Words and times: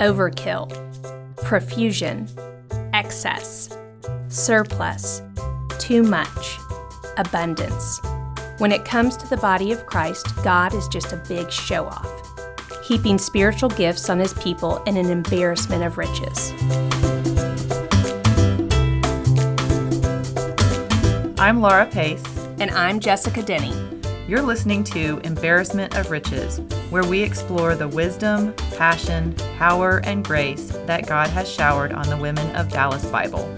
overkill, 0.00 0.70
profusion, 1.36 2.28
excess, 2.92 3.76
surplus, 4.28 5.22
too 5.78 6.02
much, 6.02 6.58
abundance. 7.16 8.00
When 8.58 8.72
it 8.72 8.84
comes 8.84 9.16
to 9.18 9.28
the 9.28 9.36
body 9.36 9.72
of 9.72 9.86
Christ, 9.86 10.26
God 10.42 10.74
is 10.74 10.88
just 10.88 11.12
a 11.12 11.22
big 11.28 11.50
show 11.50 11.86
off, 11.86 12.84
heaping 12.84 13.18
spiritual 13.18 13.70
gifts 13.70 14.08
on 14.08 14.18
his 14.18 14.34
people 14.34 14.82
in 14.84 14.96
an 14.96 15.10
embarrassment 15.10 15.82
of 15.82 15.98
riches. 15.98 16.52
I'm 21.38 21.60
Laura 21.60 21.86
Pace. 21.86 22.22
And 22.60 22.70
I'm 22.70 23.00
Jessica 23.00 23.42
Denny. 23.42 23.74
You're 24.28 24.40
listening 24.40 24.84
to 24.84 25.18
Embarrassment 25.24 25.96
of 25.96 26.10
Riches, 26.10 26.60
where 26.94 27.02
we 27.02 27.24
explore 27.24 27.74
the 27.74 27.88
wisdom, 27.88 28.54
passion, 28.76 29.34
power, 29.58 30.00
and 30.04 30.24
grace 30.24 30.68
that 30.86 31.08
God 31.08 31.28
has 31.28 31.50
showered 31.50 31.90
on 31.90 32.08
the 32.08 32.16
women 32.16 32.54
of 32.54 32.68
Dallas 32.68 33.04
Bible. 33.06 33.52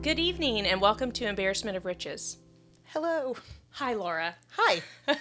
Good 0.00 0.18
evening 0.18 0.64
and 0.64 0.80
welcome 0.80 1.12
to 1.12 1.26
Embarrassment 1.26 1.76
of 1.76 1.84
Riches. 1.84 2.38
Hello. 2.84 3.36
Hi, 3.72 3.92
Laura. 3.92 4.36
Hi. 4.52 4.80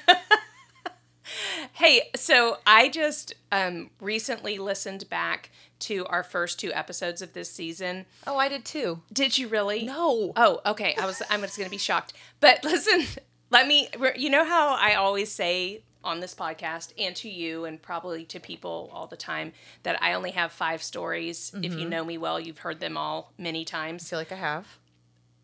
Hey, 1.73 2.09
so 2.15 2.57
I 2.65 2.89
just 2.89 3.35
um, 3.51 3.91
recently 4.01 4.57
listened 4.57 5.09
back 5.09 5.51
to 5.81 6.05
our 6.07 6.23
first 6.23 6.59
two 6.59 6.73
episodes 6.73 7.21
of 7.21 7.33
this 7.33 7.51
season. 7.51 8.05
Oh, 8.25 8.37
I 8.37 8.49
did 8.49 8.65
too. 8.65 9.01
Did 9.11 9.37
you 9.37 9.47
really? 9.47 9.83
No. 9.83 10.33
Oh, 10.35 10.61
okay. 10.65 10.95
I 10.99 11.05
was. 11.05 11.21
I'm 11.29 11.41
just 11.41 11.57
going 11.57 11.67
to 11.67 11.71
be 11.71 11.77
shocked. 11.77 12.13
But 12.39 12.63
listen, 12.63 13.05
let 13.49 13.67
me. 13.67 13.89
You 14.15 14.29
know 14.29 14.45
how 14.45 14.75
I 14.75 14.95
always 14.95 15.31
say 15.31 15.83
on 16.03 16.19
this 16.21 16.33
podcast 16.33 16.93
and 16.97 17.15
to 17.17 17.29
you 17.29 17.65
and 17.65 17.81
probably 17.81 18.23
to 18.23 18.39
people 18.39 18.89
all 18.93 19.07
the 19.07 19.17
time 19.17 19.51
that 19.83 20.01
I 20.01 20.13
only 20.13 20.31
have 20.31 20.51
five 20.51 20.81
stories. 20.81 21.51
If 21.61 21.73
you 21.73 21.87
know 21.89 22.05
me 22.05 22.17
well, 22.17 22.39
you've 22.39 22.59
heard 22.59 22.79
them 22.79 22.95
all 22.95 23.33
many 23.37 23.61
I 23.61 23.65
times. 23.65 24.09
feel 24.09 24.19
like 24.19 24.31
I 24.31 24.35
have. 24.35 24.77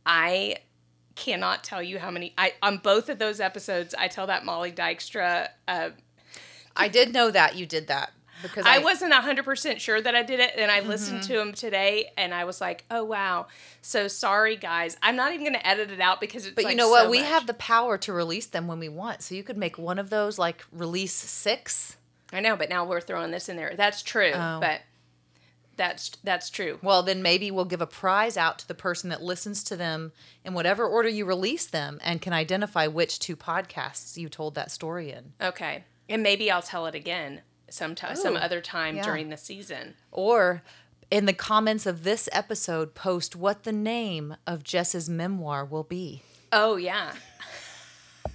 I 0.06 0.58
cannot 1.16 1.64
tell 1.64 1.84
you 1.84 2.00
how 2.00 2.12
many. 2.12 2.34
I 2.38 2.54
on 2.62 2.78
both 2.78 3.10
of 3.10 3.20
those 3.20 3.40
episodes, 3.40 3.94
I 3.98 4.08
tell 4.08 4.28
that 4.28 4.46
Molly 4.46 4.72
Dykstra. 4.72 5.50
Uh, 5.68 5.90
I 6.76 6.88
did 6.88 7.14
know 7.14 7.30
that 7.30 7.56
you 7.56 7.66
did 7.66 7.88
that 7.88 8.12
because 8.44 8.66
I 8.68 8.76
I, 8.76 8.80
wasn't 8.80 9.12
100% 9.14 9.80
sure 9.80 10.00
that 10.00 10.14
I 10.14 10.22
did 10.22 10.40
it. 10.40 10.52
And 10.58 10.70
I 10.70 10.82
listened 10.82 11.22
Mm-hmm. 11.22 11.34
to 11.34 11.42
him 11.42 11.54
today 11.54 12.12
and 12.18 12.32
I 12.34 12.44
was 12.46 12.62
like, 12.62 12.84
oh, 12.92 13.04
wow. 13.04 13.48
So 13.82 14.08
sorry, 14.08 14.56
guys. 14.56 14.96
I'm 15.02 15.16
not 15.16 15.32
even 15.34 15.44
going 15.46 15.60
to 15.60 15.68
edit 15.68 15.90
it 15.90 16.00
out 16.00 16.22
because 16.22 16.46
it's 16.46 16.54
But 16.56 16.66
like 16.66 16.72
you 16.74 16.78
know 16.78 16.90
what? 16.90 17.06
so 17.06 17.10
we 17.10 17.22
much. 17.22 17.30
have 17.30 17.48
the 17.48 17.56
power 17.56 17.98
to 17.98 18.14
release 18.14 18.46
them 18.46 18.68
when 18.68 18.78
we 18.78 18.90
want. 18.90 19.24
So 19.24 19.34
you 19.34 19.44
could 19.44 19.58
make 19.58 19.80
one 19.80 19.98
of 19.98 20.12
those 20.12 20.38
like 20.38 20.64
release 20.72 21.14
six. 21.14 21.98
I 22.32 22.40
know, 22.42 22.56
but 22.56 22.70
now 22.70 22.86
we're 22.86 23.02
throwing 23.02 23.32
this 23.32 23.50
in 23.50 23.56
there. 23.58 23.74
That's 23.76 24.02
true. 24.04 24.32
Oh. 24.34 24.60
But 24.60 24.82
that's 25.76 26.12
that's 26.24 26.50
true. 26.52 26.78
Well, 26.84 27.02
then 27.02 27.24
maybe 27.24 27.50
we'll 27.50 27.66
give 27.66 27.82
a 27.82 27.88
prize 27.88 28.38
out 28.38 28.60
to 28.60 28.68
the 28.68 28.76
person 28.76 29.10
that 29.10 29.24
listens 29.24 29.64
to 29.66 29.76
them 29.76 30.12
in 30.46 30.54
whatever 30.54 30.86
order 30.86 31.10
you 31.10 31.26
release 31.26 31.66
them 31.66 32.00
and 32.04 32.22
can 32.22 32.32
identify 32.32 32.86
which 32.86 33.18
two 33.18 33.36
podcasts 33.36 34.16
you 34.16 34.30
told 34.30 34.54
that 34.56 34.70
story 34.70 35.12
in. 35.12 35.34
Okay. 35.42 35.84
And 36.08 36.22
maybe 36.22 36.52
I'll 36.52 36.62
tell 36.62 36.86
it 36.86 36.94
again 36.94 37.42
sometime, 37.74 38.16
some 38.16 38.36
oh, 38.36 38.40
other 38.40 38.62
time 38.62 38.98
yeah. 38.98 39.04
during 39.04 39.30
the 39.30 39.38
season. 39.38 39.96
Or 40.12 40.62
in 41.10 41.26
the 41.26 41.34
comments 41.34 41.86
of 41.86 42.04
this 42.04 42.30
episode, 42.32 42.94
post 42.94 43.36
what 43.36 43.64
the 43.64 43.72
name 43.72 44.36
of 44.48 44.64
Jess's 44.64 45.10
memoir 45.10 45.66
will 45.66 45.84
be. 45.84 46.22
Oh, 46.52 46.76
yeah. 46.76 47.14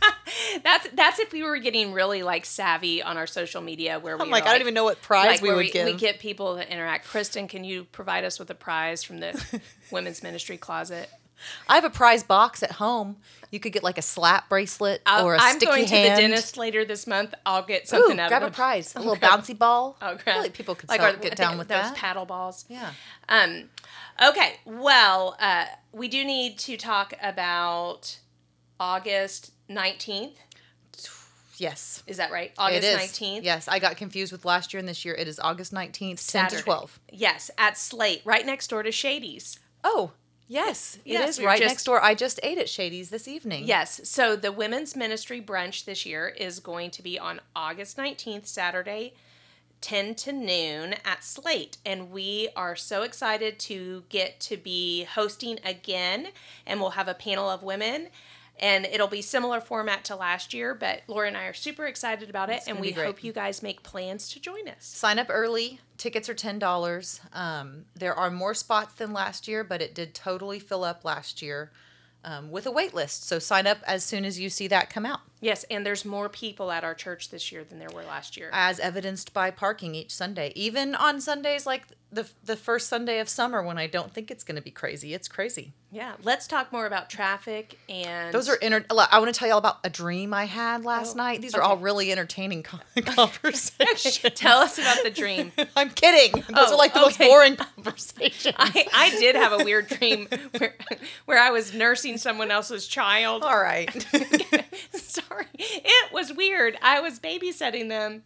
that's 0.62 0.88
that's 0.92 1.18
if 1.18 1.32
we 1.32 1.42
were 1.42 1.58
getting 1.58 1.92
really 1.92 2.22
like 2.22 2.44
savvy 2.44 3.02
on 3.02 3.16
our 3.16 3.26
social 3.26 3.62
media 3.62 3.98
where 3.98 4.16
we 4.16 4.22
I'm 4.22 4.28
were, 4.28 4.32
like, 4.32 4.46
I 4.46 4.52
don't 4.52 4.60
even 4.60 4.74
know 4.74 4.84
what 4.84 5.00
prize 5.02 5.26
like 5.26 5.42
we 5.42 5.48
would 5.48 5.58
we, 5.58 5.70
give. 5.70 5.86
we 5.86 5.94
get 5.94 6.18
people 6.18 6.56
to 6.56 6.70
interact. 6.70 7.06
Kristen, 7.06 7.48
can 7.48 7.64
you 7.64 7.84
provide 7.84 8.24
us 8.24 8.38
with 8.38 8.50
a 8.50 8.54
prize 8.54 9.02
from 9.02 9.18
the 9.18 9.60
women's 9.90 10.22
ministry 10.22 10.56
closet? 10.56 11.10
I 11.68 11.74
have 11.76 11.84
a 11.84 11.90
prize 11.90 12.22
box 12.22 12.62
at 12.62 12.72
home. 12.72 13.16
You 13.50 13.60
could 13.60 13.72
get 13.72 13.82
like 13.82 13.96
a 13.96 14.02
slap 14.02 14.48
bracelet 14.50 15.00
I'll- 15.06 15.24
or 15.24 15.34
a 15.34 15.38
I'm 15.40 15.56
sticky 15.56 15.66
going 15.66 15.86
to 15.86 15.94
hand. 15.94 16.16
the 16.18 16.20
dentist 16.22 16.56
later 16.58 16.84
this 16.84 17.06
month. 17.06 17.34
I'll 17.46 17.62
get 17.64 17.84
Ooh, 17.84 17.86
something 17.86 18.20
out 18.20 18.28
grab 18.28 18.42
of 18.42 18.48
a 18.52 18.54
prize, 18.54 18.94
a 18.94 18.98
little 18.98 19.16
grab- 19.16 19.40
bouncy 19.42 19.56
ball. 19.58 19.96
I 20.00 20.14
grab- 20.14 20.42
like 20.42 20.52
people 20.52 20.74
could 20.74 20.88
like 20.90 21.00
sell- 21.00 21.10
our- 21.12 21.16
get 21.16 21.36
down 21.36 21.56
with 21.56 21.68
those 21.68 21.82
that. 21.84 21.94
paddle 21.96 22.26
balls. 22.26 22.64
Yeah. 22.68 22.92
Um, 23.28 23.70
okay. 24.22 24.56
Well, 24.66 25.36
uh, 25.40 25.64
we 25.92 26.08
do 26.08 26.24
need 26.24 26.58
to 26.60 26.76
talk 26.76 27.14
about 27.22 28.18
August 28.78 29.52
19th. 29.70 30.36
Yes. 31.56 32.04
Is 32.06 32.18
that 32.18 32.30
right? 32.30 32.52
August 32.56 32.84
is. 32.84 32.96
19th. 32.96 33.42
Yes, 33.42 33.66
I 33.66 33.80
got 33.80 33.96
confused 33.96 34.30
with 34.30 34.44
last 34.44 34.72
year 34.72 34.78
and 34.78 34.88
this 34.88 35.04
year. 35.04 35.14
It 35.14 35.26
is 35.26 35.40
August 35.40 35.72
19th, 35.72 35.92
10 36.10 36.16
Saturday. 36.18 36.56
to 36.58 36.62
12. 36.62 37.00
Yes, 37.10 37.50
at 37.58 37.76
Slate, 37.76 38.22
right 38.24 38.46
next 38.46 38.68
door 38.68 38.84
to 38.84 38.92
Shady's. 38.92 39.58
Oh, 39.82 40.12
yes. 40.48 40.98
It 41.04 41.12
is 41.12 41.20
Yes, 41.20 41.38
we 41.38 41.44
were 41.44 41.48
right 41.50 41.58
just- 41.60 41.70
next 41.70 41.84
door. 41.84 42.02
I 42.02 42.14
just 42.14 42.40
ate 42.42 42.58
at 42.58 42.68
Shady's 42.68 43.10
this 43.10 43.28
evening. 43.28 43.64
Yes. 43.66 44.00
So 44.04 44.34
the 44.34 44.50
women's 44.52 44.96
ministry 44.96 45.40
brunch 45.40 45.84
this 45.84 46.04
year 46.06 46.28
is 46.28 46.58
going 46.60 46.90
to 46.92 47.02
be 47.02 47.18
on 47.18 47.40
August 47.54 47.96
19th, 47.96 48.46
Saturday, 48.46 49.14
10 49.80 50.14
to 50.16 50.32
noon 50.32 50.94
at 51.04 51.22
Slate. 51.22 51.76
And 51.86 52.10
we 52.10 52.48
are 52.56 52.74
so 52.74 53.02
excited 53.02 53.58
to 53.60 54.02
get 54.08 54.40
to 54.40 54.56
be 54.56 55.04
hosting 55.04 55.60
again. 55.64 56.28
And 56.66 56.80
we'll 56.80 56.90
have 56.90 57.06
a 57.08 57.14
panel 57.14 57.48
of 57.48 57.62
women. 57.62 58.08
And 58.60 58.86
it'll 58.86 59.08
be 59.08 59.22
similar 59.22 59.60
format 59.60 60.04
to 60.06 60.16
last 60.16 60.52
year, 60.52 60.74
but 60.74 61.02
Laura 61.06 61.28
and 61.28 61.36
I 61.36 61.44
are 61.44 61.54
super 61.54 61.86
excited 61.86 62.28
about 62.28 62.50
it, 62.50 62.62
and 62.66 62.80
we 62.80 62.90
hope 62.90 63.22
you 63.22 63.32
guys 63.32 63.62
make 63.62 63.82
plans 63.82 64.28
to 64.30 64.40
join 64.40 64.68
us. 64.68 64.84
Sign 64.84 65.18
up 65.18 65.28
early. 65.30 65.80
Tickets 65.96 66.28
are 66.28 66.34
$10. 66.34 67.20
Um, 67.32 67.84
there 67.94 68.14
are 68.14 68.30
more 68.30 68.54
spots 68.54 68.94
than 68.94 69.12
last 69.12 69.46
year, 69.48 69.62
but 69.64 69.80
it 69.80 69.94
did 69.94 70.14
totally 70.14 70.58
fill 70.58 70.84
up 70.84 71.04
last 71.04 71.40
year 71.42 71.70
um, 72.24 72.50
with 72.50 72.66
a 72.66 72.70
wait 72.70 72.94
list. 72.94 73.26
So 73.26 73.38
sign 73.38 73.66
up 73.66 73.78
as 73.86 74.04
soon 74.04 74.24
as 74.24 74.38
you 74.38 74.50
see 74.50 74.68
that 74.68 74.90
come 74.90 75.06
out. 75.06 75.20
Yes, 75.40 75.64
and 75.70 75.86
there's 75.86 76.04
more 76.04 76.28
people 76.28 76.70
at 76.72 76.82
our 76.82 76.94
church 76.94 77.30
this 77.30 77.52
year 77.52 77.62
than 77.64 77.78
there 77.78 77.90
were 77.90 78.02
last 78.02 78.36
year. 78.36 78.50
as 78.52 78.80
evidenced 78.80 79.32
by 79.32 79.50
parking 79.50 79.94
each 79.94 80.12
Sunday. 80.12 80.52
Even 80.56 80.94
on 80.94 81.20
Sundays 81.20 81.64
like 81.64 81.84
the 82.10 82.26
the 82.44 82.56
first 82.56 82.88
Sunday 82.88 83.18
of 83.20 83.28
summer 83.28 83.62
when 83.62 83.76
I 83.78 83.86
don't 83.86 84.12
think 84.14 84.30
it's 84.30 84.42
going 84.42 84.56
to 84.56 84.62
be 84.62 84.70
crazy. 84.70 85.12
It's 85.12 85.28
crazy. 85.28 85.72
yeah, 85.90 86.12
let's 86.22 86.46
talk 86.46 86.72
more 86.72 86.86
about 86.86 87.10
traffic 87.10 87.78
and 87.88 88.32
Those 88.32 88.48
are 88.48 88.54
inter- 88.56 88.84
I 88.90 89.18
want 89.18 89.32
to 89.32 89.38
tell 89.38 89.46
you 89.48 89.52
all 89.52 89.58
about 89.58 89.78
a 89.84 89.90
dream 89.90 90.32
I 90.32 90.46
had 90.46 90.84
last 90.86 91.14
Oh, 91.16 91.18
night. 91.18 91.42
These 91.42 91.54
are 91.54 91.60
all 91.62 91.76
really 91.76 92.10
entertaining 92.10 92.62
con- 92.62 92.80
conversations. 93.04 94.20
Tell 94.34 94.58
us 94.60 94.78
about 94.78 95.02
the 95.02 95.10
dream. 95.10 95.52
I'm 95.76 95.90
kidding. 95.90 96.32
Those 96.48 96.70
Oh, 96.70 96.74
are 96.74 96.78
like 96.78 96.94
the 96.94 97.00
oh, 97.00 97.04
most 97.04 97.18
boring 97.18 97.56
conversations. 97.56 98.54
I, 98.58 98.86
I 98.94 99.10
did 99.18 99.36
have 99.36 99.52
a 99.60 99.62
weird 99.64 99.88
dream 99.88 100.28
where, 100.56 100.74
where 101.26 101.38
I 101.38 101.50
was 101.50 101.74
nursing 101.74 102.16
someone 102.16 102.50
else's 102.50 102.86
child. 102.86 103.42
all 103.42 103.60
right. 103.60 103.90
Sorry. 104.94 105.46
It 105.54 106.12
was 106.12 106.32
weird. 106.32 106.78
I 106.82 107.00
was 107.00 107.18
babysitting 107.18 107.88
them 107.88 108.22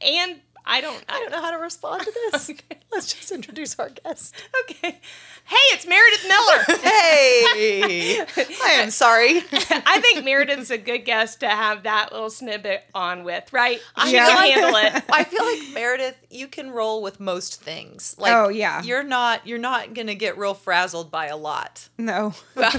and 0.00 0.40
I 0.70 0.80
don't 0.82 1.02
I 1.08 1.18
don't 1.20 1.32
know 1.32 1.40
how 1.40 1.50
to 1.50 1.56
respond 1.56 2.02
to 2.02 2.12
this. 2.30 2.50
Let's 2.92 3.12
just 3.12 3.30
introduce 3.32 3.78
our 3.78 3.88
guest. 3.90 4.34
Okay. 4.64 4.98
Hey, 5.44 5.56
it's 5.72 5.86
Meredith 5.86 6.26
Miller. 6.28 6.78
Hey, 6.88 8.20
I 8.64 8.72
am 8.72 8.90
sorry. 8.90 9.38
I 9.52 10.00
think 10.00 10.24
Meredith's 10.24 10.70
a 10.70 10.76
good 10.78 11.00
guest 11.00 11.40
to 11.40 11.48
have 11.48 11.84
that 11.84 12.12
little 12.12 12.28
snippet 12.30 12.82
on 12.94 13.24
with, 13.24 13.50
right? 13.52 13.80
She 14.04 14.12
Yeah. 14.12 14.26
can 14.26 14.50
handle 14.52 14.76
it. 14.76 15.04
I 15.10 15.24
feel 15.24 15.44
like 15.44 15.72
Meredith, 15.74 16.16
you 16.30 16.48
can 16.48 16.70
roll 16.70 17.02
with 17.02 17.18
most 17.20 17.62
things. 17.62 18.14
Like, 18.18 18.34
Oh, 18.34 18.48
yeah. 18.48 18.82
you're 18.82 19.02
not 19.02 19.46
you're 19.46 19.58
not 19.58 19.94
gonna 19.94 20.14
get 20.14 20.36
real 20.36 20.54
frazzled 20.54 21.10
by 21.10 21.26
a 21.26 21.36
lot. 21.36 21.88
No, 21.96 22.34
Well, 22.54 22.70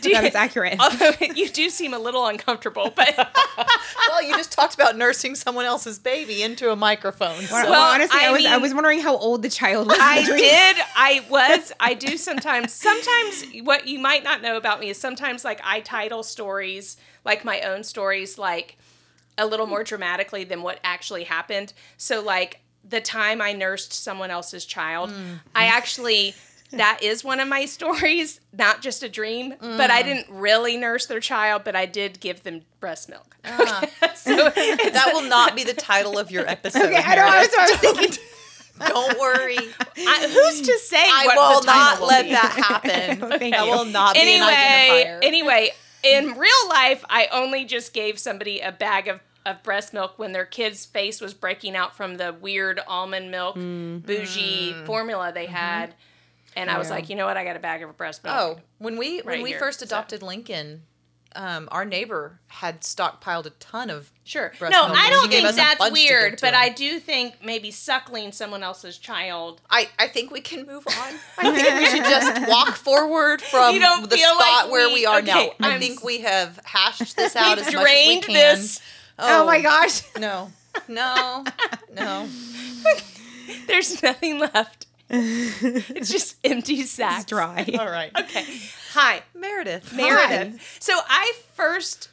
do 0.00 0.12
that 0.12 0.24
is 0.24 0.34
accurate. 0.34 0.78
Although 0.78 1.12
you 1.34 1.48
do 1.48 1.70
seem 1.70 1.92
a 1.94 1.98
little 1.98 2.26
uncomfortable, 2.26 2.92
but 2.94 3.14
well, 4.08 4.22
you 4.22 4.36
just 4.36 4.52
talked 4.52 4.74
about 4.74 4.96
nursing 4.96 5.34
someone 5.34 5.64
else's 5.64 5.98
baby 5.98 6.42
into 6.42 6.70
a 6.70 6.76
microphone. 6.76 7.31
Well, 7.32 7.48
so- 7.48 7.52
well, 7.52 7.70
Well, 7.70 7.94
honestly, 7.94 8.20
I, 8.20 8.28
I 8.28 8.32
was 8.32 8.46
I 8.46 8.56
was 8.58 8.74
wondering 8.74 9.00
how 9.00 9.16
old 9.16 9.42
the 9.42 9.48
child 9.48 9.86
was. 9.88 9.98
I 10.00 10.24
did. 10.24 10.76
I 10.96 11.24
was. 11.28 11.72
I 11.80 11.94
do 11.94 12.16
sometimes. 12.28 12.72
Sometimes 12.72 13.44
what 13.62 13.86
you 13.86 13.98
might 13.98 14.24
not 14.24 14.42
know 14.42 14.56
about 14.56 14.80
me 14.80 14.88
is 14.90 14.98
sometimes 14.98 15.44
like 15.44 15.60
I 15.64 15.80
title 15.80 16.22
stories 16.22 16.96
like 17.24 17.44
my 17.44 17.60
own 17.62 17.84
stories 17.84 18.38
like 18.38 18.76
a 19.38 19.46
little 19.46 19.66
more 19.66 19.82
dramatically 19.84 20.44
than 20.44 20.62
what 20.62 20.78
actually 20.84 21.24
happened. 21.24 21.72
So 21.96 22.20
like 22.22 22.60
the 22.88 23.00
time 23.00 23.40
I 23.40 23.52
nursed 23.52 23.92
someone 23.92 24.30
else's 24.30 24.64
child, 24.64 25.10
mm. 25.10 25.40
I 25.54 25.66
actually 25.66 26.34
that 26.72 27.00
is 27.02 27.24
one 27.24 27.40
of 27.40 27.48
my 27.48 27.64
stories, 27.66 28.40
not 28.52 28.82
just 28.82 29.02
a 29.02 29.08
dream. 29.08 29.54
But 29.60 29.90
I 29.90 30.02
mm. 30.02 30.06
didn't 30.06 30.26
really 30.30 30.76
nurse 30.76 31.06
their 31.06 31.20
child, 31.20 31.62
but 31.64 31.76
I 31.76 31.86
did 31.86 32.20
give 32.20 32.42
them 32.42 32.62
breast 32.80 33.08
milk. 33.08 33.36
Ah. 33.44 33.84
so 34.14 34.34
that 34.34 35.10
will 35.12 35.28
not 35.28 35.56
be 35.56 35.64
the 35.64 35.74
title 35.74 36.18
of 36.18 36.30
your 36.30 36.46
episode. 36.48 36.84
Okay, 36.86 36.96
I 36.96 37.14
know. 37.14 37.22
I 37.24 37.40
was, 37.40 37.76
thinking. 37.78 38.24
Don't 38.86 39.18
worry. 39.18 39.58
I, 39.58 40.28
who's 40.28 40.62
to 40.62 40.78
say 40.78 40.98
I 40.98 41.26
what 41.26 41.36
will 41.36 41.64
not 41.64 42.00
will 42.00 42.08
let 42.08 42.24
be? 42.24 42.32
that 42.32 42.52
happen. 42.52 43.38
Thank 43.38 43.54
that 43.54 43.66
will 43.66 43.84
not 43.84 44.14
be 44.14 44.20
an 44.20 44.26
anyway, 44.26 45.04
identifier. 45.04 45.24
anyway, 45.24 45.70
in 46.02 46.38
real 46.38 46.68
life, 46.68 47.04
I 47.08 47.28
only 47.32 47.64
just 47.64 47.92
gave 47.92 48.18
somebody 48.18 48.60
a 48.60 48.72
bag 48.72 49.08
of, 49.08 49.20
of 49.46 49.62
breast 49.62 49.92
milk 49.92 50.18
when 50.18 50.32
their 50.32 50.46
kid's 50.46 50.84
face 50.84 51.20
was 51.20 51.34
breaking 51.34 51.76
out 51.76 51.94
from 51.94 52.16
the 52.16 52.32
weird 52.32 52.80
almond 52.86 53.30
milk 53.30 53.56
mm-hmm. 53.56 53.98
bougie 53.98 54.72
formula 54.84 55.30
they 55.32 55.44
mm-hmm. 55.44 55.54
had. 55.54 55.94
And 56.56 56.70
I 56.70 56.78
was 56.78 56.90
like, 56.90 57.08
you 57.08 57.16
know 57.16 57.26
what? 57.26 57.36
I 57.36 57.44
got 57.44 57.56
a 57.56 57.60
bag 57.60 57.82
of 57.82 57.96
breast 57.96 58.22
milk. 58.24 58.36
Oh, 58.38 58.58
when 58.78 58.96
we 58.98 59.20
when 59.20 59.42
we 59.42 59.50
here, 59.50 59.58
first 59.58 59.80
so. 59.80 59.84
adopted 59.86 60.22
Lincoln, 60.22 60.82
um, 61.34 61.66
our 61.72 61.84
neighbor 61.86 62.40
had 62.48 62.82
stockpiled 62.82 63.46
a 63.46 63.50
ton 63.50 63.88
of 63.88 64.10
Sure. 64.24 64.52
no, 64.60 64.68
I 64.70 65.08
don't 65.10 65.28
think 65.30 65.48
that's 65.56 65.84
to 65.86 65.92
weird, 65.92 66.38
to 66.38 66.42
but 66.42 66.54
him. 66.54 66.60
I 66.60 66.68
do 66.68 67.00
think 67.00 67.36
maybe 67.44 67.70
suckling 67.70 68.30
someone 68.32 68.62
else's 68.62 68.98
child. 68.98 69.60
I, 69.68 69.88
I 69.98 70.06
think 70.08 70.30
we 70.30 70.40
can 70.40 70.64
move 70.66 70.86
on. 70.86 70.92
I 71.38 71.50
think 71.52 71.78
we 71.80 71.86
should 71.86 72.04
just 72.04 72.48
walk 72.48 72.76
forward 72.76 73.40
from 73.42 73.74
the 73.76 74.16
spot 74.18 74.64
like 74.64 74.70
where 74.70 74.88
we- 74.88 74.94
we 74.94 75.06
are 75.06 75.22
now. 75.22 75.40
okay, 75.40 75.52
I 75.60 75.70
I'm 75.74 75.80
think 75.80 76.04
we 76.04 76.20
have 76.20 76.60
hashed 76.64 77.16
this 77.16 77.34
out 77.36 77.58
as 77.58 77.64
much 77.66 77.74
as 77.76 77.82
we 78.06 78.20
can. 78.20 78.34
this. 78.34 78.80
Oh, 79.18 79.44
my 79.46 79.60
gosh. 79.60 80.02
No, 80.18 80.52
no, 80.86 81.44
no. 81.94 82.28
There's 83.66 84.02
nothing 84.02 84.38
left. 84.38 84.86
it's 85.14 86.10
just 86.10 86.36
empty 86.42 86.82
sacks. 86.84 87.22
It's 87.22 87.28
dry. 87.28 87.66
All 87.78 87.86
right. 87.86 88.10
Okay. 88.18 88.44
Hi. 88.92 89.22
Meredith. 89.34 89.92
Meredith. 89.94 90.78
So 90.80 90.94
I 91.08 91.32
first 91.54 92.08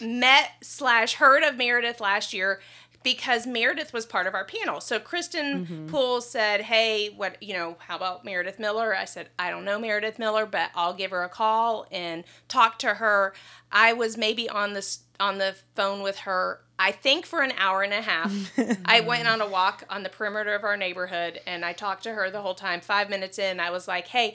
met 0.00 0.50
slash 0.62 1.14
heard 1.14 1.42
of 1.42 1.56
Meredith 1.56 2.00
last 2.00 2.32
year 2.32 2.60
because 3.02 3.46
Meredith 3.46 3.92
was 3.92 4.06
part 4.06 4.26
of 4.26 4.34
our 4.34 4.44
panel. 4.44 4.80
So 4.80 4.98
Kristen 4.98 5.66
mm-hmm. 5.66 5.86
Poole 5.88 6.20
said, 6.20 6.62
"Hey, 6.62 7.10
what 7.10 7.42
you 7.42 7.54
know? 7.54 7.76
How 7.78 7.96
about 7.96 8.24
Meredith 8.24 8.58
Miller?" 8.58 8.94
I 8.94 9.04
said, 9.04 9.28
"I 9.38 9.50
don't 9.50 9.64
know 9.64 9.78
Meredith 9.78 10.18
Miller, 10.18 10.46
but 10.46 10.70
I'll 10.74 10.94
give 10.94 11.10
her 11.10 11.22
a 11.22 11.28
call 11.28 11.86
and 11.90 12.24
talk 12.48 12.78
to 12.80 12.94
her." 12.94 13.34
I 13.70 13.92
was 13.92 14.16
maybe 14.16 14.48
on 14.48 14.72
this 14.72 15.00
on 15.20 15.38
the 15.38 15.56
phone 15.74 16.02
with 16.02 16.18
her. 16.18 16.60
I 16.78 16.90
think 16.90 17.26
for 17.26 17.42
an 17.42 17.52
hour 17.56 17.82
and 17.82 17.92
a 17.92 18.02
half. 18.02 18.32
I 18.84 19.00
went 19.00 19.28
on 19.28 19.40
a 19.40 19.46
walk 19.46 19.84
on 19.88 20.02
the 20.02 20.08
perimeter 20.08 20.54
of 20.54 20.64
our 20.64 20.76
neighborhood 20.76 21.40
and 21.46 21.64
I 21.64 21.72
talked 21.72 22.02
to 22.04 22.12
her 22.12 22.28
the 22.28 22.42
whole 22.42 22.56
time. 22.56 22.80
5 22.80 23.08
minutes 23.08 23.38
in, 23.38 23.60
I 23.60 23.70
was 23.70 23.86
like, 23.86 24.08
"Hey, 24.08 24.34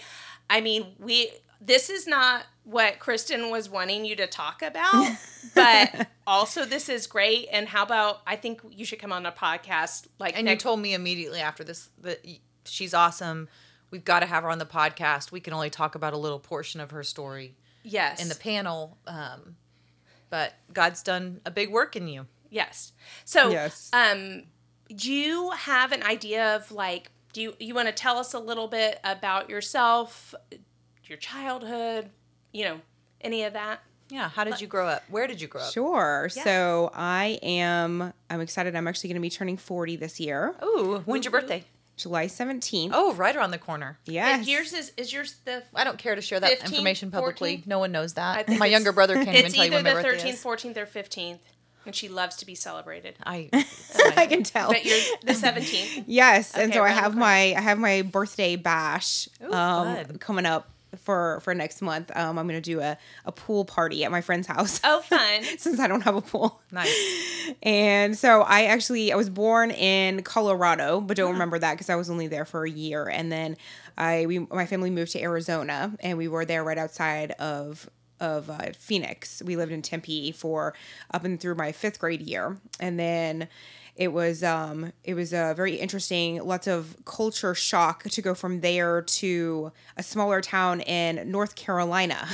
I 0.50 0.62
mean, 0.62 0.96
we 1.00 1.32
this 1.62 1.90
is 1.90 2.08
not 2.08 2.46
what 2.64 3.00
Kristen 3.00 3.50
was 3.50 3.70
wanting 3.70 4.06
you 4.06 4.16
to 4.18 4.28
talk 4.28 4.62
about, 4.62 5.08
but 5.56 6.08
also 6.28 6.66
this 6.66 6.90
is 6.90 7.08
great. 7.08 7.48
And 7.52 7.68
how 7.68 7.84
about 7.84 8.22
I 8.28 8.36
think 8.36 8.62
you 8.72 8.86
should 8.86 9.00
come 9.00 9.12
on 9.14 9.26
a 9.26 9.32
podcast 9.32 10.08
like 10.20 10.36
And 10.36 10.46
next 10.46 10.64
you 10.64 10.70
told 10.70 10.80
me 10.82 10.94
immediately 10.94 11.40
after 11.40 11.64
this 11.64 11.90
that 12.02 12.26
she's 12.66 12.94
awesome. 12.94 13.48
We've 13.90 14.04
got 14.04 14.20
to 14.20 14.26
have 14.26 14.44
her 14.44 14.50
on 14.50 14.60
the 14.60 14.66
podcast. 14.66 15.32
We 15.32 15.40
can 15.40 15.54
only 15.54 15.70
talk 15.70 15.96
about 15.96 16.14
a 16.14 16.18
little 16.18 16.40
portion 16.40 16.82
of 16.82 16.92
her 16.92 17.04
story 17.04 17.56
yes 17.84 18.22
in 18.22 18.28
the 18.28 18.36
panel. 18.36 18.98
Um, 19.08 19.56
but 20.30 20.54
God's 20.74 21.02
done 21.04 21.40
a 21.46 21.52
big 21.52 21.72
work 21.72 21.96
in 21.96 22.08
you. 22.10 22.28
yes. 22.50 22.92
So 23.24 23.50
Yes. 23.50 23.90
um, 23.94 24.44
do 24.94 25.12
you 25.12 25.52
have 25.52 25.92
an 25.94 26.04
idea 26.04 26.56
of 26.56 26.72
like 26.72 27.12
do 27.34 27.42
you 27.42 27.56
you 27.60 27.74
want 27.74 27.88
to 27.88 27.94
tell 27.94 28.18
us 28.18 28.34
a 28.34 28.40
little 28.40 28.68
bit 28.68 29.00
about 29.06 29.50
yourself, 29.50 30.34
your 31.10 31.18
childhood, 31.18 32.10
you 32.52 32.66
know, 32.66 32.82
any 33.22 33.44
of 33.44 33.54
that? 33.54 33.82
Yeah. 34.10 34.30
How 34.30 34.44
did 34.46 34.62
you 34.62 34.68
grow 34.68 34.88
up? 34.88 35.04
Where 35.10 35.28
did 35.28 35.42
you 35.42 35.48
grow 35.48 35.62
up? 35.62 35.72
Sure. 35.74 36.30
Yeah. 36.36 36.44
So 36.44 36.92
I 36.94 37.40
am. 37.44 38.14
I'm 38.30 38.42
excited. 38.42 38.76
I'm 38.76 38.88
actually 38.88 39.10
going 39.10 39.16
to 39.16 39.22
be 39.22 39.30
turning 39.30 39.58
40 39.58 39.98
this 39.98 40.20
year, 40.20 40.56
Ooh, 40.64 41.02
when's 41.06 41.26
your 41.26 41.32
birthday? 41.34 41.64
July 41.98 42.28
17th. 42.28 42.92
Oh, 42.94 43.14
right 43.16 43.36
around 43.36 43.50
the 43.52 43.58
corner. 43.58 43.98
yes. 44.06 44.38
And 44.40 44.48
yours 44.48 44.72
is 44.72 44.92
is 44.98 45.12
yours 45.12 45.36
the 45.46 45.64
I 45.74 45.84
don't 45.84 45.98
care 45.98 46.14
to 46.16 46.22
share 46.22 46.40
that 46.40 46.60
15th, 46.60 46.66
information 46.72 47.10
publicly. 47.12 47.58
14th? 47.58 47.68
No 47.68 47.80
one 47.80 47.92
knows 47.92 48.14
I 48.18 48.36
that. 48.38 48.48
think 48.48 48.60
My 48.60 48.68
younger 48.68 48.92
brother 48.92 49.16
can't 49.16 49.30
even 49.36 49.52
tell 49.52 49.66
you 49.66 49.72
either 49.74 49.78
when 49.78 49.84
my 49.84 49.90
the 49.90 49.96
birthday 49.96 50.10
thirteenth, 50.18 50.36
is. 50.36 50.42
fourteenth, 50.42 50.78
or 50.78 50.86
fifteenth, 50.86 51.42
and 51.88 51.96
she 51.96 52.08
loves 52.08 52.36
to 52.38 52.46
be 52.46 52.54
celebrated. 52.54 53.16
I, 53.26 53.50
I 54.16 54.28
can 54.28 54.44
tell. 54.44 54.68
But 54.70 54.86
you're 54.86 55.00
the 55.24 55.34
seventeenth. 55.34 56.04
Yes, 56.08 56.56
and 56.56 56.72
so 56.72 56.84
I 56.84 56.90
have 56.90 57.16
my 57.16 57.56
I 57.58 57.62
have 57.62 57.80
my 57.80 58.04
birthday 58.04 58.56
bash 58.58 59.28
Ooh, 59.44 59.52
um, 59.52 60.06
coming 60.20 60.46
up 60.46 60.70
for 60.96 61.40
for 61.42 61.54
next 61.54 61.82
month. 61.82 62.12
Um, 62.16 62.38
I'm 62.40 62.48
gonna 62.48 62.62
do 62.62 62.80
a, 62.80 62.98
a 63.26 63.32
pool 63.32 63.66
party 63.66 64.04
at 64.04 64.12
my 64.12 64.22
friend's 64.22 64.48
house 64.48 64.80
Oh, 64.84 65.02
fun. 65.06 65.44
since 65.58 65.80
I 65.80 65.88
don't 65.88 66.02
have 66.02 66.16
a 66.16 66.22
pool. 66.22 66.62
nice. 66.72 66.94
And 67.64 68.18
so 68.18 68.42
I 68.42 68.66
actually 68.66 69.14
I 69.14 69.16
was 69.16 69.30
born 69.30 69.72
in 69.72 70.22
Colorado, 70.24 71.00
but 71.00 71.16
don't 71.16 71.32
remember 71.34 71.58
that 71.60 71.74
because 71.74 71.90
I 71.90 71.96
was 71.96 72.10
only 72.10 72.28
there 72.28 72.44
for 72.46 72.66
a 72.66 72.70
year. 72.70 73.08
And 73.08 73.32
then 73.32 73.56
I 73.98 74.26
we 74.26 74.40
my 74.40 74.66
family 74.66 74.90
moved 74.90 75.14
to 75.14 75.22
Arizona, 75.22 75.94
and 76.02 76.18
we 76.18 76.28
were 76.28 76.44
there 76.46 76.64
right 76.64 76.78
outside 76.78 77.32
of 77.32 77.90
of 78.20 78.50
uh, 78.50 78.72
Phoenix. 78.78 79.42
We 79.46 79.56
lived 79.56 79.72
in 79.72 79.82
Tempe 79.82 80.32
for 80.34 80.74
up 81.14 81.24
and 81.24 81.40
through 81.40 81.56
my 81.56 81.72
fifth 81.72 82.00
grade 82.00 82.22
year, 82.22 82.58
and 82.80 83.00
then 83.00 83.48
it 83.98 84.14
was 84.14 84.44
um 84.44 84.94
it 85.04 85.14
was 85.16 85.34
a 85.34 85.54
very 85.56 85.76
interesting 85.76 86.42
lots 86.44 86.68
of 86.68 86.96
culture 87.06 87.54
shock 87.56 88.04
to 88.04 88.22
go 88.22 88.34
from 88.34 88.62
there 88.62 89.02
to 89.02 89.72
a 89.98 90.04
smaller 90.04 90.40
town 90.40 90.82
in 90.82 91.30
north 91.32 91.56
carolina 91.56 92.28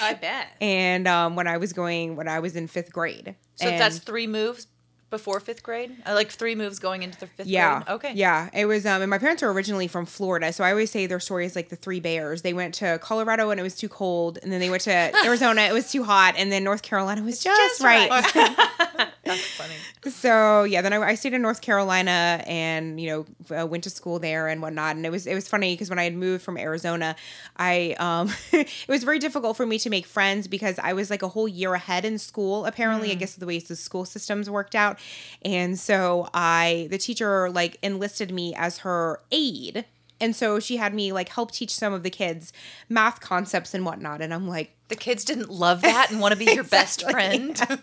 I 0.00 0.14
bet. 0.20 0.46
and 0.60 1.06
um 1.08 1.36
when 1.36 1.46
i 1.48 1.56
was 1.58 1.72
going 1.72 2.16
when 2.16 2.28
i 2.28 2.38
was 2.38 2.56
in 2.56 2.68
fifth 2.68 2.92
grade 2.92 3.34
So 3.56 3.68
And- 3.68 3.80
that's 3.80 3.98
three 3.98 4.26
moves 4.26 4.66
before 5.10 5.40
fifth 5.40 5.62
grade? 5.62 5.96
Uh, 6.06 6.14
like 6.14 6.30
three 6.30 6.54
moves 6.54 6.78
going 6.78 7.02
into 7.02 7.18
the 7.18 7.26
fifth 7.26 7.46
yeah. 7.46 7.82
grade? 7.82 7.94
Okay. 7.94 8.12
Yeah. 8.14 8.50
It 8.52 8.66
was 8.66 8.86
um 8.86 9.02
and 9.02 9.10
my 9.10 9.18
parents 9.18 9.42
are 9.42 9.50
originally 9.50 9.88
from 9.88 10.06
Florida, 10.06 10.52
so 10.52 10.64
I 10.64 10.70
always 10.70 10.90
say 10.90 11.06
their 11.06 11.20
story 11.20 11.46
is 11.46 11.56
like 11.56 11.68
the 11.68 11.76
three 11.76 12.00
bears. 12.00 12.42
They 12.42 12.52
went 12.52 12.74
to 12.76 12.98
Colorado 13.00 13.50
and 13.50 13.60
it 13.60 13.62
was 13.62 13.74
too 13.74 13.88
cold, 13.88 14.38
and 14.42 14.52
then 14.52 14.60
they 14.60 14.70
went 14.70 14.82
to 14.82 14.92
Arizona, 15.24 15.62
it 15.62 15.72
was 15.72 15.90
too 15.90 16.04
hot, 16.04 16.34
and 16.36 16.52
then 16.52 16.64
North 16.64 16.82
Carolina 16.82 17.22
was 17.22 17.42
just, 17.42 17.58
just 17.58 17.82
right. 17.82 18.10
right. 18.10 19.08
That's 19.24 19.44
funny. 19.44 19.74
so 20.10 20.64
yeah, 20.64 20.80
then 20.80 20.92
I, 20.92 21.00
I 21.10 21.14
stayed 21.14 21.34
in 21.34 21.42
North 21.42 21.60
Carolina 21.60 22.42
and 22.46 23.00
you 23.00 23.26
know 23.50 23.56
uh, 23.60 23.66
went 23.66 23.84
to 23.84 23.90
school 23.90 24.18
there 24.18 24.48
and 24.48 24.62
whatnot, 24.62 24.96
and 24.96 25.04
it 25.04 25.10
was 25.10 25.26
it 25.26 25.34
was 25.34 25.48
funny 25.48 25.74
because 25.74 25.90
when 25.90 25.98
I 25.98 26.04
had 26.04 26.14
moved 26.14 26.42
from 26.42 26.56
Arizona, 26.56 27.14
I 27.56 27.94
um 27.98 28.30
it 28.52 28.88
was 28.88 29.04
very 29.04 29.18
difficult 29.18 29.56
for 29.56 29.66
me 29.66 29.78
to 29.80 29.90
make 29.90 30.06
friends 30.06 30.48
because 30.48 30.78
I 30.78 30.92
was 30.92 31.10
like 31.10 31.22
a 31.22 31.28
whole 31.28 31.48
year 31.48 31.74
ahead 31.74 32.04
in 32.04 32.18
school. 32.18 32.64
Apparently, 32.66 33.10
I 33.10 33.14
guess 33.14 33.34
the 33.34 33.46
way 33.46 33.58
the 33.58 33.76
school 33.76 34.04
systems 34.04 34.48
worked 34.48 34.74
out, 34.74 34.97
and 35.42 35.78
so 35.78 36.28
I 36.34 36.88
the 36.90 36.98
teacher 36.98 37.50
like 37.50 37.78
enlisted 37.82 38.30
me 38.32 38.54
as 38.54 38.78
her 38.78 39.20
aide. 39.30 39.84
And 40.20 40.34
so 40.34 40.58
she 40.58 40.78
had 40.78 40.94
me 40.94 41.12
like 41.12 41.28
help 41.28 41.52
teach 41.52 41.72
some 41.72 41.92
of 41.92 42.02
the 42.02 42.10
kids 42.10 42.52
math 42.88 43.20
concepts 43.20 43.72
and 43.72 43.84
whatnot. 43.84 44.20
And 44.20 44.34
I'm 44.34 44.48
like, 44.48 44.72
The 44.88 44.96
kids 44.96 45.24
didn't 45.24 45.48
love 45.48 45.82
that 45.82 46.10
and 46.10 46.20
want 46.20 46.32
to 46.32 46.38
be 46.38 46.52
your 46.52 46.64
best 46.64 47.02
friend. 47.10 47.56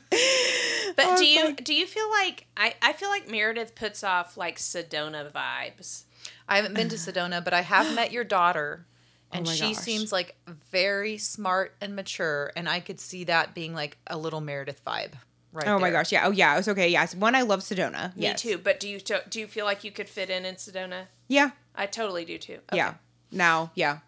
But 0.97 1.05
oh, 1.09 1.17
do 1.17 1.25
you 1.25 1.53
do 1.55 1.73
you 1.73 1.85
feel 1.85 2.09
like 2.09 2.45
I 2.55 2.73
I 2.81 2.93
feel 2.93 3.09
like 3.09 3.29
Meredith 3.29 3.75
puts 3.75 4.01
off 4.03 4.37
like 4.37 4.57
Sedona 4.57 5.29
vibes? 5.29 6.03
I 6.47 6.55
haven't 6.55 6.73
been 6.73 6.87
to 6.89 6.95
Sedona, 6.95 7.43
but 7.43 7.53
I 7.53 7.61
have 7.61 7.93
met 7.95 8.11
your 8.11 8.23
daughter. 8.23 8.85
And 9.33 9.45
Oh 9.47 9.51
she 9.51 9.73
gosh. 9.73 9.83
seems 9.83 10.11
like 10.13 10.35
very 10.47 11.17
smart 11.17 11.75
and 11.81 11.95
mature. 11.95 12.53
And 12.55 12.69
I 12.69 12.79
could 12.79 13.01
see 13.01 13.25
that 13.25 13.53
being 13.53 13.73
like 13.73 13.97
a 14.07 14.17
little 14.17 14.39
Meredith 14.39 14.81
vibe. 14.85 15.13
Right. 15.55 15.67
oh 15.69 15.79
my 15.79 15.89
gosh, 15.89 16.11
yeah, 16.11 16.27
oh 16.27 16.31
yeah, 16.31 16.57
it's 16.57 16.67
okay. 16.67 16.89
Yes, 16.89 17.15
one 17.15 17.33
I 17.33 17.43
love 17.43 17.61
Sedona. 17.61 18.15
Me 18.15 18.23
yes. 18.23 18.41
too. 18.41 18.57
But 18.57 18.79
do 18.79 18.89
you 18.89 18.99
do 18.99 19.39
you 19.39 19.47
feel 19.47 19.63
like 19.63 19.83
you 19.85 19.91
could 19.91 20.09
fit 20.09 20.29
in 20.29 20.45
in 20.45 20.55
Sedona? 20.55 21.05
Yeah, 21.29 21.51
I 21.73 21.85
totally 21.85 22.25
do 22.25 22.37
too. 22.37 22.59
Yeah. 22.73 22.95
Now, 23.31 23.71
yeah. 23.75 23.99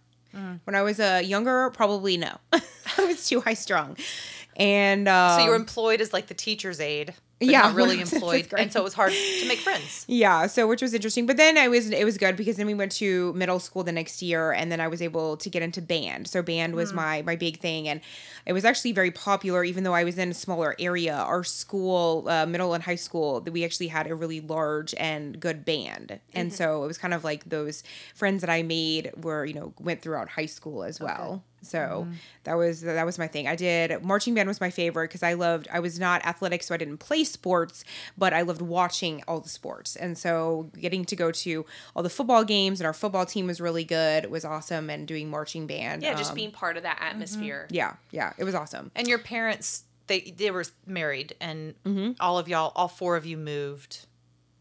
When 0.65 0.75
I 0.75 0.83
was 0.83 0.99
uh, 0.99 1.21
younger, 1.25 1.71
probably 1.71 2.15
no. 2.15 2.37
I 2.53 2.59
was 3.05 3.27
too 3.27 3.41
high 3.41 3.55
strung. 3.55 3.97
And 4.55 5.07
um, 5.07 5.39
So 5.39 5.43
you 5.45 5.49
were 5.49 5.55
employed 5.55 5.99
as 5.99 6.13
like 6.13 6.27
the 6.27 6.35
teacher's 6.35 6.79
aide. 6.79 7.15
Yeah, 7.39 7.61
Not 7.61 7.75
really 7.75 7.89
when 7.89 7.97
I 7.97 8.01
was 8.01 8.13
in 8.13 8.17
employed. 8.17 8.53
And 8.57 8.73
so 8.73 8.79
it 8.79 8.83
was 8.83 8.95
hard 8.95 9.11
to 9.11 9.47
make 9.47 9.59
friends. 9.59 10.05
yeah, 10.09 10.47
so 10.47 10.67
which 10.67 10.81
was 10.81 10.93
interesting. 10.93 11.27
But 11.27 11.37
then 11.37 11.57
I 11.57 11.67
was 11.67 11.91
it 11.91 12.03
was 12.03 12.17
good 12.17 12.35
because 12.35 12.57
then 12.57 12.65
we 12.65 12.73
went 12.73 12.91
to 12.93 13.31
middle 13.33 13.59
school 13.59 13.83
the 13.83 13.91
next 13.91 14.21
year, 14.23 14.51
and 14.51 14.71
then 14.71 14.81
I 14.81 14.87
was 14.87 15.01
able 15.01 15.37
to 15.37 15.49
get 15.49 15.61
into 15.61 15.81
band. 15.81 16.27
So 16.27 16.41
band 16.41 16.73
was 16.73 16.93
my 16.93 17.21
my 17.21 17.35
big 17.35 17.59
thing, 17.59 17.87
and 17.87 18.01
it 18.45 18.53
was 18.53 18.65
actually 18.65 18.91
very 18.91 19.11
popular. 19.11 19.63
Even 19.63 19.83
though 19.83 19.93
I 19.93 20.03
was 20.03 20.17
in 20.17 20.31
a 20.31 20.33
smaller 20.33 20.75
area, 20.79 21.15
our 21.15 21.43
school, 21.43 22.27
uh, 22.27 22.47
middle 22.47 22.73
and 22.73 22.83
high 22.83 22.95
school, 22.95 23.41
that 23.41 23.51
we 23.51 23.63
actually 23.63 23.89
had 23.89 24.07
a 24.07 24.15
really 24.15 24.41
large 24.41 24.95
and 24.95 25.39
good 25.39 25.63
band, 25.63 26.19
and 26.33 26.51
so 26.51 26.83
it 26.83 26.87
was 26.87 26.97
kind 26.97 27.13
of 27.13 27.23
like 27.23 27.49
those 27.49 27.83
friends 28.15 28.41
that 28.41 28.49
I 28.49 28.63
made 28.63 29.11
were 29.15 29.45
you 29.45 29.53
know 29.53 29.73
went 29.79 30.01
throughout 30.01 30.29
high 30.29 30.47
school 30.47 30.83
as 30.83 30.99
well. 30.99 31.43
So 31.67 32.07
that 32.45 32.55
was 32.55 32.81
that 32.81 33.05
was 33.05 33.19
my 33.19 33.27
thing. 33.27 33.47
I 33.47 33.55
did 33.55 34.03
marching 34.03 34.33
band 34.33 34.47
was 34.47 34.59
my 34.61 34.69
favorite 34.69 35.09
because 35.09 35.23
I 35.23 35.33
loved. 35.33 35.67
I 35.71 35.79
was 35.79 35.99
not 35.99 36.25
athletic, 36.25 36.63
so 36.63 36.73
I 36.73 36.77
didn't 36.77 36.97
play 36.97 37.23
sports, 37.23 37.83
but 38.17 38.33
I 38.33 38.41
loved 38.41 38.61
watching 38.61 39.23
all 39.27 39.39
the 39.39 39.49
sports. 39.49 39.95
And 39.95 40.17
so 40.17 40.71
getting 40.79 41.05
to 41.05 41.15
go 41.15 41.31
to 41.31 41.65
all 41.95 42.03
the 42.03 42.09
football 42.09 42.43
games 42.43 42.79
and 42.79 42.87
our 42.87 42.93
football 42.93 43.25
team 43.25 43.47
was 43.47 43.59
really 43.61 43.83
good. 43.83 44.23
It 44.23 44.31
was 44.31 44.45
awesome, 44.45 44.89
and 44.89 45.07
doing 45.07 45.29
marching 45.29 45.67
band. 45.67 46.03
Yeah, 46.03 46.13
just 46.15 46.31
um, 46.31 46.35
being 46.35 46.51
part 46.51 46.77
of 46.77 46.83
that 46.83 46.97
atmosphere. 47.01 47.67
Yeah, 47.69 47.95
yeah, 48.11 48.33
it 48.37 48.43
was 48.43 48.55
awesome. 48.55 48.91
And 48.95 49.07
your 49.07 49.19
parents, 49.19 49.83
they 50.07 50.33
they 50.35 50.51
were 50.51 50.65
married, 50.85 51.35
and 51.41 51.75
Mm-hmm. 51.85 52.11
all 52.19 52.37
of 52.37 52.47
y'all, 52.47 52.71
all 52.75 52.87
four 52.87 53.15
of 53.15 53.25
you 53.25 53.37
moved. 53.37 54.05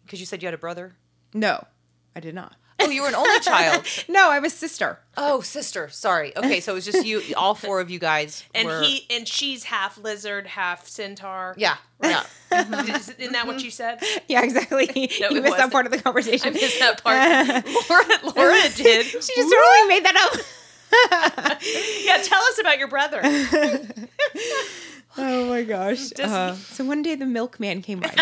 Because 0.04 0.20
you 0.20 0.26
said 0.26 0.42
you 0.42 0.46
had 0.46 0.54
a 0.54 0.58
brother. 0.58 0.94
No, 1.34 1.66
I 2.14 2.20
did 2.20 2.34
not. 2.34 2.54
Oh, 2.86 2.90
you 2.90 3.02
were 3.02 3.08
an 3.08 3.14
only 3.14 3.40
child. 3.40 3.84
No, 4.08 4.30
I 4.30 4.34
have 4.34 4.44
a 4.44 4.50
sister. 4.50 4.98
Oh, 5.16 5.40
sister. 5.40 5.88
Sorry. 5.88 6.36
Okay, 6.36 6.60
so 6.60 6.72
it 6.72 6.74
was 6.76 6.84
just 6.84 7.06
you. 7.06 7.22
All 7.36 7.54
four 7.54 7.80
of 7.80 7.90
you 7.90 7.98
guys. 7.98 8.44
And 8.54 8.68
were, 8.68 8.80
he 8.82 9.06
and 9.10 9.26
she's 9.26 9.64
half 9.64 9.98
lizard, 9.98 10.46
half 10.46 10.86
centaur. 10.86 11.54
Yeah. 11.58 11.76
Yeah. 12.02 12.22
Is- 12.52 13.10
Isn't 13.10 13.32
that 13.32 13.46
what 13.46 13.62
you 13.62 13.70
said? 13.70 14.00
Yeah, 14.28 14.42
exactly. 14.42 14.86
No, 15.20 15.28
you 15.30 15.42
missed 15.42 15.56
that 15.56 15.70
wasn't. 15.70 15.72
part 15.72 15.86
of 15.86 15.92
the 15.92 15.98
conversation. 16.00 16.48
I 16.48 16.50
missed 16.52 16.78
that 16.78 17.02
part. 17.02 17.66
Laura, 17.90 18.34
Laura 18.36 18.62
did. 18.74 19.06
she 19.06 19.18
just 19.18 19.34
totally 19.34 19.88
made 19.88 20.04
that 20.04 20.16
up. 20.32 20.40
Yeah, 22.04 22.18
tell 22.22 22.42
us 22.42 22.58
about 22.60 22.78
your 22.78 22.88
brother. 22.88 23.20
Oh 25.18 25.46
my 25.46 25.62
gosh. 25.62 26.10
Uh, 26.26 26.54
so 26.54 26.84
one 26.84 27.02
day 27.02 27.14
the 27.14 27.24
milkman 27.24 27.82
came 27.82 28.00
by. 28.00 28.12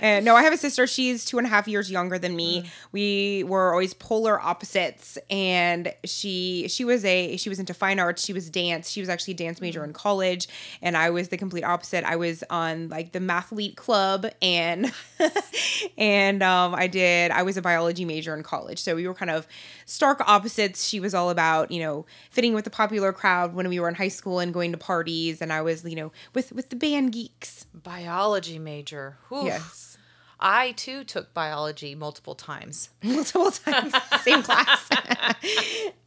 and 0.00 0.24
no, 0.24 0.36
I 0.36 0.42
have 0.42 0.52
a 0.52 0.56
sister. 0.56 0.86
She's 0.86 1.24
two 1.24 1.38
and 1.38 1.46
a 1.46 1.50
half 1.50 1.66
years 1.66 1.90
younger 1.90 2.18
than 2.18 2.36
me. 2.36 2.70
We 2.92 3.42
were 3.44 3.72
always 3.72 3.94
polar 3.94 4.38
opposites. 4.38 5.16
And 5.30 5.94
she 6.04 6.66
she 6.68 6.84
was 6.84 7.04
a 7.06 7.38
she 7.38 7.48
was 7.48 7.58
into 7.58 7.72
fine 7.72 7.98
arts. 7.98 8.22
She 8.22 8.34
was 8.34 8.50
dance. 8.50 8.90
She 8.90 9.00
was 9.00 9.08
actually 9.08 9.32
a 9.32 9.36
dance 9.38 9.62
major 9.62 9.82
in 9.82 9.94
college. 9.94 10.46
And 10.82 10.94
I 10.96 11.08
was 11.10 11.28
the 11.28 11.38
complete 11.38 11.64
opposite. 11.64 12.04
I 12.04 12.16
was 12.16 12.44
on 12.50 12.90
like 12.90 13.12
the 13.12 13.20
mathlete 13.20 13.76
club 13.76 14.26
and 14.42 14.92
and 15.98 16.42
um, 16.42 16.74
I 16.74 16.86
did 16.86 17.30
I 17.30 17.42
was 17.44 17.56
a 17.56 17.62
biology 17.62 18.04
major 18.04 18.36
in 18.36 18.42
college. 18.42 18.78
So 18.78 18.94
we 18.94 19.08
were 19.08 19.14
kind 19.14 19.30
of 19.30 19.46
stark 19.86 20.20
opposites. 20.28 20.86
She 20.86 21.00
was 21.00 21.14
all 21.14 21.30
about, 21.30 21.70
you 21.70 21.80
know, 21.80 22.04
fitting 22.30 22.52
with 22.52 22.64
the 22.64 22.70
popular 22.70 23.12
crowd 23.12 23.54
when 23.54 23.68
we 23.68 23.80
were 23.80 23.88
in 23.88 23.94
high 23.94 24.08
school 24.08 24.38
and 24.38 24.52
going 24.52 24.72
to 24.72 24.78
parties 24.84 25.40
and 25.40 25.52
I 25.52 25.62
was, 25.62 25.82
you 25.84 25.96
know, 25.96 26.12
with 26.34 26.52
with 26.52 26.68
the 26.68 26.76
band 26.76 27.12
geeks. 27.12 27.66
Biology 27.74 28.58
major. 28.58 29.16
Whew. 29.28 29.46
Yes. 29.46 29.96
I 30.38 30.72
too 30.72 31.04
took 31.04 31.32
biology 31.32 31.94
multiple 31.94 32.34
times. 32.34 32.90
Multiple 33.02 33.50
times. 33.50 33.94
Same 34.20 34.42
class. 34.42 34.88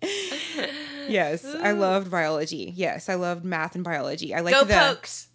yes. 1.07 1.43
I 1.45 1.71
loved 1.71 2.11
biology. 2.11 2.71
Yes. 2.75 3.09
I 3.09 3.15
loved 3.15 3.43
math 3.43 3.73
and 3.73 3.83
biology. 3.83 4.35
I 4.35 4.41
like 4.41 4.53
Go 4.53 4.63
the 4.63 4.73
Pokes. 4.75 5.26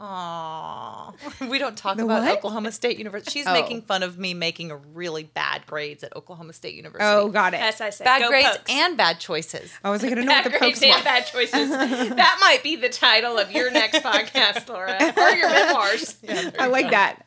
Aww. 0.00 1.48
We 1.48 1.58
don't 1.58 1.76
talk 1.76 1.96
The 1.96 2.04
about 2.04 2.22
what? 2.22 2.38
Oklahoma 2.38 2.72
State 2.72 2.98
University. 2.98 3.30
She's 3.38 3.46
Oh. 3.46 3.52
making 3.52 3.82
fun 3.82 4.02
of 4.02 4.18
me 4.18 4.32
making 4.34 4.72
really 4.94 5.24
bad 5.24 5.66
grades 5.66 6.02
at 6.02 6.14
Oklahoma 6.16 6.52
State 6.52 6.74
University. 6.74 7.04
Oh, 7.04 7.28
got 7.28 7.52
it. 7.54 7.58
Yes, 7.58 7.80
I 7.80 7.90
said 7.90 8.04
bad 8.04 8.22
go 8.22 8.28
grades 8.28 8.48
Pokes. 8.48 8.62
and 8.70 8.96
bad 8.96 9.20
choices. 9.20 9.72
I 9.84 9.90
was 9.90 10.02
like, 10.02 10.12
I 10.12 10.14
don't 10.14 10.26
know 10.26 10.32
what 10.32 10.44
bad 10.44 10.52
the 10.52 10.58
grades 10.58 10.82
and 10.82 10.94
were. 10.94 11.02
bad 11.04 11.26
choices. 11.26 11.70
that 12.16 12.38
might 12.40 12.62
be 12.62 12.76
the 12.76 12.88
title 12.88 13.38
of 13.38 13.52
your 13.52 13.70
next 13.70 13.98
podcast, 14.02 14.68
Laura, 14.68 14.96
or 15.16 15.30
your 15.36 15.50
memoirs. 15.50 16.16
I 16.58 16.66
like 16.66 16.90
that. 16.90 17.24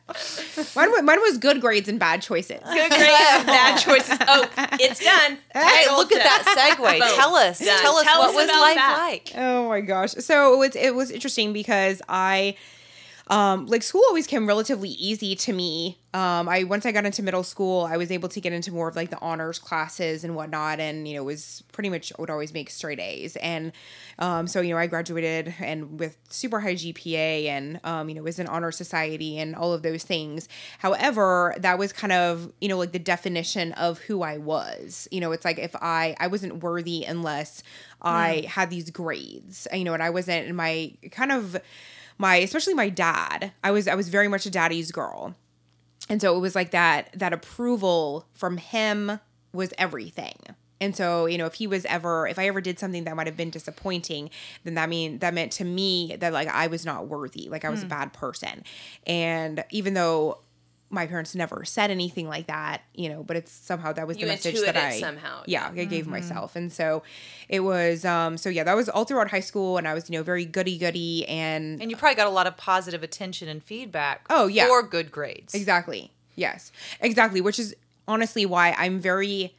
Mine, 0.74 1.04
mine 1.04 1.20
was 1.20 1.38
good 1.38 1.60
grades 1.60 1.88
and 1.88 1.98
bad 2.00 2.22
choices. 2.22 2.60
Good 2.60 2.90
grades 2.90 3.12
and 3.30 3.46
bad 3.46 3.78
choices. 3.78 4.18
Oh, 4.26 4.48
it's 4.80 5.02
done. 5.02 5.38
Hey, 5.52 5.86
look 5.94 6.12
at 6.12 6.22
that 6.22 6.74
segue. 6.76 6.98
Tell 7.16 7.34
oh, 7.34 7.48
us. 7.48 7.58
Done. 7.58 7.80
Tell 7.80 7.96
us 7.96 8.04
Tell 8.04 8.20
what 8.20 8.30
us 8.30 8.34
was 8.34 8.48
life 8.48 8.74
that. 8.76 8.96
like. 8.98 9.32
Oh 9.36 9.68
my 9.68 9.80
gosh. 9.80 10.12
So 10.12 10.54
it 10.54 10.58
was 10.58 10.76
it 10.76 10.94
was 10.94 11.10
interesting 11.10 11.52
because 11.52 12.02
I 12.08 12.56
um 13.28 13.66
like 13.66 13.82
school 13.82 14.02
always 14.08 14.26
came 14.26 14.46
relatively 14.46 14.90
easy 14.90 15.34
to 15.34 15.52
me. 15.52 15.98
Um 16.12 16.46
I 16.48 16.64
once 16.64 16.84
I 16.84 16.92
got 16.92 17.06
into 17.06 17.22
middle 17.22 17.42
school, 17.42 17.88
I 17.90 17.96
was 17.96 18.10
able 18.10 18.28
to 18.28 18.40
get 18.40 18.52
into 18.52 18.70
more 18.70 18.86
of 18.86 18.96
like 18.96 19.08
the 19.08 19.18
honors 19.20 19.58
classes 19.58 20.24
and 20.24 20.36
whatnot 20.36 20.78
and 20.78 21.08
you 21.08 21.14
know 21.14 21.24
was 21.24 21.62
pretty 21.72 21.88
much 21.88 22.12
would 22.18 22.28
always 22.28 22.52
make 22.52 22.68
straight 22.68 23.00
A's. 23.00 23.36
And 23.36 23.72
um 24.18 24.46
so 24.46 24.60
you 24.60 24.74
know 24.74 24.78
I 24.78 24.86
graduated 24.88 25.54
and 25.58 25.98
with 25.98 26.18
super 26.28 26.60
high 26.60 26.74
GPA 26.74 27.46
and 27.48 27.80
um 27.82 28.10
you 28.10 28.14
know 28.14 28.22
was 28.22 28.38
in 28.38 28.46
honor 28.46 28.70
society 28.70 29.38
and 29.38 29.56
all 29.56 29.72
of 29.72 29.82
those 29.82 30.02
things. 30.02 30.46
However, 30.78 31.54
that 31.58 31.78
was 31.78 31.92
kind 31.94 32.12
of, 32.12 32.52
you 32.60 32.68
know, 32.68 32.76
like 32.76 32.92
the 32.92 32.98
definition 32.98 33.72
of 33.72 33.98
who 34.00 34.22
I 34.22 34.36
was. 34.36 35.08
You 35.10 35.20
know, 35.20 35.32
it's 35.32 35.44
like 35.46 35.58
if 35.58 35.74
I 35.76 36.14
I 36.20 36.26
wasn't 36.26 36.62
worthy 36.62 37.04
unless 37.04 37.62
I 38.02 38.44
had 38.48 38.68
these 38.70 38.90
grades. 38.90 39.66
You 39.72 39.84
know, 39.84 39.94
and 39.94 40.02
I 40.02 40.10
wasn't 40.10 40.46
in 40.46 40.54
my 40.56 40.92
kind 41.10 41.32
of 41.32 41.56
my 42.18 42.36
especially 42.36 42.74
my 42.74 42.88
dad. 42.88 43.52
I 43.62 43.70
was 43.70 43.88
I 43.88 43.94
was 43.94 44.08
very 44.08 44.28
much 44.28 44.46
a 44.46 44.50
daddy's 44.50 44.92
girl. 44.92 45.34
And 46.08 46.20
so 46.20 46.36
it 46.36 46.40
was 46.40 46.54
like 46.54 46.70
that 46.72 47.10
that 47.14 47.32
approval 47.32 48.26
from 48.32 48.58
him 48.58 49.20
was 49.52 49.72
everything. 49.78 50.36
And 50.80 50.94
so, 50.94 51.24
you 51.26 51.38
know, 51.38 51.46
if 51.46 51.54
he 51.54 51.66
was 51.66 51.84
ever 51.86 52.26
if 52.26 52.38
I 52.38 52.46
ever 52.46 52.60
did 52.60 52.78
something 52.78 53.04
that 53.04 53.16
might 53.16 53.26
have 53.26 53.36
been 53.36 53.50
disappointing, 53.50 54.30
then 54.64 54.74
that 54.74 54.88
mean 54.88 55.18
that 55.20 55.32
meant 55.32 55.52
to 55.52 55.64
me 55.64 56.16
that 56.18 56.32
like 56.32 56.48
I 56.48 56.66
was 56.66 56.84
not 56.84 57.06
worthy, 57.08 57.48
like 57.48 57.64
I 57.64 57.70
was 57.70 57.80
a 57.80 57.84
hmm. 57.84 57.90
bad 57.90 58.12
person. 58.12 58.64
And 59.06 59.64
even 59.70 59.94
though 59.94 60.38
my 60.94 61.06
parents 61.06 61.34
never 61.34 61.64
said 61.64 61.90
anything 61.90 62.28
like 62.28 62.46
that, 62.46 62.82
you 62.94 63.08
know, 63.08 63.22
but 63.22 63.36
it's 63.36 63.52
somehow 63.52 63.92
that 63.92 64.06
was 64.06 64.16
You 64.16 64.26
the 64.26 64.32
message 64.32 64.60
that 64.60 64.76
I 64.76 65.00
somehow, 65.00 65.42
Yeah, 65.46 65.70
I 65.74 65.84
gave 65.84 66.06
myself. 66.06 66.56
And 66.56 66.72
so 66.72 67.02
it 67.48 67.60
was 67.60 68.04
um 68.04 68.38
so 68.38 68.48
yeah, 68.48 68.64
that 68.64 68.74
was 68.76 68.88
all 68.88 69.04
throughout 69.04 69.30
high 69.30 69.40
school 69.40 69.76
and 69.76 69.86
I 69.86 69.94
was, 69.94 70.08
you 70.08 70.16
know, 70.16 70.22
very 70.22 70.44
goody 70.44 70.78
goody 70.78 71.26
and 71.28 71.82
And 71.82 71.90
you 71.90 71.96
probably 71.96 72.16
got 72.16 72.26
a 72.26 72.30
lot 72.30 72.46
of 72.46 72.56
positive 72.56 73.02
attention 73.02 73.48
and 73.48 73.62
feedback. 73.62 74.24
Oh, 74.30 74.46
yeah. 74.46 74.66
For 74.66 74.82
good 74.82 75.10
grades. 75.10 75.54
Exactly. 75.54 76.12
Yes. 76.36 76.72
Exactly. 77.00 77.40
Which 77.40 77.58
is 77.58 77.74
honestly 78.08 78.46
why 78.46 78.72
I'm 78.78 78.98
very 79.00 79.54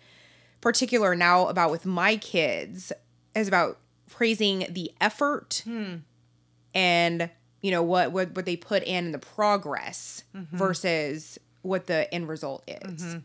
particular 0.61 1.15
now 1.15 1.47
about 1.47 1.69
with 1.71 1.85
my 1.85 2.15
kids 2.17 2.91
is 3.35 3.47
about 3.47 3.79
praising 4.09 4.65
the 4.69 4.91
effort 5.01 5.63
and 6.73 7.29
you 7.65 7.71
know 7.71 7.81
what 7.81 8.11
what 8.11 8.35
what 8.35 8.45
they 8.45 8.55
put 8.55 8.83
in 8.83 9.11
the 9.11 9.17
progress 9.17 10.23
versus 10.33 11.39
what 11.63 11.87
the 11.87 12.13
end 12.13 12.29
result 12.29 12.63
is. 12.67 13.17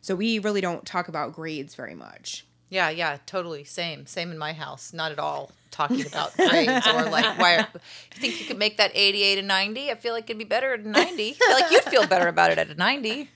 So 0.00 0.14
we 0.14 0.38
really 0.38 0.60
don't 0.60 0.84
talk 0.84 1.08
about 1.08 1.32
grades 1.32 1.74
very 1.74 1.94
much. 1.94 2.46
Yeah, 2.68 2.90
yeah, 2.90 3.18
totally. 3.26 3.64
Same. 3.64 4.06
Same 4.06 4.30
in 4.30 4.38
my 4.38 4.52
house. 4.52 4.92
Not 4.92 5.12
at 5.12 5.18
all 5.18 5.50
talking 5.70 6.06
about 6.06 6.36
grades 6.36 6.86
or 6.86 7.04
like 7.04 7.38
why 7.38 7.58
you 7.58 7.64
think 8.20 8.40
you 8.40 8.46
could 8.46 8.58
make 8.58 8.76
that 8.76 8.92
88 8.94 9.38
and 9.38 9.48
90? 9.48 9.90
I 9.90 9.94
feel 9.96 10.12
like 10.12 10.24
it'd 10.24 10.38
be 10.38 10.44
better 10.44 10.74
at 10.74 10.84
90. 10.84 11.30
I 11.30 11.32
feel 11.32 11.52
like 11.52 11.72
you'd 11.72 11.82
feel 11.84 12.06
better 12.06 12.28
about 12.28 12.52
it 12.52 12.58
at 12.58 12.68
a 12.68 12.74
90. 12.74 13.08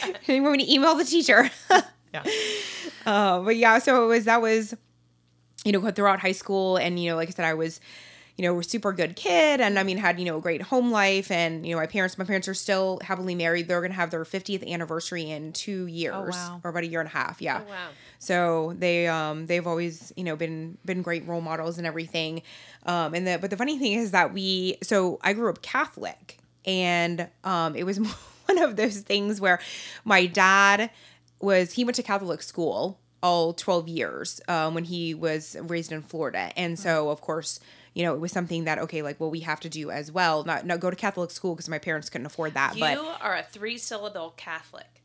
you 0.26 0.42
want 0.42 0.56
me 0.56 0.66
to 0.66 0.72
email 0.72 0.94
the 0.94 1.04
teacher? 1.04 1.50
Yeah. 2.12 2.24
Uh, 3.06 3.40
but 3.40 3.56
yeah, 3.56 3.78
so 3.78 4.04
it 4.04 4.08
was 4.08 4.24
that 4.24 4.42
was, 4.42 4.74
you 5.64 5.72
know, 5.72 5.90
throughout 5.90 6.20
high 6.20 6.32
school, 6.32 6.76
and 6.76 6.98
you 6.98 7.10
know, 7.10 7.16
like 7.16 7.28
I 7.28 7.32
said, 7.32 7.44
I 7.44 7.54
was, 7.54 7.80
you 8.36 8.42
know, 8.42 8.58
a 8.58 8.62
super 8.62 8.92
good 8.92 9.16
kid, 9.16 9.60
and 9.60 9.78
I 9.78 9.82
mean, 9.82 9.96
had 9.96 10.18
you 10.18 10.26
know 10.26 10.36
a 10.36 10.40
great 10.40 10.62
home 10.62 10.90
life, 10.90 11.30
and 11.30 11.66
you 11.66 11.74
know, 11.74 11.80
my 11.80 11.86
parents, 11.86 12.18
my 12.18 12.24
parents 12.24 12.48
are 12.48 12.54
still 12.54 13.00
happily 13.02 13.34
married. 13.34 13.66
They're 13.66 13.80
gonna 13.80 13.94
have 13.94 14.10
their 14.10 14.24
fiftieth 14.24 14.62
anniversary 14.62 15.30
in 15.30 15.52
two 15.52 15.86
years, 15.86 16.34
wow. 16.34 16.60
or 16.62 16.70
about 16.70 16.82
a 16.82 16.86
year 16.86 17.00
and 17.00 17.08
a 17.08 17.12
half. 17.12 17.40
Yeah. 17.40 17.62
Oh, 17.64 17.70
wow. 17.70 17.88
So 18.18 18.74
they 18.78 19.06
um 19.08 19.46
they've 19.46 19.66
always 19.66 20.12
you 20.16 20.24
know 20.24 20.36
been 20.36 20.78
been 20.84 21.02
great 21.02 21.26
role 21.26 21.40
models 21.40 21.78
and 21.78 21.86
everything, 21.86 22.42
um 22.84 23.14
and 23.14 23.26
the 23.26 23.38
but 23.38 23.50
the 23.50 23.56
funny 23.56 23.78
thing 23.78 23.92
is 23.92 24.10
that 24.10 24.32
we 24.32 24.78
so 24.82 25.18
I 25.22 25.32
grew 25.32 25.48
up 25.48 25.62
Catholic 25.62 26.38
and 26.64 27.28
um 27.44 27.74
it 27.74 27.84
was 27.84 27.98
one 28.46 28.58
of 28.58 28.76
those 28.76 29.00
things 29.00 29.40
where 29.40 29.60
my 30.04 30.26
dad 30.26 30.90
was 31.40 31.72
he 31.72 31.84
went 31.84 31.96
to 31.96 32.02
Catholic 32.02 32.42
school 32.42 32.98
all 33.22 33.52
12 33.52 33.88
years 33.88 34.40
um, 34.46 34.74
when 34.74 34.84
he 34.84 35.14
was 35.14 35.56
raised 35.62 35.90
in 35.90 36.02
Florida 36.02 36.52
and 36.56 36.78
so 36.78 37.08
of 37.08 37.20
course 37.20 37.60
you 37.96 38.02
know 38.02 38.14
it 38.14 38.20
was 38.20 38.30
something 38.30 38.64
that 38.64 38.78
okay 38.78 39.00
like 39.00 39.18
well 39.18 39.30
we 39.30 39.40
have 39.40 39.58
to 39.58 39.70
do 39.70 39.90
as 39.90 40.12
well 40.12 40.44
not 40.44 40.66
not 40.66 40.80
go 40.80 40.90
to 40.90 40.96
Catholic 40.96 41.30
school 41.30 41.54
because 41.54 41.68
my 41.68 41.78
parents 41.78 42.10
couldn't 42.10 42.26
afford 42.26 42.52
that 42.54 42.76
You 42.76 42.80
but 42.80 43.18
are 43.22 43.34
a 43.34 43.42
three 43.42 43.78
syllable 43.78 44.34
Catholic. 44.36 45.02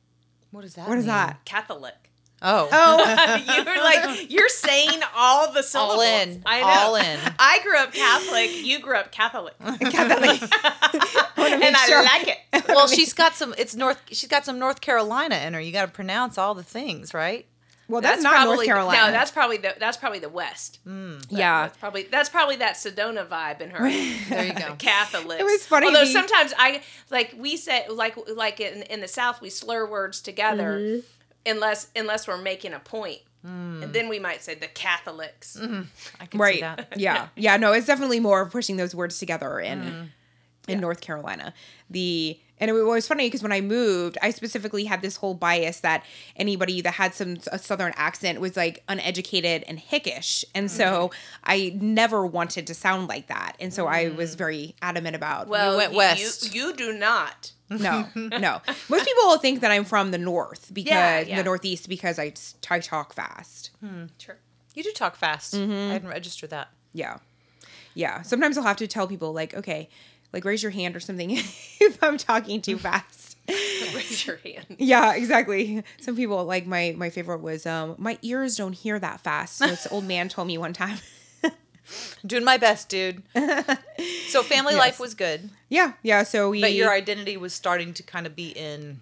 What 0.52 0.66
is 0.66 0.76
that? 0.76 0.90
what 0.90 0.98
is 0.98 1.06
mean? 1.06 1.16
that 1.16 1.46
Catholic. 1.46 2.12
Oh. 2.42 2.68
oh 2.72 3.56
you're 3.56 3.66
like 3.84 4.30
you're 4.30 4.50
saying 4.50 5.00
all 5.16 5.54
the 5.54 5.64
syllables. 5.64 6.00
All 6.00 6.02
in. 6.02 6.44
I 6.46 6.60
know. 6.60 6.68
All 6.68 6.96
in. 6.96 7.20
I 7.40 7.60
grew 7.64 7.78
up 7.78 7.94
Catholic. 7.94 8.66
You 8.66 8.80
grew 8.80 8.96
up 8.96 9.12
Catholic, 9.14 9.58
Catholic 9.60 10.42
and 11.38 11.76
I 11.76 11.86
sure. 11.88 12.04
like 12.04 12.28
it. 12.28 12.68
Well, 12.68 12.90
she's 12.90 13.14
got 13.14 13.36
some 13.36 13.56
it's 13.58 13.74
North 13.74 14.02
she's 14.08 14.30
got 14.30 14.44
some 14.44 14.60
North 14.60 14.82
Carolina 14.82 15.36
in 15.36 15.54
her. 15.54 15.62
You 15.62 15.72
got 15.72 15.86
to 15.86 15.92
pronounce 15.92 16.38
all 16.38 16.56
the 16.56 16.64
things, 16.64 17.14
right? 17.14 17.46
Well 17.92 18.02
that's, 18.02 18.24
not 18.24 18.32
North 18.34 18.46
probably 18.46 18.66
Carolina 18.66 19.02
No, 19.08 19.12
that's 19.12 19.32
probably 19.32 19.58
the 19.58 19.76
that's 19.80 19.98
probably 19.98 20.20
the 20.20 20.30
West. 20.30 20.80
Hmm. 20.84 21.18
yeah 21.30 21.64
That's 21.64 21.78
probably 21.78 22.04
that's 22.04 22.30
probably 22.30 22.56
that 22.58 22.76
Sedona 22.76 23.28
vibe 23.28 23.62
in 23.62 23.70
her. 23.72 23.80
There 24.30 24.46
you 24.46 24.54
go. 24.54 24.76
Catholics. 24.80 25.40
It 25.42 25.44
was 25.44 25.66
funny 25.66 25.88
Although 25.88 26.06
the- 26.06 26.12
sometimes 26.12 26.54
I 26.58 26.82
like 27.10 27.36
we 27.38 27.58
say 27.58 27.86
like 27.90 28.18
like 28.36 28.60
in, 28.60 28.84
in 28.84 29.02
the 29.02 29.08
South 29.08 29.42
we 29.42 29.50
slur 29.50 29.86
words 29.86 30.22
together 30.22 30.80
Mm-hmm. 30.80 31.00
unless 31.52 31.88
unless 31.96 32.28
we're 32.28 32.38
making 32.42 32.74
a 32.74 32.80
point. 32.80 33.20
Hmm. 33.46 33.82
And 33.84 33.92
then 33.94 34.08
we 34.08 34.20
might 34.20 34.44
say 34.44 34.54
the 34.56 34.68
Catholics. 34.68 35.58
Mm-hmm. 35.60 35.82
I 36.20 36.26
can 36.28 36.40
see 36.40 36.44
right 36.44 36.62
that. 36.62 36.94
yeah 36.98 37.28
yeah 37.36 37.58
no 37.58 37.74
it's 37.74 37.88
definitely 37.88 38.20
more 38.20 38.42
of 38.42 38.52
pushing 38.52 38.78
those 38.78 38.94
words 38.96 39.18
together 39.20 39.60
in 39.60 39.82
hmm. 39.82 40.04
in 40.68 40.80
north 40.80 41.02
carolina 41.02 41.54
the 41.90 42.40
and 42.62 42.70
it 42.70 42.74
was 42.74 43.08
funny 43.08 43.28
because 43.28 43.44
when 43.44 43.52
i 43.52 43.60
moved 43.60 44.18
i 44.22 44.30
specifically 44.30 44.86
had 44.86 45.02
this 45.02 45.18
whole 45.18 45.34
bias 45.34 45.82
that 45.82 46.06
anybody 46.38 46.80
that 46.80 46.94
had 46.94 47.14
some 47.14 47.38
a 47.52 47.60
southern 47.60 47.92
accent 47.98 48.40
was 48.40 48.56
like 48.56 48.84
uneducated 48.88 49.64
and 49.68 49.80
hickish 49.80 50.46
and 50.56 50.72
so 50.72 51.10
mm-hmm. 51.10 51.16
i 51.44 51.76
never 51.82 52.26
wanted 52.26 52.66
to 52.68 52.74
sound 52.74 53.10
like 53.10 53.28
that 53.28 53.58
and 53.60 53.74
so 53.74 53.88
i 53.88 54.08
was 54.10 54.36
mm. 54.36 54.38
very 54.38 54.76
adamant 54.82 55.16
about 55.16 55.48
Well, 55.48 55.78
went 55.78 55.92
you, 55.92 55.98
west. 55.98 56.54
You, 56.54 56.68
you 56.68 56.74
do 56.74 56.94
not. 56.94 57.52
No, 57.70 58.08
no. 58.16 58.62
Most 58.90 59.06
people 59.06 59.24
will 59.26 59.38
think 59.38 59.62
that 59.62 59.72
I'm 59.72 59.86
from 59.86 60.12
the 60.12 60.18
north 60.18 60.74
because 60.74 60.92
Yeah, 60.92 61.20
yeah. 61.22 61.38
the 61.38 61.44
northeast 61.44 61.88
because 61.88 62.20
I, 62.20 62.34
I 62.70 62.80
talk 62.80 63.14
fast. 63.14 63.72
Hmm. 63.80 64.06
Sure. 64.18 64.38
You 64.76 64.84
do 64.84 64.92
talk 64.92 65.16
fast. 65.16 65.54
Mm-hmm. 65.54 65.72
I 65.72 65.94
hadn't 65.94 66.10
registered 66.10 66.50
that. 66.50 66.70
Yeah. 66.94 67.18
Yeah. 67.94 68.22
Sometimes 68.22 68.58
I'll 68.58 68.64
have 68.64 68.78
to 68.78 68.88
tell 68.88 69.08
people 69.08 69.34
like, 69.34 69.54
okay, 69.54 69.90
like 70.34 70.46
raise 70.46 70.62
your 70.64 70.72
hand 70.72 70.96
or 70.96 71.00
something 71.00 71.32
if 71.80 72.04
I'm 72.04 72.18
talking 72.18 72.62
too 72.62 72.78
fast. 72.88 73.38
Raise 73.48 74.26
your 74.26 74.38
hand. 74.38 74.78
Yeah, 74.78 75.14
exactly. 75.16 75.84
Some 76.00 76.16
people 76.16 76.44
like 76.46 76.66
my 76.66 76.94
my 76.98 77.10
favorite 77.10 77.42
was 77.42 77.66
um 77.66 77.96
my 77.98 78.18
ears 78.22 78.56
don't 78.56 78.74
hear 78.74 78.98
that 79.00 79.22
fast. 79.22 79.58
So 79.58 79.68
this 79.68 79.88
old 79.92 80.06
man 80.06 80.30
told 80.30 80.48
me 80.48 80.58
one 80.58 80.74
time. 80.74 80.98
Doing 82.26 82.46
my 82.46 82.58
best, 82.58 82.88
dude. 82.88 83.22
so 84.28 84.44
family 84.44 84.76
life 84.76 85.00
was 85.00 85.14
good, 85.14 85.50
yeah, 85.68 85.94
yeah. 86.04 86.24
So 86.24 86.50
we 86.52 86.62
but 86.62 86.72
your 86.74 86.92
identity 86.94 87.36
was 87.36 87.54
starting 87.54 87.94
to 87.96 88.04
kind 88.04 88.26
of 88.26 88.36
be 88.36 88.50
in. 88.52 89.02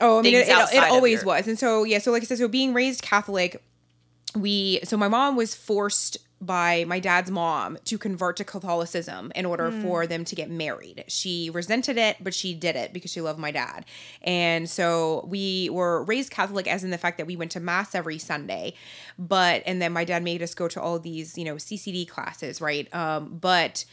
Oh, 0.00 0.20
I 0.20 0.22
mean, 0.22 0.34
it, 0.34 0.48
it, 0.48 0.74
it 0.74 0.84
always 0.84 1.18
your- 1.18 1.26
was. 1.26 1.46
And 1.46 1.58
so, 1.58 1.84
yeah, 1.84 1.98
so 1.98 2.10
like 2.10 2.22
I 2.22 2.24
said, 2.24 2.38
so 2.38 2.48
being 2.48 2.72
raised 2.72 3.02
Catholic, 3.02 3.62
we, 4.34 4.80
so 4.84 4.96
my 4.96 5.08
mom 5.08 5.36
was 5.36 5.54
forced 5.54 6.16
by 6.42 6.84
my 6.86 6.98
dad's 7.00 7.30
mom 7.30 7.76
to 7.84 7.98
convert 7.98 8.36
to 8.38 8.44
Catholicism 8.44 9.30
in 9.34 9.44
order 9.44 9.70
Hmm. 9.70 9.82
for 9.82 10.06
them 10.06 10.24
to 10.24 10.34
get 10.34 10.48
married. 10.50 11.04
She 11.06 11.50
resented 11.50 11.98
it, 11.98 12.16
but 12.20 12.32
she 12.32 12.54
did 12.54 12.76
it 12.76 12.92
because 12.94 13.10
she 13.10 13.20
loved 13.20 13.38
my 13.38 13.50
dad. 13.50 13.84
And 14.22 14.68
so 14.68 15.26
we 15.28 15.68
were 15.70 16.02
raised 16.04 16.30
Catholic 16.30 16.66
as 16.66 16.82
in 16.82 16.90
the 16.90 16.96
fact 16.98 17.18
that 17.18 17.26
we 17.26 17.36
went 17.36 17.50
to 17.52 17.60
mass 17.60 17.94
every 17.94 18.18
Sunday, 18.18 18.72
but, 19.18 19.62
and 19.66 19.82
then 19.82 19.92
my 19.92 20.04
dad 20.04 20.22
made 20.22 20.42
us 20.42 20.54
go 20.54 20.66
to 20.68 20.80
all 20.80 20.98
these, 20.98 21.36
you 21.36 21.44
know, 21.44 21.56
CCD 21.56 22.08
classes, 22.08 22.60
right? 22.60 22.92
Um, 22.94 23.36
but, 23.40 23.84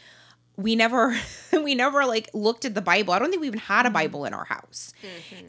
we 0.56 0.74
never 0.74 1.16
we 1.52 1.74
never 1.76 2.04
like 2.04 2.28
looked 2.34 2.64
at 2.64 2.74
the 2.74 2.80
bible 2.82 3.14
i 3.14 3.18
don't 3.20 3.30
think 3.30 3.40
we 3.40 3.46
even 3.46 3.60
Mm-hmm. 3.60 3.72
had 3.72 3.86
a 3.86 3.90
bible 3.90 4.24
in 4.24 4.34
our 4.34 4.44
house 4.44 4.92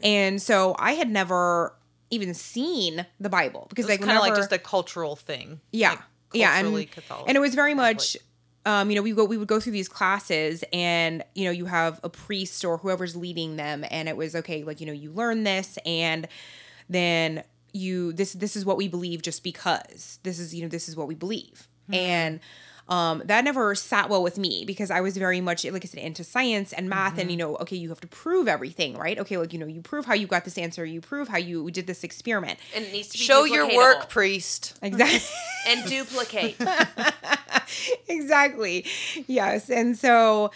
and 0.04 0.40
so 0.40 0.76
i 0.78 0.92
had 0.92 1.10
never 1.10 1.74
even 2.10 2.32
seen 2.32 3.06
the 3.18 3.28
bible 3.28 3.66
because 3.70 3.86
It's 3.86 3.98
like 4.00 4.06
kind 4.06 4.16
of 4.16 4.22
like 4.22 4.36
just 4.36 4.52
a 4.52 4.58
cultural 4.58 5.16
thing. 5.16 5.60
yeah 5.72 5.90
like 5.90 5.98
yeah 6.32 6.58
and, 6.58 6.90
Catholic. 6.90 7.24
and 7.26 7.36
it 7.36 7.40
was 7.40 7.54
very 7.54 7.74
much 7.74 8.16
um, 8.66 8.90
you 8.90 8.96
know, 8.96 9.02
we 9.02 9.12
go 9.12 9.24
we 9.24 9.38
would 9.38 9.48
go 9.48 9.58
through 9.58 9.72
these 9.72 9.88
classes 9.88 10.64
and 10.72 11.24
you 11.34 11.44
know, 11.44 11.50
you 11.50 11.66
have 11.66 11.98
a 12.02 12.08
priest 12.08 12.64
or 12.64 12.76
whoever's 12.78 13.16
leading 13.16 13.56
them 13.56 13.84
and 13.90 14.08
it 14.08 14.16
was 14.16 14.36
okay, 14.36 14.64
like, 14.64 14.80
you 14.80 14.86
know, 14.86 14.92
you 14.92 15.10
learn 15.10 15.44
this 15.44 15.78
and 15.86 16.28
then 16.88 17.42
you 17.72 18.12
this 18.12 18.32
this 18.34 18.56
is 18.56 18.64
what 18.64 18.76
we 18.76 18.86
believe 18.86 19.22
just 19.22 19.42
because. 19.42 20.18
This 20.24 20.38
is, 20.38 20.54
you 20.54 20.62
know, 20.62 20.68
this 20.68 20.88
is 20.88 20.96
what 20.96 21.08
we 21.08 21.14
believe. 21.14 21.68
And 21.92 22.40
um, 22.90 23.22
that 23.26 23.44
never 23.44 23.76
sat 23.76 24.10
well 24.10 24.22
with 24.22 24.36
me 24.36 24.64
because 24.66 24.90
I 24.90 25.00
was 25.00 25.16
very 25.16 25.40
much, 25.40 25.64
like 25.64 25.84
I 25.84 25.86
said, 25.86 26.00
into 26.00 26.24
science 26.24 26.72
and 26.72 26.88
math. 26.88 27.18
And, 27.18 27.30
you 27.30 27.36
know, 27.36 27.54
okay, 27.58 27.76
you 27.76 27.88
have 27.90 28.00
to 28.00 28.08
prove 28.08 28.48
everything, 28.48 28.98
right? 28.98 29.16
Okay, 29.16 29.36
like, 29.36 29.52
you 29.52 29.60
know, 29.60 29.66
you 29.66 29.80
prove 29.80 30.06
how 30.06 30.14
you 30.14 30.26
got 30.26 30.44
this 30.44 30.58
answer, 30.58 30.84
you 30.84 31.00
prove 31.00 31.28
how 31.28 31.38
you 31.38 31.70
did 31.70 31.86
this 31.86 32.02
experiment. 32.02 32.58
And 32.74 32.84
it 32.84 32.92
needs 32.92 33.08
to 33.10 33.18
be 33.18 33.24
Show 33.24 33.44
your 33.44 33.74
work, 33.76 34.08
priest. 34.08 34.76
Exactly. 34.82 35.20
and 35.68 35.88
duplicate. 35.88 36.56
exactly. 38.08 38.84
Yes. 39.28 39.70
And 39.70 39.96
so 39.96 40.50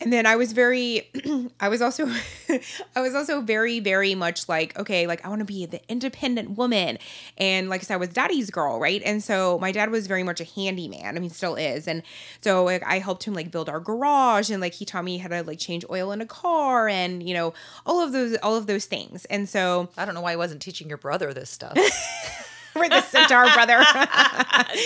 and 0.00 0.12
then 0.12 0.26
I 0.26 0.36
was 0.36 0.52
very 0.52 1.08
I 1.60 1.68
was 1.68 1.80
also 1.80 2.06
I 2.96 3.00
was 3.00 3.14
also 3.14 3.40
very 3.40 3.80
very 3.80 4.14
much 4.14 4.48
like 4.48 4.78
okay, 4.78 5.06
like 5.06 5.24
I 5.24 5.28
want 5.28 5.40
to 5.40 5.46
be 5.46 5.66
the 5.66 5.80
independent 5.88 6.56
woman. 6.56 6.98
And 7.38 7.68
like 7.68 7.80
I 7.80 7.84
said 7.84 7.94
I 7.94 7.98
was 7.98 8.10
daddy's 8.10 8.50
girl, 8.50 8.78
right? 8.78 9.02
And 9.04 9.22
so 9.22 9.58
my 9.58 9.72
dad 9.72 9.90
was 9.90 10.06
very 10.06 10.22
much 10.22 10.40
a 10.40 10.44
handyman. 10.44 11.16
I 11.16 11.20
mean 11.20 11.30
still 11.30 11.56
is. 11.56 11.88
And 11.88 12.02
so 12.40 12.64
like 12.64 12.82
I 12.84 12.98
helped 12.98 13.24
him 13.24 13.34
like 13.34 13.50
build 13.50 13.68
our 13.68 13.80
garage 13.80 14.50
and 14.50 14.60
like 14.60 14.74
he 14.74 14.84
taught 14.84 15.04
me 15.04 15.18
how 15.18 15.28
to 15.28 15.42
like 15.42 15.58
change 15.58 15.84
oil 15.90 16.12
in 16.12 16.20
a 16.20 16.26
car 16.26 16.88
and 16.88 17.26
you 17.26 17.34
know 17.34 17.54
all 17.86 18.00
of 18.00 18.12
those 18.12 18.36
all 18.42 18.56
of 18.56 18.66
those 18.66 18.84
things. 18.84 19.24
And 19.26 19.48
so 19.48 19.88
I 19.96 20.04
don't 20.04 20.14
know 20.14 20.20
why 20.20 20.32
he 20.32 20.36
wasn't 20.36 20.60
teaching 20.60 20.88
your 20.88 20.98
brother 20.98 21.32
this 21.32 21.50
stuff. 21.50 21.76
we're 22.76 22.88
the 22.88 23.02
centaur 23.02 23.44
brother. 23.52 23.78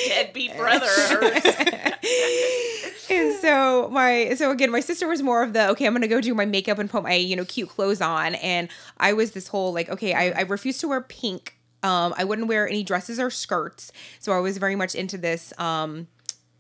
Deadbeat 0.09 0.57
brother. 0.57 0.87
and 3.11 3.35
so 3.41 3.89
my 3.91 4.35
so 4.37 4.51
again 4.51 4.71
my 4.71 4.81
sister 4.81 5.09
was 5.09 5.23
more 5.23 5.43
of 5.43 5.53
the 5.53 5.69
okay 5.69 5.87
i'm 5.87 5.93
gonna 5.93 6.09
go 6.09 6.21
do 6.21 6.35
my 6.35 6.45
makeup 6.45 6.79
and 6.79 6.89
put 6.89 7.03
my 7.03 7.15
you 7.15 7.37
know 7.37 7.45
cute 7.45 7.69
clothes 7.69 8.01
on 8.01 8.35
and 8.37 8.69
i 8.99 9.13
was 9.13 9.33
this 9.33 9.49
whole 9.49 9.73
like 9.73 9.89
okay 9.91 10.15
i, 10.15 10.31
I 10.31 10.41
refused 10.43 10.81
to 10.81 10.89
wear 10.89 11.01
pink 11.01 11.57
um 11.83 12.15
i 12.17 12.25
wouldn't 12.25 12.49
wear 12.49 12.69
any 12.69 12.83
dresses 12.83 13.19
or 13.19 13.31
skirts 13.31 13.93
so 14.19 14.33
i 14.33 14.39
was 14.39 14.59
very 14.59 14.77
much 14.77 14.95
into 14.95 15.19
this 15.19 15.53
um 15.59 16.07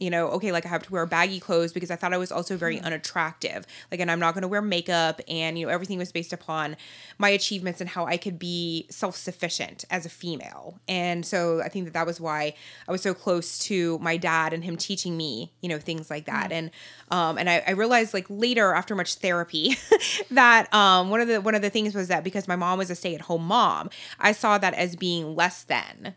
you 0.00 0.08
know, 0.08 0.28
okay, 0.28 0.50
like 0.50 0.64
I 0.64 0.70
have 0.70 0.82
to 0.84 0.92
wear 0.92 1.04
baggy 1.04 1.38
clothes 1.38 1.72
because 1.72 1.90
I 1.90 1.96
thought 1.96 2.14
I 2.14 2.18
was 2.18 2.32
also 2.32 2.56
very 2.56 2.80
unattractive. 2.80 3.66
Like, 3.90 4.00
and 4.00 4.10
I'm 4.10 4.18
not 4.18 4.32
going 4.32 4.42
to 4.42 4.48
wear 4.48 4.62
makeup. 4.62 5.20
And, 5.28 5.58
you 5.58 5.66
know, 5.66 5.72
everything 5.72 5.98
was 5.98 6.10
based 6.10 6.32
upon 6.32 6.76
my 7.18 7.28
achievements 7.28 7.80
and 7.82 7.90
how 7.90 8.06
I 8.06 8.16
could 8.16 8.38
be 8.38 8.86
self 8.88 9.14
sufficient 9.14 9.84
as 9.90 10.06
a 10.06 10.08
female. 10.08 10.80
And 10.88 11.24
so 11.24 11.60
I 11.60 11.68
think 11.68 11.84
that 11.84 11.92
that 11.92 12.06
was 12.06 12.18
why 12.18 12.54
I 12.88 12.92
was 12.92 13.02
so 13.02 13.12
close 13.12 13.58
to 13.60 13.98
my 13.98 14.16
dad 14.16 14.54
and 14.54 14.64
him 14.64 14.78
teaching 14.78 15.16
me, 15.18 15.52
you 15.60 15.68
know, 15.68 15.78
things 15.78 16.08
like 16.08 16.24
that. 16.24 16.50
And, 16.50 16.70
um, 17.10 17.36
and 17.36 17.50
I, 17.50 17.62
I 17.66 17.72
realized 17.72 18.14
like 18.14 18.26
later 18.30 18.72
after 18.72 18.94
much 18.94 19.16
therapy 19.16 19.76
that, 20.30 20.72
um, 20.72 21.10
one 21.10 21.20
of 21.20 21.28
the, 21.28 21.42
one 21.42 21.54
of 21.54 21.60
the 21.60 21.70
things 21.70 21.94
was 21.94 22.08
that 22.08 22.24
because 22.24 22.48
my 22.48 22.56
mom 22.56 22.78
was 22.78 22.90
a 22.90 22.94
stay 22.94 23.14
at 23.14 23.20
home 23.22 23.44
mom, 23.44 23.90
I 24.18 24.32
saw 24.32 24.56
that 24.56 24.72
as 24.74 24.96
being 24.96 25.36
less 25.36 25.62
than 25.64 26.16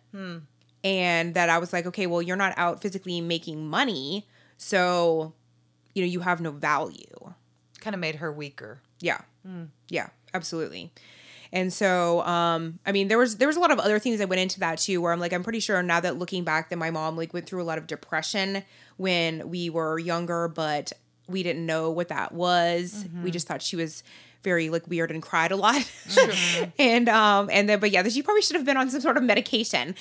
and 0.83 1.33
that 1.35 1.49
I 1.49 1.57
was 1.57 1.71
like, 1.73 1.85
okay, 1.87 2.07
well, 2.07 2.21
you're 2.21 2.35
not 2.37 2.53
out 2.57 2.81
physically 2.81 3.21
making 3.21 3.67
money, 3.67 4.27
so 4.57 5.33
you 5.93 6.03
know 6.03 6.07
you 6.07 6.21
have 6.21 6.41
no 6.41 6.51
value. 6.51 7.33
kind 7.79 7.93
of 7.93 7.99
made 7.99 8.15
her 8.15 8.31
weaker. 8.31 8.81
Yeah, 8.99 9.21
yeah, 9.89 10.07
absolutely. 10.33 10.91
And 11.51 11.71
so, 11.71 12.21
um, 12.21 12.79
I 12.85 12.91
mean, 12.91 13.09
there 13.09 13.17
was 13.19 13.37
there 13.37 13.47
was 13.47 13.57
a 13.57 13.59
lot 13.59 13.69
of 13.71 13.77
other 13.79 13.99
things 13.99 14.17
that 14.19 14.27
went 14.29 14.41
into 14.41 14.59
that 14.61 14.79
too. 14.79 15.01
Where 15.01 15.11
I'm 15.13 15.19
like, 15.19 15.33
I'm 15.33 15.43
pretty 15.43 15.59
sure 15.59 15.83
now 15.83 15.99
that 15.99 16.17
looking 16.17 16.43
back, 16.43 16.69
that 16.69 16.77
my 16.77 16.89
mom 16.91 17.15
like 17.15 17.33
went 17.33 17.45
through 17.45 17.61
a 17.61 17.65
lot 17.65 17.77
of 17.77 17.85
depression 17.85 18.63
when 18.97 19.49
we 19.49 19.69
were 19.69 19.99
younger, 19.99 20.47
but 20.47 20.93
we 21.27 21.43
didn't 21.43 21.65
know 21.65 21.91
what 21.91 22.07
that 22.09 22.31
was. 22.33 23.05
We 23.23 23.31
just 23.31 23.47
thought 23.47 23.61
she 23.61 23.75
was 23.75 24.03
very 24.43 24.69
like 24.69 24.87
weird 24.87 25.09
and 25.09 25.21
cried 25.21 25.51
a 25.51 25.55
lot. 25.55 25.89
and 26.77 27.09
um 27.09 27.49
and 27.51 27.67
then 27.67 27.79
but 27.79 27.91
yeah, 27.91 28.07
she 28.07 28.21
probably 28.21 28.41
should 28.41 28.55
have 28.55 28.65
been 28.65 28.77
on 28.77 28.89
some 28.89 29.01
sort 29.01 29.17
of 29.17 29.23
medication. 29.23 29.95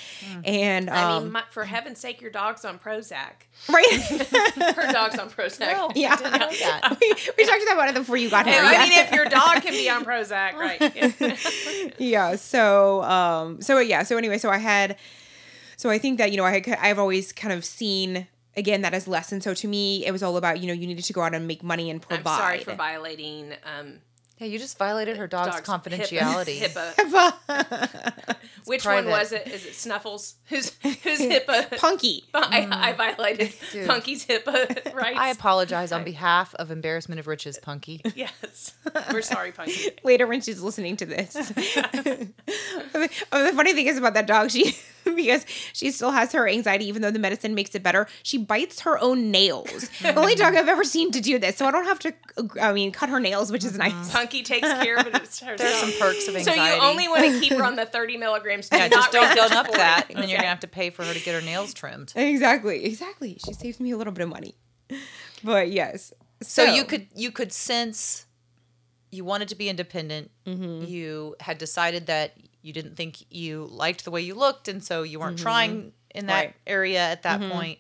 And 0.45 0.91
um, 0.91 0.97
I 0.97 1.21
mean, 1.21 1.33
my, 1.33 1.43
for 1.51 1.65
heaven's 1.65 2.01
sake, 2.01 2.21
your 2.21 2.31
dog's 2.31 2.65
on 2.65 2.79
Prozac. 2.79 3.47
right. 3.69 4.01
Her 4.77 4.93
dog's 4.93 5.19
on 5.19 5.31
Prozac. 5.31 5.93
Yeah. 5.95 6.17
Didn't 6.17 6.33
know 6.33 6.51
that. 6.51 6.99
we, 7.01 7.15
we 7.39 7.47
talked 7.47 7.63
about 7.73 7.89
it 7.89 7.95
before 7.95 8.17
you 8.17 8.29
got 8.29 8.47
here. 8.47 8.61
I 8.61 8.73
yeah. 8.73 8.83
mean, 8.83 8.93
if 8.93 9.13
your 9.13 9.25
dog 9.29 9.63
can 9.63 9.73
be 9.73 9.89
on 9.89 10.05
Prozac, 10.05 10.55
right? 10.55 10.81
Yeah. 10.95 11.89
yeah. 11.99 12.37
So, 12.37 13.03
um, 13.03 13.63
so 13.63 13.79
yeah. 13.79 14.03
So 14.03 14.17
anyway, 14.17 14.39
so 14.39 14.51
I 14.51 14.59
had, 14.59 14.97
so 15.77 15.91
I 15.91 15.99
think 15.99 16.19
that 16.19 16.31
you 16.31 16.37
know 16.37 16.45
I 16.45 16.53
had, 16.53 16.69
I've 16.81 16.99
always 16.99 17.33
kind 17.33 17.53
of 17.53 17.65
seen 17.65 18.27
again 18.57 18.83
that 18.83 18.95
as 18.95 19.09
lesson. 19.09 19.41
So 19.41 19.55
to 19.55 19.69
me, 19.69 20.05
it 20.05 20.13
was 20.13 20.23
all 20.23 20.37
about 20.37 20.61
you 20.61 20.67
know 20.67 20.73
you 20.73 20.87
needed 20.87 21.05
to 21.05 21.13
go 21.13 21.23
out 21.23 21.35
and 21.35 21.47
make 21.47 21.63
money 21.63 21.91
and 21.91 22.03
I'm 22.11 22.17
provide. 22.17 22.39
sorry 22.39 22.65
for 22.65 22.75
violating 22.75 23.55
um, 23.65 23.99
Yeah, 24.43 24.49
you 24.49 24.59
just 24.59 24.77
violated 24.77 25.19
her 25.19 25.29
dog's, 25.29 25.55
dog's 25.55 25.69
confidentiality. 25.69 26.59
HIPAA. 26.59 26.95
HIPAA. 26.97 28.37
Which 28.65 28.83
private. 28.83 29.09
one 29.09 29.21
was 29.21 29.31
it? 29.31 29.47
Is 29.47 29.65
it 29.65 29.75
Snuffles? 29.77 30.35
Who's 30.47 30.71
who's 30.83 30.97
HIPAA? 31.21 31.79
Punky. 31.79 32.25
I, 32.35 32.63
mm. 32.63 32.73
I 32.73 32.93
violated 32.93 33.53
Dude. 33.71 33.87
Punky's 33.87 34.27
HIPAA 34.27 34.95
rights. 34.95 35.17
I 35.17 35.29
apologize 35.29 35.93
on 35.93 36.03
behalf 36.03 36.57
of 36.57 36.73
Embarrassment 36.73 37.21
of 37.21 37.29
Riches, 37.29 37.57
Punky. 37.59 38.03
yes, 38.17 38.75
we're 39.13 39.23
sorry, 39.23 39.53
Punky. 39.53 39.91
Later 40.03 40.27
when 40.27 40.41
she's 40.41 40.61
listening 40.61 40.97
to 40.97 41.07
this. 41.07 41.37
oh, 41.37 41.53
the 42.95 43.53
funny 43.55 43.75
thing 43.75 43.87
is 43.87 43.97
about 43.97 44.15
that 44.15 44.27
dog, 44.27 44.51
she 44.51 44.77
because 45.05 45.45
she 45.73 45.91
still 45.91 46.11
has 46.11 46.33
her 46.33 46.49
anxiety, 46.49 46.87
even 46.87 47.03
though 47.03 47.11
the 47.11 47.19
medicine 47.19 47.55
makes 47.55 47.75
it 47.75 47.83
better. 47.83 48.07
She 48.23 48.39
bites 48.39 48.81
her 48.81 48.99
own 48.99 49.31
nails. 49.31 49.89
the 50.01 50.15
only 50.15 50.35
dog 50.35 50.55
I've 50.55 50.69
ever 50.69 50.85
seen 50.85 51.13
to 51.13 51.21
do 51.21 51.39
this, 51.39 51.57
so 51.57 51.67
I 51.67 51.71
don't 51.71 51.85
have 51.85 51.99
to. 52.01 52.15
I 52.61 52.73
mean, 52.73 52.93
cut 52.93 53.09
her 53.09 53.21
nails, 53.21 53.51
which 53.53 53.65
is 53.65 53.73
mm-hmm. 53.73 53.97
nice. 53.99 54.13
Punky 54.13 54.32
takes 54.41 54.67
care 54.67 54.97
of 54.97 55.07
it 55.07 55.15
herself. 55.19 55.59
There's 55.59 55.75
some 55.75 55.93
perks 56.01 56.27
of 56.29 56.35
anxiety. 56.37 56.59
So 56.61 56.75
you 56.77 56.81
only 56.81 57.09
want 57.09 57.25
to 57.27 57.41
keep 57.47 57.53
her 57.53 57.63
on 57.65 57.77
the 57.77 57.85
30 57.85 58.17
milligrams. 58.17 58.71
Do 58.71 58.79
yeah, 58.79 58.89
not 58.89 58.93
just 58.93 59.13
don't 59.13 59.27
raise 59.27 59.35
go 59.51 59.55
up 59.55 59.71
that, 59.73 60.07
and 60.09 60.17
then 60.23 60.31
you're 60.31 60.39
gonna 60.39 60.49
have 60.49 60.61
to 60.61 60.67
pay 60.69 60.89
for 60.89 61.05
her 61.05 61.13
to 61.13 61.21
get 61.21 61.35
her 61.35 61.43
nails 61.43 61.75
trimmed. 61.75 62.15
Exactly, 62.17 62.87
exactly. 62.87 63.37
She 63.45 63.53
saves 63.53 63.79
me 63.79 63.91
a 63.91 63.99
little 63.99 64.15
bit 64.15 64.23
of 64.23 64.31
money. 64.31 64.55
But 65.45 65.71
yes. 65.71 66.15
So 66.41 66.65
you 66.65 66.85
could 66.85 67.09
you 67.15 67.31
could 67.31 67.53
sense 67.53 68.25
you 69.11 69.25
wanted 69.27 69.49
to 69.49 69.55
be 69.55 69.69
independent. 69.69 70.31
Mm-hmm. 70.47 70.85
You 70.87 71.37
had 71.41 71.59
decided 71.59 72.07
that 72.07 72.33
you 72.63 72.73
didn't 72.73 72.97
think 72.97 73.25
you 73.31 73.69
liked 73.71 74.05
the 74.05 74.11
way 74.11 74.23
you 74.23 74.35
looked, 74.35 74.69
and 74.69 74.83
so 74.83 75.03
you 75.03 75.21
weren't 75.21 75.39
trying 75.39 75.93
in 76.15 76.27
that 76.27 76.33
Mm-hmm. 76.33 76.47
Right. 76.47 76.55
area 76.67 77.01
at 77.01 77.23
that 77.25 77.41
point, 77.51 77.79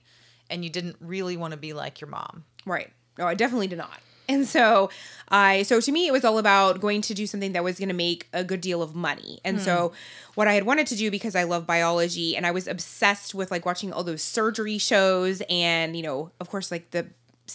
and 0.51 0.63
you 0.65 0.71
didn't 0.71 0.97
really 1.01 1.37
want 1.37 1.53
to 1.53 1.57
be 1.57 1.73
like 1.73 2.01
your 2.01 2.09
mom. 2.11 2.45
Right. 2.67 2.91
No, 3.19 3.27
I 3.27 3.35
definitely 3.35 3.67
did 3.69 3.79
not. 3.79 3.99
And 4.29 4.47
so 4.47 4.91
I 5.29 5.63
so 5.63 5.81
to 5.81 5.93
me 5.93 6.07
it 6.07 6.13
was 6.13 6.25
all 6.25 6.39
about 6.39 6.81
going 6.81 7.01
to 7.03 7.15
do 7.15 7.27
something 7.27 7.53
that 7.53 7.65
was 7.65 7.79
going 7.79 7.89
to 7.89 7.95
make 7.95 8.29
a 8.33 8.45
good 8.45 8.61
deal 8.61 8.83
of 8.83 8.95
money. 8.95 9.41
And 9.45 9.61
so 9.61 9.89
hmm. 9.89 9.95
what 10.35 10.49
I 10.49 10.55
had 10.55 10.65
wanted 10.65 10.87
to 10.89 10.97
do 10.97 11.11
because 11.11 11.35
I 11.35 11.45
love 11.45 11.67
biology 11.67 12.37
and 12.37 12.47
I 12.47 12.51
was 12.51 12.69
obsessed 12.69 13.35
with 13.35 13.51
like 13.51 13.65
watching 13.65 13.93
all 13.93 14.05
those 14.05 14.23
surgery 14.23 14.79
shows 14.79 15.43
and 15.49 15.97
you 15.97 16.03
know, 16.03 16.31
of 16.41 16.49
course 16.51 16.71
like 16.71 16.91
the 16.91 17.07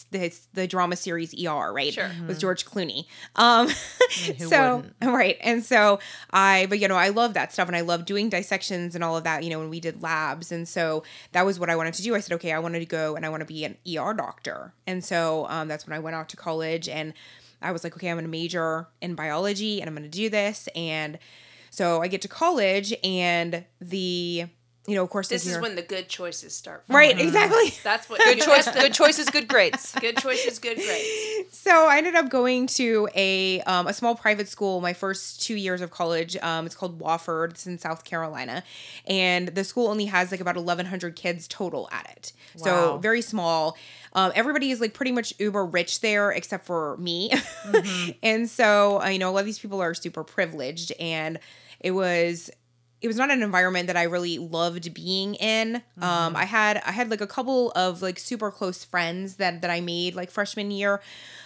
the 0.06 0.34
the 0.54 0.68
drama 0.68 0.96
series 0.96 1.34
ER, 1.34 1.74
right? 1.74 1.94
Sure. 1.94 2.10
With 2.28 2.40
George 2.40 2.66
Clooney. 2.66 3.06
Um, 3.36 3.68
who 4.38 4.48
so 4.48 4.78
wouldn't? 4.78 4.96
right, 5.02 5.38
and 5.42 5.64
so 5.64 6.00
I, 6.32 6.68
but 6.70 6.80
you 6.80 6.88
know, 6.88 6.96
I 6.96 7.10
love 7.10 7.34
that 7.34 7.54
stuff, 7.54 7.68
and 7.68 7.76
I 7.76 7.82
love 7.82 8.06
doing 8.06 8.30
dissections 8.30 8.96
and 8.96 9.04
all 9.04 9.18
of 9.18 9.24
that. 9.24 9.44
You 9.44 9.50
know, 9.50 9.60
when 9.60 9.70
we 9.70 9.80
did 9.80 10.02
labs, 10.02 10.52
and 10.52 10.68
so 10.68 11.04
that 11.32 11.46
was 11.46 11.60
what 11.60 11.70
I 11.70 11.76
wanted 11.76 11.94
to 11.96 12.04
do. 12.04 12.16
I 12.16 12.20
said, 12.20 12.36
okay, 12.36 12.52
I 12.52 12.60
wanted 12.60 12.80
to 12.80 12.86
go 12.86 13.16
and 13.16 13.26
I 13.26 13.30
want 13.30 13.42
to 13.42 13.46
be 13.46 13.66
an 13.66 13.78
ER 13.88 14.14
doctor, 14.14 14.74
and 14.86 15.04
so 15.04 15.48
um, 15.50 15.68
that's 15.68 15.86
when 15.88 15.96
I 15.96 16.00
went 16.00 16.16
out 16.16 16.30
to 16.30 16.38
college, 16.38 16.90
and 16.90 17.14
I 17.62 17.72
was 17.72 17.84
like, 17.84 17.96
okay, 17.96 18.10
I'm 18.10 18.16
going 18.16 18.26
to 18.26 18.32
major 18.32 18.88
in 19.02 19.16
biology, 19.16 19.82
and 19.82 19.90
I'm 19.90 19.96
going 19.96 20.10
to 20.10 20.16
do 20.16 20.30
this, 20.30 20.68
and 20.76 21.18
so 21.70 22.02
I 22.02 22.08
get 22.08 22.22
to 22.24 22.28
college, 22.28 22.94
and 23.04 23.64
the, 23.80 24.48
you 24.88 24.96
know, 24.96 25.04
of 25.04 25.10
course, 25.10 25.28
This 25.28 25.46
is 25.46 25.52
year- 25.52 25.62
when 25.62 25.76
the 25.76 25.82
good 25.82 26.08
choices 26.08 26.56
start. 26.56 26.86
From. 26.88 26.96
right, 26.96 27.20
exactly. 27.20 27.74
That's 27.84 28.10
what 28.10 28.20
Good 28.24 28.38
you- 28.38 28.44
choice. 28.46 28.68
Good 28.74 28.94
choices. 28.94 29.30
Good 29.30 29.48
grades. 29.50 29.94
Good 30.00 30.18
choices, 30.18 30.60
good 30.60 30.78
grades. 30.78 31.58
so 31.58 31.88
I 31.88 31.98
ended 31.98 32.16
up 32.16 32.30
going 32.30 32.68
to 32.68 33.10
a 33.14 33.60
um, 33.62 33.88
a 33.88 33.94
small 33.94 34.16
private 34.16 34.48
school 34.48 34.80
my 34.82 34.94
first 34.94 35.42
two 35.44 35.56
years 35.56 35.82
of 35.82 35.92
college. 35.92 36.38
Um, 36.38 36.66
it's 36.66 36.74
called 36.76 37.00
Wofford. 37.00 37.52
It's 37.52 37.68
in 37.68 37.78
South 37.78 38.06
Carolina, 38.06 38.64
and 39.06 39.50
the 39.50 39.64
school 39.66 39.88
only 39.88 40.06
has 40.06 40.32
like 40.32 40.40
about 40.40 40.56
eleven 40.56 40.86
hundred 40.86 41.16
kids 41.18 41.48
total 41.48 41.90
at 41.92 42.10
it. 42.16 42.32
Wow. 42.58 42.64
So 42.64 42.98
very 43.00 43.22
small. 43.22 43.78
Um, 44.14 44.32
everybody 44.36 44.72
is 44.72 44.80
like 44.82 44.94
pretty 44.94 45.12
much 45.12 45.34
uber 45.38 45.66
rich 45.66 46.00
there 46.00 46.32
except 46.32 46.66
for 46.66 46.96
me, 46.98 47.32
and 48.24 48.50
so 48.50 49.02
uh, 49.02 49.08
you 49.10 49.20
know 49.20 49.30
a 49.30 49.34
lot 49.34 49.42
of 49.42 49.46
these 49.46 49.60
people 49.60 49.82
are 49.82 49.94
super 49.94 50.24
privileged, 50.24 50.94
and 51.00 51.40
it 51.82 51.92
was 51.92 52.50
it 53.00 53.08
was 53.08 53.18
not 53.18 53.30
an 53.30 53.44
environment 53.44 53.88
that 53.88 53.98
I 53.98 54.04
really 54.04 54.40
loved 54.40 54.94
being 54.94 55.36
in. 55.36 55.84
Um, 56.02 56.36
I 56.36 56.46
had 56.46 56.82
I 56.86 56.92
had 56.92 57.12
like 57.12 57.22
a 57.22 57.28
couple 57.28 57.72
of 57.72 58.02
like 58.02 58.18
super 58.18 58.50
close 58.50 58.84
friends 58.84 59.36
that 59.36 59.62
that 59.62 59.70
I 59.70 59.82
made 59.82 60.16
like 60.16 60.32
freshman 60.32 60.72
year. 60.72 61.02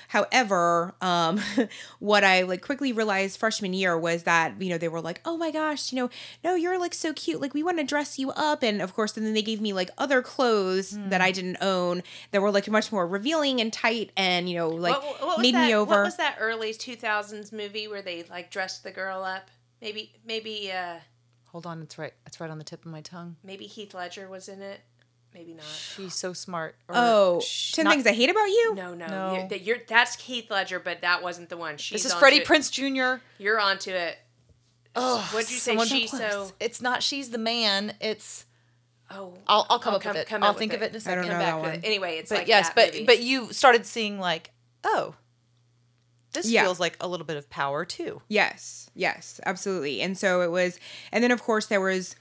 However, 0.07 0.93
um, 1.01 1.39
what 1.99 2.23
I 2.23 2.43
like 2.43 2.61
quickly 2.61 2.91
realized 2.93 3.39
freshman 3.39 3.73
year 3.73 3.97
was 3.97 4.23
that 4.23 4.61
you 4.61 4.69
know 4.69 4.77
they 4.77 4.87
were 4.87 5.01
like, 5.01 5.19
oh 5.25 5.35
my 5.35 5.51
gosh, 5.51 5.91
you 5.91 5.97
know, 5.97 6.09
no, 6.43 6.55
you're 6.55 6.79
like 6.79 6.93
so 6.93 7.13
cute, 7.13 7.41
like 7.41 7.53
we 7.53 7.63
want 7.63 7.77
to 7.79 7.83
dress 7.83 8.17
you 8.17 8.31
up, 8.31 8.63
and 8.63 8.81
of 8.81 8.93
course, 8.93 9.17
and 9.17 9.25
then 9.25 9.33
they 9.33 9.41
gave 9.41 9.59
me 9.59 9.73
like 9.73 9.89
other 9.97 10.21
clothes 10.21 10.97
that 11.09 11.21
I 11.21 11.31
didn't 11.31 11.57
own 11.61 12.03
that 12.31 12.41
were 12.41 12.51
like 12.51 12.69
much 12.69 12.91
more 12.91 13.05
revealing 13.05 13.59
and 13.59 13.73
tight, 13.73 14.11
and 14.15 14.49
you 14.49 14.55
know, 14.55 14.69
like 14.69 15.01
what, 15.01 15.21
what 15.21 15.39
made 15.39 15.55
that, 15.55 15.67
me 15.67 15.75
over. 15.75 15.95
What 15.95 16.03
was 16.05 16.17
that 16.17 16.37
early 16.39 16.73
2000s 16.73 17.51
movie 17.51 17.87
where 17.89 18.01
they 18.01 18.23
like 18.23 18.51
dressed 18.51 18.83
the 18.83 18.91
girl 18.91 19.23
up? 19.23 19.49
Maybe, 19.81 20.13
maybe, 20.25 20.71
uh, 20.71 20.99
Hold 21.51 21.65
on. 21.65 21.81
It's 21.81 21.97
right. 21.97 22.13
It's 22.25 22.39
right 22.39 22.49
on 22.49 22.57
the 22.57 22.63
tip 22.63 22.85
of 22.85 22.91
my 22.91 23.01
tongue. 23.01 23.35
maybe 23.43 23.65
Heath 23.65 23.93
Ledger 23.93 24.27
was 24.29 24.47
in 24.49 24.61
it. 24.61 24.81
Maybe 25.33 25.53
not. 25.53 25.65
She's 25.65 26.13
so 26.13 26.33
smart. 26.33 26.75
Or 26.89 26.95
Oh, 26.97 27.39
sh- 27.41 27.71
10 27.71 27.85
not- 27.85 27.93
things 27.93 28.05
I 28.05 28.11
hate 28.11 28.29
about 28.29 28.47
you. 28.47 28.73
No, 28.75 28.93
no, 28.93 29.07
No. 29.07 29.33
You're, 29.35 29.47
that- 29.47 29.61
you're 29.61 29.77
that's 29.87 30.15
Heath 30.21 30.49
Ledger, 30.51 30.79
but 30.79 31.01
that 31.01 31.23
wasn't 31.23 31.47
the 31.49 31.55
one. 31.57 31.77
She's 31.77 32.03
This 32.03 32.11
is 32.11 32.17
Freddie 32.19 32.37
it. 32.37 32.45
Prinze 32.47 32.69
Jr. 32.71 33.21
You're 33.37 33.59
onto 33.59 33.91
it. 33.91 34.17
Oh, 34.93 35.25
What'd 35.33 35.49
you 35.49 35.55
say? 35.57 35.71
someone- 35.71 35.87
She's 35.87 36.11
so. 36.11 36.51
It's 36.59 36.81
not. 36.81 37.01
She's 37.01 37.29
the 37.29 37.37
man. 37.37 37.95
It's. 38.01 38.45
Oh, 39.09 39.33
I'll, 39.47 39.65
I'll 39.69 39.79
come 39.79 39.93
up 39.95 40.05
with 40.05 40.15
it. 40.15 40.27
come 40.27 40.41
I'll 40.43 40.53
think 40.53 40.71
with 40.73 40.81
of 40.81 40.83
it 40.83 40.89
in 40.89 40.95
a 40.95 40.97
I 40.97 40.99
second. 40.99 41.21
don't 41.23 41.29
Come 41.31 41.39
know 41.39 41.45
back 41.45 41.55
that 41.55 41.61
one. 41.61 41.75
it. 41.75 41.81
Anyway, 41.85 42.17
it's 42.17 42.29
But 42.29 42.39
like 42.39 42.47
yes, 42.47 42.67
that 42.67 42.75
but 42.75 42.93
movie. 42.93 43.05
but 43.05 43.19
you 43.21 43.51
started 43.53 43.85
seeing 43.85 44.19
like, 44.19 44.51
oh, 44.85 45.15
this 46.33 46.49
Yeah. 46.49 46.63
feels 46.63 46.79
like 46.79 46.97
a 46.99 47.07
little 47.07 47.25
bit 47.25 47.37
of 47.37 47.49
power 47.49 47.83
too. 47.85 48.21
Yes, 48.27 48.89
yes, 48.95 49.39
absolutely. 49.45 50.01
And 50.01 50.17
so 50.17 50.41
it 50.41 50.51
was, 50.51 50.79
and 51.11 51.23
then 51.23 51.31
of 51.31 51.41
course 51.43 51.65
there 51.67 51.81
was, 51.81 52.15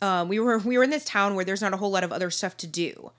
um, 0.00 0.28
we 0.28 0.38
were 0.40 0.58
we 0.58 0.76
were 0.78 0.84
in 0.84 0.90
this 0.90 1.04
town 1.04 1.34
where 1.34 1.44
there's 1.44 1.60
not 1.62 1.72
a 1.72 1.76
whole 1.76 1.90
lot 1.90 2.02
of 2.04 2.12
other 2.12 2.30
stuff 2.30 2.56
to 2.58 2.66
do, 2.66 3.12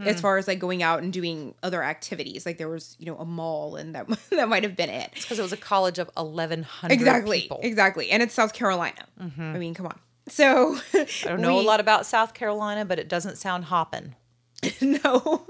as 0.00 0.20
far 0.20 0.36
as 0.36 0.48
like 0.48 0.58
going 0.58 0.82
out 0.82 1.00
and 1.00 1.12
doing 1.12 1.54
other 1.62 1.80
activities. 1.82 2.44
Like 2.44 2.58
there 2.58 2.68
was, 2.68 2.96
you 2.98 3.06
know, 3.06 3.16
a 3.18 3.24
mall, 3.24 3.76
and 3.76 3.94
that 3.94 4.06
that 4.30 4.48
might 4.48 4.64
have 4.64 4.76
been 4.76 4.90
it. 4.90 5.10
Because 5.14 5.38
it 5.38 5.42
was 5.42 5.52
a 5.52 5.56
college 5.56 5.98
of 6.00 6.10
eleven 6.16 6.64
hundred 6.64 6.94
Exactly, 6.94 7.42
people. 7.42 7.60
exactly, 7.62 8.10
and 8.10 8.22
it's 8.22 8.34
South 8.34 8.52
Carolina. 8.52 9.06
I 9.38 9.58
mean, 9.58 9.74
come 9.74 9.86
on. 9.86 9.98
So 10.28 10.76
I 10.94 11.06
don't 11.24 11.40
know 11.40 11.58
a 11.58 11.62
lot 11.62 11.78
about 11.80 12.04
South 12.04 12.34
Carolina, 12.34 12.84
but 12.84 12.98
it 12.98 13.08
doesn't 13.08 13.38
sound 13.38 13.66
hopping. 13.66 14.14
no, 14.80 15.46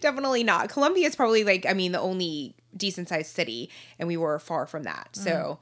definitely 0.00 0.42
not. 0.44 0.68
Columbia 0.68 1.06
is 1.08 1.16
probably 1.16 1.42
like 1.44 1.66
I 1.66 1.72
mean 1.72 1.92
the 1.92 2.00
only 2.00 2.54
decent 2.76 3.08
sized 3.08 3.34
city, 3.34 3.70
and 3.98 4.06
we 4.06 4.16
were 4.16 4.38
far 4.38 4.66
from 4.66 4.82
that. 4.84 5.08
So, 5.12 5.58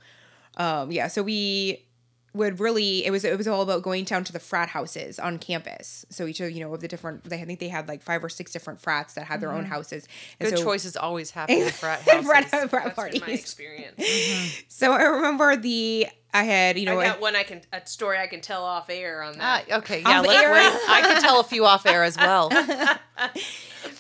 um, 0.57 0.91
yeah, 0.93 1.09
so 1.09 1.23
we 1.23 1.85
would 2.33 2.59
really 2.59 3.07
it 3.07 3.13
was 3.13 3.25
it 3.25 3.39
was 3.39 3.47
all 3.47 3.63
about 3.63 3.83
going 3.85 4.03
down 4.03 4.25
to 4.25 4.33
the 4.33 4.41
frat 4.41 4.69
houses 4.71 5.21
on 5.21 5.39
campus. 5.39 6.05
So 6.11 6.27
each 6.27 6.41
of 6.41 6.51
you 6.51 6.59
know 6.65 6.75
of 6.75 6.81
the 6.81 6.89
different 6.89 7.23
they 7.25 7.41
I 7.41 7.45
think 7.45 7.61
they 7.61 7.69
had 7.69 7.87
like 7.87 8.03
five 8.03 8.25
or 8.25 8.29
six 8.29 8.51
different 8.53 8.81
frats 8.81 9.15
that 9.15 9.27
had 9.27 9.41
their 9.41 9.53
own 9.53 9.65
houses. 9.67 10.09
And 10.41 10.51
Good 10.51 10.59
so, 10.59 10.65
choices 10.65 10.97
always 10.97 11.31
happen 11.39 11.55
in 11.57 11.71
frat 11.71 12.01
houses. 12.03 12.27
frat, 12.27 12.51
frat 12.71 12.71
that's 12.87 12.95
parties. 12.97 13.21
been 13.21 13.31
my 13.31 13.35
experience. 13.35 14.65
So 14.69 14.91
I 14.93 15.03
remember 15.05 15.55
the 15.55 16.09
I 16.33 16.43
had 16.43 16.77
you 16.77 16.87
know 16.87 16.99
I 16.99 17.05
I- 17.05 17.09
got 17.11 17.21
one 17.21 17.37
I 17.37 17.45
can 17.45 17.61
a 17.73 17.87
story 17.87 18.19
I 18.19 18.27
can 18.27 18.41
tell 18.41 18.65
off 18.65 18.91
air 18.91 19.23
on 19.23 19.39
that. 19.39 19.67
Ah, 19.71 19.77
okay, 19.79 20.01
yeah. 20.01 20.19
Off 20.19 20.27
Let's 20.27 20.43
air? 20.43 20.53
wait. 20.53 20.81
I 20.89 21.01
can 21.03 21.23
tell 21.23 21.39
a 21.39 21.45
few 21.45 21.65
off 21.65 21.87
air 21.87 22.03
as 22.03 22.17
well. 22.17 22.51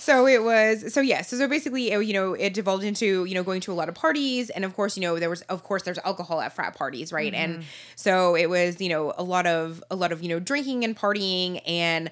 So 0.04 0.26
it 0.26 0.42
was 0.42 0.92
so 0.92 1.00
yeah 1.00 1.22
so, 1.22 1.38
so 1.38 1.48
basically 1.48 1.90
it, 1.90 2.04
you 2.04 2.12
know 2.12 2.34
it 2.34 2.52
devolved 2.52 2.84
into 2.84 3.24
you 3.24 3.34
know 3.34 3.42
going 3.42 3.60
to 3.62 3.72
a 3.72 3.74
lot 3.74 3.88
of 3.88 3.94
parties. 3.94 4.50
And 4.50 4.64
of 4.64 4.74
course 4.74 4.96
you 4.96 5.00
know 5.00 5.18
there 5.18 5.30
was 5.30 5.42
of 5.42 5.62
course 5.62 5.82
there's 5.82 5.98
alcohol 5.98 6.40
at 6.40 6.52
frat 6.52 6.76
parties 6.76 7.12
right? 7.12 7.32
And 7.32 7.54
mm-hmm. 7.54 7.68
so 7.96 8.34
it 8.34 8.50
was 8.50 8.80
you 8.80 8.88
know 8.90 9.14
a 9.16 9.22
lot 9.22 9.46
of 9.46 9.82
a 9.90 9.96
lot 9.96 10.12
of 10.12 10.22
you 10.22 10.28
know 10.28 10.40
drinking 10.40 10.84
and 10.84 10.96
partying. 10.96 11.62
And 11.66 12.10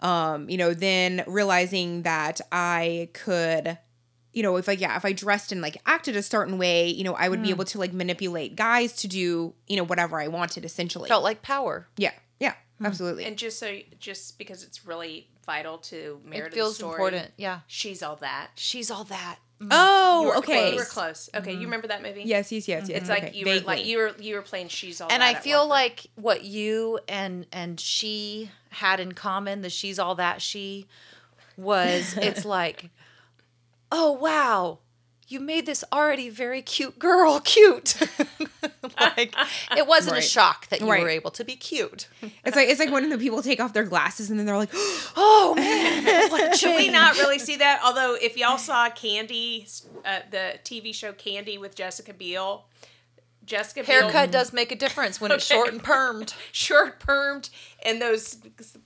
um 0.00 0.48
you 0.48 0.56
know 0.56 0.74
then 0.74 1.22
realizing 1.26 2.02
that 2.02 2.40
i 2.50 3.08
could 3.12 3.78
you 4.32 4.42
know 4.42 4.56
if 4.56 4.68
i 4.68 4.72
yeah 4.72 4.96
if 4.96 5.04
i 5.04 5.12
dressed 5.12 5.52
and 5.52 5.62
like 5.62 5.76
acted 5.86 6.16
a 6.16 6.22
certain 6.22 6.58
way 6.58 6.88
you 6.88 7.04
know 7.04 7.14
i 7.14 7.28
would 7.28 7.40
be 7.40 7.48
mm. 7.48 7.52
able 7.52 7.64
to 7.64 7.78
like 7.78 7.92
manipulate 7.92 8.56
guys 8.56 8.92
to 8.92 9.06
do 9.06 9.54
you 9.68 9.76
know 9.76 9.84
whatever 9.84 10.20
i 10.20 10.28
wanted 10.28 10.64
essentially. 10.64 11.08
Felt 11.08 11.22
like 11.22 11.42
power. 11.42 11.86
yeah 11.96 12.12
yeah 12.40 12.54
hmm. 12.78 12.86
absolutely. 12.86 13.24
And 13.24 13.36
just 13.36 13.58
so, 13.58 13.78
just 13.98 14.36
because 14.36 14.64
it's 14.64 14.84
really 14.84 15.28
vital 15.44 15.78
to 15.78 16.20
It 16.24 16.28
Meredith's 16.28 16.54
feels 16.54 16.76
story, 16.76 16.92
important. 16.92 17.32
Yeah. 17.36 17.60
She's 17.66 18.02
all 18.02 18.16
that. 18.16 18.50
She's 18.54 18.90
all 18.90 19.04
that. 19.04 19.38
Mm-hmm. 19.60 19.68
oh 19.70 20.22
You 20.24 20.38
okay 20.38 20.70
you 20.70 20.76
were 20.76 20.84
close. 20.84 21.30
Okay, 21.34 21.50
you 21.50 21.56
mm-hmm. 21.56 21.64
remember 21.66 21.88
that 21.88 22.02
movie? 22.02 22.22
yes 22.24 22.50
yes 22.50 22.66
yes 22.66 22.82
mm-hmm. 22.82 22.90
yes 22.90 23.00
It's 23.02 23.08
like 23.08 23.24
okay. 23.24 23.36
you 23.36 23.46
were 23.46 23.60
like 23.60 23.86
you 23.86 23.98
were 23.98 24.12
you 24.18 24.34
were 24.34 24.42
playing 24.42 24.68
She's 24.68 25.00
all 25.00 25.10
and. 25.10 25.22
I 25.22 25.34
feel 25.34 25.66
like 25.66 26.06
what 26.16 26.42
you 26.44 26.98
and 27.08 27.46
and 27.52 27.78
she 27.78 28.50
had 28.70 28.98
in 28.98 29.12
common, 29.12 29.62
the 29.62 29.70
she's 29.70 29.98
all 29.98 30.16
that 30.16 30.42
she 30.42 30.88
was 31.56 32.16
it's 32.16 32.44
like, 32.56 32.90
oh 33.92 34.12
wow, 34.12 34.80
you 35.34 35.40
made 35.40 35.66
this 35.66 35.84
already 35.92 36.30
very 36.30 36.62
cute 36.62 36.98
girl 36.98 37.40
cute. 37.44 37.96
like 39.00 39.34
it 39.76 39.86
wasn't 39.86 40.16
a 40.16 40.22
shock 40.22 40.68
that 40.68 40.80
you 40.80 40.88
Right. 40.90 41.02
were 41.02 41.08
able 41.10 41.30
to 41.32 41.44
be 41.44 41.56
cute. 41.56 42.08
It's 42.44 42.56
like 42.56 42.68
it's 42.68 42.80
like 42.80 42.90
when 42.90 43.08
the 43.10 43.18
people 43.18 43.42
take 43.42 43.60
off 43.60 43.72
their 43.74 43.84
glasses 43.84 44.30
and 44.30 44.38
then 44.38 44.46
they're 44.46 44.56
like, 44.56 44.70
Oh 45.16 45.54
man, 45.56 46.30
what 46.30 46.56
Should 46.58 46.76
we 46.76 46.88
not 46.88 47.16
really 47.16 47.38
see 47.38 47.56
that? 47.56 47.80
Although, 47.84 48.14
if 48.14 48.36
y'all 48.38 48.56
saw 48.58 48.88
Candy, 48.90 49.66
uh, 50.04 50.20
the 50.30 50.54
TV 50.64 50.94
show 50.94 51.12
Candy 51.12 51.58
with 51.58 51.74
Jessica 51.74 52.14
Biel, 52.14 52.64
Jessica 53.44 53.82
Biel 53.84 54.02
Haircut 54.02 54.30
does 54.30 54.52
make 54.52 54.72
a 54.72 54.76
difference 54.76 55.20
when 55.20 55.30
it's 55.32 55.44
short 55.44 55.70
and 55.72 55.82
permed. 55.82 56.34
short 56.52 56.98
permed 57.00 57.50
and 57.84 58.00
those 58.00 58.36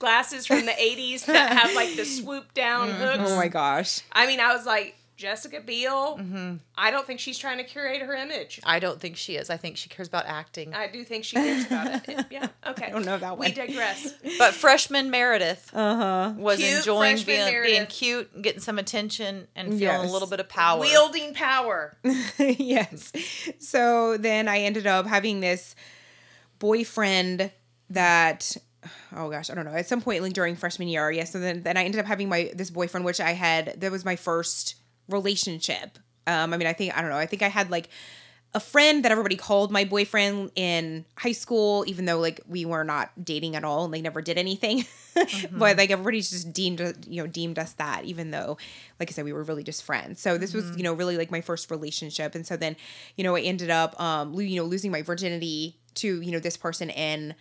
glasses 0.01 0.47
from 0.47 0.67
the 0.67 0.73
80s 0.73 1.27
that 1.27 1.53
have 1.57 1.75
like 1.77 1.95
the 1.95 2.05
swoop 2.05 2.55
down 2.55 2.91
hooks. 2.91 3.31
oh 3.31 3.37
my 3.37 3.47
gosh. 3.49 4.01
I 4.13 4.27
mean, 4.27 4.41
I 4.41 4.53
was 4.55 4.67
like, 4.67 4.97
Jessica 5.19 5.61
Biel, 5.61 6.17
Mm-hmm. 6.19 6.55
I 6.77 6.91
don't 6.91 7.07
think 7.07 7.19
she's 7.21 7.37
trying 7.37 7.59
to 7.59 7.65
curate 7.65 8.01
her 8.01 8.15
image. 8.15 8.61
I 8.65 8.79
don't 8.79 8.99
think 9.01 9.17
she 9.17 9.35
is. 9.37 9.51
I 9.51 9.57
think 9.59 9.77
she 9.77 9.89
cares 9.89 10.07
about 10.09 10.25
acting. 10.27 10.73
I 10.73 10.87
do 10.87 11.05
think 11.05 11.25
she 11.25 11.37
cares 11.37 11.67
about 11.67 12.09
it. 12.09 12.27
Yeah, 12.31 12.47
okay. 12.67 12.87
I 12.87 12.91
don't 12.91 13.05
know 13.05 13.19
that 13.19 13.37
We 13.37 13.51
digress. 13.53 14.15
But 14.39 14.55
freshman 14.55 15.11
Meredith 15.11 15.71
Uh 15.75 15.97
huh. 15.97 16.33
was 16.39 16.59
Cute 16.61 16.79
enjoying 16.79 17.17
freshman 17.17 17.51
being, 17.53 17.63
being 17.65 17.87
cute 17.87 18.31
and 18.33 18.45
getting 18.45 18.61
some 18.61 18.79
attention 18.79 19.49
and 19.57 19.69
feeling 19.71 19.81
Yes. 19.83 20.09
a 20.09 20.13
little 20.13 20.29
bit 20.29 20.41
of 20.41 20.49
power. 20.49 20.81
Wielding 20.81 21.35
power. 21.35 21.97
yes. 22.39 23.13
So 23.59 24.17
then 24.17 24.47
I 24.49 24.61
ended 24.61 24.87
up 24.87 25.07
having 25.07 25.41
this 25.41 25.75
boyfriend 26.59 27.51
that 27.91 28.57
oh 29.17 29.29
gosh, 29.31 29.51
I 29.51 29.55
don't 29.55 29.65
know. 29.65 29.73
At 29.73 29.87
some 29.89 30.01
point 30.01 30.23
like 30.23 30.33
during 30.33 30.55
freshman 30.57 30.89
year, 30.89 31.11
yes. 31.11 31.33
So 31.33 31.41
then 31.41 31.63
then 31.63 31.77
I 31.77 31.85
ended 31.85 32.01
up 32.01 32.07
having 32.07 32.29
my 32.29 32.51
this 32.55 32.71
boyfriend, 32.71 33.05
which 33.05 33.21
I 33.21 33.33
had 33.33 33.81
that 33.81 33.91
was 33.91 34.05
my 34.05 34.17
first 34.17 34.77
relationship. 35.09 35.99
Um, 36.27 36.53
I 36.53 36.57
mean, 36.57 36.67
I 36.67 36.73
think 36.73 36.97
I 36.97 37.01
don't 37.01 37.11
know. 37.11 37.17
I 37.17 37.27
think 37.27 37.43
I 37.43 37.49
had 37.49 37.71
like 37.71 37.89
a 38.55 38.61
friend 38.61 39.05
that 39.05 39.13
everybody 39.13 39.37
called 39.37 39.71
my 39.71 39.85
boyfriend 39.85 40.51
in 40.55 41.05
high 41.17 41.33
school, 41.33 41.85
even 41.87 42.07
though 42.07 42.19
like 42.19 42.41
we 42.47 42.65
were 42.65 42.85
not 42.85 43.11
dating 43.23 43.57
at 43.57 43.65
all 43.65 43.85
and 43.85 43.93
they 43.93 44.01
never 44.01 44.23
did 44.23 44.39
anything. 44.39 44.87
but 45.53 45.77
like 45.77 45.91
everybody 45.91 46.21
just 46.21 46.53
deemed 46.53 46.81
you 47.07 47.23
know 47.23 47.27
deemed 47.27 47.59
us 47.59 47.73
that, 47.75 48.05
even 48.05 48.31
though, 48.31 48.57
like 48.99 49.11
I 49.11 49.13
said, 49.13 49.25
we 49.25 49.33
were 49.33 49.43
really 49.43 49.65
just 49.65 49.83
friends. 49.83 50.21
So 50.21 50.39
this 50.39 50.55
was 50.55 50.77
you 50.77 50.83
know 50.83 50.95
really 50.95 51.17
like 51.17 51.31
my 51.31 51.41
first 51.41 51.71
relationship, 51.71 52.35
and 52.35 52.47
so 52.47 52.57
then 52.57 52.77
you 53.17 53.25
know 53.25 53.37
I 53.37 53.41
ended 53.41 53.71
up 53.71 53.99
um 54.01 54.33
lo- 54.33 54.41
you 54.41 54.57
know 54.57 54.67
losing 54.67 54.91
my 54.91 55.03
virginity 55.03 55.77
to 55.95 56.21
you 56.23 56.33
know 56.33 56.39
this 56.39 56.57
person 56.57 56.89
in 56.91 57.35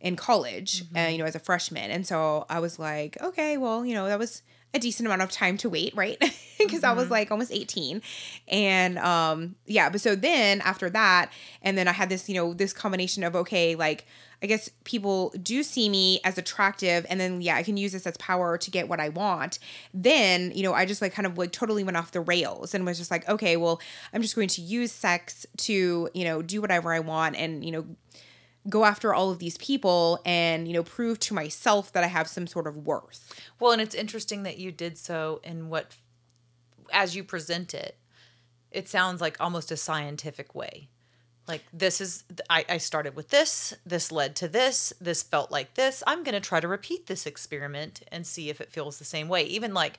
in 0.00 0.16
college, 0.16 0.84
uh, 0.96 1.08
you 1.08 1.18
know 1.18 1.24
as 1.24 1.34
a 1.34 1.40
freshman, 1.40 1.90
and 1.90 2.06
so 2.06 2.46
I 2.48 2.60
was 2.60 2.78
like, 2.78 3.20
okay, 3.22 3.56
well 3.58 3.86
you 3.86 3.94
know 3.94 4.06
that 4.06 4.18
was 4.18 4.42
a 4.74 4.78
decent 4.78 5.06
amount 5.06 5.22
of 5.22 5.30
time 5.30 5.56
to 5.58 5.68
wait, 5.68 5.94
right? 5.94 6.22
Because 6.58 6.82
I 6.82 6.90
was 6.90 7.08
like 7.08 7.30
almost 7.30 7.52
18. 7.52 8.02
And 8.48 8.98
um 8.98 9.54
yeah, 9.66 9.90
but 9.90 10.00
so 10.00 10.16
then 10.16 10.60
after 10.62 10.90
that, 10.90 11.30
and 11.62 11.78
then 11.78 11.86
I 11.86 11.92
had 11.92 12.08
this, 12.08 12.28
you 12.28 12.34
know, 12.34 12.52
this 12.52 12.72
combination 12.72 13.22
of 13.22 13.36
okay, 13.36 13.76
like 13.76 14.06
I 14.42 14.46
guess 14.46 14.68
people 14.82 15.32
do 15.40 15.62
see 15.62 15.88
me 15.88 16.20
as 16.24 16.36
attractive 16.36 17.06
and 17.08 17.20
then 17.20 17.40
yeah, 17.40 17.54
I 17.54 17.62
can 17.62 17.76
use 17.76 17.92
this 17.92 18.08
as 18.08 18.16
power 18.16 18.58
to 18.58 18.70
get 18.72 18.88
what 18.88 18.98
I 18.98 19.08
want. 19.08 19.60
Then, 19.94 20.50
you 20.52 20.64
know, 20.64 20.74
I 20.74 20.84
just 20.84 21.00
like 21.00 21.14
kind 21.14 21.26
of 21.26 21.38
like 21.38 21.52
totally 21.52 21.84
went 21.84 21.96
off 21.96 22.10
the 22.10 22.20
rails 22.20 22.74
and 22.74 22.84
was 22.84 22.98
just 22.98 23.12
like, 23.12 23.28
okay, 23.28 23.56
well, 23.56 23.80
I'm 24.12 24.20
just 24.20 24.34
going 24.34 24.48
to 24.48 24.60
use 24.60 24.90
sex 24.90 25.46
to, 25.58 26.10
you 26.12 26.24
know, 26.24 26.42
do 26.42 26.60
whatever 26.60 26.92
I 26.92 26.98
want 26.98 27.36
and, 27.36 27.64
you 27.64 27.70
know, 27.70 27.86
go 28.68 28.84
after 28.84 29.14
all 29.14 29.30
of 29.30 29.38
these 29.38 29.56
people 29.58 30.20
and 30.24 30.66
you 30.66 30.74
know 30.74 30.82
prove 30.82 31.18
to 31.18 31.34
myself 31.34 31.92
that 31.92 32.04
i 32.04 32.06
have 32.06 32.28
some 32.28 32.46
sort 32.46 32.66
of 32.66 32.76
worth 32.76 33.38
Well, 33.58 33.72
and 33.72 33.82
it's 33.82 33.94
interesting 33.94 34.44
that 34.44 34.58
you 34.58 34.70
did 34.70 34.96
so 34.98 35.40
in 35.42 35.68
what, 35.68 35.96
as 36.92 37.16
you 37.16 37.24
present 37.24 37.74
it, 37.74 37.96
it 38.70 38.88
sounds 38.88 39.20
like 39.20 39.36
almost 39.40 39.70
a 39.70 39.76
scientific 39.76 40.54
way. 40.54 40.88
Like, 41.46 41.64
this 41.72 42.00
is, 42.00 42.24
I, 42.50 42.64
I 42.68 42.78
started 42.78 43.16
with 43.16 43.30
this, 43.30 43.74
this 43.84 44.12
led 44.12 44.36
to 44.36 44.48
this, 44.48 44.92
this 45.00 45.22
felt 45.22 45.50
like 45.50 45.74
this. 45.74 46.02
I'm 46.06 46.22
going 46.22 46.34
to 46.34 46.40
try 46.40 46.60
to 46.60 46.68
repeat 46.68 47.06
this 47.06 47.26
experiment 47.26 48.02
and 48.12 48.26
see 48.26 48.50
if 48.50 48.60
it 48.60 48.70
feels 48.70 48.98
the 48.98 49.04
same 49.04 49.28
way. 49.28 49.44
Even 49.44 49.72
like, 49.72 49.98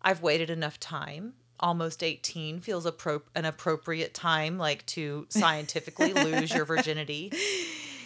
I've 0.00 0.22
waited 0.22 0.48
enough 0.48 0.78
time. 0.78 1.34
Almost 1.60 2.02
18 2.02 2.60
feels 2.60 2.86
appro- 2.86 3.22
an 3.34 3.44
appropriate 3.44 4.14
time, 4.14 4.58
like 4.58 4.84
to 4.86 5.26
scientifically 5.28 6.12
lose 6.14 6.52
your 6.52 6.64
virginity. 6.64 7.32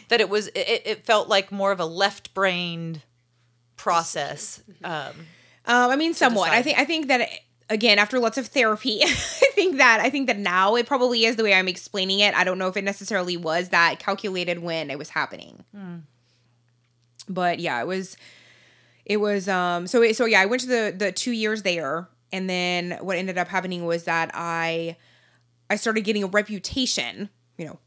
That 0.08 0.20
it 0.20 0.28
was, 0.28 0.48
it, 0.48 0.82
it 0.84 1.06
felt 1.06 1.28
like 1.28 1.50
more 1.50 1.72
of 1.72 1.80
a 1.80 1.86
left 1.86 2.34
brained 2.34 3.02
process. 3.76 4.62
Um, 4.82 5.12
um 5.66 5.90
i 5.90 5.96
mean 5.96 6.14
somewhat. 6.14 6.50
I 6.50 6.62
think 6.62 6.78
i 6.78 6.84
think 6.84 7.08
that 7.08 7.28
again 7.70 7.98
after 7.98 8.18
lots 8.18 8.38
of 8.38 8.46
therapy 8.46 9.00
i 9.02 9.06
think 9.06 9.78
that 9.78 10.00
i 10.00 10.10
think 10.10 10.26
that 10.26 10.38
now 10.38 10.76
it 10.76 10.86
probably 10.86 11.24
is 11.24 11.36
the 11.36 11.42
way 11.42 11.54
i'm 11.54 11.68
explaining 11.68 12.20
it. 12.20 12.34
I 12.34 12.44
don't 12.44 12.58
know 12.58 12.68
if 12.68 12.76
it 12.76 12.84
necessarily 12.84 13.36
was 13.36 13.70
that 13.70 13.98
calculated 13.98 14.60
when 14.60 14.90
it 14.90 14.98
was 14.98 15.10
happening. 15.10 15.64
But 17.28 17.58
yeah 17.58 17.80
it 17.80 17.86
was 17.86 18.16
it 19.04 19.18
was 19.18 19.48
um 19.48 19.86
so 19.86 20.02
it, 20.02 20.16
so 20.16 20.24
yeah 20.24 20.40
i 20.40 20.46
went 20.46 20.62
to 20.62 20.68
the 20.68 20.94
the 20.96 21.12
two 21.12 21.32
years 21.32 21.62
there 21.62 22.08
and 22.34 22.50
then 22.50 22.98
what 23.00 23.16
ended 23.16 23.38
up 23.38 23.48
happening 23.48 23.86
was 23.86 24.04
that 24.04 24.30
i 24.34 24.96
i 25.70 25.76
started 25.76 26.02
getting 26.02 26.24
a 26.24 26.26
reputation 26.26 27.30
you 27.56 27.64
know 27.64 27.78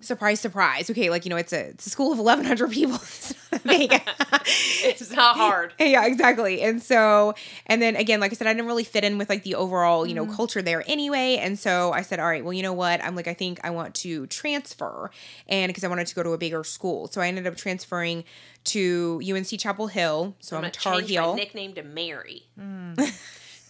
surprise 0.00 0.40
surprise. 0.40 0.90
Okay 0.90 1.10
like 1.10 1.24
you 1.24 1.30
know 1.30 1.36
it's 1.36 1.52
a 1.52 1.68
it's 1.70 1.86
a 1.86 1.90
school 1.90 2.12
of 2.12 2.18
1100 2.18 2.70
people. 2.70 2.98
It's 3.52 3.64
not. 3.64 4.02
It's 4.48 5.10
not 5.12 5.36
hard. 5.36 5.72
yeah 5.80 6.04
exactly. 6.06 6.62
And 6.62 6.82
so 6.82 7.34
and 7.66 7.80
then 7.80 7.96
again 7.96 8.20
like 8.20 8.32
i 8.32 8.34
said 8.34 8.46
i 8.46 8.52
didn't 8.52 8.66
really 8.66 8.84
fit 8.84 9.04
in 9.04 9.18
with 9.18 9.28
like 9.28 9.42
the 9.42 9.54
overall 9.54 10.06
you 10.06 10.14
know 10.14 10.24
mm-hmm. 10.24 10.34
culture 10.34 10.62
there 10.62 10.84
anyway. 10.86 11.36
And 11.36 11.58
so 11.58 11.92
i 11.92 12.02
said 12.02 12.20
all 12.20 12.26
right 12.26 12.44
well 12.44 12.52
you 12.52 12.62
know 12.62 12.72
what? 12.72 13.02
I'm 13.02 13.16
like 13.16 13.28
i 13.28 13.34
think 13.34 13.60
i 13.64 13.70
want 13.70 13.94
to 13.96 14.26
transfer 14.26 15.10
and 15.48 15.68
because 15.70 15.84
i 15.84 15.88
wanted 15.88 16.06
to 16.06 16.14
go 16.14 16.22
to 16.22 16.30
a 16.30 16.38
bigger 16.38 16.64
school. 16.64 17.08
So 17.08 17.20
i 17.20 17.28
ended 17.28 17.46
up 17.46 17.56
transferring 17.56 18.24
to 18.64 19.20
unc 19.24 19.46
chapel 19.58 19.86
hill. 19.86 20.36
So 20.40 20.56
I'm 20.56 20.64
i'm, 20.64 20.68
a 20.68 20.72
tar 20.72 21.00
heel. 21.00 21.34
nickname 21.34 21.74
to 21.74 21.82
Mary. 21.82 22.44
Mm. 22.58 22.96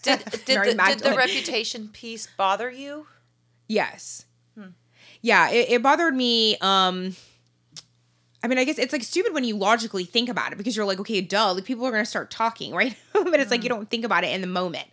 Did 0.07 0.25
did 0.45 0.79
the, 0.79 0.85
did 0.89 0.99
the 1.01 1.15
reputation 1.17 1.89
piece 1.89 2.27
bother 2.27 2.71
you? 2.71 3.07
Yes. 3.69 4.25
Hmm. 4.57 4.71
Yeah, 5.21 5.51
it, 5.51 5.71
it 5.71 5.83
bothered 5.83 6.15
me. 6.15 6.57
Um, 6.61 7.17
I 8.43 8.49
mean, 8.49 8.59
I 8.59 8.65
guess 8.65 8.79
it's 8.79 8.93
like 8.93 9.03
stupid 9.03 9.35
when 9.35 9.45
you 9.45 9.57
logically 9.57 10.05
think 10.05 10.29
about 10.29 10.53
it 10.53 10.59
because 10.59 10.77
you're 10.77 10.87
like, 10.87 11.01
okay, 11.01 11.21
duh, 11.21 11.53
like 11.53 11.65
people 11.65 11.85
are 11.85 11.91
gonna 11.91 12.05
start 12.05 12.31
talking, 12.31 12.73
right? 12.75 12.97
but 13.13 13.41
it's 13.41 13.51
like 13.51 13.65
you 13.65 13.69
hmm. 13.69 13.77
don't 13.77 13.91
think 13.91 14.05
about 14.05 14.25
it 14.25 14.33
in 14.33 14.41
the 14.41 14.47
moment, 14.47 14.87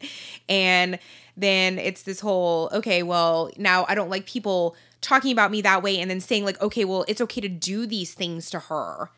and 0.49 0.99
then 1.37 1.79
it's 1.79 2.03
this 2.03 2.19
whole, 2.19 2.69
okay, 2.73 3.03
well, 3.03 3.49
now 3.57 3.85
I 3.87 3.95
don't 3.95 4.09
like 4.09 4.25
people 4.25 4.75
talking 5.01 5.31
about 5.31 5.51
me 5.51 5.61
that 5.61 5.83
way, 5.83 5.99
and 5.99 6.09
then 6.09 6.19
saying 6.19 6.45
like, 6.45 6.61
okay, 6.61 6.85
well, 6.85 7.05
it's 7.07 7.21
okay 7.21 7.41
to 7.41 7.49
do 7.49 7.85
these 7.85 8.13
things 8.13 8.49
to 8.51 8.59
her 8.59 9.11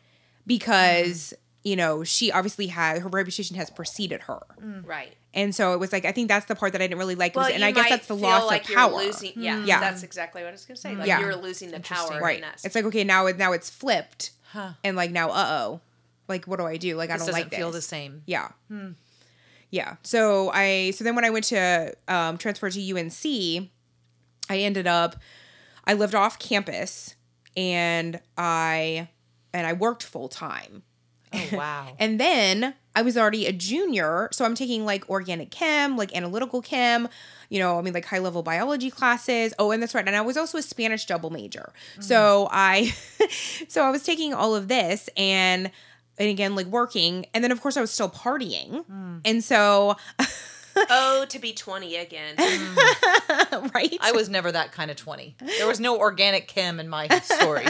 because 0.46 1.30
hmm. 1.30 1.45
You 1.66 1.74
know 1.74 2.04
she 2.04 2.30
obviously 2.30 2.68
had 2.68 3.02
her 3.02 3.08
reputation 3.08 3.56
has 3.56 3.70
preceded 3.70 4.22
her, 4.22 4.40
mm. 4.62 4.86
Right. 4.86 5.16
and 5.34 5.52
so 5.52 5.72
it 5.74 5.80
was 5.80 5.92
like 5.92 6.04
I 6.04 6.12
think 6.12 6.28
that's 6.28 6.46
the 6.46 6.54
part 6.54 6.72
that 6.72 6.80
I 6.80 6.86
didn't 6.86 7.00
really 7.00 7.16
like, 7.16 7.34
was, 7.34 7.50
and 7.50 7.64
I 7.64 7.72
guess 7.72 7.88
that's 7.88 8.06
the 8.06 8.14
feel 8.14 8.22
loss 8.22 8.46
like 8.46 8.62
of 8.64 8.70
you're 8.70 8.78
power. 8.78 8.96
Losing, 8.96 9.32
yeah, 9.34 9.56
mm. 9.56 9.66
Yeah. 9.66 9.80
that's 9.80 10.04
exactly 10.04 10.42
what 10.42 10.50
I 10.50 10.52
was 10.52 10.64
gonna 10.64 10.76
say. 10.76 10.94
Like 10.94 11.08
Yeah. 11.08 11.18
you're 11.18 11.34
losing 11.34 11.72
the 11.72 11.80
power 11.80 12.20
right 12.20 12.38
in 12.38 12.44
us. 12.44 12.64
it's 12.64 12.76
like 12.76 12.84
okay 12.84 13.02
now 13.02 13.26
it 13.26 13.36
now 13.36 13.52
it's 13.52 13.68
flipped 13.68 14.30
and 14.84 14.96
like 14.96 15.10
now 15.10 15.30
uh-oh 15.30 15.80
like 16.28 16.46
what 16.46 16.58
do 16.58 16.66
i 16.66 16.76
do 16.76 16.96
like 16.96 17.10
i 17.10 17.16
don't 17.16 17.26
doesn't 17.26 17.34
like 17.34 17.50
this 17.50 17.58
feel 17.58 17.70
the 17.70 17.82
same. 17.82 18.22
yeah 18.26 18.48
hmm. 18.68 18.90
yeah 19.70 19.96
so 20.02 20.50
i 20.54 20.92
so 20.94 21.04
then 21.04 21.14
when 21.14 21.24
i 21.24 21.30
went 21.30 21.44
to 21.44 21.92
um 22.08 22.38
transfer 22.38 22.70
to 22.70 22.98
unc 22.98 23.24
i 24.48 24.56
ended 24.56 24.86
up 24.86 25.16
i 25.84 25.92
lived 25.92 26.14
off 26.14 26.38
campus 26.38 27.16
and 27.56 28.20
i 28.38 29.08
and 29.52 29.66
i 29.66 29.72
worked 29.72 30.02
full 30.02 30.28
time 30.28 30.82
Oh 31.36 31.48
wow. 31.56 31.88
and 31.98 32.18
then 32.20 32.74
I 32.94 33.02
was 33.02 33.16
already 33.16 33.46
a 33.46 33.52
junior, 33.52 34.28
so 34.32 34.44
I'm 34.44 34.54
taking 34.54 34.86
like 34.86 35.08
organic 35.10 35.50
chem, 35.50 35.96
like 35.96 36.16
analytical 36.16 36.62
chem, 36.62 37.08
you 37.50 37.58
know, 37.58 37.78
I 37.78 37.82
mean 37.82 37.94
like 37.94 38.06
high 38.06 38.18
level 38.18 38.42
biology 38.42 38.90
classes. 38.90 39.52
Oh, 39.58 39.70
and 39.70 39.82
that's 39.82 39.94
right. 39.94 40.06
And 40.06 40.16
I 40.16 40.22
was 40.22 40.36
also 40.36 40.58
a 40.58 40.62
Spanish 40.62 41.04
double 41.04 41.30
major. 41.30 41.72
Mm. 41.98 42.04
So 42.04 42.48
I 42.50 42.94
so 43.68 43.84
I 43.84 43.90
was 43.90 44.02
taking 44.02 44.34
all 44.34 44.54
of 44.54 44.68
this 44.68 45.08
and 45.16 45.70
and 46.18 46.28
again 46.28 46.54
like 46.54 46.66
working 46.66 47.26
and 47.34 47.44
then 47.44 47.52
of 47.52 47.60
course 47.60 47.76
I 47.76 47.80
was 47.80 47.90
still 47.90 48.08
partying. 48.08 48.86
Mm. 48.86 49.20
And 49.24 49.44
so 49.44 49.96
oh, 50.76 51.26
to 51.28 51.38
be 51.38 51.52
twenty 51.52 51.96
again. 51.96 52.36
Mm. 52.36 53.74
right? 53.74 53.96
I 54.00 54.12
was 54.12 54.28
never 54.28 54.50
that 54.52 54.72
kind 54.72 54.90
of 54.90 54.96
20. 54.96 55.36
There 55.58 55.66
was 55.66 55.80
no 55.80 55.98
organic 55.98 56.48
chem 56.48 56.80
in 56.80 56.88
my 56.88 57.08
story. 57.20 57.66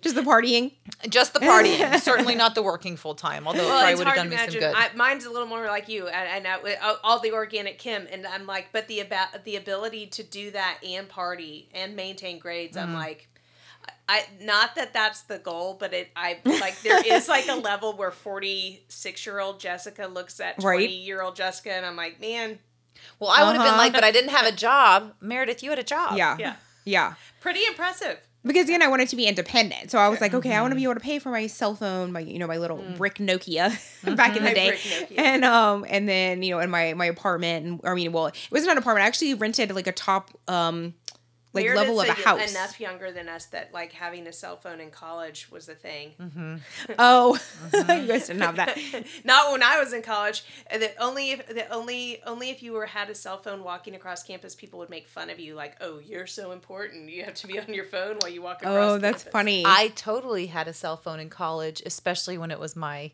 Just 0.00 0.14
the 0.14 0.22
partying. 0.22 0.72
Just 1.08 1.34
the 1.34 1.40
partying. 1.40 1.98
Certainly 2.00 2.34
not 2.34 2.54
the 2.54 2.62
working 2.62 2.96
full 2.96 3.14
time, 3.14 3.46
although 3.46 3.60
it 3.60 3.62
Well, 3.66 3.70
probably 3.78 3.90
it's 3.92 3.98
would 3.98 4.06
have 4.08 4.16
hard 4.16 4.30
done 4.30 4.38
to 4.38 4.46
me 4.46 4.52
some 4.52 4.62
imagine. 4.62 4.80
good. 4.82 4.92
I, 4.92 4.96
mine's 4.96 5.24
a 5.24 5.30
little 5.30 5.48
more 5.48 5.66
like 5.66 5.88
you, 5.88 6.08
and, 6.08 6.46
and 6.46 6.46
I, 6.46 6.74
all- 6.82 6.98
all 7.04 7.18
the 7.20 7.32
organic 7.32 7.78
chem, 7.78 8.06
and 8.10 8.26
I'm 8.26 8.46
like, 8.46 8.68
but 8.72 8.88
the 8.88 9.00
about 9.00 9.44
the 9.44 9.56
ability 9.56 10.06
to 10.08 10.22
do 10.22 10.50
that 10.52 10.78
and 10.86 11.08
party 11.08 11.68
and 11.74 11.96
maintain 11.96 12.38
grades, 12.38 12.76
Mm-hmm. 12.76 12.88
I'm 12.90 12.94
like. 12.94 13.28
I 14.08 14.24
not 14.40 14.76
that 14.76 14.92
that's 14.92 15.22
the 15.22 15.38
goal, 15.38 15.74
but 15.78 15.92
it 15.92 16.10
I 16.14 16.38
like 16.44 16.80
there 16.82 17.02
is 17.04 17.28
like 17.28 17.48
a 17.48 17.54
level 17.56 17.96
where 17.96 18.10
46 18.12 19.26
year 19.26 19.40
old 19.40 19.58
Jessica 19.58 20.06
looks 20.06 20.38
at 20.38 20.60
20 20.60 20.66
Right. 20.78 20.90
year 20.90 21.20
old 21.22 21.34
Jessica 21.34 21.72
and 21.72 21.84
I'm 21.86 21.96
like, 21.96 22.20
man, 22.20 22.58
well, 23.18 23.30
I 23.30 23.42
would 23.44 23.54
have 23.56 23.62
been 23.64 23.68
Uh-huh. 23.68 23.76
like, 23.78 23.92
but 23.92 24.04
I 24.04 24.10
didn't 24.12 24.30
have 24.30 24.46
a 24.46 24.52
job. 24.52 25.14
Meredith, 25.20 25.62
you 25.64 25.70
had 25.70 25.78
a 25.80 25.84
job. 25.84 26.16
Yeah. 26.16 26.36
yeah, 26.38 26.56
Yeah. 26.84 27.14
pretty 27.40 27.64
impressive. 27.66 28.18
Because 28.44 28.68
again, 28.68 28.82
I 28.82 28.88
wanted 28.88 29.08
to 29.08 29.16
be 29.16 29.26
independent. 29.26 29.90
So 29.90 29.98
I 29.98 30.08
was 30.08 30.20
like, 30.20 30.34
okay, 30.34 30.54
I 30.54 30.60
want 30.60 30.72
to 30.72 30.76
be 30.76 30.82
able 30.84 30.94
to 30.94 31.00
pay 31.00 31.18
for 31.18 31.30
my 31.30 31.46
cell 31.46 31.74
phone, 31.74 32.12
my 32.12 32.20
you 32.20 32.38
know 32.38 32.46
my 32.46 32.58
little 32.58 32.78
brick 32.96 33.14
Nokia 33.16 33.70
back 34.16 34.36
in 34.36 34.44
the 34.44 34.52
day, 34.54 34.78
and 35.16 35.44
um 35.44 35.84
and 35.88 36.08
then 36.08 36.42
you 36.42 36.52
know 36.54 36.60
in 36.60 36.70
my 36.70 36.94
my 36.94 37.06
apartment, 37.06 37.66
and 37.66 37.80
I 37.84 37.94
mean, 37.94 38.12
well, 38.12 38.26
it 38.26 38.36
wasn't 38.50 38.72
an 38.72 38.78
apartment. 38.78 39.04
I 39.04 39.06
actually 39.06 39.34
rented 39.34 39.72
like 39.74 39.86
a 39.86 39.92
top 39.92 40.30
um 40.48 40.94
like 41.52 41.64
Meredith's 41.64 41.88
level 41.88 42.00
of 42.00 42.08
a 42.08 42.12
house. 42.12 42.50
enough 42.50 42.80
younger 42.80 43.12
than 43.12 43.28
us 43.28 43.46
that 43.46 43.72
like 43.74 43.92
having 43.92 44.26
a 44.26 44.32
cell 44.32 44.56
phone 44.56 44.80
in 44.80 44.90
college 44.90 45.50
was 45.50 45.68
a 45.68 45.74
thing. 45.74 46.12
Mm-hmm. 46.20 46.56
Oh, 46.98 47.38
you 47.74 48.06
guys 48.06 48.26
didn't 48.26 48.42
have 48.42 48.56
that. 48.56 48.78
Not 49.24 49.52
when 49.52 49.62
I 49.62 49.78
was 49.78 49.92
in 49.92 50.02
college. 50.02 50.44
And 50.68 50.82
that 50.82 50.94
only 50.98 51.32
if 51.32 51.46
the 51.46 51.68
only 51.68 52.22
only 52.26 52.50
if 52.50 52.62
you 52.62 52.72
were 52.72 52.86
had 52.86 53.10
a 53.10 53.14
cell 53.14 53.38
phone 53.38 53.62
walking 53.62 53.94
across 53.94 54.22
campus, 54.22 54.54
people 54.54 54.78
would 54.78 54.90
make 54.90 55.06
fun 55.06 55.30
of 55.30 55.38
you. 55.38 55.54
Like, 55.54 55.76
oh, 55.80 55.98
you're 55.98 56.26
so 56.26 56.52
important. 56.52 57.10
You 57.10 57.24
have 57.24 57.34
to 57.34 57.46
be 57.46 57.58
on 57.58 57.72
your 57.74 57.84
phone 57.84 58.16
while 58.20 58.30
you 58.30 58.42
walk 58.42 58.62
oh, 58.64 58.70
across. 58.70 58.90
Oh, 58.90 58.98
that's 58.98 59.24
campus." 59.24 59.32
funny. 59.32 59.62
I 59.66 59.88
totally 59.88 60.46
had 60.46 60.68
a 60.68 60.72
cell 60.72 60.96
phone 60.96 61.20
in 61.20 61.28
college, 61.28 61.82
especially 61.84 62.38
when 62.38 62.50
it 62.50 62.58
was 62.58 62.74
my 62.74 63.02
Se- 63.02 63.12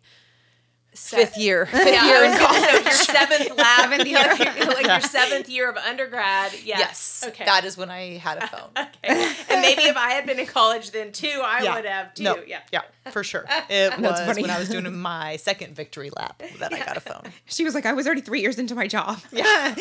fifth 0.94 1.36
year. 1.36 1.66
Fifth 1.78 1.86
Yeah, 1.86 2.06
year 2.06 2.16
I 2.24 2.32
in 2.32 2.38
college. 2.38 2.60
gonna 2.62 2.82
your 2.82 2.92
seventh 2.92 3.56
lab, 3.56 3.80
Seventh 3.90 4.06
year. 4.08 4.18
like, 4.18 4.56
your, 4.58 4.66
like 4.66 4.86
your 4.86 5.00
seventh 5.00 5.48
year 5.48 5.70
of 5.70 5.76
undergrad. 5.76 6.52
Yes. 6.64 6.64
Yes. 6.64 7.24
Okay. 7.28 7.44
That 7.44 7.64
is 7.64 7.76
when 7.76 7.90
I 7.90 8.16
had 8.18 8.38
a 8.42 8.46
phone. 8.48 8.70
okay. 8.76 9.32
And 9.50 9.60
maybe 9.60 9.82
if 9.82 9.96
I 9.96 10.10
had 10.10 10.26
been 10.26 10.38
in 10.40 10.46
college 10.46 10.90
then 10.90 11.12
too, 11.12 11.40
I 11.44 11.74
would 11.76 11.84
have 11.84 12.14
too. 12.14 12.24
No, 12.24 12.36
Yeah. 12.46 12.60
yeah, 12.72 12.82
for 13.10 13.22
sure. 13.22 13.44
It 13.70 13.96
was 14.00 14.20
funny. 14.20 14.42
when 14.42 14.50
I 14.50 14.58
was 14.58 14.68
doing 14.68 14.92
my 14.96 15.36
second 15.36 15.74
victory 15.76 16.10
lap 16.16 16.42
that 16.58 16.72
I 16.72 16.78
got 16.78 16.96
a 16.96 17.00
phone. 17.00 17.32
she 17.46 17.64
was 17.64 17.74
like, 17.74 17.86
I 17.86 17.92
was 17.92 18.06
already 18.06 18.20
three 18.22 18.40
years 18.40 18.58
into 18.58 18.74
my 18.74 18.86
job. 18.88 19.20
Yeah. 19.32 19.74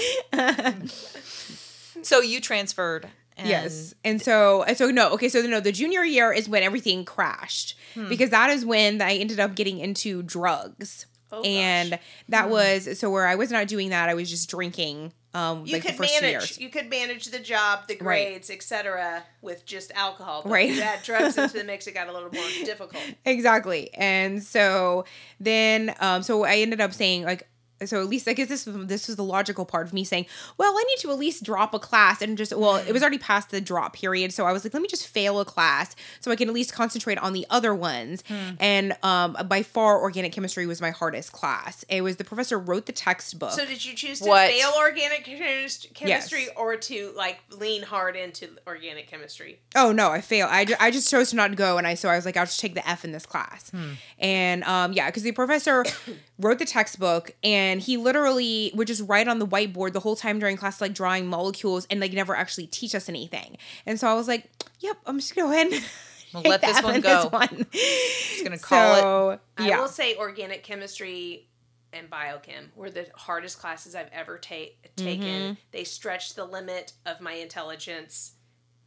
so 2.04 2.22
you 2.22 2.40
transferred. 2.42 3.08
And 3.38 3.48
Yes. 3.48 3.94
And 4.04 4.22
so 4.22 4.66
so 4.76 4.90
no, 4.92 5.12
okay, 5.14 5.30
so 5.30 5.42
no, 5.42 5.60
the 5.60 5.72
junior 5.72 6.04
year 6.04 6.32
is 6.34 6.50
when 6.50 6.64
everything 6.64 7.06
crashed 7.06 7.76
Hmm. 7.94 8.10
because 8.10 8.30
that 8.32 8.50
is 8.50 8.66
when 8.66 9.02
I 9.02 9.14
ended 9.16 9.40
up 9.40 9.56
getting 9.56 9.78
into 9.80 10.24
drugs. 10.24 11.06
Oh, 11.30 11.44
gosh. 11.44 11.46
and 11.52 12.00
that 12.30 12.50
was 12.50 12.98
so 12.98 13.10
where 13.12 13.28
I 13.28 13.36
was 13.36 13.52
not 13.52 13.68
doing 13.68 13.90
that, 13.90 14.08
I 14.08 14.14
was 14.14 14.30
just 14.30 14.50
drinking 14.50 15.12
um 15.34 15.66
You 15.66 15.74
like 15.74 15.84
the 15.84 15.90
could 15.90 15.98
first 15.98 16.14
manage. 16.22 16.32
years. 16.32 16.58
You 16.60 16.70
could 16.70 16.90
manage 16.90 17.26
the 17.26 17.40
job, 17.40 17.82
the 17.88 17.96
Right. 17.96 18.28
grades, 18.30 18.50
etc., 18.50 19.24
with 19.42 19.66
just 19.66 19.92
alcohol. 19.94 20.42
But 20.44 20.52
Right. 20.54 20.76
That 20.78 21.04
drugs 21.04 21.38
into 21.38 21.58
the 21.58 21.64
mix, 21.72 21.86
it 21.86 21.94
got 21.94 22.08
a 22.08 22.14
little 22.14 22.32
more 22.34 22.46
difficult. 22.64 23.04
exactly 23.26 23.94
and 23.94 24.42
so 24.42 25.04
then 25.40 25.94
um 26.00 26.24
so 26.24 26.44
i 26.46 26.56
ended 26.58 26.80
up 26.82 26.94
saying 26.94 27.24
like 27.24 27.48
so 27.86 28.00
at 28.02 28.08
least 28.08 28.28
I 28.28 28.34
guess 28.34 28.48
this 28.48 28.66
was 28.66 28.88
this 28.88 29.08
was 29.08 29.16
the 29.18 29.24
logical 29.24 29.66
part 29.66 29.86
of 29.88 29.94
me 29.94 30.04
saying, 30.04 30.26
well, 30.58 30.72
I 30.72 30.84
need 30.84 30.98
to 31.02 31.12
at 31.12 31.18
least 31.20 31.44
drop 31.44 31.74
a 31.74 31.80
class 31.80 32.22
and 32.22 32.38
just 32.38 32.56
well, 32.56 32.76
it 32.78 32.92
was 32.92 33.02
already 33.02 33.18
past 33.18 33.50
the 33.52 33.62
drop 33.62 33.94
period, 33.94 34.34
so 34.34 34.46
I 34.46 34.52
was 34.52 34.64
like, 34.64 34.74
let 34.74 34.82
me 34.82 34.88
just 34.88 35.08
fail 35.08 35.40
a 35.40 35.46
class 35.46 35.96
so 36.20 36.32
I 36.32 36.36
can 36.36 36.48
at 36.48 36.54
least 36.54 36.74
concentrate 36.74 37.18
on 37.20 37.34
the 37.34 37.46
other 37.50 37.74
ones. 37.76 38.24
And 38.60 38.96
um, 39.04 39.38
by 39.48 39.64
far, 39.64 40.02
organic 40.02 40.32
chemistry 40.32 40.66
was 40.66 40.82
my 40.82 40.92
hardest 40.92 41.32
class. 41.32 41.84
It 41.90 42.02
was 42.02 42.18
the 42.18 42.24
professor 42.24 42.58
wrote 42.60 42.86
the 42.86 42.92
textbook. 42.92 43.52
So 43.52 43.66
did 43.66 43.84
you 43.86 43.94
choose 43.94 44.20
to 44.22 44.28
What? 44.30 44.50
fail 44.50 44.72
organic 44.78 45.24
chemistry 45.26 46.08
Yes. 46.08 46.50
or 46.56 46.76
to 46.78 47.14
like 47.16 47.40
lean 47.52 47.84
hard 47.84 48.16
into 48.16 48.50
organic 48.66 49.08
chemistry? 49.08 49.60
Oh 49.76 49.92
no, 49.92 50.12
I 50.12 50.22
failed. 50.22 50.50
I, 50.52 50.66
ju- 50.66 50.76
I 50.80 50.92
just 50.92 51.10
chose 51.10 51.30
to 51.32 51.36
not 51.36 51.56
go, 51.56 51.78
and 51.78 51.86
I 51.86 51.94
so 51.94 52.10
I 52.10 52.16
was 52.16 52.26
like, 52.26 52.38
I'll 52.38 52.46
just 52.46 52.60
take 52.60 52.74
the 52.74 52.88
F 52.88 53.04
in 53.06 53.12
this 53.12 53.26
class. 53.26 53.72
And 54.20 54.64
um, 54.64 54.94
yeah, 54.94 55.08
because 55.08 55.24
the 55.24 55.32
professor 55.32 55.86
wrote 56.40 56.60
the 56.60 56.66
textbook, 56.66 57.32
and 57.44 57.67
he 57.82 57.98
literally 57.98 58.72
would 58.74 58.88
just 58.88 59.04
write 59.08 59.28
on 59.28 59.40
the 59.40 59.48
whiteboard 59.48 59.94
the 59.94 60.00
whole 60.00 60.16
time 60.16 60.40
during 60.40 60.58
class, 60.58 60.80
like 60.82 60.94
drawing 60.94 61.28
molecules, 61.28 61.86
and 61.90 62.00
like 62.00 62.14
never 62.14 62.36
actually 62.36 62.68
teach 62.68 62.96
us 62.96 63.10
anything. 63.10 63.58
And 63.86 64.00
so 64.00 64.08
I 64.08 64.14
was 64.14 64.28
like, 64.28 64.50
Yep, 64.80 64.98
I'm 65.06 65.20
just 65.20 65.36
gonna 65.36 65.48
go 65.48 65.54
ahead. 65.54 65.72
And 65.74 65.84
We'll 66.34 66.44
let 66.52 66.62
this 66.62 66.84
one 66.84 66.96
in 66.96 67.02
go. 67.02 67.30
one. 67.30 67.66
Just 67.72 68.44
gonna 68.44 68.58
call 68.60 69.32
it. 69.32 69.40
so, 69.60 69.74
I 69.74 69.80
will 69.80 69.88
say 69.88 70.16
organic 70.18 70.64
chemistry 70.64 71.48
and 71.94 72.10
biochem 72.10 72.76
were 72.76 72.90
the 72.92 73.08
hardest 73.16 73.60
classes 73.60 73.96
I've 73.96 74.10
ever 74.12 74.38
ta- 74.38 74.74
taken. 74.98 75.26
Mm-hmm. 75.26 75.54
They 75.72 75.84
stretched 75.86 76.36
the 76.36 76.44
limit 76.46 76.92
of 77.06 77.22
my 77.22 77.32
intelligence. 77.34 78.34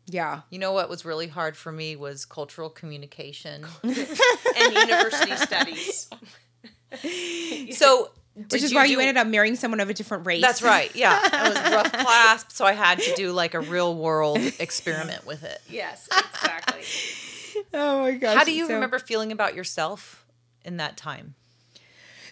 yeah. 0.06 0.42
You 0.50 0.58
know 0.58 0.72
what 0.72 0.88
was 0.90 1.04
really 1.06 1.28
hard 1.28 1.56
for 1.56 1.72
me 1.72 1.96
was 1.96 2.24
cultural 2.26 2.68
communication. 2.68 3.64
and 3.82 4.74
university 4.74 5.36
studies. 5.36 6.08
So, 7.72 8.10
Which 8.34 8.62
is 8.62 8.72
why 8.72 8.84
you 8.86 9.00
ended 9.00 9.16
up 9.16 9.26
marrying 9.26 9.56
someone 9.56 9.80
of 9.80 9.90
a 9.90 9.94
different 9.94 10.24
race. 10.26 10.40
That's 10.40 10.62
right. 10.62 10.90
Yeah, 10.94 11.20
it 11.22 11.48
was 11.48 11.56
a 11.72 11.76
rough 11.76 11.92
class, 11.92 12.44
so 12.48 12.64
I 12.64 12.72
had 12.72 12.98
to 13.00 13.14
do 13.14 13.32
like 13.32 13.54
a 13.54 13.60
real 13.60 13.94
world 13.96 14.38
experiment 14.58 15.26
with 15.26 15.42
it. 15.44 15.60
Yes, 15.68 16.06
exactly. 16.06 16.82
Oh 17.74 18.02
my 18.02 18.12
gosh. 18.12 18.36
How 18.36 18.44
do 18.44 18.52
you 18.52 18.66
So- 18.66 18.74
remember 18.74 18.98
feeling 18.98 19.32
about 19.32 19.54
yourself 19.54 20.24
in 20.64 20.78
that 20.78 20.96
time? 20.96 21.34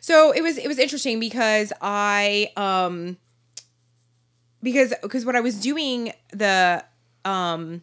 So 0.01 0.33
it 0.33 0.41
was 0.43 0.57
it 0.57 0.67
was 0.67 0.79
interesting 0.79 1.21
because 1.21 1.73
I 1.83 2.51
um 2.57 3.19
because 4.63 4.95
because 5.03 5.25
what 5.27 5.37
I 5.37 5.41
was 5.41 5.61
doing 5.61 6.13
the 6.33 6.85
um 7.25 7.83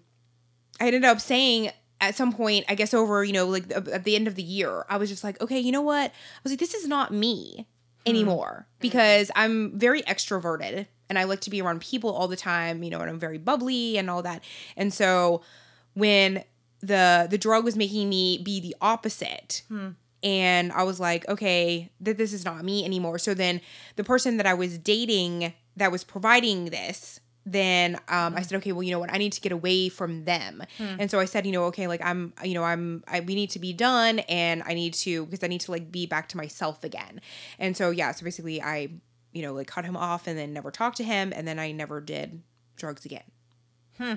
I 0.80 0.88
ended 0.88 1.06
up 1.06 1.22
saying 1.22 1.72
at 2.02 2.16
some 2.16 2.34
point 2.34 2.66
I 2.68 2.76
guess 2.76 2.94
over 2.94 3.24
you 3.24 3.34
know 3.34 3.46
like 3.46 3.72
at 3.72 4.04
the 4.04 4.16
end 4.16 4.28
of 4.28 4.36
the 4.36 4.44
year 4.44 4.86
I 4.90 4.98
was 4.98 5.10
just 5.10 5.24
like 5.24 5.40
okay 5.42 5.60
you 5.60 5.72
know 5.72 5.82
what 5.82 6.10
I 6.12 6.40
was 6.44 6.52
like 6.52 6.60
this 6.60 6.74
is 6.74 6.88
not 6.88 7.14
me 7.14 7.68
Mm-hmm. 8.06 8.16
anymore 8.16 8.68
because 8.80 9.32
I'm 9.36 9.78
very 9.78 10.04
extroverted 10.04 10.86
and 11.10 11.18
I 11.18 11.24
like 11.24 11.42
to 11.42 11.50
be 11.50 11.62
around 11.62 11.82
people 11.82 12.12
all 12.12 12.28
the 12.28 12.36
time 12.36 12.84
you 12.84 12.90
know 12.90 13.00
and 13.00 13.10
I'm 13.10 13.20
very 13.20 13.38
bubbly 13.38 13.98
and 13.98 14.10
all 14.10 14.22
that. 14.22 14.44
And 14.78 14.94
so 14.94 15.42
when 15.94 16.44
the 16.82 17.28
the 17.30 17.38
drug 17.38 17.64
was 17.64 17.76
making 17.76 18.10
me 18.10 18.38
be 18.38 18.60
the 18.60 18.76
opposite 18.82 19.64
hmm. 19.68 19.90
and 20.22 20.72
I 20.72 20.84
was 20.84 21.00
like, 21.00 21.28
okay, 21.28 21.92
that 22.02 22.18
this 22.18 22.32
is 22.32 22.46
not 22.46 22.64
me 22.64 22.86
anymore. 22.86 23.18
So 23.18 23.34
then 23.34 23.62
the 23.96 24.04
person 24.04 24.38
that 24.38 24.46
I 24.46 24.54
was 24.54 24.78
dating 24.78 25.54
that 25.76 25.92
was 25.92 26.04
providing 26.04 26.66
this, 26.66 27.20
then 27.46 27.96
um, 28.08 28.36
I 28.36 28.42
said, 28.42 28.58
okay, 28.58 28.72
well, 28.72 28.84
you 28.84 28.92
know 28.92 29.00
what, 29.00 29.14
I 29.14 29.18
need 29.18 29.34
to 29.34 29.42
get 29.42 29.52
away 29.52 29.90
from 29.90 30.24
them. 30.24 30.64
And 30.80 31.12
so 31.12 31.20
I 31.20 31.26
said, 31.26 31.46
you 31.46 31.52
know, 31.52 31.66
okay, 31.66 31.88
like 31.88 32.02
I'm, 32.04 32.34
you 32.44 32.56
know, 32.56 32.64
I'm, 32.64 33.04
I, 33.08 33.20
we 33.20 33.36
need 33.36 33.52
to 33.52 33.60
be 33.60 33.72
done, 33.72 34.20
and 34.20 34.64
I 34.66 34.74
need 34.74 34.94
to 34.96 35.26
because 35.26 35.44
I 35.44 35.48
need 35.48 35.62
to 35.62 35.72
like 35.72 35.92
be 35.92 36.06
back 36.06 36.30
to 36.30 36.38
myself 36.38 36.84
again. 36.84 37.22
And 37.60 37.78
so 37.78 37.92
yeah, 37.92 38.12
so 38.12 38.24
basically 38.24 38.62
I, 38.62 38.90
you 39.32 39.42
know, 39.42 39.54
like 39.54 39.68
cut 39.68 39.86
him 39.86 39.96
off 39.96 40.28
and 40.28 40.38
then 40.38 40.54
never 40.54 40.72
talked 40.72 40.98
to 40.98 41.04
him, 41.04 41.32
and 41.36 41.48
then 41.48 41.60
I 41.60 41.72
never 41.72 42.02
did 42.02 42.42
drugs 42.76 43.06
again. 43.06 43.24
Hmm. 43.98 44.16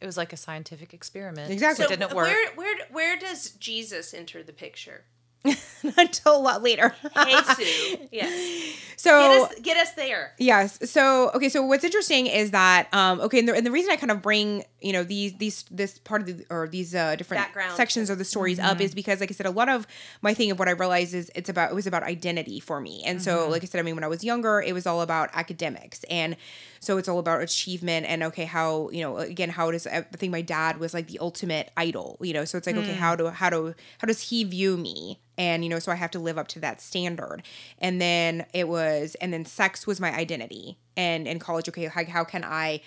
It 0.00 0.06
was 0.06 0.16
like 0.16 0.32
a 0.32 0.36
scientific 0.36 0.92
experiment. 0.92 1.50
Exactly. 1.50 1.84
It 1.84 1.88
didn't 1.88 2.12
work. 2.12 2.26
Where 2.26 2.52
where 2.54 2.76
where 2.90 3.18
does 3.18 3.52
Jesus 3.52 4.12
enter 4.12 4.42
the 4.42 4.52
picture? 4.52 5.04
Until 5.96 6.36
a 6.36 6.38
lot 6.38 6.62
later. 6.62 6.94
Jesus. 7.24 7.96
yes. 8.12 8.76
So 9.02 9.18
Get 9.18 9.40
us 9.40 9.60
get 9.62 9.76
us 9.78 9.92
there. 9.94 10.32
Yes. 10.38 10.78
So 10.88 11.32
okay. 11.34 11.48
So 11.48 11.64
what's 11.64 11.82
interesting 11.82 12.28
is 12.28 12.52
that 12.52 12.86
um 12.94 13.20
okay, 13.22 13.40
and 13.40 13.48
the, 13.48 13.54
and 13.54 13.66
the 13.66 13.72
reason 13.72 13.90
I 13.90 13.96
kind 13.96 14.12
of 14.12 14.22
bring 14.22 14.62
you 14.80 14.92
know 14.92 15.02
these 15.02 15.32
these 15.38 15.64
this 15.72 15.98
part 15.98 16.20
of 16.20 16.28
the 16.28 16.46
or 16.50 16.68
these 16.68 16.94
uh 16.94 17.16
different 17.16 17.42
Background. 17.42 17.72
sections 17.72 18.10
of 18.10 18.18
the 18.18 18.24
stories 18.24 18.60
up 18.60 18.80
is 18.80 18.94
because 18.94 19.18
like 19.18 19.32
I 19.32 19.34
said, 19.34 19.46
a 19.46 19.50
lot 19.50 19.68
of 19.68 19.88
my 20.20 20.34
thing 20.34 20.52
of 20.52 20.58
what 20.60 20.68
I 20.68 20.72
realized 20.72 21.14
is 21.14 21.32
it's 21.34 21.48
about 21.48 21.72
it 21.72 21.74
was 21.74 21.88
about 21.88 22.04
identity 22.04 22.60
for 22.60 22.80
me, 22.80 23.02
and 23.04 23.20
so 23.20 23.48
like 23.48 23.64
I 23.64 23.66
said, 23.66 23.80
I 23.80 23.82
mean 23.82 23.96
when 23.96 24.04
I 24.04 24.08
was 24.08 24.22
younger, 24.22 24.62
it 24.62 24.72
was 24.72 24.86
all 24.86 25.00
about 25.00 25.30
academics, 25.32 26.04
and 26.04 26.36
so 26.78 26.96
it's 26.96 27.08
all 27.08 27.18
about 27.18 27.42
achievement 27.42 28.06
and 28.06 28.22
okay 28.22 28.44
how 28.44 28.88
you 28.90 29.00
know 29.00 29.18
again 29.18 29.48
how 29.48 29.72
does 29.72 29.84
I 29.88 30.02
think 30.02 30.30
my 30.30 30.42
dad 30.42 30.78
was 30.78 30.94
like 30.94 31.08
the 31.08 31.18
ultimate 31.18 31.72
idol, 31.76 32.18
you 32.20 32.32
know, 32.32 32.44
so 32.44 32.56
it's 32.56 32.68
like 32.68 32.76
okay 32.76 32.94
how 32.94 33.16
do 33.16 33.26
how 33.30 33.50
do 33.50 33.74
how 33.98 34.06
does 34.06 34.20
he 34.30 34.44
view 34.44 34.76
me 34.76 35.18
and 35.38 35.64
you 35.64 35.70
know 35.70 35.78
so 35.78 35.92
i 35.92 35.94
have 35.94 36.10
to 36.10 36.18
live 36.18 36.38
up 36.38 36.48
to 36.48 36.60
that 36.60 36.80
standard. 36.80 37.42
And 37.78 38.00
then 38.00 38.46
it 38.52 38.68
was 38.68 39.14
and 39.20 39.32
then 39.32 39.44
sex 39.44 39.86
was 39.86 40.00
my 40.00 40.14
identity. 40.14 40.78
And 40.96 41.26
in 41.26 41.38
college 41.38 41.68
okay 41.68 41.86
how, 41.86 42.04
how 42.04 42.24
can 42.24 42.44
i 42.44 42.80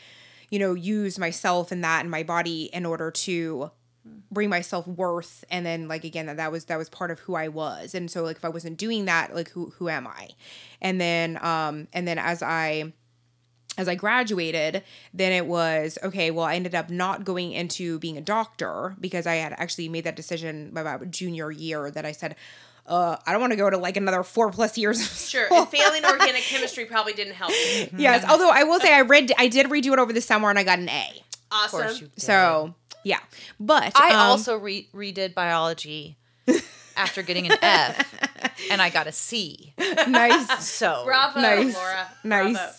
you 0.50 0.60
know 0.60 0.74
use 0.74 1.18
myself 1.18 1.72
and 1.72 1.84
that 1.84 2.02
and 2.02 2.12
my 2.12 2.24
body 2.24 2.70
in 2.74 2.86
order 2.86 3.12
to 3.12 3.72
bring 4.30 4.50
my 4.50 4.62
self-worth 4.62 5.44
and 5.50 5.66
then 5.66 5.88
like 5.88 6.04
again 6.04 6.28
that 6.28 6.38
that 6.38 6.52
was 6.52 6.66
that 6.66 6.78
was 6.78 6.90
part 6.90 7.12
of 7.12 7.20
who 7.20 7.36
i 7.36 7.48
was. 7.48 7.96
And 7.96 8.10
so 8.10 8.24
like 8.24 8.38
if 8.38 8.46
i 8.46 8.50
wasn't 8.50 8.78
doing 8.78 9.06
that 9.06 9.34
like 9.34 9.50
who 9.50 9.74
who 9.78 9.90
am 9.90 10.08
i? 10.08 10.30
And 10.82 11.02
then 11.02 11.44
um 11.44 11.88
and 11.94 12.08
then 12.08 12.20
as 12.20 12.44
i 12.44 12.94
as 13.78 13.88
I 13.88 13.96
graduated, 13.96 14.84
then 15.14 15.32
it 15.32 15.46
was 15.48 15.98
okay. 16.04 16.32
Well, 16.32 16.46
I 16.46 16.56
ended 16.56 16.76
up 16.76 16.90
not 16.90 17.24
going 17.26 17.52
into 17.52 18.00
being 18.00 18.18
a 18.18 18.22
doctor 18.22 18.96
because 19.00 19.28
I 19.28 19.36
had 19.36 19.54
actually 19.58 19.90
made 19.90 20.04
that 20.06 20.16
decision 20.16 20.72
about 20.76 21.12
junior 21.12 21.52
year 21.52 21.92
that 21.92 22.06
I 22.06 22.12
said, 22.12 22.36
uh, 22.88 23.18
I 23.26 23.32
don't 23.32 23.42
want 23.42 23.52
to 23.52 23.58
go 23.58 23.70
to 23.70 23.78
like 23.78 23.98
another 23.98 24.24
four 24.24 24.52
plus 24.52 24.78
years. 24.78 25.00
of 25.02 25.08
Sure. 25.08 25.46
school. 25.48 25.60
And 25.60 25.70
failing 25.70 26.06
organic 26.10 26.44
chemistry 26.44 26.86
probably 26.86 27.14
didn't 27.14 27.34
help. 27.34 27.52
yes. 27.98 28.24
Although 28.30 28.50
I 28.50 28.64
will 28.64 28.80
say 28.80 28.94
I 28.94 29.02
read, 29.02 29.32
I 29.38 29.48
did 29.48 29.68
redo 29.68 29.92
it 29.94 30.00
over 30.00 30.14
the 30.14 30.22
summer 30.22 30.50
and 30.50 30.58
I 30.60 30.64
got 30.64 30.80
an 30.80 30.90
A. 30.90 31.24
Awesome. 31.52 31.80
Of 31.80 31.86
course 31.86 32.02
you 32.02 32.08
did. 32.08 32.22
So 32.22 32.76
yeah, 33.04 33.20
but 33.60 33.92
I 34.00 34.10
um, 34.12 34.18
also 34.32 34.58
re- 34.58 34.88
redid 34.94 35.34
biology 35.34 36.18
after 36.96 37.22
getting 37.22 37.50
an 37.52 37.58
F, 37.62 38.60
and 38.72 38.82
I 38.82 38.90
got 38.90 39.08
a 39.08 39.12
C. 39.12 39.74
nice, 40.08 40.68
So 40.68 41.04
Bravo, 41.06 41.40
nice, 41.42 41.74
Laura. 41.76 42.08
nice, 42.24 42.54
Bravo. 42.54 42.74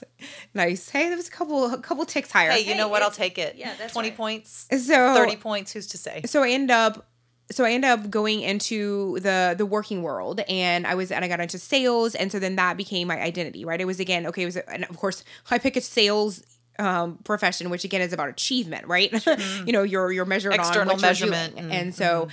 nice. 0.55 0.89
Hey, 0.89 1.09
there 1.09 1.17
was 1.17 1.29
a 1.29 1.31
couple, 1.31 1.73
a 1.73 1.79
couple 1.79 2.05
ticks 2.05 2.31
higher. 2.31 2.51
Hey, 2.51 2.61
you 2.69 2.75
know 2.77 2.89
what? 2.89 3.03
I'll 3.03 3.11
take 3.11 3.39
it. 3.39 3.57
yeah, 3.57 3.75
that's 3.79 3.93
twenty 3.93 4.09
right. 4.11 4.17
points, 4.17 4.67
so 4.71 5.15
thirty 5.15 5.37
points. 5.37 5.73
Who's 5.73 5.87
to 5.89 5.99
say? 5.99 6.23
so 6.27 6.43
I 6.43 6.51
end 6.51 6.71
up 6.71 7.07
so 7.53 7.65
I 7.65 7.71
ended 7.71 7.91
up 7.91 8.11
going 8.11 8.41
into 8.41 9.21
the 9.21 9.55
the 9.57 9.65
working 9.67 10.03
world 10.03 10.41
and 10.49 10.85
I 10.87 10.95
was 10.97 11.13
and 11.13 11.25
I 11.25 11.29
got 11.29 11.41
into 11.41 11.59
sales 11.59 12.15
and 12.17 12.33
so 12.33 12.39
then 12.41 12.57
that 12.57 12.77
became 12.77 13.07
my 13.09 13.21
identity, 13.21 13.65
right? 13.65 13.81
It 13.81 13.85
was 13.87 14.01
again, 14.01 14.27
okay, 14.27 14.43
it 14.43 14.47
was 14.47 14.57
and 14.57 14.85
of 14.85 14.97
course 14.97 15.23
I 15.51 15.59
pick 15.59 15.77
a 15.77 15.81
sales 15.81 16.43
um 16.79 17.19
profession 17.25 17.71
which 17.71 17.85
again 17.85 18.01
is 18.03 18.13
about 18.13 18.29
achievement, 18.31 18.87
right? 18.89 19.13
you 19.65 19.73
know, 19.73 19.85
you're 19.85 20.11
you're 20.11 20.25
measured 20.25 20.55
External 20.55 20.81
on 20.81 20.87
what 20.89 21.01
you're 21.01 21.09
measurement 21.09 21.55
doing. 21.55 21.65
and- 21.71 21.73
And 21.73 21.95
so 21.95 22.29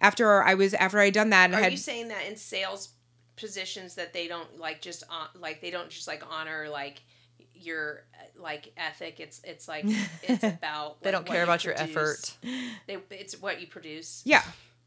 after 0.00 0.42
I 0.42 0.54
was 0.54 0.74
after 0.74 0.98
I 0.98 1.06
had 1.06 1.14
done 1.14 1.30
that 1.30 1.46
and 1.46 1.56
I 1.56 1.60
Are 1.60 1.62
had 1.64 1.72
you 1.72 1.78
saying 1.78 2.08
that 2.08 2.26
in 2.26 2.36
sales 2.36 2.90
positions 3.36 3.96
that 3.96 4.12
they 4.12 4.28
don't 4.28 4.58
like 4.58 4.80
just 4.80 5.02
on 5.10 5.26
like 5.40 5.60
they 5.60 5.70
don't 5.70 5.90
just 5.90 6.06
like 6.06 6.22
honor 6.30 6.68
like 6.70 7.02
your 7.54 8.04
uh, 8.14 8.42
like 8.42 8.72
ethic? 8.76 9.20
It's 9.20 9.40
it's 9.44 9.68
like 9.68 9.84
it's 10.22 10.44
about 10.44 11.02
They 11.02 11.08
like, 11.10 11.16
don't 11.16 11.26
care 11.26 11.38
you 11.38 11.44
about 11.44 11.64
your 11.64 11.74
effort. 11.74 12.36
They, 12.86 12.98
it's 13.10 13.40
what 13.40 13.60
you 13.60 13.66
produce. 13.66 14.22
yeah. 14.24 14.42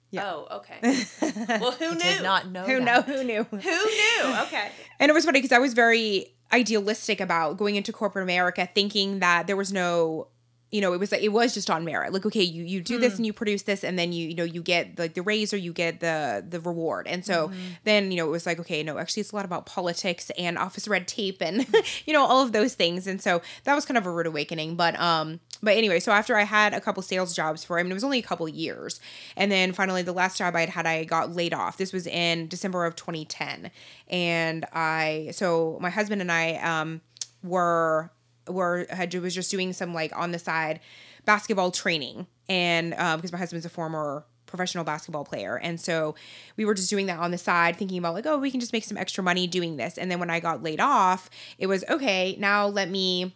Yeah. 0.10 0.32
Oh, 0.32 0.48
okay. 0.60 0.80
well, 1.60 1.74
who 1.74 1.92
knew? 1.92 2.00
Did 2.00 2.24
not 2.24 2.50
know. 2.50 2.64
Who 2.64 2.80
that. 2.80 2.86
know 2.86 3.02
who 3.02 3.24
knew? 3.26 3.44
Who 3.44 3.58
knew? 3.58 4.36
Okay. 4.44 4.72
And 5.00 5.10
it 5.10 5.14
was 5.14 5.26
funny 5.26 5.40
because 5.40 5.52
I 5.52 5.60
was 5.60 5.74
very 5.74 6.34
idealistic 6.52 7.20
about 7.20 7.58
going 7.58 7.76
into 7.76 7.92
corporate 7.92 8.24
America, 8.24 8.68
thinking 8.74 9.20
that 9.20 9.48
there 9.48 9.58
was 9.58 9.72
no, 9.74 10.30
you 10.70 10.82
know, 10.82 10.94
it 10.94 11.00
was 11.00 11.14
like 11.14 11.22
it 11.22 11.30
was 11.30 11.54
just 11.54 11.70
on 11.70 11.86
merit. 11.86 12.12
Like, 12.12 12.26
okay, 12.26 12.44
you 12.44 12.64
you 12.64 12.82
do 12.82 13.00
this 13.00 13.16
and 13.16 13.26
you 13.26 13.32
produce 13.32 13.64
this, 13.64 13.86
and 13.86 13.98
then 13.98 14.12
you 14.12 14.28
you 14.28 14.36
know 14.36 14.44
you 14.44 14.62
get 14.62 15.00
like 15.00 15.14
the 15.14 15.22
raise 15.22 15.54
or 15.54 15.58
you 15.58 15.72
get 15.72 16.02
the 16.02 16.46
the 16.48 16.60
reward. 16.60 17.08
And 17.08 17.26
so 17.26 17.52
then 17.86 18.12
you 18.12 18.18
know 18.18 18.28
it 18.28 18.32
was 18.32 18.46
like, 18.46 18.60
okay, 18.60 18.84
no, 18.84 18.98
actually 18.98 19.22
it's 19.22 19.32
a 19.32 19.36
lot 19.36 19.46
about 19.46 19.66
politics 19.66 20.30
and 20.38 20.58
office 20.58 20.88
red 20.88 21.08
tape 21.08 21.42
and 21.42 21.66
you 22.06 22.12
know 22.12 22.26
all 22.26 22.44
of 22.44 22.52
those 22.52 22.76
things. 22.76 23.08
And 23.08 23.22
so 23.22 23.42
that 23.64 23.76
was 23.76 23.86
kind 23.86 23.98
of 23.98 24.06
a 24.06 24.12
rude 24.12 24.28
awakening. 24.28 24.76
But 24.76 25.00
um, 25.00 25.40
but 25.64 25.78
anyway, 25.78 26.02
so 26.02 26.12
after 26.12 26.36
I 26.36 26.44
had 26.44 26.74
a 26.74 26.82
couple 26.82 27.02
sales 27.02 27.34
jobs 27.34 27.64
for, 27.64 27.80
I 27.80 27.84
mean, 27.84 27.92
it 27.92 27.96
was 27.96 28.04
only 28.04 28.20
a 28.20 28.24
couple 28.24 28.48
years, 28.50 29.00
and 29.38 29.50
then 29.50 29.72
finally 29.72 30.02
the 30.02 30.14
last 30.14 30.38
job 30.38 30.54
I 30.56 30.62
had 30.62 30.70
had, 30.70 30.86
I 30.86 31.06
got 31.06 31.34
laid 31.34 31.54
off. 31.54 31.78
This 31.78 31.94
was 31.94 32.08
in 32.08 32.50
December 32.50 32.84
of 32.84 32.98
2010, 32.98 33.72
and 34.10 34.66
I 34.74 35.30
so 35.32 35.78
my 35.80 35.90
husband 35.90 36.20
and 36.20 36.32
I 36.32 36.56
um 36.56 37.00
were 37.42 38.12
were 38.48 38.86
had 38.90 39.14
was 39.16 39.34
just 39.34 39.52
doing 39.52 39.74
some 39.74 39.94
like 39.94 40.16
on 40.16 40.32
the 40.32 40.40
side 40.40 40.80
basketball 41.26 41.72
training, 41.72 42.28
and 42.48 42.94
um, 42.96 43.18
because 43.18 43.32
my 43.32 43.38
husband's 43.38 43.66
a 43.66 43.70
former 43.70 44.26
professional 44.46 44.84
basketball 44.84 45.26
player, 45.26 45.58
and 45.58 45.80
so 45.80 46.16
we 46.56 46.66
were 46.66 46.74
just 46.74 46.90
doing 46.90 47.06
that 47.08 47.20
on 47.20 47.32
the 47.32 47.38
side, 47.38 47.76
thinking 47.76 47.98
about 47.98 48.14
like, 48.14 48.26
oh, 48.26 48.38
we 48.38 48.52
can 48.52 48.60
just 48.60 48.74
make 48.74 48.84
some 48.84 48.98
extra 48.98 49.24
money 49.24 49.48
doing 49.48 49.78
this. 49.78 49.98
And 49.98 50.10
then 50.10 50.20
when 50.20 50.30
I 50.30 50.40
got 50.40 50.64
laid 50.64 50.80
off, 50.80 51.30
it 51.58 51.68
was 51.68 51.84
okay. 51.90 52.36
Now 52.40 52.68
let 52.68 52.90
me 52.90 53.36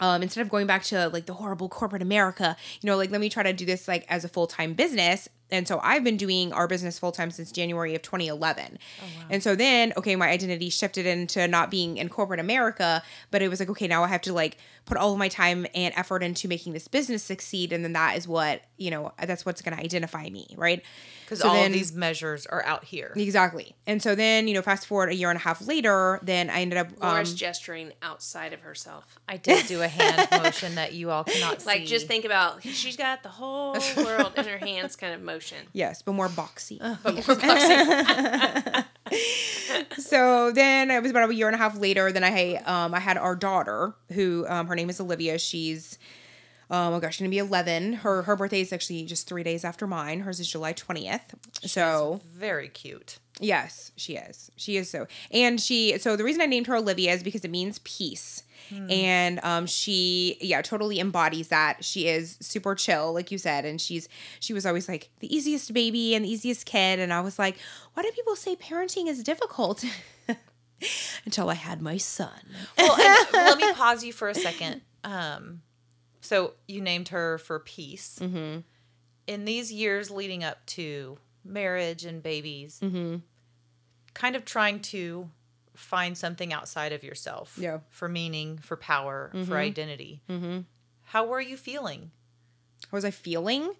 um, 0.00 0.22
instead 0.22 0.40
of 0.40 0.48
going 0.48 0.66
back 0.66 0.82
to 0.84 1.08
like 1.08 1.26
the 1.26 1.34
horrible 1.34 1.68
corporate 1.68 2.02
America, 2.02 2.56
you 2.80 2.86
know, 2.88 2.96
like 2.96 3.10
let 3.10 3.20
me 3.20 3.28
try 3.28 3.42
to 3.42 3.52
do 3.52 3.64
this 3.64 3.86
like 3.86 4.04
as 4.08 4.24
a 4.24 4.28
full 4.28 4.46
time 4.46 4.74
business. 4.74 5.28
And 5.52 5.68
so 5.68 5.78
I've 5.82 6.02
been 6.02 6.16
doing 6.16 6.52
our 6.52 6.66
business 6.66 6.98
full 6.98 7.12
time 7.12 7.30
since 7.30 7.52
January 7.52 7.94
of 7.94 8.02
2011. 8.02 8.78
Oh, 9.00 9.04
wow. 9.04 9.26
And 9.30 9.42
so 9.42 9.54
then, 9.54 9.92
okay, 9.96 10.16
my 10.16 10.28
identity 10.28 10.70
shifted 10.70 11.06
into 11.06 11.46
not 11.46 11.70
being 11.70 11.98
in 11.98 12.08
corporate 12.08 12.40
America, 12.40 13.02
but 13.30 13.42
it 13.42 13.48
was 13.48 13.60
like, 13.60 13.68
okay, 13.70 13.86
now 13.86 14.02
I 14.02 14.08
have 14.08 14.22
to 14.22 14.32
like 14.32 14.56
put 14.84 14.96
all 14.96 15.12
of 15.12 15.18
my 15.18 15.28
time 15.28 15.66
and 15.74 15.94
effort 15.96 16.22
into 16.22 16.48
making 16.48 16.72
this 16.72 16.88
business 16.88 17.22
succeed. 17.22 17.72
And 17.72 17.84
then 17.84 17.92
that 17.92 18.16
is 18.16 18.26
what, 18.26 18.62
you 18.76 18.90
know, 18.90 19.12
that's 19.24 19.46
what's 19.46 19.62
going 19.62 19.76
to 19.76 19.82
identify 19.82 20.28
me, 20.28 20.48
right? 20.56 20.82
Because 21.24 21.40
so 21.40 21.48
all 21.48 21.54
then, 21.54 21.66
of 21.66 21.72
these 21.72 21.92
measures 21.92 22.46
are 22.46 22.64
out 22.64 22.84
here. 22.84 23.12
Exactly. 23.16 23.74
And 23.86 24.02
so 24.02 24.14
then, 24.14 24.48
you 24.48 24.54
know, 24.54 24.62
fast 24.62 24.86
forward 24.86 25.08
a 25.08 25.14
year 25.14 25.30
and 25.30 25.38
a 25.38 25.42
half 25.42 25.66
later, 25.66 26.20
then 26.22 26.50
I 26.50 26.60
ended 26.60 26.78
up. 26.78 26.88
Laura's 27.00 27.30
um, 27.30 27.36
gesturing 27.36 27.92
outside 28.02 28.52
of 28.52 28.60
herself. 28.60 29.18
I 29.28 29.36
did 29.36 29.66
do 29.66 29.82
a 29.82 29.88
hand 29.88 30.28
motion 30.42 30.74
that 30.74 30.92
you 30.92 31.10
all 31.10 31.24
cannot 31.24 31.50
like, 31.50 31.60
see. 31.60 31.66
Like, 31.66 31.84
just 31.86 32.06
think 32.06 32.24
about 32.24 32.62
she's 32.62 32.96
got 32.96 33.22
the 33.22 33.28
whole 33.28 33.76
world 33.96 34.32
in 34.36 34.44
her 34.44 34.58
hands 34.58 34.96
kind 34.96 35.14
of 35.14 35.22
motion. 35.22 35.58
Yes, 35.72 36.02
but 36.02 36.12
more 36.12 36.28
boxy. 36.28 36.78
but 37.02 37.14
more 37.14 37.22
boxy. 37.22 38.84
so 39.98 40.50
then 40.52 40.90
it 40.90 41.02
was 41.02 41.10
about 41.10 41.28
a 41.28 41.34
year 41.34 41.48
and 41.48 41.54
a 41.54 41.58
half 41.58 41.78
later. 41.78 42.12
Then 42.12 42.24
I 42.24 42.56
um 42.56 42.94
I 42.94 43.00
had 43.00 43.16
our 43.16 43.36
daughter, 43.36 43.94
who 44.12 44.46
um, 44.48 44.66
her 44.66 44.74
name 44.74 44.90
is 44.90 45.00
Olivia. 45.00 45.38
She's 45.38 45.98
oh 46.70 46.90
my 46.90 47.00
gosh, 47.00 47.14
she's 47.16 47.20
gonna 47.20 47.30
be 47.30 47.38
11. 47.38 47.94
Her 47.94 48.22
her 48.22 48.36
birthday 48.36 48.60
is 48.60 48.72
actually 48.72 49.04
just 49.04 49.28
three 49.28 49.42
days 49.42 49.64
after 49.64 49.86
mine. 49.86 50.20
Hers 50.20 50.40
is 50.40 50.48
July 50.48 50.72
20th. 50.72 51.34
So 51.66 52.20
very 52.32 52.68
cute. 52.68 53.18
Yes, 53.40 53.92
she 53.96 54.16
is. 54.16 54.50
She 54.56 54.76
is 54.76 54.88
so. 54.90 55.06
And 55.30 55.60
she 55.60 55.98
so 55.98 56.16
the 56.16 56.24
reason 56.24 56.40
I 56.42 56.46
named 56.46 56.66
her 56.66 56.76
Olivia 56.76 57.12
is 57.12 57.22
because 57.22 57.44
it 57.44 57.50
means 57.50 57.80
peace. 57.80 58.42
Hmm. 58.72 58.90
And 58.90 59.40
um 59.42 59.66
she 59.66 60.38
yeah, 60.40 60.62
totally 60.62 61.00
embodies 61.00 61.48
that. 61.48 61.84
She 61.84 62.08
is 62.08 62.38
super 62.40 62.74
chill, 62.74 63.12
like 63.12 63.30
you 63.30 63.38
said, 63.38 63.64
and 63.64 63.80
she's 63.80 64.08
she 64.40 64.52
was 64.52 64.64
always 64.64 64.88
like 64.88 65.10
the 65.20 65.34
easiest 65.34 65.72
baby 65.72 66.14
and 66.14 66.24
the 66.24 66.30
easiest 66.30 66.66
kid 66.66 66.98
and 66.98 67.12
I 67.12 67.20
was 67.20 67.38
like, 67.38 67.58
why 67.94 68.02
do 68.02 68.10
people 68.12 68.36
say 68.36 68.56
parenting 68.56 69.08
is 69.08 69.22
difficult? 69.22 69.84
Until 71.24 71.48
I 71.48 71.54
had 71.54 71.80
my 71.80 71.96
son. 71.96 72.40
Well, 72.76 72.96
let 73.32 73.58
me 73.58 73.72
pause 73.74 74.02
you 74.02 74.12
for 74.12 74.28
a 74.28 74.34
second. 74.34 74.82
Um 75.04 75.62
so 76.20 76.54
you 76.66 76.80
named 76.80 77.08
her 77.08 77.38
for 77.38 77.58
peace. 77.58 78.18
Mm-hmm. 78.20 78.60
In 79.26 79.44
these 79.44 79.72
years 79.72 80.10
leading 80.10 80.42
up 80.42 80.64
to 80.66 81.18
marriage 81.44 82.04
and 82.04 82.22
babies, 82.22 82.80
mm-hmm. 82.82 83.16
kind 84.14 84.36
of 84.36 84.44
trying 84.44 84.80
to 84.80 85.28
find 85.74 86.16
something 86.16 86.52
outside 86.52 86.92
of 86.92 87.02
yourself 87.02 87.56
yeah. 87.58 87.78
for 87.90 88.08
meaning, 88.08 88.58
for 88.58 88.76
power, 88.76 89.30
mm-hmm. 89.34 89.44
for 89.44 89.56
identity. 89.56 90.22
Mm-hmm. 90.28 90.60
How 91.04 91.26
were 91.26 91.40
you 91.40 91.56
feeling? 91.56 92.10
How 92.90 92.96
was 92.96 93.04
I 93.04 93.10
feeling? 93.10 93.72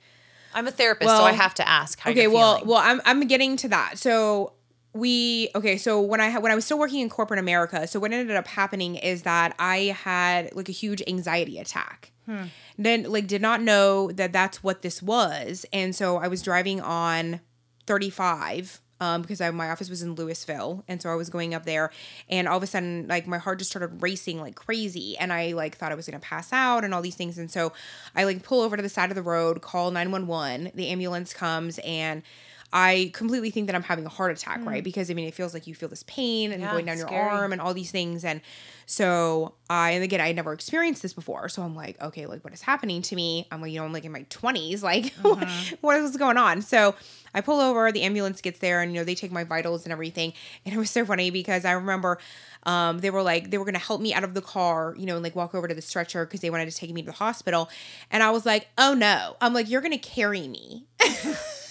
I'm 0.54 0.66
a 0.66 0.70
therapist, 0.70 1.06
well, 1.06 1.20
so 1.20 1.24
I 1.24 1.32
have 1.32 1.54
to 1.54 1.68
ask. 1.68 1.98
How 1.98 2.10
okay, 2.10 2.26
well, 2.26 2.62
well, 2.64 2.78
I'm 2.78 3.00
I'm 3.04 3.26
getting 3.26 3.56
to 3.58 3.68
that. 3.68 3.98
So 3.98 4.52
we 4.94 5.48
okay 5.54 5.76
so 5.76 6.00
when 6.00 6.20
i 6.20 6.38
when 6.38 6.52
i 6.52 6.54
was 6.54 6.64
still 6.64 6.78
working 6.78 7.00
in 7.00 7.08
corporate 7.08 7.40
america 7.40 7.86
so 7.86 7.98
what 7.98 8.12
ended 8.12 8.36
up 8.36 8.46
happening 8.46 8.96
is 8.96 9.22
that 9.22 9.54
i 9.58 9.96
had 10.04 10.54
like 10.54 10.68
a 10.68 10.72
huge 10.72 11.02
anxiety 11.06 11.58
attack 11.58 12.12
hmm. 12.26 12.44
then 12.76 13.04
like 13.04 13.26
did 13.26 13.40
not 13.40 13.62
know 13.62 14.12
that 14.12 14.32
that's 14.32 14.62
what 14.62 14.82
this 14.82 15.02
was 15.02 15.64
and 15.72 15.96
so 15.96 16.18
i 16.18 16.28
was 16.28 16.42
driving 16.42 16.78
on 16.80 17.40
35 17.86 18.81
um, 19.02 19.20
because 19.20 19.40
I, 19.40 19.50
my 19.50 19.68
office 19.70 19.90
was 19.90 20.00
in 20.00 20.14
Lewisville, 20.14 20.84
and 20.86 21.02
so 21.02 21.10
I 21.10 21.16
was 21.16 21.28
going 21.28 21.54
up 21.54 21.64
there, 21.64 21.90
and 22.28 22.46
all 22.46 22.56
of 22.56 22.62
a 22.62 22.68
sudden, 22.68 23.08
like 23.08 23.26
my 23.26 23.38
heart 23.38 23.58
just 23.58 23.72
started 23.72 24.00
racing 24.00 24.40
like 24.40 24.54
crazy, 24.54 25.18
and 25.18 25.32
I 25.32 25.54
like 25.54 25.76
thought 25.76 25.90
I 25.90 25.96
was 25.96 26.06
gonna 26.06 26.20
pass 26.20 26.52
out 26.52 26.84
and 26.84 26.94
all 26.94 27.02
these 27.02 27.16
things, 27.16 27.36
and 27.36 27.50
so 27.50 27.72
I 28.14 28.22
like 28.22 28.44
pull 28.44 28.60
over 28.60 28.76
to 28.76 28.82
the 28.82 28.88
side 28.88 29.10
of 29.10 29.16
the 29.16 29.22
road, 29.22 29.60
call 29.60 29.90
nine 29.90 30.12
one 30.12 30.28
one, 30.28 30.70
the 30.76 30.86
ambulance 30.88 31.34
comes, 31.34 31.80
and 31.80 32.22
I 32.72 33.10
completely 33.12 33.50
think 33.50 33.66
that 33.66 33.76
I'm 33.76 33.82
having 33.82 34.06
a 34.06 34.08
heart 34.08 34.32
attack, 34.32 34.60
mm. 34.60 34.66
right? 34.66 34.82
Because 34.82 35.10
I 35.10 35.14
mean, 35.14 35.28
it 35.28 35.34
feels 35.34 35.52
like 35.52 35.66
you 35.66 35.74
feel 35.74 35.88
this 35.90 36.04
pain 36.04 36.52
and 36.52 36.62
yeah, 36.62 36.70
going 36.70 36.86
down 36.86 36.96
your 36.96 37.06
scary. 37.06 37.28
arm 37.28 37.52
and 37.52 37.60
all 37.60 37.74
these 37.74 37.90
things. 37.90 38.24
And 38.24 38.40
so 38.86 39.54
I, 39.68 39.90
and 39.90 40.02
again, 40.02 40.20
I 40.20 40.28
had 40.28 40.36
never 40.36 40.52
experienced 40.52 41.02
this 41.02 41.12
before. 41.12 41.48
So 41.50 41.62
I'm 41.62 41.76
like, 41.76 42.00
okay, 42.00 42.26
like 42.26 42.42
what 42.44 42.54
is 42.54 42.62
happening 42.62 43.02
to 43.02 43.16
me? 43.16 43.46
I'm 43.50 43.60
like, 43.60 43.72
you 43.72 43.78
know, 43.78 43.84
I'm 43.84 43.92
like 43.92 44.06
in 44.06 44.12
my 44.12 44.24
20s. 44.24 44.82
Like, 44.82 45.14
mm-hmm. 45.16 45.74
what 45.82 45.98
is 45.98 46.16
going 46.16 46.38
on? 46.38 46.62
So 46.62 46.94
I 47.34 47.42
pull 47.42 47.60
over, 47.60 47.92
the 47.92 48.02
ambulance 48.02 48.40
gets 48.40 48.58
there, 48.58 48.80
and, 48.80 48.92
you 48.92 49.00
know, 49.00 49.04
they 49.04 49.14
take 49.14 49.32
my 49.32 49.44
vitals 49.44 49.84
and 49.84 49.92
everything. 49.92 50.32
And 50.64 50.74
it 50.74 50.78
was 50.78 50.90
so 50.90 51.04
funny 51.04 51.30
because 51.30 51.64
I 51.64 51.72
remember 51.72 52.18
um, 52.64 53.00
they 53.00 53.10
were 53.10 53.22
like, 53.22 53.50
they 53.50 53.58
were 53.58 53.64
going 53.64 53.74
to 53.74 53.80
help 53.80 54.00
me 54.00 54.14
out 54.14 54.22
of 54.22 54.34
the 54.34 54.40
car, 54.40 54.94
you 54.96 55.06
know, 55.06 55.14
and 55.14 55.24
like 55.24 55.34
walk 55.34 55.54
over 55.54 55.66
to 55.66 55.74
the 55.74 55.82
stretcher 55.82 56.24
because 56.24 56.40
they 56.40 56.50
wanted 56.50 56.70
to 56.70 56.76
take 56.76 56.92
me 56.92 57.02
to 57.02 57.06
the 57.06 57.12
hospital. 57.12 57.68
And 58.10 58.22
I 58.22 58.30
was 58.30 58.46
like, 58.46 58.68
oh 58.78 58.94
no. 58.94 59.36
I'm 59.40 59.52
like, 59.52 59.68
you're 59.68 59.80
going 59.80 59.92
to 59.92 59.98
carry 59.98 60.46
me. 60.46 60.86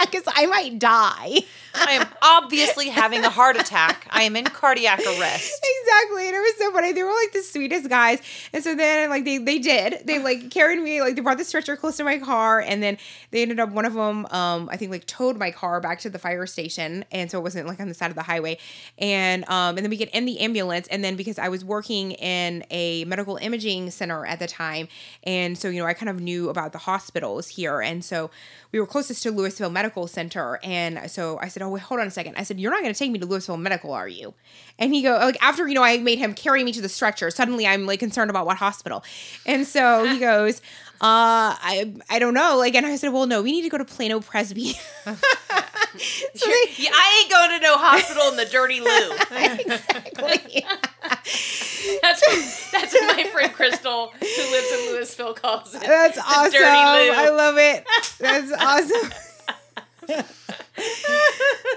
because 0.10 0.24
I 0.26 0.46
might 0.46 0.78
die. 0.78 1.40
I 1.74 1.92
am 1.92 2.06
obviously 2.22 2.88
having 2.88 3.24
a 3.24 3.30
heart 3.30 3.56
attack. 3.56 4.06
I 4.10 4.22
am 4.22 4.36
in 4.36 4.44
cardiac 4.44 5.00
arrest. 5.00 5.52
Exactly. 5.88 6.26
And 6.26 6.36
it 6.36 6.40
was 6.40 6.54
so 6.58 6.72
funny. 6.72 6.92
They 6.92 7.02
were 7.02 7.12
like 7.12 7.32
the 7.32 7.42
sweetest 7.42 7.88
guys. 7.88 8.20
And 8.52 8.62
so 8.62 8.74
then 8.74 9.08
like 9.08 9.24
they 9.24 9.38
they 9.38 9.58
did. 9.58 10.06
They 10.06 10.18
like 10.18 10.50
carried 10.50 10.80
me, 10.80 11.00
like 11.00 11.14
they 11.14 11.22
brought 11.22 11.38
the 11.38 11.44
stretcher 11.44 11.76
close 11.76 11.96
to 11.96 12.04
my 12.04 12.18
car. 12.18 12.60
And 12.60 12.82
then 12.82 12.98
they 13.30 13.42
ended 13.42 13.58
up 13.58 13.70
one 13.70 13.84
of 13.84 13.94
them, 13.94 14.26
um, 14.26 14.68
I 14.70 14.76
think 14.76 14.90
like 14.90 15.06
towed 15.06 15.38
my 15.38 15.50
car 15.50 15.80
back 15.80 16.00
to 16.00 16.10
the 16.10 16.18
fire 16.18 16.46
station. 16.46 17.04
And 17.10 17.30
so 17.30 17.38
it 17.38 17.42
wasn't 17.42 17.66
like 17.66 17.80
on 17.80 17.88
the 17.88 17.94
side 17.94 18.10
of 18.10 18.16
the 18.16 18.22
highway. 18.22 18.58
And 18.98 19.48
um, 19.48 19.76
and 19.76 19.78
then 19.78 19.90
we 19.90 19.96
get 19.96 20.10
in 20.10 20.24
the 20.26 20.40
ambulance. 20.40 20.88
And 20.88 21.02
then 21.02 21.16
because 21.16 21.38
I 21.38 21.48
was 21.48 21.64
working 21.64 22.12
in 22.12 22.64
a 22.70 23.04
medical 23.06 23.36
imaging 23.36 23.90
center 23.90 24.26
at 24.26 24.38
the 24.38 24.46
time, 24.46 24.88
and 25.24 25.56
so 25.56 25.68
you 25.68 25.80
know, 25.80 25.86
I 25.86 25.94
kind 25.94 26.10
of 26.10 26.20
knew 26.20 26.50
about 26.50 26.72
the 26.72 26.78
hospitals 26.78 27.48
here. 27.48 27.80
And 27.80 28.04
so 28.04 28.30
we 28.72 28.80
were 28.80 28.86
closest 28.86 29.22
to 29.22 29.32
Lewisville 29.32 29.72
Medical 29.88 30.06
Center. 30.06 30.60
And 30.62 31.10
so 31.10 31.38
I 31.38 31.48
said, 31.48 31.62
Oh, 31.62 31.70
wait, 31.70 31.82
hold 31.82 32.00
on 32.00 32.06
a 32.06 32.10
second. 32.10 32.34
I 32.36 32.42
said, 32.42 32.60
You're 32.60 32.70
not 32.70 32.82
going 32.82 32.92
to 32.92 32.98
take 32.98 33.10
me 33.10 33.18
to 33.20 33.26
Lewisville 33.26 33.58
Medical, 33.58 33.92
are 33.92 34.06
you? 34.06 34.34
And 34.78 34.92
he 34.94 35.02
go, 35.02 35.16
like, 35.16 35.42
after, 35.42 35.66
you 35.66 35.74
know, 35.74 35.82
I 35.82 35.96
made 35.98 36.18
him 36.18 36.34
carry 36.34 36.62
me 36.62 36.72
to 36.72 36.82
the 36.82 36.90
stretcher, 36.90 37.30
suddenly 37.30 37.66
I'm 37.66 37.86
like 37.86 38.00
concerned 38.00 38.28
about 38.28 38.44
what 38.44 38.58
hospital. 38.58 39.02
And 39.46 39.66
so 39.66 40.04
he 40.04 40.18
goes, 40.20 40.60
uh, 41.00 41.56
I, 41.56 41.94
I 42.10 42.18
don't 42.18 42.34
know. 42.34 42.58
Like, 42.58 42.74
and 42.74 42.84
I 42.84 42.96
said, 42.96 43.12
Well, 43.12 43.26
no, 43.26 43.42
we 43.42 43.52
need 43.52 43.62
to 43.62 43.70
go 43.70 43.78
to 43.78 43.84
Plano 43.84 44.20
Presby. 44.20 44.72
so 45.04 45.14
they, 45.14 46.64
yeah, 46.76 46.90
I 46.92 47.22
ain't 47.22 47.30
going 47.30 47.50
to 47.50 47.60
no 47.60 47.78
hospital 47.78 48.28
in 48.28 48.36
the 48.36 48.44
dirty 48.44 48.80
loo. 48.82 49.12
exactly. 49.64 50.66
that's 52.02 52.20
what, 52.26 52.68
that's 52.72 52.92
what 52.92 53.16
my 53.16 53.24
friend 53.32 53.52
Crystal, 53.54 54.08
who 54.08 54.26
lives 54.26 54.72
in 54.72 54.78
Lewisville, 54.92 55.34
calls 55.34 55.74
it. 55.74 55.80
That's 55.80 56.18
awesome. 56.18 56.60
I 56.62 57.30
love 57.30 57.56
it. 57.56 57.86
That's 58.18 58.52
awesome. 58.52 59.12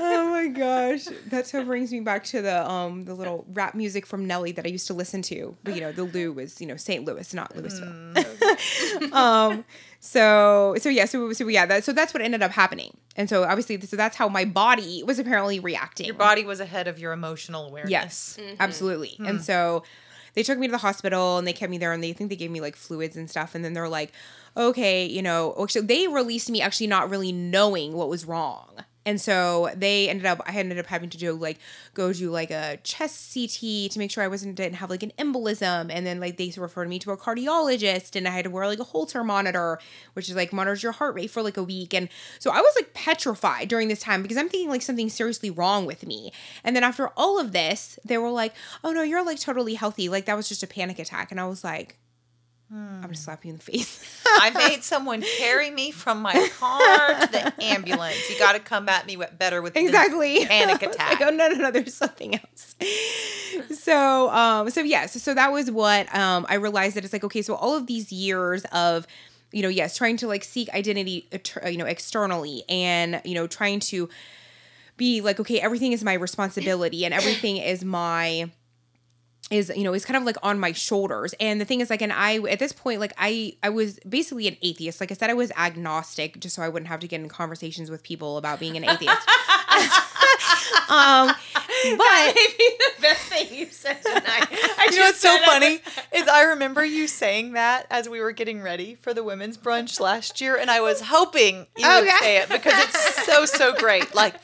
Oh 0.03 0.29
my 0.31 0.47
gosh, 0.47 1.05
that 1.27 1.45
so 1.45 1.63
brings 1.63 1.91
me 1.91 1.99
back 1.99 2.23
to 2.25 2.41
the 2.41 2.67
um 2.69 3.05
the 3.05 3.13
little 3.13 3.45
rap 3.53 3.75
music 3.75 4.05
from 4.07 4.25
Nelly 4.25 4.51
that 4.53 4.65
I 4.65 4.69
used 4.69 4.87
to 4.87 4.95
listen 4.95 5.21
to. 5.23 5.55
But 5.63 5.75
you 5.75 5.81
know, 5.81 5.91
the 5.91 6.03
Lou 6.03 6.33
was 6.33 6.59
you 6.59 6.65
know 6.65 6.75
St. 6.75 7.05
Louis, 7.05 7.33
not 7.33 7.53
Lewisville. 7.53 8.13
Mm. 8.13 9.13
um, 9.13 9.63
so 9.99 10.75
so 10.79 10.89
yeah, 10.89 11.05
so 11.05 11.33
so 11.33 11.47
yeah, 11.47 11.67
that 11.67 11.83
so 11.83 11.93
that's 11.93 12.13
what 12.15 12.23
ended 12.23 12.41
up 12.41 12.51
happening, 12.51 12.97
and 13.15 13.29
so 13.29 13.43
obviously 13.43 13.79
so 13.81 13.95
that's 13.95 14.17
how 14.17 14.27
my 14.27 14.43
body 14.43 15.03
was 15.03 15.19
apparently 15.19 15.59
reacting. 15.59 16.07
Your 16.07 16.15
body 16.15 16.45
was 16.45 16.59
ahead 16.59 16.87
of 16.87 16.97
your 16.97 17.13
emotional 17.13 17.67
awareness. 17.67 17.91
Yes, 17.91 18.37
mm-hmm. 18.41 18.55
absolutely, 18.59 19.17
mm. 19.19 19.29
and 19.29 19.43
so 19.43 19.83
they 20.33 20.43
took 20.43 20.57
me 20.57 20.67
to 20.67 20.71
the 20.71 20.77
hospital 20.77 21.37
and 21.37 21.47
they 21.47 21.53
kept 21.53 21.69
me 21.69 21.77
there 21.77 21.93
and 21.93 22.03
they 22.03 22.13
think 22.13 22.29
they 22.29 22.35
gave 22.35 22.51
me 22.51 22.61
like 22.61 22.75
fluids 22.75 23.17
and 23.17 23.29
stuff. 23.29 23.55
And 23.55 23.63
then 23.63 23.73
they're 23.73 23.89
like 23.89 24.11
okay 24.57 25.05
you 25.05 25.21
know 25.21 25.65
so 25.69 25.81
they 25.81 26.07
released 26.07 26.49
me 26.49 26.61
actually 26.61 26.87
not 26.87 27.09
really 27.09 27.31
knowing 27.31 27.93
what 27.93 28.09
was 28.09 28.25
wrong 28.25 28.83
and 29.05 29.19
so 29.19 29.69
they 29.75 30.09
ended 30.09 30.25
up 30.25 30.41
I 30.45 30.53
ended 30.53 30.77
up 30.79 30.85
having 30.85 31.09
to 31.09 31.17
do 31.17 31.33
like 31.33 31.57
go 31.93 32.13
do 32.13 32.29
like 32.29 32.51
a 32.51 32.77
chest 32.83 33.33
CT 33.33 33.91
to 33.91 33.99
make 33.99 34.11
sure 34.11 34.23
I 34.23 34.27
wasn't 34.27 34.55
didn't 34.55 34.75
have 34.75 34.89
like 34.89 35.03
an 35.03 35.11
embolism 35.17 35.89
and 35.91 36.05
then 36.05 36.19
like 36.19 36.37
they 36.37 36.53
referred 36.57 36.89
me 36.89 36.99
to 36.99 37.11
a 37.11 37.17
cardiologist 37.17 38.15
and 38.15 38.27
I 38.27 38.31
had 38.31 38.45
to 38.45 38.51
wear 38.51 38.67
like 38.67 38.79
a 38.79 38.83
Holter 38.83 39.23
monitor 39.23 39.79
which 40.13 40.29
is 40.29 40.35
like 40.35 40.53
monitors 40.53 40.83
your 40.83 40.91
heart 40.91 41.15
rate 41.15 41.31
for 41.31 41.41
like 41.41 41.57
a 41.57 41.63
week 41.63 41.93
and 41.93 42.09
so 42.39 42.51
I 42.51 42.61
was 42.61 42.73
like 42.75 42.93
petrified 42.93 43.67
during 43.67 43.87
this 43.87 44.01
time 44.01 44.21
because 44.21 44.37
I'm 44.37 44.49
thinking 44.49 44.69
like 44.69 44.81
something 44.81 45.09
seriously 45.09 45.49
wrong 45.49 45.85
with 45.85 46.05
me. 46.05 46.31
And 46.63 46.75
then 46.75 46.83
after 46.83 47.09
all 47.17 47.39
of 47.39 47.51
this 47.51 47.99
they 48.05 48.17
were 48.17 48.29
like, 48.29 48.53
"Oh 48.83 48.91
no, 48.91 49.03
you're 49.03 49.25
like 49.25 49.39
totally 49.39 49.75
healthy. 49.75 50.09
Like 50.09 50.25
that 50.25 50.37
was 50.37 50.49
just 50.49 50.63
a 50.63 50.67
panic 50.67 50.99
attack." 50.99 51.31
And 51.31 51.39
I 51.39 51.45
was 51.45 51.63
like, 51.63 51.97
I'm 52.73 53.01
gonna 53.01 53.15
slap 53.15 53.43
you 53.43 53.51
in 53.51 53.57
the 53.57 53.63
face. 53.63 54.23
I 54.25 54.49
made 54.51 54.83
someone 54.83 55.23
carry 55.37 55.69
me 55.69 55.91
from 55.91 56.21
my 56.21 56.33
car 56.57 57.19
to 57.19 57.31
the 57.31 57.53
ambulance. 57.63 58.29
You 58.29 58.39
got 58.39 58.53
to 58.53 58.59
come 58.59 58.87
at 58.87 59.05
me 59.05 59.17
better 59.37 59.61
with 59.61 59.75
exactly 59.75 60.45
panic 60.47 60.81
attack. 60.81 61.19
like, 61.19 61.21
oh 61.21 61.35
no, 61.35 61.49
no, 61.49 61.55
no, 61.55 61.71
there's 61.71 61.93
something 61.93 62.35
else. 62.35 62.75
so, 63.77 64.29
um, 64.29 64.69
so 64.69 64.81
yes, 64.81 65.21
so 65.21 65.33
that 65.33 65.51
was 65.51 65.69
what 65.69 66.13
um 66.15 66.45
I 66.47 66.55
realized 66.55 66.95
that 66.95 67.03
it's 67.03 67.13
like 67.13 67.25
okay, 67.25 67.41
so 67.41 67.55
all 67.55 67.75
of 67.75 67.87
these 67.87 68.11
years 68.11 68.63
of 68.71 69.05
you 69.51 69.61
know, 69.61 69.69
yes, 69.69 69.97
trying 69.97 70.15
to 70.17 70.27
like 70.27 70.45
seek 70.45 70.69
identity, 70.69 71.27
uh, 71.33 71.67
you 71.67 71.77
know, 71.77 71.85
externally, 71.85 72.63
and 72.69 73.21
you 73.25 73.35
know, 73.35 73.47
trying 73.47 73.81
to 73.81 74.07
be 74.95 75.19
like 75.19 75.39
okay, 75.41 75.59
everything 75.59 75.91
is 75.91 76.03
my 76.03 76.13
responsibility, 76.13 77.03
and 77.03 77.13
everything 77.13 77.57
is 77.57 77.83
my 77.83 78.49
is 79.51 79.71
you 79.75 79.83
know 79.83 79.93
is 79.93 80.05
kind 80.05 80.17
of 80.17 80.23
like 80.23 80.37
on 80.41 80.59
my 80.59 80.71
shoulders. 80.71 81.35
And 81.39 81.61
the 81.61 81.65
thing 81.65 81.81
is 81.81 81.89
like 81.89 82.01
and 82.01 82.13
i 82.13 82.37
at 82.49 82.59
this 82.59 82.71
point 82.71 82.99
like 82.99 83.13
i 83.17 83.53
i 83.61 83.69
was 83.69 83.99
basically 83.99 84.47
an 84.47 84.57
atheist. 84.61 84.99
Like 84.99 85.11
i 85.11 85.13
said 85.13 85.29
i 85.29 85.33
was 85.33 85.51
agnostic 85.51 86.39
just 86.39 86.55
so 86.55 86.61
i 86.63 86.69
wouldn't 86.69 86.87
have 86.87 87.01
to 87.01 87.07
get 87.07 87.21
in 87.21 87.29
conversations 87.29 87.91
with 87.91 88.01
people 88.01 88.37
about 88.37 88.59
being 88.59 88.77
an 88.77 88.83
atheist. 88.85 89.29
Um 90.89 91.33
but 91.97 92.33
Maybe 92.35 92.63
the 92.97 93.01
best 93.01 93.21
thing 93.27 93.53
you 93.53 93.65
said 93.67 94.01
tonight. 94.03 94.23
I 94.27 94.87
You 94.91 94.97
know 94.99 95.05
what's 95.05 95.19
so 95.19 95.37
funny 95.45 95.79
is 96.13 96.27
I 96.27 96.43
remember 96.43 96.83
you 96.85 97.07
saying 97.07 97.53
that 97.53 97.87
as 97.89 98.07
we 98.09 98.19
were 98.19 98.31
getting 98.31 98.61
ready 98.61 98.95
for 98.95 99.13
the 99.13 99.23
women's 99.23 99.57
brunch 99.57 99.99
last 99.99 100.41
year, 100.41 100.55
and 100.57 100.69
I 100.71 100.81
was 100.81 101.01
hoping 101.01 101.67
you 101.77 101.87
would 101.87 102.09
say 102.19 102.37
it 102.37 102.49
because 102.49 102.73
it's 102.75 103.25
so 103.25 103.45
so 103.45 103.73
great. 103.75 104.13
Like, 104.15 104.35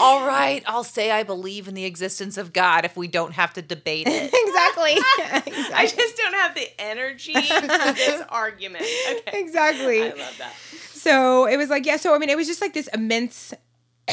all 0.00 0.26
right, 0.26 0.62
I'll 0.66 0.84
say 0.84 1.10
I 1.10 1.22
believe 1.22 1.68
in 1.68 1.74
the 1.74 1.84
existence 1.84 2.36
of 2.38 2.52
God 2.52 2.84
if 2.84 2.96
we 2.96 3.08
don't 3.08 3.32
have 3.32 3.52
to 3.54 3.62
debate 3.62 4.06
it. 4.08 4.32
exactly 4.46 4.92
I 5.74 5.86
just 5.86 6.16
don't 6.16 6.34
have 6.34 6.54
the 6.54 6.68
energy 6.80 7.34
for 7.34 7.60
this 7.94 8.22
argument. 8.28 8.84
Okay. 8.84 9.40
exactly 9.40 10.02
I 10.02 10.08
love 10.08 10.34
that. 10.38 10.52
so 10.92 11.46
it 11.46 11.56
was 11.56 11.68
like 11.70 11.84
yeah 11.86 11.96
so 11.96 12.14
i 12.14 12.18
mean 12.18 12.30
it 12.30 12.36
was 12.36 12.46
just 12.46 12.60
like 12.60 12.72
this 12.72 12.88
immense 12.94 13.52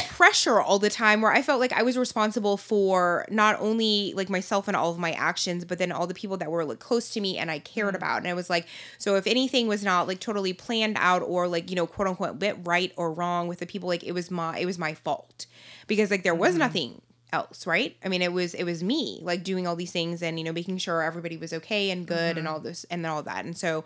pressure 0.08 0.58
all 0.58 0.78
the 0.78 0.88
time 0.88 1.20
where 1.20 1.32
i 1.32 1.42
felt 1.42 1.60
like 1.60 1.72
i 1.72 1.82
was 1.82 1.98
responsible 1.98 2.56
for 2.56 3.26
not 3.30 3.60
only 3.60 4.14
like 4.16 4.30
myself 4.30 4.66
and 4.66 4.74
all 4.74 4.90
of 4.90 4.98
my 4.98 5.12
actions 5.12 5.66
but 5.66 5.76
then 5.76 5.92
all 5.92 6.06
the 6.06 6.14
people 6.14 6.38
that 6.38 6.50
were 6.50 6.64
like 6.64 6.78
close 6.78 7.10
to 7.10 7.20
me 7.20 7.36
and 7.36 7.50
i 7.50 7.58
cared 7.58 7.88
mm-hmm. 7.88 7.96
about. 7.96 8.18
And 8.18 8.28
i 8.28 8.34
was 8.34 8.48
like 8.48 8.66
so 8.96 9.16
if 9.16 9.26
anything 9.26 9.68
was 9.68 9.84
not 9.84 10.06
like 10.08 10.18
totally 10.18 10.52
planned 10.52 10.96
out 10.98 11.22
or 11.22 11.46
like 11.46 11.68
you 11.68 11.76
know 11.76 11.86
quote 11.86 12.08
unquote 12.08 12.38
bit 12.38 12.56
right 12.64 12.92
or 12.96 13.12
wrong 13.12 13.48
with 13.48 13.58
the 13.58 13.66
people 13.66 13.88
like 13.88 14.04
it 14.04 14.12
was 14.12 14.30
my 14.30 14.58
it 14.58 14.66
was 14.66 14.78
my 14.78 14.94
fault. 14.94 15.46
Because 15.86 16.10
like 16.10 16.22
there 16.22 16.34
was 16.34 16.50
mm-hmm. 16.50 16.60
nothing 16.60 17.02
else 17.32 17.66
right? 17.66 17.96
I 18.04 18.08
mean 18.08 18.22
it 18.22 18.32
was 18.32 18.54
it 18.54 18.64
was 18.64 18.82
me 18.82 19.20
like 19.22 19.44
doing 19.44 19.66
all 19.66 19.76
these 19.76 19.92
things 19.92 20.22
and 20.22 20.38
you 20.38 20.44
know 20.44 20.52
making 20.52 20.78
sure 20.78 21.02
everybody 21.02 21.36
was 21.36 21.52
okay 21.52 21.90
and 21.90 22.06
good 22.06 22.36
and 22.36 22.46
mm-hmm. 22.46 22.54
all 22.54 22.60
this 22.60 22.84
and 22.90 23.04
then 23.04 23.12
all 23.12 23.22
that. 23.22 23.44
And 23.44 23.56
so 23.56 23.84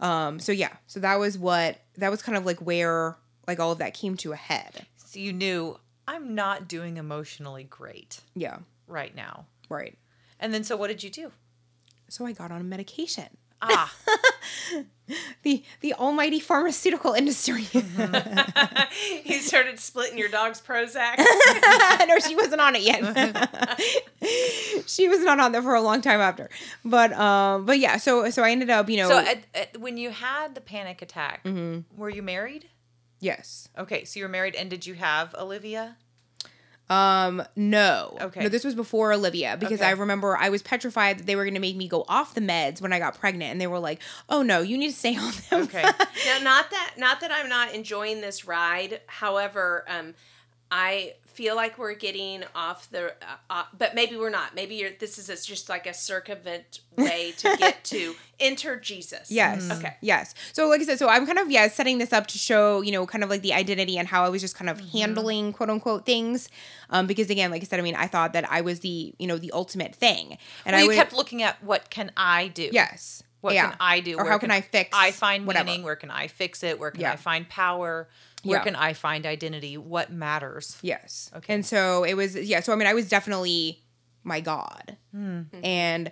um 0.00 0.38
so 0.38 0.52
yeah. 0.52 0.76
So 0.86 1.00
that 1.00 1.18
was 1.18 1.38
what 1.38 1.80
that 1.96 2.10
was 2.10 2.22
kind 2.22 2.38
of 2.38 2.46
like 2.46 2.58
where 2.58 3.16
like 3.46 3.58
all 3.58 3.72
of 3.72 3.78
that 3.78 3.94
came 3.94 4.16
to 4.18 4.32
a 4.32 4.36
head 4.36 4.86
So 5.10 5.18
you 5.18 5.32
knew 5.32 5.76
I'm 6.06 6.36
not 6.36 6.68
doing 6.68 6.96
emotionally 6.96 7.64
great 7.64 8.20
yeah 8.34 8.58
right 8.86 9.14
now. 9.14 9.46
right 9.68 9.96
And 10.38 10.54
then 10.54 10.62
so 10.64 10.76
what 10.76 10.86
did 10.88 11.02
you 11.02 11.10
do? 11.10 11.32
so 12.08 12.24
i 12.26 12.32
got 12.32 12.50
on 12.50 12.60
a 12.60 12.64
medication 12.64 13.26
Ah, 13.62 13.92
the 15.42 15.62
the 15.80 15.92
almighty 15.94 16.40
pharmaceutical 16.40 17.12
industry 17.12 17.66
you 19.24 19.38
started 19.40 19.78
splitting 19.78 20.16
your 20.16 20.28
dog's 20.30 20.60
Prozac. 20.62 21.18
no 22.08 22.18
she 22.20 22.34
wasn't 22.34 22.60
on 22.60 22.74
it 22.76 22.82
yet 22.82 23.00
she 24.86 25.08
was 25.08 25.20
not 25.20 25.38
on 25.40 25.52
there 25.52 25.60
for 25.62 25.74
a 25.74 25.80
long 25.82 26.00
time 26.00 26.20
after 26.20 26.48
but 26.84 27.12
um 27.12 27.66
but 27.66 27.78
yeah 27.78 27.96
so 27.98 28.30
so 28.30 28.42
i 28.42 28.50
ended 28.50 28.70
up 28.70 28.88
you 28.88 28.96
know 28.96 29.08
so 29.08 29.18
at, 29.18 29.38
at, 29.54 29.76
when 29.78 29.96
you 29.98 30.10
had 30.10 30.54
the 30.54 30.60
panic 30.60 31.02
attack, 31.02 31.44
Mm-hmm. 31.44 32.00
were 32.00 32.10
you 32.10 32.22
married? 32.22 32.66
Yes 33.20 33.68
Okay, 33.78 34.04
so 34.04 34.18
you 34.18 34.24
were 34.24 34.30
married, 34.30 34.54
and 34.54 34.68
did 34.68 34.86
you 34.86 34.94
have 34.94 35.34
Olivia? 35.36 35.96
Um, 36.88 37.40
no. 37.54 38.18
Okay. 38.20 38.42
No, 38.42 38.48
this 38.48 38.64
was 38.64 38.74
before 38.74 39.12
Olivia 39.12 39.56
because 39.56 39.80
Okay. 39.80 39.88
I 39.88 39.92
remember 39.92 40.36
I 40.36 40.48
was 40.48 40.60
petrified 40.60 41.20
that 41.20 41.26
they 41.26 41.36
were 41.36 41.44
going 41.44 41.54
to 41.54 41.60
make 41.60 41.76
me 41.76 41.86
go 41.86 42.04
off 42.08 42.34
the 42.34 42.40
meds 42.40 42.80
when 42.82 42.92
I 42.92 42.98
got 42.98 43.16
pregnant, 43.16 43.52
and 43.52 43.60
they 43.60 43.68
were 43.68 43.78
like, 43.78 44.02
"Oh 44.28 44.42
no, 44.42 44.60
you 44.60 44.76
need 44.76 44.88
to 44.90 44.96
stay 44.96 45.16
on 45.16 45.32
them." 45.50 45.62
Okay. 45.62 45.84
now, 45.84 46.38
not 46.42 46.70
that 46.70 46.94
not 46.98 47.20
that 47.20 47.30
I'm 47.30 47.48
not 47.48 47.72
enjoying 47.74 48.20
this 48.20 48.44
ride. 48.44 49.00
However, 49.06 49.84
um, 49.86 50.14
I 50.70 51.14
feel 51.26 51.56
like 51.56 51.78
we're 51.78 51.94
getting 51.94 52.44
off 52.54 52.90
the, 52.90 53.06
uh, 53.22 53.36
uh, 53.48 53.64
but 53.76 53.94
maybe 53.94 54.16
we're 54.16 54.30
not. 54.30 54.54
Maybe 54.54 54.74
you're, 54.76 54.90
this 54.98 55.16
is 55.18 55.28
a, 55.28 55.34
just 55.34 55.68
like 55.68 55.86
a 55.86 55.94
circumvent 55.94 56.80
way 56.96 57.32
to 57.38 57.56
get 57.58 57.82
to 57.84 58.14
enter 58.38 58.76
Jesus. 58.76 59.30
Yes. 59.30 59.70
Okay. 59.70 59.96
Yes. 60.00 60.34
So, 60.52 60.68
like 60.68 60.80
I 60.80 60.84
said, 60.84 60.98
so 60.98 61.08
I'm 61.08 61.26
kind 61.26 61.38
of 61.38 61.50
yeah 61.50 61.68
setting 61.68 61.98
this 61.98 62.12
up 62.12 62.26
to 62.28 62.38
show 62.38 62.82
you 62.82 62.92
know 62.92 63.06
kind 63.06 63.24
of 63.24 63.30
like 63.30 63.42
the 63.42 63.52
identity 63.54 63.96
and 63.98 64.06
how 64.06 64.24
I 64.24 64.28
was 64.28 64.40
just 64.42 64.54
kind 64.54 64.68
of 64.68 64.80
handling 64.90 65.52
quote 65.52 65.70
unquote 65.70 66.04
things, 66.06 66.48
um, 66.90 67.06
because 67.06 67.30
again, 67.30 67.50
like 67.50 67.62
I 67.62 67.64
said, 67.64 67.78
I 67.80 67.82
mean, 67.82 67.96
I 67.96 68.06
thought 68.06 68.32
that 68.34 68.50
I 68.50 68.60
was 68.60 68.80
the 68.80 69.14
you 69.18 69.26
know 69.26 69.38
the 69.38 69.52
ultimate 69.52 69.94
thing, 69.94 70.36
and 70.64 70.74
Well, 70.74 70.76
I 70.76 70.82
you 70.82 70.88
would, 70.88 70.96
kept 70.96 71.12
looking 71.12 71.42
at 71.42 71.62
what 71.64 71.90
can 71.90 72.10
I 72.16 72.48
do? 72.48 72.68
yes. 72.72 73.22
What 73.40 73.54
yeah. 73.54 73.68
can 73.70 73.76
I 73.80 74.00
do? 74.00 74.14
Or 74.16 74.24
Where 74.24 74.32
how 74.32 74.38
can 74.38 74.50
I 74.50 74.60
fix 74.60 74.90
I 74.92 75.12
find 75.12 75.46
whatever. 75.46 75.66
meaning? 75.66 75.82
Where 75.82 75.96
can 75.96 76.10
I 76.10 76.26
fix 76.26 76.62
it? 76.62 76.78
Where 76.78 76.90
can 76.90 77.00
Yeah. 77.00 77.12
I 77.12 77.16
find 77.16 77.48
power? 77.48 78.08
Where 78.42 78.58
Yeah. 78.58 78.64
can 78.64 78.76
I 78.76 78.92
find 78.92 79.26
identity? 79.26 79.76
What 79.76 80.12
matters? 80.12 80.76
Yes. 80.82 81.30
Okay. 81.36 81.54
And 81.54 81.64
so 81.64 82.04
it 82.04 82.14
was 82.14 82.34
yeah, 82.36 82.60
so 82.60 82.72
I 82.72 82.76
mean 82.76 82.86
I 82.86 82.94
was 82.94 83.08
definitely 83.08 83.82
my 84.24 84.40
god. 84.40 84.96
Hmm. 85.12 85.42
And 85.64 86.10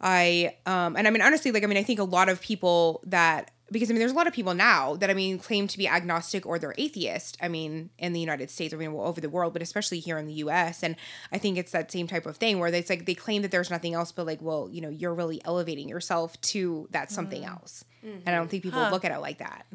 I 0.00 0.56
um 0.66 0.96
and 0.96 1.06
I 1.06 1.10
mean 1.10 1.22
honestly 1.22 1.52
like 1.52 1.62
I 1.62 1.66
mean 1.66 1.78
I 1.78 1.82
think 1.82 1.98
a 1.98 2.04
lot 2.04 2.28
of 2.28 2.40
people 2.40 3.00
that 3.06 3.50
because 3.70 3.90
I 3.90 3.92
mean 3.92 4.00
there's 4.00 4.12
a 4.12 4.16
lot 4.16 4.26
of 4.26 4.32
people 4.32 4.54
now 4.54 4.94
that 4.96 5.10
I 5.10 5.14
mean 5.14 5.38
claim 5.38 5.66
to 5.66 5.78
be 5.78 5.88
agnostic 5.88 6.46
or 6.46 6.58
they're 6.58 6.74
atheist. 6.78 7.36
I 7.40 7.48
mean 7.48 7.90
in 7.98 8.12
the 8.12 8.20
United 8.20 8.50
States, 8.50 8.72
I 8.72 8.76
mean 8.76 8.92
well, 8.92 9.06
over 9.06 9.20
the 9.20 9.28
world, 9.28 9.52
but 9.52 9.62
especially 9.62 9.98
here 9.98 10.18
in 10.18 10.26
the 10.26 10.34
US 10.34 10.82
and 10.82 10.96
I 11.32 11.38
think 11.38 11.58
it's 11.58 11.72
that 11.72 11.90
same 11.90 12.06
type 12.06 12.26
of 12.26 12.36
thing 12.36 12.58
where 12.58 12.72
it's 12.72 12.90
like 12.90 13.06
they 13.06 13.14
claim 13.14 13.42
that 13.42 13.50
there's 13.50 13.70
nothing 13.70 13.94
else 13.94 14.12
but 14.12 14.26
like 14.26 14.40
well, 14.40 14.68
you 14.70 14.80
know, 14.80 14.90
you're 14.90 15.14
really 15.14 15.40
elevating 15.44 15.88
yourself 15.88 16.40
to 16.42 16.88
that 16.92 17.10
something 17.10 17.42
mm. 17.42 17.50
else. 17.50 17.84
And 18.06 18.22
I 18.26 18.32
don't 18.32 18.42
mm-hmm. 18.42 18.50
think 18.50 18.62
people 18.62 18.84
Huh. 18.84 18.90
look 18.90 19.04
at 19.04 19.12
it 19.12 19.18
like 19.18 19.38
that. 19.38 19.66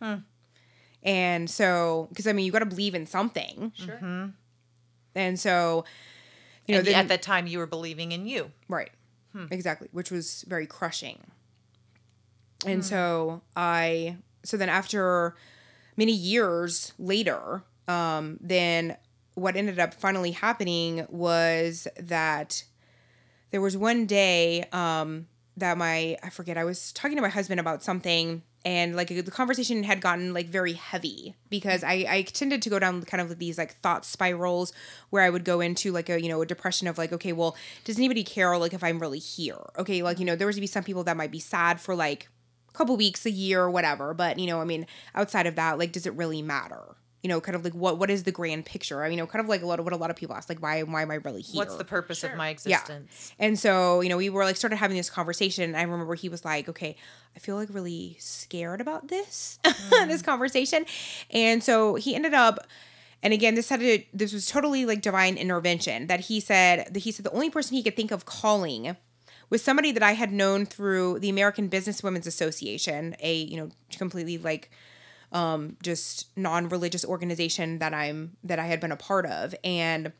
Hmm. 0.00 0.14
And 1.02 1.48
so, 1.48 2.08
because 2.10 2.26
I 2.26 2.32
mean, 2.32 2.46
you 2.46 2.52
got 2.52 2.60
to 2.60 2.66
believe 2.66 2.94
in 2.94 3.06
something. 3.06 3.72
Sure. 3.76 3.94
Mm-hmm. 3.94 4.26
And 5.14 5.38
so, 5.38 5.84
you 6.66 6.74
know, 6.74 6.78
and 6.80 6.86
then, 6.86 6.94
at 6.94 7.08
that 7.08 7.22
time, 7.22 7.46
you 7.46 7.58
were 7.58 7.66
believing 7.66 8.12
in 8.12 8.26
you. 8.26 8.50
right, 8.68 8.90
hmm. 9.32 9.46
exactly, 9.50 9.88
which 9.92 10.10
was 10.10 10.44
very 10.48 10.66
crushing. 10.66 11.30
And 12.64 12.84
so 12.84 13.42
I, 13.54 14.16
so 14.44 14.56
then 14.56 14.68
after 14.68 15.36
many 15.96 16.12
years 16.12 16.92
later, 16.98 17.62
um, 17.88 18.38
then 18.40 18.96
what 19.34 19.56
ended 19.56 19.78
up 19.78 19.94
finally 19.94 20.30
happening 20.30 21.06
was 21.10 21.86
that 21.98 22.64
there 23.50 23.60
was 23.60 23.76
one 23.76 24.06
day 24.06 24.64
um, 24.72 25.26
that 25.56 25.78
my 25.78 26.16
I 26.22 26.30
forget 26.30 26.58
I 26.58 26.64
was 26.64 26.92
talking 26.92 27.16
to 27.16 27.22
my 27.22 27.28
husband 27.28 27.60
about 27.60 27.82
something 27.82 28.42
and 28.64 28.96
like 28.96 29.08
the 29.08 29.30
conversation 29.30 29.84
had 29.84 30.00
gotten 30.00 30.34
like 30.34 30.48
very 30.48 30.72
heavy 30.72 31.34
because 31.50 31.84
I 31.84 32.04
I 32.08 32.22
tended 32.22 32.62
to 32.62 32.70
go 32.70 32.78
down 32.78 33.02
kind 33.02 33.20
of 33.20 33.38
these 33.38 33.58
like 33.58 33.74
thought 33.76 34.04
spirals 34.04 34.72
where 35.10 35.22
I 35.22 35.30
would 35.30 35.44
go 35.44 35.60
into 35.60 35.92
like 35.92 36.08
a 36.08 36.20
you 36.20 36.28
know 36.28 36.42
a 36.42 36.46
depression 36.46 36.88
of 36.88 36.98
like 36.98 37.12
okay 37.12 37.32
well 37.32 37.56
does 37.84 37.96
anybody 37.98 38.24
care 38.24 38.56
like 38.58 38.74
if 38.74 38.82
I'm 38.82 38.98
really 38.98 39.20
here? 39.20 39.60
Okay 39.78 40.02
like 40.02 40.18
you 40.18 40.24
know 40.24 40.34
there 40.34 40.46
was 40.46 40.56
to 40.56 40.60
be 40.60 40.66
some 40.66 40.84
people 40.84 41.04
that 41.04 41.16
might 41.16 41.30
be 41.30 41.40
sad 41.40 41.80
for 41.80 41.94
like 41.94 42.28
couple 42.76 42.96
weeks 42.96 43.26
a 43.26 43.30
year 43.30 43.62
or 43.62 43.70
whatever 43.70 44.14
but 44.14 44.38
you 44.38 44.46
know 44.46 44.60
I 44.60 44.64
mean 44.64 44.86
outside 45.14 45.46
of 45.46 45.56
that 45.56 45.78
like 45.78 45.92
does 45.92 46.06
it 46.06 46.14
really 46.14 46.42
matter 46.42 46.96
you 47.22 47.28
know 47.28 47.40
kind 47.40 47.56
of 47.56 47.64
like 47.64 47.72
what 47.74 47.98
what 47.98 48.10
is 48.10 48.22
the 48.22 48.30
grand 48.30 48.64
picture 48.66 49.02
I 49.02 49.08
mean 49.08 49.18
you 49.18 49.24
know 49.24 49.26
kind 49.26 49.42
of 49.42 49.48
like 49.48 49.62
a 49.62 49.66
lot 49.66 49.78
of 49.80 49.84
what 49.86 49.92
a 49.92 49.96
lot 49.96 50.10
of 50.10 50.16
people 50.16 50.36
ask 50.36 50.48
like 50.48 50.62
why 50.62 50.82
why 50.82 51.02
am 51.02 51.10
I 51.10 51.14
really 51.16 51.42
here 51.42 51.58
What's 51.58 51.74
the 51.76 51.84
purpose 51.84 52.18
Sure. 52.18 52.30
of 52.30 52.36
my 52.36 52.50
existence? 52.50 52.88
Yeah. 52.88 52.96
existence? 52.96 53.32
and 53.38 53.58
so, 53.58 54.00
you 54.00 54.08
know, 54.08 54.16
we 54.16 54.28
were 54.30 54.44
like 54.44 54.56
started 54.56 54.76
having 54.76 54.96
this 54.96 55.10
conversation. 55.10 55.64
And 55.64 55.76
I 55.76 55.82
remember 55.82 56.14
he 56.14 56.28
was 56.28 56.44
like, 56.44 56.68
okay, 56.68 56.96
I 57.34 57.38
feel 57.38 57.56
like 57.56 57.68
really 57.72 58.16
scared 58.20 58.80
about 58.80 59.08
this, 59.08 59.58
this 59.64 60.22
mm. 60.22 60.24
conversation. 60.24 60.84
And 61.30 61.64
so 61.64 61.94
he 61.96 62.14
ended 62.14 62.34
up, 62.34 62.66
and 63.22 63.32
again, 63.32 63.54
this 63.54 63.70
had 63.70 63.80
to, 63.80 64.02
this 64.12 64.32
was 64.32 64.46
totally 64.46 64.86
like 64.86 65.00
divine 65.00 65.36
intervention 65.36 66.06
that 66.06 66.20
he 66.20 66.38
said, 66.38 66.92
that 66.92 67.00
he 67.00 67.10
said 67.10 67.24
the 67.24 67.32
only 67.32 67.50
person 67.50 67.76
he 67.76 67.82
could 67.82 67.96
think 67.96 68.10
of 68.10 68.24
calling 68.24 68.96
was 69.50 69.62
somebody 69.62 69.92
that 69.92 70.02
I 70.02 70.12
had 70.12 70.32
known 70.32 70.66
through 70.66 71.20
the 71.20 71.28
American 71.28 71.68
Business 71.68 72.02
Women's 72.02 72.26
Association, 72.26 73.14
a, 73.20 73.34
you 73.34 73.56
know, 73.56 73.70
completely 73.96 74.38
like, 74.38 74.70
um, 75.32 75.76
just 75.82 76.36
non-religious 76.36 77.04
organization 77.04 77.78
that 77.78 77.92
I'm, 77.92 78.36
that 78.44 78.58
I 78.58 78.66
had 78.66 78.80
been 78.80 78.92
a 78.92 78.96
part 78.96 79.26
of. 79.26 79.54
And, 79.62 80.12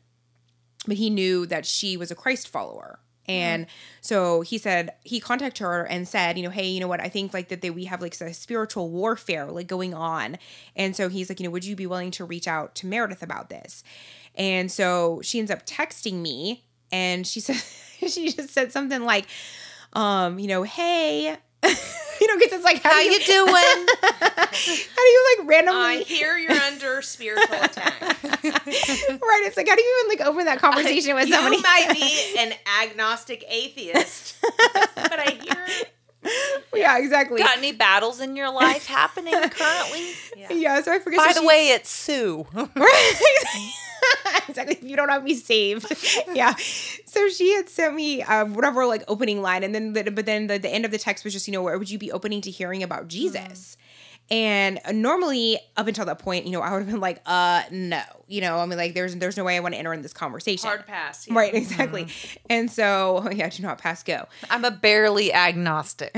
but 0.85 0.97
he 0.97 1.09
knew 1.09 1.45
that 1.45 1.65
she 1.65 1.97
was 1.97 2.11
a 2.11 2.15
Christ 2.15 2.47
follower. 2.47 2.99
And 3.29 3.67
so 3.99 4.39
he 4.39 4.57
said 4.57 4.91
he 5.03 5.19
contacted 5.19 5.59
her 5.59 5.83
and 5.83 6.07
said, 6.07 6.37
you 6.37 6.43
know, 6.43 6.49
hey, 6.49 6.67
you 6.67 6.79
know 6.79 6.87
what? 6.87 7.01
I 7.01 7.09
think 7.09 7.33
like 7.33 7.49
that 7.49 7.61
they, 7.61 7.69
we 7.69 7.83
have 7.85 8.01
like 8.01 8.19
a 8.21 8.33
spiritual 8.33 8.89
warfare 8.89 9.47
like 9.47 9.67
going 9.67 9.93
on. 9.93 10.37
And 10.77 10.95
so 10.95 11.09
he's 11.09 11.27
like, 11.27 11.39
you 11.39 11.45
know, 11.45 11.49
would 11.51 11.65
you 11.65 11.75
be 11.75 11.87
willing 11.87 12.11
to 12.11 12.23
reach 12.23 12.47
out 12.47 12.73
to 12.75 12.87
Meredith 12.87 13.21
about 13.21 13.49
this? 13.49 13.83
And 14.35 14.71
so 14.71 15.19
she 15.23 15.39
ends 15.39 15.51
up 15.51 15.65
texting 15.65 16.21
me 16.21 16.63
and 16.91 17.25
she 17.25 17.39
said 17.41 17.55
she 18.09 18.31
just 18.31 18.49
said 18.49 18.71
something 18.71 19.03
like, 19.03 19.25
um, 19.93 20.39
you 20.39 20.47
know, 20.47 20.63
hey, 20.63 21.35
you 21.63 22.27
know, 22.27 22.37
because 22.37 22.53
it's 22.53 22.63
like, 22.63 22.81
how, 22.83 22.91
How 22.91 23.01
you, 23.01 23.11
you 23.11 23.25
doing? 23.25 23.53
how 24.01 24.45
do 24.95 25.01
you 25.01 25.37
like 25.39 25.47
randomly, 25.49 25.81
I 25.81 25.97
hear 26.03 26.37
you're 26.37 26.51
under 26.51 27.01
spiritual 27.01 27.55
attack. 27.61 28.01
right? 28.01 28.23
It's 28.43 29.57
like, 29.57 29.67
how 29.67 29.75
do 29.75 29.81
you 29.81 30.05
even 30.05 30.17
like 30.19 30.27
open 30.27 30.45
that 30.45 30.59
conversation 30.59 31.15
with 31.15 31.29
somebody? 31.29 31.57
You 31.57 31.61
might 31.63 31.89
be 31.93 32.35
an 32.39 32.53
agnostic 32.83 33.43
atheist, 33.49 34.35
but 34.41 35.19
I 35.19 35.37
hear 35.41 35.65
yeah, 36.73 36.97
exactly. 36.97 37.39
Got 37.39 37.57
any 37.57 37.71
battles 37.71 38.19
in 38.19 38.35
your 38.35 38.51
life 38.51 38.85
happening 38.85 39.33
currently? 39.33 40.11
Yeah, 40.49 40.81
so 40.81 40.91
I 40.91 40.99
forget. 40.99 41.17
By 41.19 41.27
so 41.31 41.33
the 41.35 41.39
she- 41.41 41.47
way, 41.47 41.69
it's 41.69 41.89
Sue. 41.89 42.45
exactly. 44.47 44.75
If 44.75 44.83
you 44.83 44.95
don't 44.95 45.09
have 45.09 45.23
me 45.23 45.35
saved, 45.35 45.85
yeah. 46.33 46.55
So 47.05 47.29
she 47.29 47.53
had 47.55 47.69
sent 47.69 47.95
me 47.95 48.23
um, 48.23 48.53
whatever 48.53 48.85
like 48.85 49.03
opening 49.07 49.41
line, 49.41 49.63
and 49.63 49.73
then 49.73 49.93
the, 49.93 50.11
but 50.11 50.25
then 50.25 50.47
the, 50.47 50.57
the 50.57 50.69
end 50.69 50.85
of 50.85 50.91
the 50.91 50.97
text 50.97 51.23
was 51.23 51.33
just 51.33 51.47
you 51.47 51.53
know 51.53 51.61
where 51.61 51.77
would 51.77 51.89
you 51.89 51.97
be 51.97 52.11
opening 52.11 52.41
to 52.41 52.51
hearing 52.51 52.83
about 52.83 53.07
Jesus? 53.07 53.77
And 54.29 54.79
uh, 54.83 54.91
normally, 54.91 55.57
up 55.77 55.87
until 55.87 56.05
that 56.05 56.19
point, 56.19 56.45
you 56.45 56.51
know, 56.51 56.61
I 56.61 56.71
would 56.73 56.79
have 56.79 56.91
been 56.91 56.99
like, 56.99 57.21
uh, 57.25 57.63
no, 57.71 58.01
you 58.27 58.41
know, 58.41 58.57
I 58.57 58.65
mean, 58.65 58.77
like, 58.77 58.93
there's 58.93 59.15
there's 59.15 59.37
no 59.37 59.45
way 59.45 59.55
I 59.55 59.61
want 59.61 59.73
to 59.73 59.79
enter 59.79 59.93
in 59.93 60.01
this 60.01 60.13
conversation. 60.13 60.67
hard 60.67 60.85
pass. 60.85 61.27
yeah. 61.27 61.33
Right, 61.33 61.53
exactly. 61.53 62.07
And 62.49 62.69
so, 62.69 63.29
yeah, 63.31 63.49
do 63.49 63.63
not 63.63 63.77
pass 63.77 64.03
go. 64.03 64.25
I'm 64.49 64.65
a 64.65 64.71
barely 64.71 65.33
agnostic 65.33 66.11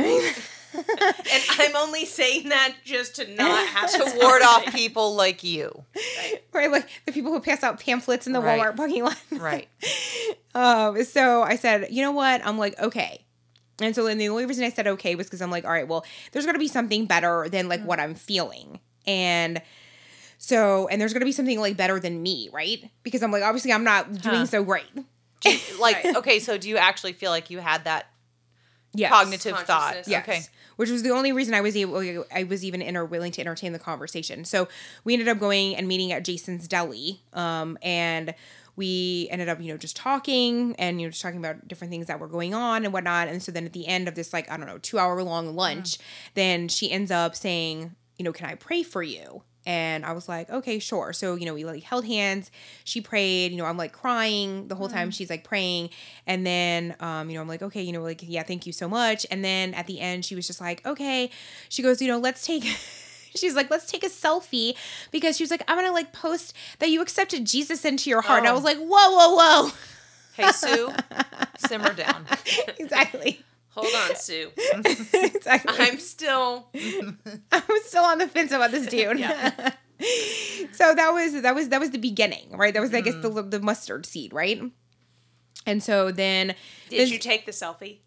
And 1.32 1.44
I'm 1.50 1.76
only 1.76 2.06
saying 2.06 2.50
that 2.50 2.76
just 2.86 3.16
to 3.18 3.28
not 3.34 3.68
have 3.70 3.92
to 3.92 4.14
ward 4.18 4.42
off 4.42 4.66
people 4.74 5.16
like 5.16 5.44
you. 5.44 5.84
Right, 6.54 6.70
like 6.72 6.88
the 7.06 7.12
people 7.12 7.32
who 7.32 7.40
pass 7.40 7.64
out 7.64 7.80
pamphlets 7.80 8.28
in 8.28 8.34
the 8.34 8.42
Right. 8.42 8.60
Walmart 8.60 8.76
parking 8.76 9.04
lot. 9.04 9.18
Right. 9.32 9.68
Um, 10.56 11.04
so 11.06 11.42
I 11.44 11.56
said, 11.56 11.88
you 11.92 12.02
know 12.02 12.12
what? 12.12 12.46
I'm 12.46 12.58
like, 12.58 12.78
okay. 12.80 13.24
And 13.82 13.96
so 13.96 14.04
then 14.06 14.18
the 14.18 14.28
only 14.30 14.46
reason 14.46 14.64
I 14.66 14.70
said 14.70 14.88
okay 14.88 15.16
was 15.16 15.28
because 15.28 15.42
I'm 15.42 15.52
like, 15.52 15.64
all 15.64 15.72
right, 15.72 15.88
well, 15.88 16.06
there's 16.32 16.46
gonna 16.46 16.60
be 16.60 16.68
something 16.68 17.06
better 17.06 17.48
than 17.50 17.70
like 17.70 17.82
what 17.84 18.00
I'm 18.00 18.14
feeling. 18.16 18.80
And 19.08 19.62
so, 20.38 20.88
and 20.88 21.00
there's 21.00 21.14
gonna 21.14 21.26
be 21.26 21.32
something 21.32 21.60
like 21.60 21.78
better 21.78 22.00
than 22.00 22.22
me, 22.22 22.50
right? 22.52 22.90
Because 23.04 23.24
I'm 23.24 23.32
like, 23.32 23.44
obviously 23.44 23.72
I'm 23.72 23.84
not 23.86 24.12
doing 24.22 24.40
Huh. 24.42 24.46
so 24.46 24.64
great. 24.64 24.86
Like, 25.80 26.04
Right. 26.04 26.16
okay, 26.18 26.40
so 26.40 26.58
do 26.58 26.68
you 26.68 26.78
actually 26.78 27.14
feel 27.14 27.32
like 27.32 27.50
you 27.50 27.60
had 27.60 27.86
that 27.86 28.08
Yes. 28.94 29.12
cognitive 29.12 29.58
thought? 29.60 29.68
Consciousness. 29.94 30.08
Yes. 30.08 30.28
Okay. 30.28 30.42
Which 30.78 30.90
was 30.90 31.04
the 31.04 31.12
only 31.12 31.32
reason 31.32 31.54
I 31.54 31.62
was 31.62 31.76
able, 31.76 32.26
I 32.34 32.44
was 32.44 32.64
even 32.64 32.82
enter, 32.82 33.06
willing 33.06 33.32
to 33.34 33.42
entertain 33.42 33.74
the 33.74 33.80
conversation. 33.80 34.46
So 34.46 34.68
we 35.04 35.14
ended 35.14 35.28
up 35.28 35.40
going 35.40 35.76
and 35.76 35.88
meeting 35.88 36.12
at 36.12 36.24
Jason's 36.24 36.68
Deli, 36.68 37.22
um, 37.34 37.78
and 37.82 38.34
we 38.76 39.28
ended 39.30 39.50
up, 39.50 39.60
you 39.62 39.72
know, 39.74 39.78
just 39.78 39.98
talking 39.98 40.74
and 40.78 41.02
you 41.02 41.08
know, 41.08 41.12
just 41.12 41.22
talking 41.22 41.38
about 41.38 41.68
different 41.68 41.92
things 41.92 42.08
that 42.08 42.20
were 42.20 42.30
going 42.30 42.54
on 42.54 42.86
and 42.86 42.94
whatnot. 42.94 43.28
And 43.28 43.44
so 43.44 43.52
then 43.52 43.66
at 43.66 43.74
the 43.74 43.86
end 43.88 44.08
of 44.08 44.16
this, 44.16 44.32
like 44.32 44.50
I 44.50 44.56
don't 44.56 44.68
know, 44.68 44.78
two 44.78 44.98
hour 44.98 45.22
long 45.22 45.54
lunch, 45.54 45.98
then 46.34 46.70
she 46.70 46.90
ends 46.90 47.12
up 47.12 47.36
saying, 47.36 47.96
you 48.18 48.24
know, 48.24 48.32
can 48.32 48.46
I 48.46 48.56
pray 48.56 48.84
for 48.84 49.04
you? 49.04 49.44
And 49.70 50.04
I 50.04 50.14
was 50.14 50.28
like, 50.28 50.50
okay, 50.50 50.80
sure. 50.80 51.14
So, 51.14 51.36
you 51.36 51.46
know, 51.46 51.54
we 51.54 51.64
like 51.64 51.84
held 51.84 52.04
hands. 52.06 52.50
She 52.86 53.02
prayed. 53.02 53.52
You 53.52 53.58
know, 53.60 53.66
I'm 53.66 53.78
like 53.78 53.92
crying 53.94 54.68
the 54.68 54.74
whole 54.74 54.90
time 54.90 55.12
she's 55.12 55.30
like 55.30 55.44
praying. 55.44 55.92
And 56.26 56.44
then, 56.44 56.96
um, 57.00 57.30
you 57.30 57.36
know, 57.36 57.42
I'm 57.42 57.48
like, 57.48 57.62
okay, 57.62 57.84
you 57.84 57.92
know, 57.92 58.02
like, 58.02 58.22
yeah, 58.24 58.42
thank 58.42 58.66
you 58.66 58.74
so 58.74 58.90
much. 58.90 59.28
And 59.30 59.46
then 59.46 59.76
at 59.76 59.86
the 59.86 60.00
end, 60.00 60.26
she 60.26 60.34
was 60.34 60.48
just 60.48 60.60
like, 60.60 60.84
okay. 60.88 61.30
She 61.70 61.84
goes, 61.84 62.02
you 62.02 62.08
know, 62.08 62.18
let's 62.18 62.44
take. 62.46 62.64
She's 63.36 63.54
like, 63.54 63.70
let's 63.70 63.86
take 63.86 64.04
a 64.04 64.10
selfie 64.10 64.74
because 65.12 65.38
she 65.38 65.44
was 65.44 65.52
like, 65.52 65.62
I'm 65.68 65.78
gonna 65.78 65.92
like 65.94 66.14
post 66.14 66.56
that 66.80 66.90
you 66.90 67.00
accepted 67.04 67.46
Jesus 67.46 67.86
into 67.86 68.10
your 68.10 68.22
heart. 68.22 68.40
And 68.40 68.48
I 68.48 68.52
Oh. 68.52 68.56
was 68.56 68.64
like, 68.64 68.78
whoa, 68.80 68.86
whoa, 68.88 69.36
whoa. 69.36 69.72
Hey, 70.36 70.52
Sue, 70.52 70.92
simmer 71.60 71.94
down. 71.94 72.26
exactly. 72.80 73.44
Hold 73.70 73.88
on, 73.96 74.16
Sue. 74.16 74.52
exactly. 75.14 75.76
I'm 75.78 76.00
still 76.00 76.70
I'm 77.52 77.64
still 77.86 78.04
on 78.04 78.18
the 78.18 78.28
fence 78.28 78.52
about 78.52 78.72
this 78.72 78.88
dude. 78.88 79.20
Yeah. 79.20 79.72
so 80.72 80.96
that 80.96 81.12
was 81.14 81.42
that 81.42 81.54
was 81.54 81.70
that 81.70 81.80
was 81.80 81.92
the 81.92 82.00
beginning, 82.00 82.52
right? 82.52 82.74
That 82.74 82.82
was 82.82 82.94
I 82.94 83.02
guess 83.02 83.16
the 83.16 83.30
mm. 83.30 83.52
the 83.52 83.60
mustard 83.60 84.06
seed, 84.06 84.34
right? 84.34 84.62
And 85.66 85.84
so 85.84 86.12
then 86.12 86.48
Did 86.90 87.00
this- 87.02 87.12
you 87.12 87.20
take 87.20 87.46
the 87.46 87.52
selfie? 87.52 88.00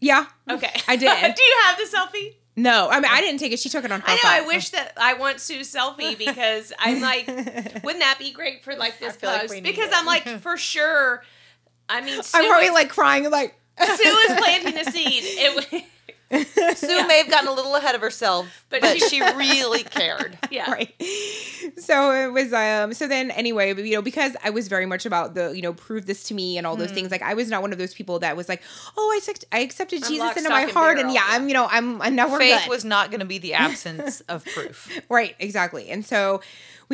Yeah. 0.00 0.26
Okay. 0.50 0.70
I 0.88 0.96
did. 0.96 1.34
Do 1.34 1.42
you 1.42 1.56
have 1.64 1.78
the 1.78 1.96
selfie? 1.96 2.34
No, 2.56 2.88
I 2.88 3.00
mean 3.00 3.10
I 3.10 3.20
didn't 3.20 3.40
take 3.40 3.52
it. 3.52 3.58
She 3.58 3.68
took 3.68 3.84
it 3.84 3.90
on 3.90 4.00
her 4.00 4.08
I 4.08 4.14
know. 4.14 4.20
phone. 4.22 4.30
I 4.32 4.40
wish 4.46 4.70
that 4.70 4.92
I 4.96 5.14
want 5.14 5.40
Sue's 5.40 5.72
selfie 5.72 6.16
because 6.16 6.72
I'm 6.78 7.00
like, 7.00 7.26
wouldn't 7.26 8.00
that 8.00 8.16
be 8.18 8.30
great 8.32 8.62
for 8.62 8.76
like 8.76 9.00
this 9.00 9.16
feel 9.16 9.30
like 9.30 9.48
post? 9.48 9.62
because 9.62 9.88
it. 9.90 9.96
I'm 9.96 10.06
like, 10.06 10.24
for 10.40 10.56
sure. 10.56 11.24
I 11.88 12.00
mean, 12.00 12.22
Sue 12.22 12.38
I'm 12.38 12.48
probably 12.48 12.68
is, 12.68 12.74
like 12.74 12.90
crying, 12.90 13.28
like 13.30 13.58
Sue 13.80 14.18
is 14.28 14.38
planting 14.38 14.74
the 14.74 14.90
seed. 14.90 15.22
It 15.24 15.54
was, 15.56 15.82
Sue 16.78 17.06
may 17.06 17.18
have 17.18 17.30
gotten 17.30 17.48
a 17.48 17.52
little 17.52 17.76
ahead 17.76 17.94
of 17.94 18.00
herself, 18.00 18.64
But 18.70 18.80
but, 18.80 18.98
she- 19.00 19.08
she 19.08 19.20
really 19.20 19.84
cared. 19.84 20.36
yeah. 20.50 20.70
right. 20.70 20.92
So 21.78 22.12
it 22.12 22.32
was 22.32 22.52
um 22.52 22.92
so 22.94 23.06
then 23.06 23.30
anyway, 23.30 23.74
you 23.74 23.94
know, 23.94 24.02
because 24.02 24.36
I 24.42 24.50
was 24.50 24.66
very 24.68 24.86
much 24.86 25.06
about 25.06 25.34
the, 25.34 25.52
you 25.54 25.62
know, 25.62 25.72
prove 25.74 26.06
this 26.06 26.24
to 26.24 26.34
me 26.34 26.58
and 26.58 26.66
all 26.66 26.76
those 26.76 26.90
Mm. 26.90 26.94
things, 26.94 27.10
like 27.10 27.22
I 27.22 27.34
was 27.34 27.48
not 27.50 27.62
one 27.62 27.72
of 27.72 27.78
those 27.78 27.94
people 27.94 28.18
that 28.20 28.36
was 28.36 28.48
like, 28.48 28.62
Oh, 28.96 29.12
I 29.14 29.18
accept- 29.18 29.44
I 29.52 29.58
accepted 29.60 30.02
I'm 30.04 30.08
Jesus 30.10 30.36
into 30.36 30.48
my 30.50 30.62
and 30.62 30.70
heart 30.72 30.98
and 30.98 31.06
barrel. 31.08 31.14
yeah, 31.14 31.24
I'm 31.28 31.48
you 31.48 31.54
know, 31.54 31.66
I'm 31.70 32.00
and 32.00 32.16
now 32.16 32.28
we're 32.30 32.38
Faith 32.38 32.62
good. 32.64 32.70
was 32.70 32.84
not 32.84 33.10
going 33.10 33.20
to 33.20 33.26
be 33.26 33.38
the 33.38 33.54
absence 33.66 34.20
of 34.22 34.44
proof. 34.44 34.90
Right, 35.08 35.36
exactly. 35.38 35.88
And 35.90 36.04
so 36.04 36.40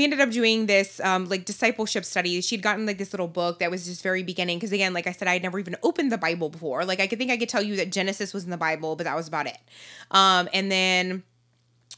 we 0.00 0.04
ended 0.04 0.20
up 0.22 0.30
doing 0.30 0.64
this 0.64 0.98
um, 1.00 1.26
like 1.28 1.44
discipleship 1.44 2.06
study. 2.06 2.40
She'd 2.40 2.62
gotten 2.62 2.86
like 2.86 2.96
this 2.96 3.12
little 3.12 3.28
book 3.28 3.58
that 3.58 3.70
was 3.70 3.84
just 3.84 4.02
very 4.02 4.22
beginning. 4.22 4.56
Because 4.56 4.72
again, 4.72 4.94
like 4.94 5.06
I 5.06 5.12
said, 5.12 5.28
I 5.28 5.34
had 5.34 5.42
never 5.42 5.58
even 5.58 5.76
opened 5.82 6.10
the 6.10 6.16
Bible 6.16 6.48
before. 6.48 6.86
Like 6.86 7.00
I 7.00 7.06
could 7.06 7.18
think 7.18 7.30
I 7.30 7.36
could 7.36 7.50
tell 7.50 7.62
you 7.62 7.76
that 7.76 7.92
Genesis 7.92 8.32
was 8.32 8.44
in 8.44 8.50
the 8.50 8.56
Bible, 8.56 8.96
but 8.96 9.04
that 9.04 9.14
was 9.14 9.28
about 9.28 9.46
it. 9.46 9.58
Um, 10.10 10.48
and 10.54 10.72
then 10.72 11.22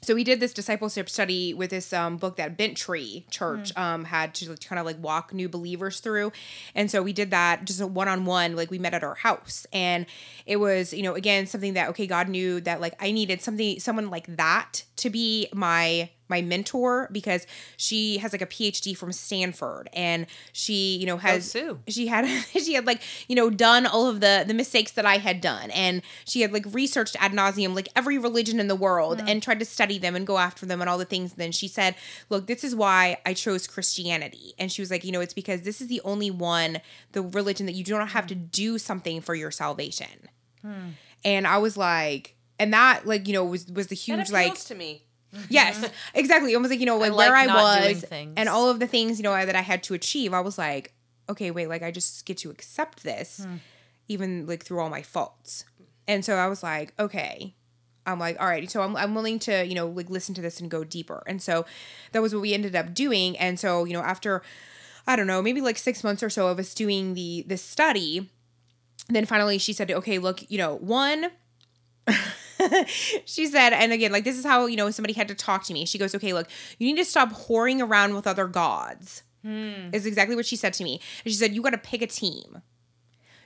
so 0.02 0.16
we 0.16 0.24
did 0.24 0.40
this 0.40 0.52
discipleship 0.52 1.08
study 1.08 1.54
with 1.54 1.70
this 1.70 1.92
um, 1.92 2.16
book 2.16 2.34
that 2.36 2.56
Bent 2.56 2.76
Tree 2.76 3.24
Church 3.30 3.70
um, 3.76 4.04
had 4.04 4.34
to 4.34 4.56
kind 4.56 4.80
of 4.80 4.84
like 4.84 5.00
walk 5.00 5.32
new 5.32 5.48
believers 5.48 6.00
through, 6.00 6.32
and 6.74 6.90
so 6.90 7.04
we 7.04 7.12
did 7.12 7.30
that 7.30 7.64
just 7.66 7.80
a 7.80 7.86
one 7.86 8.08
on 8.08 8.24
one. 8.24 8.56
Like 8.56 8.68
we 8.68 8.80
met 8.80 8.94
at 8.94 9.04
our 9.04 9.14
house, 9.14 9.64
and 9.72 10.06
it 10.44 10.56
was 10.56 10.92
you 10.92 11.04
know 11.04 11.14
again 11.14 11.46
something 11.46 11.74
that 11.74 11.88
okay 11.90 12.08
God 12.08 12.28
knew 12.28 12.60
that 12.62 12.80
like 12.80 12.94
I 13.00 13.12
needed 13.12 13.42
something 13.42 13.78
someone 13.78 14.10
like 14.10 14.26
that 14.36 14.82
to 14.96 15.08
be 15.08 15.48
my 15.54 16.10
my 16.32 16.40
mentor 16.40 17.08
because 17.12 17.46
she 17.76 18.16
has 18.16 18.32
like 18.32 18.40
a 18.40 18.46
PhD 18.46 18.96
from 18.96 19.12
Stanford 19.12 19.90
and 19.92 20.26
she 20.52 20.96
you 20.96 21.06
know 21.06 21.18
has 21.18 21.54
oh, 21.54 21.60
Sue. 21.60 21.78
she 21.88 22.06
had 22.06 22.26
she 22.64 22.72
had 22.72 22.86
like 22.86 23.02
you 23.28 23.36
know 23.36 23.50
done 23.50 23.84
all 23.84 24.08
of 24.08 24.20
the 24.20 24.44
the 24.46 24.54
mistakes 24.54 24.92
that 24.92 25.04
I 25.04 25.18
had 25.18 25.42
done 25.42 25.70
and 25.70 26.00
she 26.24 26.40
had 26.40 26.52
like 26.52 26.64
researched 26.72 27.16
ad 27.20 27.32
nauseum 27.32 27.74
like 27.74 27.90
every 27.94 28.16
religion 28.16 28.58
in 28.58 28.68
the 28.68 28.74
world 28.74 29.18
mm. 29.18 29.28
and 29.28 29.42
tried 29.42 29.58
to 29.58 29.66
study 29.66 29.98
them 29.98 30.16
and 30.16 30.26
go 30.26 30.38
after 30.38 30.64
them 30.64 30.80
and 30.80 30.88
all 30.88 30.98
the 30.98 31.04
things. 31.04 31.34
then 31.34 31.52
she 31.52 31.68
said, 31.68 31.94
"Look, 32.30 32.46
this 32.46 32.64
is 32.64 32.74
why 32.74 33.18
I 33.26 33.34
chose 33.34 33.66
Christianity." 33.66 34.54
And 34.58 34.72
she 34.72 34.80
was 34.80 34.90
like, 34.90 35.04
"You 35.04 35.12
know, 35.12 35.20
it's 35.20 35.34
because 35.34 35.62
this 35.62 35.80
is 35.82 35.88
the 35.88 36.00
only 36.04 36.30
one, 36.30 36.80
the 37.12 37.22
religion 37.22 37.66
that 37.66 37.74
you 37.74 37.84
do 37.84 37.98
not 37.98 38.10
have 38.10 38.26
to 38.28 38.34
do 38.34 38.78
something 38.78 39.20
for 39.20 39.34
your 39.34 39.50
salvation." 39.50 40.28
Hmm. 40.62 40.90
And 41.24 41.46
I 41.46 41.58
was 41.58 41.76
like, 41.76 42.36
and 42.58 42.72
that 42.72 43.06
like 43.06 43.26
you 43.26 43.34
know 43.34 43.44
was 43.44 43.66
was 43.66 43.88
the 43.88 43.96
huge 43.96 44.30
like 44.30 44.58
to 44.64 44.74
me. 44.74 45.02
Yes, 45.48 45.88
exactly. 46.14 46.54
Almost 46.54 46.70
like 46.70 46.80
you 46.80 46.86
know 46.86 46.98
like, 46.98 47.12
like 47.12 47.28
where 47.28 47.36
I 47.36 47.46
was 47.46 48.04
and 48.36 48.48
all 48.48 48.68
of 48.68 48.80
the 48.80 48.86
things 48.86 49.18
you 49.18 49.22
know 49.22 49.32
that 49.32 49.56
I 49.56 49.60
had 49.62 49.82
to 49.84 49.94
achieve. 49.94 50.34
I 50.34 50.40
was 50.40 50.58
like, 50.58 50.92
okay, 51.28 51.50
wait, 51.50 51.68
like 51.68 51.82
I 51.82 51.90
just 51.90 52.24
get 52.26 52.38
to 52.38 52.50
accept 52.50 53.02
this, 53.02 53.46
even 54.08 54.46
like 54.46 54.64
through 54.64 54.80
all 54.80 54.90
my 54.90 55.02
faults. 55.02 55.64
And 56.08 56.24
so 56.24 56.36
I 56.36 56.48
was 56.48 56.62
like, 56.62 56.92
okay. 56.98 57.54
I'm 58.04 58.18
like, 58.18 58.40
all 58.40 58.46
right, 58.48 58.68
so 58.68 58.82
I'm, 58.82 58.96
I'm 58.96 59.14
willing 59.14 59.38
to, 59.40 59.64
you 59.64 59.76
know, 59.76 59.86
like 59.86 60.10
listen 60.10 60.34
to 60.34 60.42
this 60.42 60.58
and 60.60 60.68
go 60.68 60.82
deeper. 60.82 61.22
And 61.26 61.40
so 61.40 61.64
that 62.10 62.20
was 62.20 62.34
what 62.34 62.42
we 62.42 62.52
ended 62.52 62.74
up 62.74 62.94
doing. 62.94 63.38
And 63.38 63.60
so, 63.60 63.84
you 63.84 63.92
know, 63.92 64.00
after, 64.02 64.42
I 65.06 65.14
don't 65.14 65.28
know, 65.28 65.40
maybe 65.40 65.60
like 65.60 65.78
six 65.78 66.02
months 66.02 66.20
or 66.20 66.28
so 66.28 66.48
of 66.48 66.58
us 66.58 66.74
doing 66.74 67.14
the 67.14 67.44
the 67.46 67.56
study, 67.56 68.28
then 69.08 69.24
finally 69.24 69.56
she 69.56 69.72
said, 69.72 69.88
okay, 69.92 70.18
look, 70.18 70.50
you 70.50 70.58
know, 70.58 70.74
one, 70.78 71.30
she 73.24 73.46
said, 73.46 73.72
and 73.72 73.92
again, 73.92 74.12
like 74.12 74.24
this 74.24 74.38
is 74.38 74.44
how, 74.44 74.66
you 74.66 74.76
know, 74.76 74.90
somebody 74.90 75.14
had 75.14 75.28
to 75.28 75.34
talk 75.34 75.64
to 75.64 75.72
me. 75.72 75.84
She 75.84 75.98
goes, 75.98 76.14
okay, 76.14 76.32
look, 76.32 76.48
you 76.78 76.86
need 76.86 77.00
to 77.00 77.04
stop 77.04 77.30
whoring 77.32 77.80
around 77.80 78.14
with 78.14 78.26
other 78.26 78.46
gods. 78.46 79.22
Hmm. 79.42 79.90
Is 79.92 80.06
exactly 80.06 80.36
what 80.36 80.46
she 80.46 80.54
said 80.54 80.72
to 80.74 80.84
me. 80.84 81.00
And 81.24 81.32
she 81.32 81.36
said, 81.36 81.52
you 81.52 81.62
got 81.62 81.70
to 81.70 81.78
pick 81.78 82.00
a 82.00 82.06
team. 82.06 82.62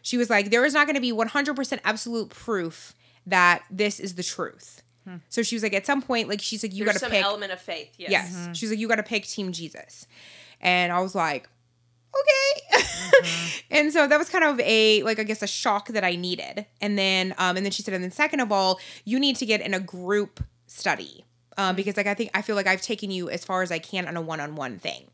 She 0.02 0.18
was 0.18 0.28
like, 0.28 0.50
there 0.50 0.64
is 0.64 0.74
not 0.74 0.86
going 0.86 0.94
to 0.94 1.00
be 1.00 1.12
100% 1.12 1.80
absolute 1.84 2.28
proof 2.28 2.94
that 3.26 3.62
this 3.70 3.98
is 3.98 4.14
the 4.14 4.22
truth. 4.22 4.82
Hmm. 5.04 5.16
So 5.28 5.42
she 5.42 5.56
was 5.56 5.62
like, 5.62 5.72
at 5.72 5.86
some 5.86 6.02
point, 6.02 6.28
like 6.28 6.40
she's 6.40 6.62
like, 6.62 6.74
you 6.74 6.84
got 6.84 6.96
to 6.96 7.08
pick. 7.08 7.24
element 7.24 7.50
of 7.52 7.60
faith. 7.60 7.94
Yes. 7.96 8.10
Yes. 8.10 8.34
Mm-hmm. 8.34 8.52
She 8.52 8.66
was 8.66 8.72
like, 8.72 8.78
you 8.78 8.88
got 8.88 8.96
to 8.96 9.02
pick 9.02 9.24
Team 9.24 9.52
Jesus. 9.52 10.06
And 10.60 10.92
I 10.92 11.00
was 11.00 11.14
like, 11.14 11.48
okay. 12.20 12.82
and 13.70 13.92
so 13.92 14.06
that 14.06 14.18
was 14.18 14.28
kind 14.28 14.44
of 14.44 14.60
a, 14.60 15.02
like, 15.02 15.18
I 15.18 15.24
guess 15.24 15.42
a 15.42 15.46
shock 15.46 15.88
that 15.88 16.04
I 16.04 16.16
needed. 16.16 16.66
And 16.80 16.98
then, 16.98 17.34
um, 17.38 17.56
and 17.56 17.64
then 17.64 17.72
she 17.72 17.82
said, 17.82 17.94
and 17.94 18.02
then 18.02 18.10
second 18.10 18.40
of 18.40 18.52
all, 18.52 18.80
you 19.04 19.18
need 19.18 19.36
to 19.36 19.46
get 19.46 19.60
in 19.60 19.74
a 19.74 19.80
group 19.80 20.42
study. 20.66 21.24
Um, 21.58 21.74
because 21.74 21.96
like, 21.96 22.06
I 22.06 22.14
think, 22.14 22.30
I 22.34 22.42
feel 22.42 22.54
like 22.54 22.66
I've 22.66 22.82
taken 22.82 23.10
you 23.10 23.30
as 23.30 23.44
far 23.44 23.62
as 23.62 23.72
I 23.72 23.78
can 23.78 24.06
on 24.06 24.16
a 24.16 24.20
one-on-one 24.20 24.78
thing. 24.78 25.10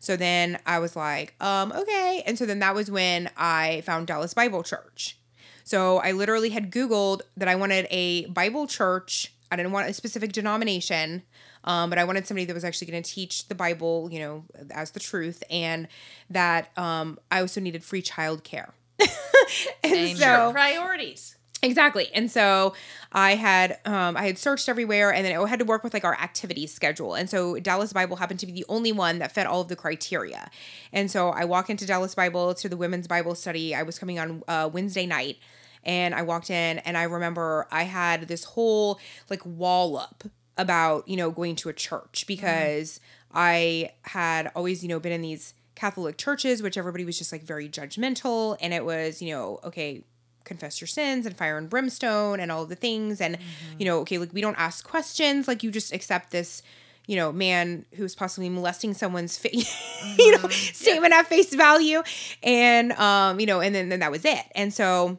So 0.00 0.16
then 0.16 0.58
I 0.66 0.78
was 0.78 0.96
like, 0.96 1.34
um, 1.40 1.72
okay. 1.72 2.22
And 2.26 2.38
so 2.38 2.46
then 2.46 2.60
that 2.60 2.74
was 2.74 2.90
when 2.90 3.30
I 3.36 3.82
found 3.82 4.06
Dallas 4.06 4.34
Bible 4.34 4.62
Church. 4.62 5.18
So 5.64 5.98
I 5.98 6.12
literally 6.12 6.50
had 6.50 6.70
Googled 6.70 7.20
that 7.36 7.48
I 7.48 7.54
wanted 7.54 7.86
a 7.90 8.26
Bible 8.26 8.66
church. 8.66 9.34
I 9.50 9.56
didn't 9.56 9.72
want 9.72 9.88
a 9.88 9.92
specific 9.92 10.32
denomination, 10.32 11.22
um, 11.68 11.90
but 11.90 11.98
I 11.98 12.04
wanted 12.04 12.26
somebody 12.26 12.46
that 12.46 12.54
was 12.54 12.64
actually 12.64 12.90
going 12.90 13.02
to 13.02 13.10
teach 13.10 13.46
the 13.48 13.54
Bible, 13.54 14.08
you 14.10 14.20
know, 14.20 14.44
as 14.70 14.92
the 14.92 15.00
truth, 15.00 15.44
and 15.50 15.86
that 16.30 16.76
um, 16.78 17.18
I 17.30 17.40
also 17.40 17.60
needed 17.60 17.84
free 17.84 18.00
childcare. 18.00 18.70
and 19.84 20.16
so 20.16 20.50
Priorities. 20.50 21.36
Exactly. 21.60 22.08
And 22.14 22.30
so 22.30 22.74
I 23.12 23.34
had 23.34 23.78
um 23.84 24.16
I 24.16 24.26
had 24.26 24.38
searched 24.38 24.68
everywhere 24.68 25.12
and 25.12 25.26
then 25.26 25.36
I 25.36 25.48
had 25.48 25.58
to 25.58 25.64
work 25.64 25.82
with 25.82 25.92
like 25.92 26.04
our 26.04 26.14
activities 26.14 26.72
schedule. 26.72 27.14
And 27.14 27.28
so 27.28 27.58
Dallas 27.58 27.92
Bible 27.92 28.16
happened 28.16 28.40
to 28.40 28.46
be 28.46 28.52
the 28.52 28.64
only 28.68 28.92
one 28.92 29.18
that 29.18 29.32
fit 29.32 29.46
all 29.46 29.60
of 29.60 29.68
the 29.68 29.76
criteria. 29.76 30.50
And 30.92 31.10
so 31.10 31.30
I 31.30 31.44
walk 31.44 31.68
into 31.68 31.84
Dallas 31.84 32.14
Bible 32.14 32.54
to 32.54 32.68
the 32.68 32.76
women's 32.76 33.08
Bible 33.08 33.34
study. 33.34 33.74
I 33.74 33.82
was 33.82 33.98
coming 33.98 34.18
on 34.20 34.42
uh, 34.46 34.70
Wednesday 34.72 35.04
night 35.04 35.38
and 35.84 36.14
I 36.14 36.22
walked 36.22 36.48
in 36.48 36.78
and 36.78 36.96
I 36.96 37.02
remember 37.04 37.66
I 37.72 37.82
had 37.82 38.28
this 38.28 38.44
whole 38.44 39.00
like 39.28 39.44
wall 39.44 39.96
up 39.96 40.24
about, 40.58 41.08
you 41.08 41.16
know, 41.16 41.30
going 41.30 41.56
to 41.56 41.68
a 41.68 41.72
church 41.72 42.20
mm-hmm. 42.20 42.26
because 42.26 43.00
I 43.32 43.92
had 44.02 44.50
always, 44.54 44.82
you 44.82 44.88
know, 44.88 45.00
been 45.00 45.12
in 45.12 45.22
these 45.22 45.54
Catholic 45.74 46.18
churches, 46.18 46.62
which 46.62 46.76
everybody 46.76 47.04
was 47.04 47.16
just 47.16 47.32
like 47.32 47.42
very 47.42 47.68
judgmental. 47.68 48.56
And 48.60 48.74
it 48.74 48.84
was, 48.84 49.22
you 49.22 49.32
know, 49.32 49.60
okay, 49.64 50.04
confess 50.44 50.80
your 50.80 50.88
sins 50.88 51.26
and 51.26 51.36
fire 51.36 51.58
and 51.58 51.68
brimstone 51.68 52.40
and 52.40 52.50
all 52.50 52.64
the 52.64 52.74
things 52.74 53.20
and 53.20 53.36
mm-hmm. 53.36 53.74
you 53.78 53.84
know 53.84 53.98
okay 53.98 54.16
like 54.16 54.32
we 54.32 54.40
don't 54.40 54.58
ask 54.58 54.82
questions 54.88 55.46
like 55.46 55.62
you 55.62 55.70
just 55.70 55.92
accept 55.92 56.30
this 56.30 56.62
you 57.06 57.16
know 57.16 57.30
man 57.30 57.84
who's 57.96 58.14
possibly 58.14 58.48
molesting 58.48 58.94
someone's 58.94 59.36
fa- 59.36 59.50
you 59.54 59.62
mm-hmm. 59.62 60.42
know 60.42 60.48
statement 60.48 61.12
at 61.12 61.26
face 61.26 61.54
value 61.54 62.02
and 62.42 62.92
um 62.92 63.38
you 63.38 63.44
know 63.44 63.60
and 63.60 63.74
then, 63.74 63.90
then 63.90 64.00
that 64.00 64.10
was 64.10 64.24
it. 64.24 64.44
And 64.54 64.72
so 64.72 65.18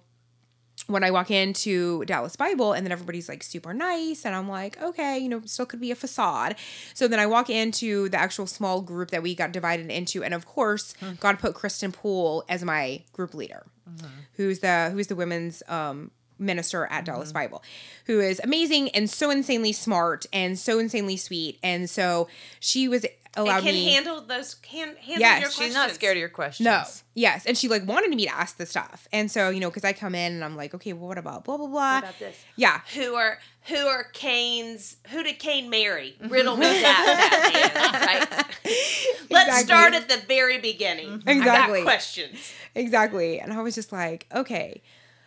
when 0.90 1.04
I 1.04 1.12
walk 1.12 1.30
into 1.30 2.04
Dallas 2.06 2.36
Bible 2.36 2.74
and 2.74 2.86
then 2.86 2.92
everybody's 2.92 3.30
like 3.30 3.44
super 3.44 3.74
nice 3.74 4.26
and 4.26 4.36
I'm 4.36 4.50
like, 4.50 4.82
okay, 4.82 5.20
you 5.20 5.30
know, 5.30 5.42
still 5.46 5.66
could 5.66 5.80
be 5.80 5.92
a 5.92 5.96
facade. 5.96 6.56
So 6.96 7.08
then 7.08 7.20
I 7.20 7.28
walk 7.28 7.50
into 7.50 8.10
the 8.10 8.20
actual 8.20 8.48
small 8.48 8.82
group 8.82 9.12
that 9.12 9.22
we 9.22 9.36
got 9.36 9.52
divided 9.52 9.92
into 9.92 10.24
and 10.24 10.34
of 10.34 10.46
course, 10.46 10.96
hmm. 11.00 11.12
God 11.20 11.40
put 11.40 11.54
Kristen 11.54 11.92
Poole 11.92 12.44
as 12.50 12.64
my 12.64 13.04
group 13.14 13.34
leader. 13.34 13.66
Mm-hmm. 13.90 14.08
Who's 14.34 14.60
the 14.60 14.90
who's 14.92 15.08
the 15.08 15.16
women's 15.16 15.62
um 15.68 16.12
minister 16.40 16.88
at 16.88 17.06
Dallas 17.06 17.30
mm-hmm. 17.30 17.34
Bible, 17.34 17.64
who 18.06 18.20
is 18.20 18.42
amazing 18.44 18.90
and 18.90 19.10
so 19.10 19.30
insanely 19.30 19.74
smart 19.74 20.26
and 20.34 20.58
so 20.58 20.80
insanely 20.80 21.18
sweet. 21.18 21.60
And 21.62 21.90
so 21.90 22.28
she 22.60 22.88
was 22.88 23.06
allowed 23.36 23.56
And 23.58 23.66
can 23.66 23.74
me 23.74 23.94
handle 23.94 24.22
those. 24.22 24.56
Can 24.56 24.96
handle 24.98 25.20
Yes. 25.20 25.42
your 25.42 25.50
She's 25.50 25.56
questions. 25.58 25.66
She's 25.68 25.74
not 25.76 25.92
scared 25.92 26.18
of 26.18 26.20
your 26.20 26.30
questions. 26.30 26.66
no. 26.66 26.84
Yes. 27.16 27.46
And 27.46 27.58
she 27.58 27.68
like 27.68 27.86
wanted 27.88 28.10
me 28.10 28.26
to 28.26 28.34
ask 28.34 28.58
the 28.58 28.66
stuff. 28.66 29.08
And 29.12 29.30
so, 29.32 29.50
you 29.50 29.60
know, 29.60 29.70
because 29.70 29.84
I 29.84 29.94
come 29.94 30.16
in 30.16 30.34
and 30.34 30.44
I'm 30.44 30.56
like, 30.56 30.74
okay, 30.74 30.94
well, 30.94 31.08
what 31.10 31.18
about 31.18 31.44
blah, 31.44 31.58
blah, 31.58 31.68
blah. 31.68 31.96
What 31.96 32.04
about 32.04 32.20
this? 32.20 32.38
Yeah. 32.56 32.82
Who 32.96 33.16
are 33.16 33.40
who 33.64 33.76
are 33.88 34.06
Cain's? 34.14 34.98
Who 35.10 35.22
did 35.24 35.38
Cain 35.40 35.70
marry? 35.70 36.16
Riddle 36.28 36.56
me 36.58 36.66
that, 36.66 37.50
that 37.52 38.30
man, 38.32 38.46
right? 38.72 39.26
Let's 39.30 39.60
start 39.66 39.94
at 39.94 40.08
the 40.10 40.18
very 40.28 40.60
beginning. 40.60 41.20
Mm-hmm. 41.20 41.30
Exactly. 41.30 41.80
I 41.80 41.84
got 41.84 41.86
questions. 41.86 42.52
Exactly. 42.76 43.40
And 43.40 43.52
I 43.54 43.62
was 43.62 43.76
just 43.76 43.92
like, 43.92 44.26
okay. 44.34 44.82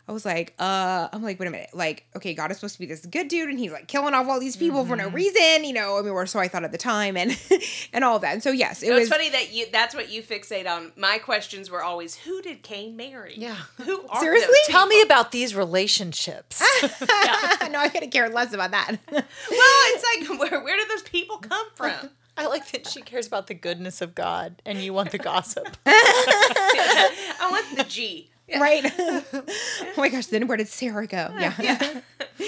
I 0.08 0.12
was 0.12 0.24
like, 0.24 0.52
uh, 0.58 1.08
I'm 1.12 1.22
like, 1.22 1.38
wait 1.38 1.46
a 1.46 1.50
minute. 1.50 1.70
Like, 1.72 2.04
okay, 2.16 2.34
God 2.34 2.50
is 2.50 2.56
supposed 2.56 2.74
to 2.74 2.80
be 2.80 2.86
this 2.86 3.06
good 3.06 3.28
dude 3.28 3.48
and 3.48 3.58
he's 3.58 3.70
like 3.70 3.86
killing 3.86 4.14
off 4.14 4.26
all 4.28 4.40
these 4.40 4.56
people 4.56 4.84
for 4.84 4.96
no 4.96 5.08
reason, 5.08 5.64
you 5.64 5.72
know, 5.72 5.96
I 5.96 6.02
mean, 6.02 6.10
or 6.10 6.26
so 6.26 6.40
I 6.40 6.48
thought 6.48 6.64
at 6.64 6.72
the 6.72 6.78
time 6.78 7.16
and 7.16 7.38
and 7.92 8.02
all 8.02 8.16
of 8.16 8.22
that. 8.22 8.32
And 8.32 8.42
so 8.42 8.50
yes, 8.50 8.82
it 8.82 8.88
So 8.88 8.94
was 8.94 9.02
it's 9.02 9.10
funny 9.10 9.30
that 9.30 9.52
you 9.54 9.66
that's 9.70 9.94
what 9.94 10.10
you 10.10 10.20
fixate 10.22 10.68
on. 10.68 10.90
My 10.96 11.18
questions 11.18 11.70
were 11.70 11.84
always 11.84 12.16
who 12.16 12.42
did 12.42 12.62
Cain 12.64 12.96
marry? 12.96 13.34
Yeah. 13.36 13.56
Who 13.84 14.04
are 14.08 14.20
Seriously? 14.20 14.48
those 14.48 14.72
Tell 14.74 14.86
me 14.86 15.02
about 15.02 15.30
these 15.30 15.54
relationships. 15.54 16.60
no, 16.82 17.78
I 17.78 17.88
could 17.92 18.02
have 18.02 18.10
cared 18.12 18.34
less 18.34 18.52
about 18.52 18.72
that. 18.72 18.96
Well, 19.12 19.24
it's 19.50 20.28
like 20.30 20.40
where 20.40 20.64
where 20.64 20.76
did 20.76 20.88
those 20.90 21.02
people 21.02 21.36
come 21.38 21.66
from? 21.74 22.10
I 22.36 22.46
like 22.46 22.70
that 22.72 22.88
she 22.88 23.02
cares 23.02 23.26
about 23.26 23.46
the 23.46 23.54
goodness 23.54 24.00
of 24.00 24.14
God 24.14 24.60
and 24.66 24.78
you 24.78 24.92
want 24.92 25.10
the 25.12 25.18
gossip. 25.18 25.76
I 25.86 27.48
want 27.50 27.76
the 27.76 27.84
G. 27.84 28.30
right? 28.60 28.84
oh 28.98 29.44
my 29.96 30.08
gosh, 30.08 30.26
then 30.26 30.46
where 30.46 30.56
did 30.56 30.68
Sarah 30.68 31.06
go? 31.06 31.28
Yeah. 31.38 32.00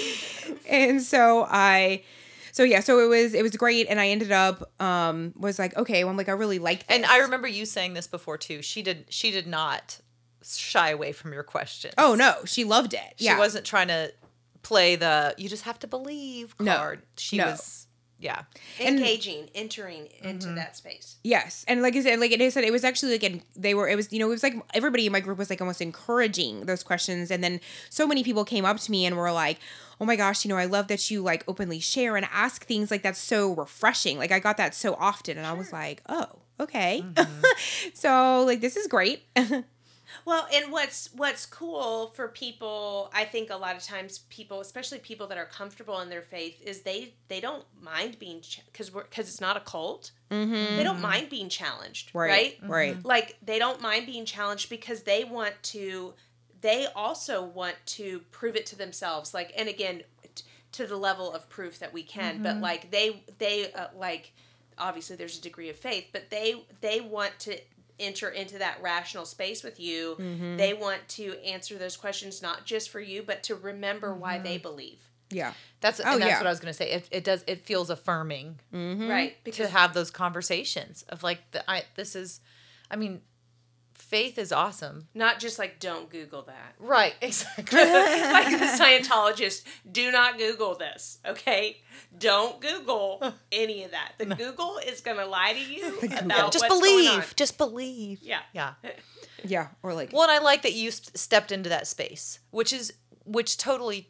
and 0.69 1.01
so 1.01 1.45
I 1.49 2.03
so 2.51 2.63
yeah, 2.63 2.79
so 2.79 2.99
it 2.99 3.07
was 3.07 3.33
it 3.33 3.43
was 3.43 3.55
great 3.55 3.87
and 3.89 3.99
I 3.99 4.07
ended 4.09 4.31
up 4.31 4.71
um 4.81 5.33
was 5.37 5.59
like, 5.59 5.75
okay, 5.77 6.03
well 6.03 6.11
I'm 6.11 6.17
like 6.17 6.29
I 6.29 6.33
really 6.33 6.59
like 6.59 6.87
this. 6.87 6.95
And 6.95 7.05
I 7.05 7.19
remember 7.19 7.47
you 7.47 7.65
saying 7.65 7.93
this 7.93 8.07
before 8.07 8.37
too. 8.37 8.61
She 8.61 8.81
did 8.81 9.05
she 9.09 9.31
did 9.31 9.47
not 9.47 9.99
shy 10.43 10.89
away 10.91 11.11
from 11.11 11.33
your 11.33 11.43
questions. 11.43 11.93
Oh 11.97 12.15
no, 12.15 12.35
she 12.45 12.63
loved 12.63 12.93
it. 12.93 13.13
She 13.17 13.25
yeah. 13.25 13.37
wasn't 13.37 13.65
trying 13.65 13.87
to 13.87 14.13
play 14.61 14.95
the 14.95 15.35
you 15.37 15.47
just 15.49 15.63
have 15.63 15.77
to 15.79 15.87
believe 15.87 16.55
No. 16.59 16.75
card. 16.75 17.01
She 17.17 17.37
No. 17.37 17.47
was 17.47 17.84
yeah. 18.19 18.43
Engaging, 18.79 19.49
entering 19.53 20.07
into 20.21 20.47
Mm-hmm. 20.47 20.55
that 20.55 20.77
space. 20.77 21.17
Yes, 21.23 21.65
and 21.67 21.81
like 21.81 21.95
I 21.95 22.01
said, 22.01 22.19
like 22.19 22.31
it 22.31 22.53
said, 22.53 22.63
it 22.63 22.71
was 22.71 22.83
actually 22.83 23.13
like 23.13 23.23
an, 23.23 23.41
they 23.55 23.73
were. 23.73 23.87
It 23.87 23.95
was 23.95 24.11
you 24.13 24.19
know 24.19 24.27
it 24.27 24.31
was 24.31 24.43
like 24.43 24.55
everybody 24.73 25.05
in 25.05 25.11
my 25.11 25.19
group 25.19 25.37
was 25.37 25.49
like 25.49 25.61
almost 25.61 25.81
encouraging 25.81 26.65
those 26.65 26.83
questions, 26.83 27.29
and 27.31 27.43
then 27.43 27.59
so 27.89 28.07
many 28.07 28.23
people 28.23 28.45
came 28.45 28.65
up 28.65 28.77
to 28.79 28.91
me 28.91 29.05
and 29.05 29.17
were 29.17 29.31
like, 29.31 29.59
"Oh 29.99 30.05
my 30.05 30.15
gosh, 30.15 30.45
you 30.45 30.49
know 30.49 30.57
I 30.57 30.65
love 30.65 30.87
that 30.87 31.11
you 31.11 31.21
like 31.21 31.43
openly 31.47 31.79
share 31.79 32.15
and 32.15 32.25
ask 32.31 32.65
things 32.65 32.89
like 32.91 33.03
that's 33.03 33.19
so 33.19 33.53
refreshing." 33.53 34.17
Like 34.17 34.31
I 34.31 34.39
got 34.39 34.57
that 34.57 34.73
so 34.73 34.95
often, 34.99 35.37
and 35.37 35.45
I 35.45 35.53
was 35.53 35.71
like, 35.73 36.01
"Oh, 36.07 36.27
okay." 36.59 37.03
so 37.93 38.43
like 38.45 38.61
this 38.61 38.75
is 38.77 38.87
great. 38.87 39.23
Well, 40.23 40.47
and 40.53 40.71
what's 40.71 41.09
what's 41.13 41.45
cool 41.45 42.07
for 42.15 42.27
people, 42.27 43.09
I 43.13 43.25
think 43.25 43.49
a 43.49 43.55
lot 43.55 43.75
of 43.75 43.83
times 43.83 44.19
people, 44.29 44.61
especially 44.61 44.99
people 44.99 45.27
that 45.27 45.37
are 45.37 45.45
comfortable 45.45 45.99
in 46.01 46.09
their 46.09 46.21
faith, 46.21 46.61
is 46.61 46.81
they 46.81 47.13
they 47.27 47.41
don't 47.41 47.65
mind 47.81 48.17
being 48.19 48.41
because 48.71 48.93
we're 48.93 49.03
because 49.03 49.27
it's 49.27 49.41
not 49.41 49.57
a 49.57 49.61
cult. 49.61 50.11
They 50.29 50.83
don't 50.83 51.01
mind 51.01 51.29
being 51.29 51.49
challenged, 51.49 52.11
right? 52.13 52.57
Mm-hmm. 52.57 52.71
right, 52.71 52.95
right. 52.95 53.05
Like 53.05 53.37
they 53.41 53.59
don't 53.59 53.81
mind 53.81 54.05
being 54.05 54.25
challenged 54.25 54.69
because 54.69 55.03
they 55.03 55.23
want 55.23 55.53
to. 55.63 56.13
They 56.61 56.87
also 56.95 57.43
want 57.43 57.75
to 57.87 58.19
prove 58.31 58.55
it 58.55 58.65
to 58.67 58.75
themselves. 58.75 59.33
Like, 59.35 59.53
and 59.55 59.69
again, 59.69 60.01
t- 60.33 60.43
to 60.71 60.87
the 60.87 60.97
level 60.97 61.31
of 61.31 61.47
proof 61.49 61.77
that 61.79 61.93
we 61.93 62.01
can. 62.01 62.41
But 62.41 62.57
like 62.59 62.89
they 62.91 63.23
they 63.37 63.71
uh, 63.73 63.87
like 63.95 64.33
obviously 64.77 65.15
there's 65.15 65.37
a 65.37 65.41
degree 65.41 65.69
of 65.69 65.75
faith, 65.77 66.07
but 66.11 66.29
they 66.29 66.65
they 66.81 67.01
want 67.01 67.37
to 67.39 67.57
enter 67.99 68.29
into 68.29 68.57
that 68.59 68.77
rational 68.81 69.25
space 69.25 69.63
with 69.63 69.79
you. 69.79 70.15
Mm-hmm. 70.19 70.57
They 70.57 70.73
want 70.73 71.07
to 71.09 71.37
answer 71.45 71.77
those 71.77 71.95
questions 71.97 72.41
not 72.41 72.65
just 72.65 72.89
for 72.89 72.99
you, 72.99 73.23
but 73.23 73.43
to 73.43 73.55
remember 73.55 74.13
why 74.13 74.37
they 74.39 74.57
believe. 74.57 74.99
Yeah, 75.31 75.53
That's 75.81 75.99
Oh, 75.99 76.03
and 76.13 76.21
that's 76.21 76.29
yeah. 76.29 76.37
what 76.37 76.45
I 76.47 76.51
was 76.51 76.59
gonna 76.59 76.73
say. 76.73 76.91
It, 76.91 77.07
it 77.11 77.23
does 77.23 77.43
it 77.47 77.65
feels 77.65 77.89
affirming 77.89 78.59
Right. 78.71 79.35
to 79.53 79.67
have 79.67 79.93
those 79.93 80.11
conversations 80.11 81.03
of 81.09 81.23
like 81.23 81.39
the, 81.51 81.69
I 81.69 81.83
this 81.95 82.15
is 82.15 82.41
I 82.91 82.95
mean 82.95 83.21
faith 84.09 84.37
is 84.37 84.51
awesome. 84.51 85.07
not 85.13 85.39
just 85.39 85.57
like 85.59 85.79
don't 85.79 86.09
Google 86.09 86.43
that. 86.43 86.75
Right, 86.79 87.13
exactly. 87.21 87.79
like 87.79 88.49
the 88.59 88.65
Scientologist, 88.79 89.63
do 89.91 90.11
not 90.11 90.37
Google 90.37 90.75
this, 90.75 91.19
okay? 91.25 91.77
Don't 92.17 92.61
Google 92.61 93.33
any 93.51 93.83
of 93.83 93.91
that. 93.91 94.13
The 94.17 94.25
Google 94.35 94.77
is 94.85 95.01
going 95.01 95.17
to 95.17 95.25
lie 95.25 95.53
to 95.53 95.59
you 95.59 95.97
about 96.19 96.51
just 96.51 96.67
what's 96.69 96.79
going 96.81 97.07
on. 97.07 97.15
believe. 97.15 97.33
Just 97.35 97.57
believe. 97.57 98.19
Yeah. 98.21 98.39
Yeah. 98.53 98.73
yeah, 99.43 99.67
or 99.83 99.93
like 99.93 100.11
Well, 100.13 100.23
and 100.23 100.31
I 100.31 100.39
like 100.39 100.61
that 100.63 100.73
you 100.73 100.91
st- 100.91 101.17
stepped 101.17 101.51
into 101.51 101.69
that 101.69 101.87
space, 101.87 102.39
which 102.51 102.71
is 102.73 102.93
which 103.25 103.57
totally 103.57 104.09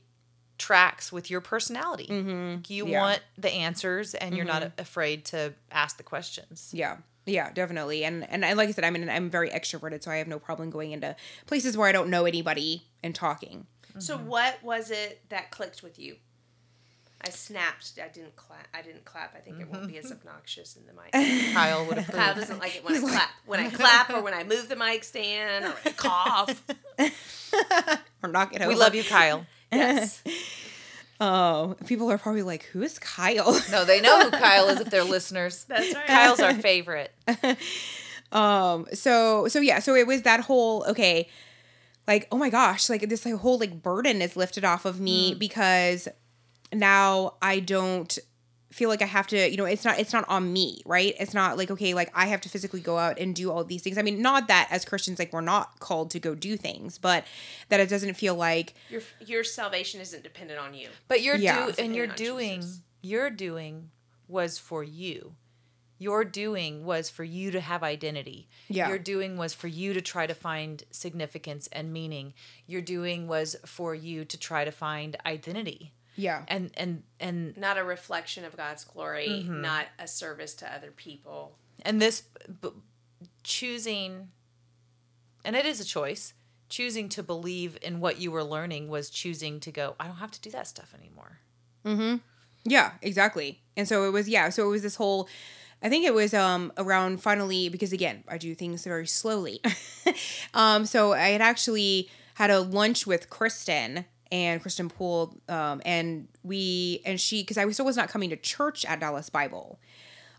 tracks 0.58 1.12
with 1.12 1.30
your 1.30 1.42
personality. 1.42 2.08
Mm-hmm. 2.10 2.62
You 2.72 2.88
Yeah. 2.88 3.00
want 3.02 3.22
the 3.38 3.52
answers, 3.52 4.14
and 4.14 4.36
you're 4.36 4.46
not 4.46 4.72
afraid 4.78 5.26
to 5.26 5.54
ask 5.72 5.98
the 5.98 6.04
questions. 6.04 6.70
Yeah. 6.74 6.98
Yeah, 7.26 7.52
definitely. 7.52 8.04
And 8.04 8.30
and 8.30 8.46
I, 8.46 8.54
like 8.54 8.70
I 8.70 8.72
said, 8.72 8.84
I'm 8.84 8.96
an, 8.96 9.10
I'm 9.10 9.30
very 9.30 9.50
extroverted, 9.50 10.04
so 10.04 10.12
I 10.12 10.18
have 10.18 10.28
no 10.28 10.40
problem 10.40 10.70
going 10.70 10.92
into 10.92 11.16
places 11.48 11.76
where 11.76 11.88
I 11.88 11.92
don't 11.92 12.10
know 12.10 12.26
anybody 12.26 12.84
and 13.04 13.16
talking. 13.16 13.68
So 14.00 14.18
mm-hmm. 14.18 14.28
what 14.28 14.62
was 14.62 14.92
it 14.92 15.22
that 15.30 15.52
clicked 15.52 15.82
with 15.82 15.98
you? 15.98 16.18
I 17.22 17.30
snapped. 17.30 17.94
I 18.04 18.08
didn't 18.10 18.36
clap. 18.36 18.68
I 18.74 18.82
didn't 18.82 19.06
clap. 19.06 19.34
I 19.36 19.40
think 19.40 19.60
it 19.60 19.72
won't 19.72 19.88
be 19.88 19.98
as 19.98 20.06
mm-hmm. 20.06 20.28
obnoxious 20.28 20.76
in 20.76 20.84
the 20.86 20.94
mic. 20.94 21.54
Kyle 21.54 21.86
would 21.86 21.98
approve. 21.98 22.16
Kyle 22.16 22.36
doesn't 22.36 22.60
like 22.60 22.76
it 22.76 22.86
when 22.86 22.96
I 22.96 23.00
clap. 23.00 23.30
When 23.46 23.60
I 23.60 23.70
clap 23.72 24.10
or 24.12 24.22
when 24.22 24.34
I 24.34 24.44
move 24.44 24.70
the 24.70 24.76
mic 24.76 25.04
stand 25.04 25.66
or 25.66 25.74
I 25.86 25.92
cough. 25.92 26.64
Or 28.22 28.30
knock 28.30 28.54
it 28.54 28.62
over. 28.62 28.70
we 28.70 28.76
love 28.76 28.94
you, 28.94 29.04
Kyle. 29.04 29.46
Yes. 29.72 30.22
Oh, 31.22 31.76
people 31.86 32.12
are 32.12 32.18
probably 32.18 32.44
like, 32.44 32.64
"Who 32.66 32.82
is 32.82 33.00
Kyle?" 33.00 33.60
No, 33.72 33.86
they 33.86 34.02
know 34.02 34.22
who 34.22 34.32
Kyle 34.32 34.68
is 34.70 34.80
if 34.82 34.90
they're 34.90 35.04
listeners. 35.18 35.66
That's 35.66 35.94
right. 35.94 36.08
Kyle's 36.08 36.40
our 36.40 36.54
favorite. 36.70 37.14
um. 38.32 38.86
So 38.94 39.48
so 39.48 39.60
yeah. 39.60 39.80
So 39.80 39.96
it 39.96 40.08
was 40.08 40.24
that 40.24 40.42
whole 40.42 40.86
okay, 40.90 41.30
like 42.08 42.28
oh 42.32 42.38
my 42.38 42.50
gosh, 42.50 42.90
like 42.90 43.08
this 43.08 43.26
like, 43.26 43.36
whole 43.36 43.58
like 43.58 43.82
burden 43.82 44.22
is 44.22 44.36
lifted 44.36 44.66
off 44.66 44.86
of 44.86 45.00
me 45.00 45.34
because 45.34 46.08
now 46.74 47.36
I 47.42 47.60
don't 47.60 48.18
feel 48.72 48.90
like 48.90 49.02
I 49.02 49.06
have 49.06 49.28
to, 49.28 49.50
you 49.50 49.58
know, 49.58 49.66
it's 49.66 49.86
not 49.86 50.00
it's 50.00 50.12
not 50.12 50.26
on 50.28 50.52
me, 50.52 50.82
right? 50.86 51.14
It's 51.20 51.34
not 51.34 51.58
like 51.58 51.72
okay, 51.72 51.94
like 51.94 52.12
I 52.14 52.26
have 52.28 52.42
to 52.42 52.50
physically 52.50 52.82
go 52.82 52.98
out 52.98 53.20
and 53.20 53.34
do 53.36 53.52
all 53.52 53.64
these 53.64 53.82
things. 53.84 53.98
I 53.98 54.02
mean, 54.02 54.22
not 54.22 54.48
that 54.48 54.68
as 54.72 54.84
Christians 54.86 55.20
like 55.20 55.32
we're 55.32 55.42
not 55.42 55.80
called 55.80 56.12
to 56.12 56.20
go 56.20 56.36
do 56.36 56.58
things, 56.58 56.98
but 56.98 57.26
that 57.70 57.80
it 57.80 57.90
doesn't 57.90 58.16
feel 58.16 58.36
like 58.36 58.74
Your 58.90 59.02
your 59.26 59.44
salvation 59.44 60.02
isn't 60.02 60.24
dependent 60.24 60.60
on 60.60 60.74
you. 60.74 60.90
But 61.08 61.22
you're 61.22 61.38
Yeah. 61.38 61.68
do 61.68 61.74
and 61.82 61.96
you're 61.96 62.08
doing 62.08 62.62
Jesus. 62.62 62.82
your 63.02 63.30
doing 63.30 63.92
was 64.28 64.58
for 64.58 64.84
you. 64.84 65.36
Your 65.98 66.26
doing 66.26 66.84
was 66.84 67.10
for 67.10 67.24
you 67.24 67.52
to 67.52 67.62
have 67.62 67.82
identity. 67.82 68.50
Yeah. 68.68 68.90
Your 68.90 69.00
doing 69.00 69.38
was 69.38 69.54
for 69.54 69.68
you 69.68 69.94
to 69.94 70.02
try 70.02 70.28
to 70.28 70.34
find 70.36 70.84
significance 70.92 71.70
and 71.72 71.94
meaning. 71.94 72.34
Your 72.68 72.82
doing 72.82 73.28
was 73.28 73.56
for 73.66 73.96
you 73.96 74.26
to 74.26 74.38
try 74.38 74.66
to 74.66 74.72
find 74.72 75.16
identity. 75.26 75.94
Yeah. 76.16 76.44
And 76.48 76.72
and 76.78 77.04
and 77.20 77.56
Not 77.58 77.78
a 77.78 77.84
reflection 77.84 78.46
of 78.46 78.56
God's 78.58 78.84
glory, 78.84 79.44
not 79.48 79.86
a 80.00 80.08
service 80.08 80.54
to 80.56 80.74
other 80.74 80.92
people. 80.92 81.58
and 81.84 82.02
this 82.02 82.24
b- 82.62 82.70
choosing 83.44 84.30
and 85.44 85.56
it 85.56 85.66
is 85.66 85.80
a 85.80 85.86
choice 85.86 86.34
choosing 86.70 87.10
to 87.10 87.22
believe 87.22 87.78
in 87.82 88.00
what 88.00 88.20
you 88.20 88.32
were 88.32 88.44
learning 88.44 88.88
was 88.90 89.10
choosing 89.10 89.60
to 89.60 89.72
go 89.72 89.96
i 90.00 90.08
don't 90.08 90.16
have 90.18 90.32
to 90.32 90.42
do 90.42 90.50
that 90.50 90.68
stuff 90.68 90.94
anymore 91.00 91.40
Mhm. 91.86 92.22
Yeah, 92.68 92.94
exactly. 93.04 93.62
And 93.78 93.88
so 93.88 94.06
it 94.08 94.10
was 94.12 94.28
yeah, 94.28 94.50
so 94.50 94.66
it 94.66 94.70
was 94.72 94.82
this 94.82 94.96
whole 94.96 95.30
I 95.84 95.90
think 95.90 96.04
it 96.04 96.16
was 96.16 96.34
um 96.34 96.74
around 96.78 97.22
finally 97.22 97.70
because 97.70 97.94
again, 97.94 98.24
I 98.28 98.40
do 98.40 98.56
things 98.56 98.84
very 98.86 99.06
slowly. 99.06 99.62
um 100.56 100.88
so 100.88 101.14
I 101.14 101.28
had 101.30 101.42
actually 101.42 102.10
had 102.34 102.50
a 102.50 102.60
lunch 102.62 103.06
with 103.06 103.30
Kristen 103.30 104.06
and 104.32 104.62
Kristen 104.62 104.90
Poole 104.90 105.38
um 105.50 105.82
and 105.86 106.28
we 106.44 107.02
and 107.06 107.20
she 107.20 107.44
cuz 107.44 107.58
I 107.58 107.70
still 107.72 107.86
was 107.86 107.98
not 107.98 108.10
coming 108.10 108.30
to 108.30 108.38
church 108.38 108.86
at 108.86 109.00
Dallas 109.00 109.30
Bible. 109.30 109.80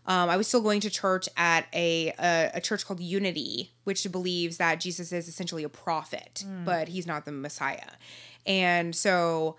Um, 0.05 0.29
I 0.29 0.37
was 0.37 0.47
still 0.47 0.61
going 0.61 0.79
to 0.81 0.89
church 0.89 1.27
at 1.35 1.67
a, 1.73 2.13
a 2.17 2.51
a 2.55 2.61
church 2.61 2.85
called 2.85 3.01
Unity, 3.01 3.73
which 3.83 4.09
believes 4.09 4.55
that 4.57 4.79
Jesus 4.79 5.11
is 5.11 5.27
essentially 5.27 5.63
a 5.65 5.69
prophet, 5.69 6.45
but 6.63 6.87
he's 6.87 7.05
not 7.05 7.25
the 7.25 7.31
Messiah. 7.33 7.91
And 8.45 8.95
so 8.95 9.57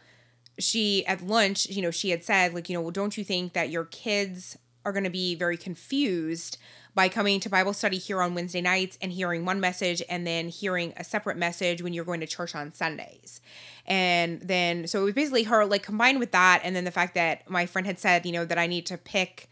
she 0.58 1.04
at 1.06 1.20
lunch, 1.20 1.68
you 1.68 1.82
know, 1.82 1.90
she 1.90 2.10
had 2.10 2.24
said 2.24 2.54
like, 2.54 2.68
you 2.68 2.74
know, 2.74 2.80
well, 2.80 2.90
don't 2.90 3.16
you 3.18 3.24
think 3.24 3.52
that 3.52 3.68
your 3.70 3.84
kids 3.84 4.56
are 4.86 4.92
going 4.92 5.04
to 5.04 5.10
be 5.10 5.34
very 5.34 5.58
confused 5.58 6.56
by 6.94 7.08
coming 7.08 7.38
to 7.40 7.48
Bible 7.50 7.72
study 7.74 7.98
here 7.98 8.22
on 8.22 8.34
Wednesday 8.34 8.60
nights 8.60 8.98
and 9.00 9.12
hearing 9.12 9.44
one 9.44 9.60
message 9.60 10.02
and 10.08 10.26
then 10.26 10.48
hearing 10.48 10.92
a 10.96 11.04
separate 11.04 11.36
message 11.36 11.82
when 11.82 11.92
you're 11.92 12.04
going 12.04 12.20
to 12.20 12.26
church 12.26 12.54
on 12.54 12.72
Sundays. 12.72 13.40
And 13.88 14.40
then 14.42 14.86
so 14.86 15.00
it 15.00 15.04
was 15.04 15.14
basically 15.14 15.42
her 15.44 15.64
like 15.66 15.82
combined 15.82 16.20
with 16.20 16.30
that 16.32 16.60
and 16.62 16.76
then 16.76 16.84
the 16.84 16.90
fact 16.92 17.14
that 17.14 17.50
my 17.50 17.66
friend 17.66 17.86
had 17.86 17.98
said, 17.98 18.24
you 18.24 18.32
know, 18.32 18.44
that 18.44 18.58
I 18.58 18.66
need 18.68 18.86
to 18.86 18.98
pick 18.98 19.48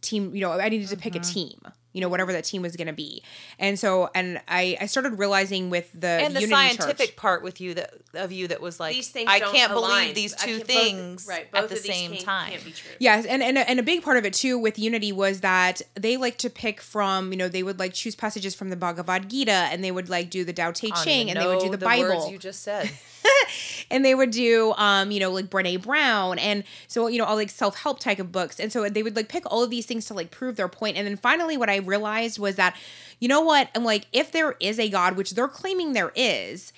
team 0.00 0.34
you 0.34 0.40
know 0.40 0.52
i 0.52 0.68
needed 0.68 0.88
to 0.88 0.96
pick 0.96 1.14
a 1.14 1.18
mm-hmm. 1.18 1.32
team 1.32 1.60
you 1.92 2.00
know 2.00 2.08
whatever 2.08 2.32
that 2.32 2.44
team 2.44 2.62
was 2.62 2.76
going 2.76 2.86
to 2.86 2.92
be 2.92 3.22
and 3.58 3.78
so 3.78 4.08
and 4.14 4.40
i 4.48 4.76
i 4.80 4.86
started 4.86 5.18
realizing 5.18 5.70
with 5.70 5.90
the 5.92 6.06
and 6.06 6.34
the 6.34 6.40
Unity 6.40 6.54
scientific 6.54 7.08
Church- 7.08 7.16
part 7.16 7.42
with 7.42 7.60
you 7.60 7.74
that 7.74 7.92
of 8.14 8.32
you 8.32 8.48
that 8.48 8.60
was 8.60 8.80
like 8.80 8.94
These 8.94 9.08
things 9.08 9.28
I 9.30 9.38
can't 9.38 9.72
align. 9.72 10.02
believe 10.02 10.14
these 10.14 10.34
two 10.34 10.56
can't- 10.56 10.66
both- 10.66 10.76
things 10.76 11.26
right, 11.28 11.50
both 11.50 11.64
at 11.64 11.68
the 11.70 11.76
same 11.76 12.12
can't- 12.12 12.24
time. 12.24 12.50
Can't 12.50 12.64
be 12.64 12.72
true. 12.72 12.90
Yes, 12.98 13.24
and, 13.24 13.42
and 13.42 13.56
and 13.56 13.78
a 13.78 13.82
big 13.82 14.02
part 14.02 14.16
of 14.16 14.24
it 14.24 14.34
too 14.34 14.58
with 14.58 14.78
Unity 14.78 15.12
was 15.12 15.40
that 15.40 15.80
they 15.94 16.16
like 16.16 16.36
to 16.38 16.50
pick 16.50 16.80
from, 16.80 17.32
you 17.32 17.38
know, 17.38 17.48
they 17.48 17.62
would 17.62 17.78
like 17.78 17.92
choose 17.92 18.16
passages 18.16 18.54
from 18.54 18.70
the 18.70 18.76
Bhagavad 18.76 19.28
Gita 19.28 19.52
and 19.52 19.84
they 19.84 19.92
would 19.92 20.08
like 20.08 20.30
do 20.30 20.44
the 20.44 20.52
Tao 20.52 20.72
Te 20.72 20.90
Ching 21.04 21.30
and 21.30 21.40
they 21.40 21.46
would 21.46 21.60
do 21.60 21.66
know 21.66 21.76
the, 21.76 21.86
words 21.86 22.00
Bible 22.00 22.30
you 22.30 22.38
just 22.38 22.62
said. 22.62 22.90
and 23.90 24.04
they 24.04 24.14
would 24.14 24.30
do 24.30 24.72
um, 24.76 25.10
you 25.10 25.20
know, 25.20 25.30
like 25.30 25.46
Brene 25.50 25.82
Brown 25.82 26.38
and 26.38 26.64
so 26.86 27.06
you 27.08 27.18
know, 27.18 27.24
all 27.24 27.36
like 27.36 27.50
self-help 27.50 27.98
type 28.00 28.18
of 28.18 28.32
books. 28.32 28.58
And 28.60 28.72
so 28.72 28.88
they 28.88 29.02
would 29.02 29.16
like 29.16 29.28
pick 29.28 29.44
all 29.50 29.62
of 29.62 29.70
these 29.70 29.86
things 29.86 30.06
to 30.06 30.14
like 30.14 30.30
prove 30.30 30.56
their 30.56 30.68
point. 30.68 30.96
And 30.96 31.06
then 31.06 31.16
finally 31.16 31.56
what 31.56 31.70
I 31.70 31.76
realized 31.76 32.38
was 32.38 32.56
that, 32.56 32.76
you 33.18 33.28
know 33.28 33.40
what? 33.40 33.68
I'm 33.74 33.84
like, 33.84 34.06
if 34.12 34.32
there 34.32 34.56
is 34.60 34.78
a 34.78 34.88
God, 34.88 35.16
which 35.16 35.32
they're 35.32 35.48
claiming 35.48 35.92
there 35.92 36.12
is, 36.14 36.72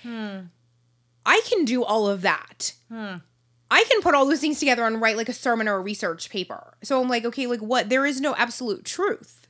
I 1.25 1.41
can 1.49 1.65
do 1.65 1.85
all 1.85 2.09
of 2.09 2.23
that. 2.23 2.73
I 3.71 3.85
can 3.91 4.03
put 4.03 4.15
all 4.15 4.27
those 4.27 4.41
things 4.41 4.59
together 4.59 4.85
and 4.85 5.01
write 5.01 5.17
like 5.17 5.29
a 5.31 5.33
sermon 5.33 5.67
or 5.69 5.77
a 5.77 5.81
research 5.81 6.29
paper. 6.29 6.75
So 6.83 7.01
I'm 7.01 7.09
like, 7.09 7.25
okay, 7.25 7.47
like 7.47 7.61
what? 7.61 7.89
There 7.89 8.05
is 8.05 8.21
no 8.21 8.35
absolute 8.35 8.85
truth, 8.85 9.47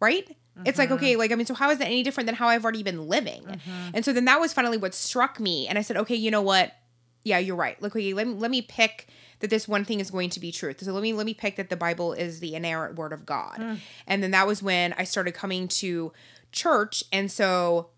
right? 0.00 0.36
It's 0.64 0.78
like, 0.78 0.90
okay, 0.90 1.12
mm-hmm. 1.12 1.18
like, 1.18 1.32
I 1.32 1.34
mean, 1.34 1.46
so 1.46 1.54
how 1.54 1.70
is 1.70 1.78
that 1.78 1.86
any 1.86 2.02
different 2.02 2.26
than 2.26 2.34
how 2.34 2.48
I've 2.48 2.64
already 2.64 2.82
been 2.82 3.08
living? 3.08 3.42
Mm-hmm. 3.42 3.90
And 3.94 4.04
so 4.04 4.12
then 4.12 4.26
that 4.26 4.40
was 4.40 4.52
finally 4.52 4.76
what 4.76 4.94
struck 4.94 5.40
me. 5.40 5.66
And 5.66 5.78
I 5.78 5.82
said, 5.82 5.96
okay, 5.96 6.14
you 6.14 6.30
know 6.30 6.42
what? 6.42 6.72
Yeah, 7.24 7.38
you're 7.38 7.56
right. 7.56 7.80
Like, 7.80 7.92
okay, 7.92 8.12
let 8.12 8.26
me, 8.26 8.34
let 8.34 8.50
me 8.50 8.62
pick 8.62 9.08
that 9.40 9.50
this 9.50 9.66
one 9.66 9.84
thing 9.84 10.00
is 10.00 10.10
going 10.10 10.30
to 10.30 10.40
be 10.40 10.52
truth. 10.52 10.80
So 10.82 10.92
let 10.92 11.02
me, 11.02 11.12
let 11.14 11.26
me 11.26 11.34
pick 11.34 11.56
that 11.56 11.70
the 11.70 11.76
Bible 11.76 12.12
is 12.12 12.40
the 12.40 12.54
inerrant 12.54 12.96
word 12.96 13.12
of 13.12 13.24
God. 13.24 13.56
Mm. 13.58 13.78
And 14.06 14.22
then 14.22 14.32
that 14.32 14.46
was 14.46 14.62
when 14.62 14.92
I 14.94 15.04
started 15.04 15.32
coming 15.32 15.68
to 15.68 16.12
church. 16.52 17.02
And 17.12 17.30
so 17.30 17.88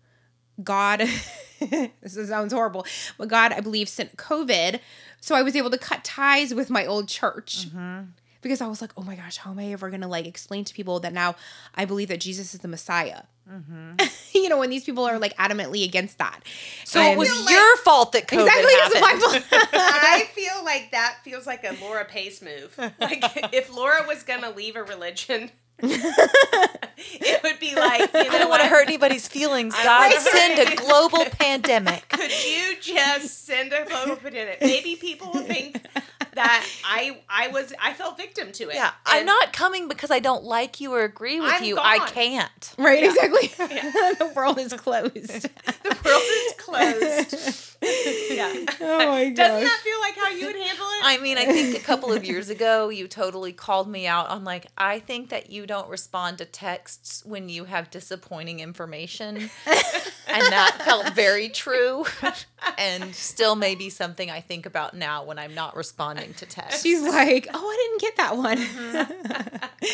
God, 0.63 0.99
this 1.59 2.29
sounds 2.29 2.53
horrible, 2.53 2.85
but 3.17 3.27
God, 3.27 3.51
I 3.51 3.59
believe, 3.59 3.89
sent 3.89 4.15
COVID. 4.17 4.79
So 5.19 5.35
I 5.35 5.41
was 5.41 5.55
able 5.55 5.71
to 5.71 5.77
cut 5.77 6.03
ties 6.03 6.53
with 6.53 6.69
my 6.69 6.85
old 6.85 7.07
church. 7.07 7.67
Mm-hmm. 7.67 8.03
Because 8.45 8.61
I 8.61 8.67
was 8.67 8.79
like, 8.79 8.91
oh 8.95 9.01
my 9.01 9.15
gosh, 9.15 9.37
how 9.37 9.49
am 9.49 9.57
I 9.57 9.71
ever 9.71 9.89
gonna 9.89 10.07
like 10.07 10.27
explain 10.27 10.65
to 10.65 10.73
people 10.75 10.99
that 10.99 11.13
now 11.13 11.33
I 11.73 11.85
believe 11.85 12.09
that 12.09 12.19
Jesus 12.19 12.53
is 12.53 12.59
the 12.59 12.67
Messiah? 12.67 13.23
Mm-hmm. 13.51 13.95
you 14.37 14.49
know, 14.49 14.59
when 14.59 14.69
these 14.69 14.83
people 14.83 15.03
are 15.03 15.17
like 15.17 15.35
adamantly 15.37 15.83
against 15.83 16.19
that. 16.19 16.41
So 16.83 17.01
it 17.01 17.09
And- 17.09 17.17
was 17.17 17.49
your 17.49 17.77
fault 17.77 18.11
that 18.11 18.27
COVID 18.27 18.45
exactly 18.45 18.73
happened. 18.75 18.93
that's 18.93 19.01
my 19.01 19.19
fault. 19.19 19.43
I 19.73 20.29
feel 20.35 20.63
like 20.63 20.91
that 20.91 21.15
feels 21.23 21.47
like 21.47 21.63
a 21.63 21.75
Laura 21.81 22.05
Pace 22.05 22.43
move. 22.43 22.77
Like 22.99 23.23
if 23.51 23.75
Laura 23.75 24.05
was 24.07 24.21
gonna 24.21 24.51
leave 24.51 24.75
a 24.75 24.83
religion, 24.83 25.49
it 25.79 27.43
would 27.43 27.59
be 27.59 27.75
like 27.75 28.13
you 28.13 28.23
know 28.25 28.29
I 28.29 28.37
don't 28.37 28.49
want 28.49 28.61
to 28.61 28.67
hurt 28.67 28.87
anybody's 28.87 29.27
feelings. 29.27 29.73
God, 29.73 30.13
send 30.19 30.59
a 30.69 30.75
global 30.75 31.25
pandemic. 31.25 32.09
Could 32.09 32.31
you 32.45 32.75
just 32.79 33.45
send 33.45 33.73
a 33.73 33.85
global 33.85 34.17
pandemic? 34.17 34.61
Maybe 34.61 34.95
people 34.95 35.31
will 35.33 35.41
think 35.41 35.81
that 36.35 36.65
I 36.85 37.17
I 37.29 37.47
was 37.49 37.73
I 37.81 37.93
fell 37.93 38.13
victim 38.13 38.51
to 38.53 38.69
it. 38.69 38.75
Yeah, 38.75 38.91
I'm 39.05 39.25
not 39.25 39.51
coming 39.53 39.87
because 39.87 40.11
I 40.11 40.19
don't 40.19 40.43
like 40.43 40.79
you 40.79 40.93
or 40.93 41.03
agree 41.03 41.39
with 41.41 41.51
I'm 41.51 41.63
you. 41.63 41.77
I 41.79 41.99
can't. 42.09 42.73
right, 42.77 43.03
Yeah. 43.03 43.09
exactly. 43.09 43.47
the 43.57 44.31
world 44.35 44.59
is 44.59 44.73
closed. 44.73 45.49
The 45.85 45.97
world 46.03 46.23
is 46.23 46.53
closed. 46.57 47.77
yeah. 48.31 48.65
Oh 48.81 49.09
my 49.09 49.25
god. 49.29 49.35
Doesn't 49.35 49.63
that 49.63 49.79
feel 49.83 49.99
like 50.01 50.15
how 50.17 50.29
you 50.29 50.45
would 50.47 50.55
handle 50.55 50.85
it? 50.85 51.01
I 51.03 51.17
mean, 51.21 51.37
I 51.37 51.45
think 51.45 51.77
a 51.77 51.79
couple 51.79 52.11
of 52.11 52.25
years 52.25 52.49
ago, 52.49 52.89
you 52.89 53.07
totally 53.07 53.53
called 53.53 53.87
me 53.87 54.07
out 54.07 54.29
on 54.29 54.43
like, 54.43 54.67
I 54.77 54.99
think 54.99 55.29
that 55.29 55.49
you 55.51 55.65
don't 55.67 55.87
respond 55.89 56.39
to 56.39 56.45
texts 56.45 57.23
when 57.25 57.49
you 57.49 57.65
have 57.65 57.89
disappointing 57.91 58.59
information. 58.59 59.49
And 60.35 60.51
that 60.51 60.81
felt 60.83 61.13
very 61.13 61.49
true. 61.49 62.05
and 62.77 63.15
still 63.15 63.55
maybe 63.55 63.89
something 63.89 64.29
I 64.29 64.41
think 64.41 64.65
about 64.65 64.93
now 64.93 65.23
when 65.23 65.39
I'm 65.39 65.53
not 65.53 65.75
responding 65.75 66.33
to 66.35 66.45
texts. 66.45 66.81
She's 66.81 67.01
like, 67.01 67.47
"Oh, 67.53 67.67
I 67.67 67.75
didn't 67.87 68.01
get 68.01 68.17
that 68.17 68.37
one." 68.37 69.91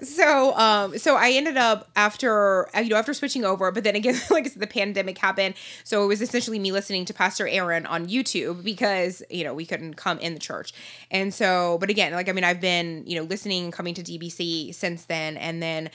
so, 0.02 0.56
um, 0.56 0.98
so 0.98 1.16
I 1.16 1.30
ended 1.30 1.56
up 1.56 1.90
after 1.96 2.74
uh, 2.76 2.80
you 2.80 2.90
know 2.90 2.96
after 2.96 3.14
switching 3.14 3.44
over, 3.44 3.70
but 3.70 3.84
then 3.84 3.96
again, 3.96 4.20
like 4.30 4.46
I 4.46 4.48
said, 4.48 4.62
the 4.62 4.66
pandemic 4.66 5.18
happened, 5.18 5.54
so 5.82 6.04
it 6.04 6.06
was 6.06 6.20
essentially 6.20 6.58
me 6.58 6.72
listening 6.72 7.04
to 7.06 7.14
Pastor 7.14 7.46
Aaron 7.48 7.86
on 7.86 8.06
YouTube 8.06 8.64
because 8.64 9.22
you 9.30 9.44
know 9.44 9.54
we 9.54 9.66
couldn't 9.66 9.94
come 9.94 10.18
in 10.18 10.34
the 10.34 10.40
church, 10.40 10.72
and 11.10 11.32
so, 11.32 11.78
but 11.80 11.90
again, 11.90 12.12
like 12.12 12.28
I 12.28 12.32
mean, 12.32 12.44
I've 12.44 12.60
been 12.60 13.04
you 13.06 13.16
know 13.18 13.24
listening, 13.24 13.70
coming 13.70 13.94
to 13.94 14.02
DBC 14.02 14.74
since 14.74 15.04
then, 15.04 15.36
and 15.36 15.62
then. 15.62 15.90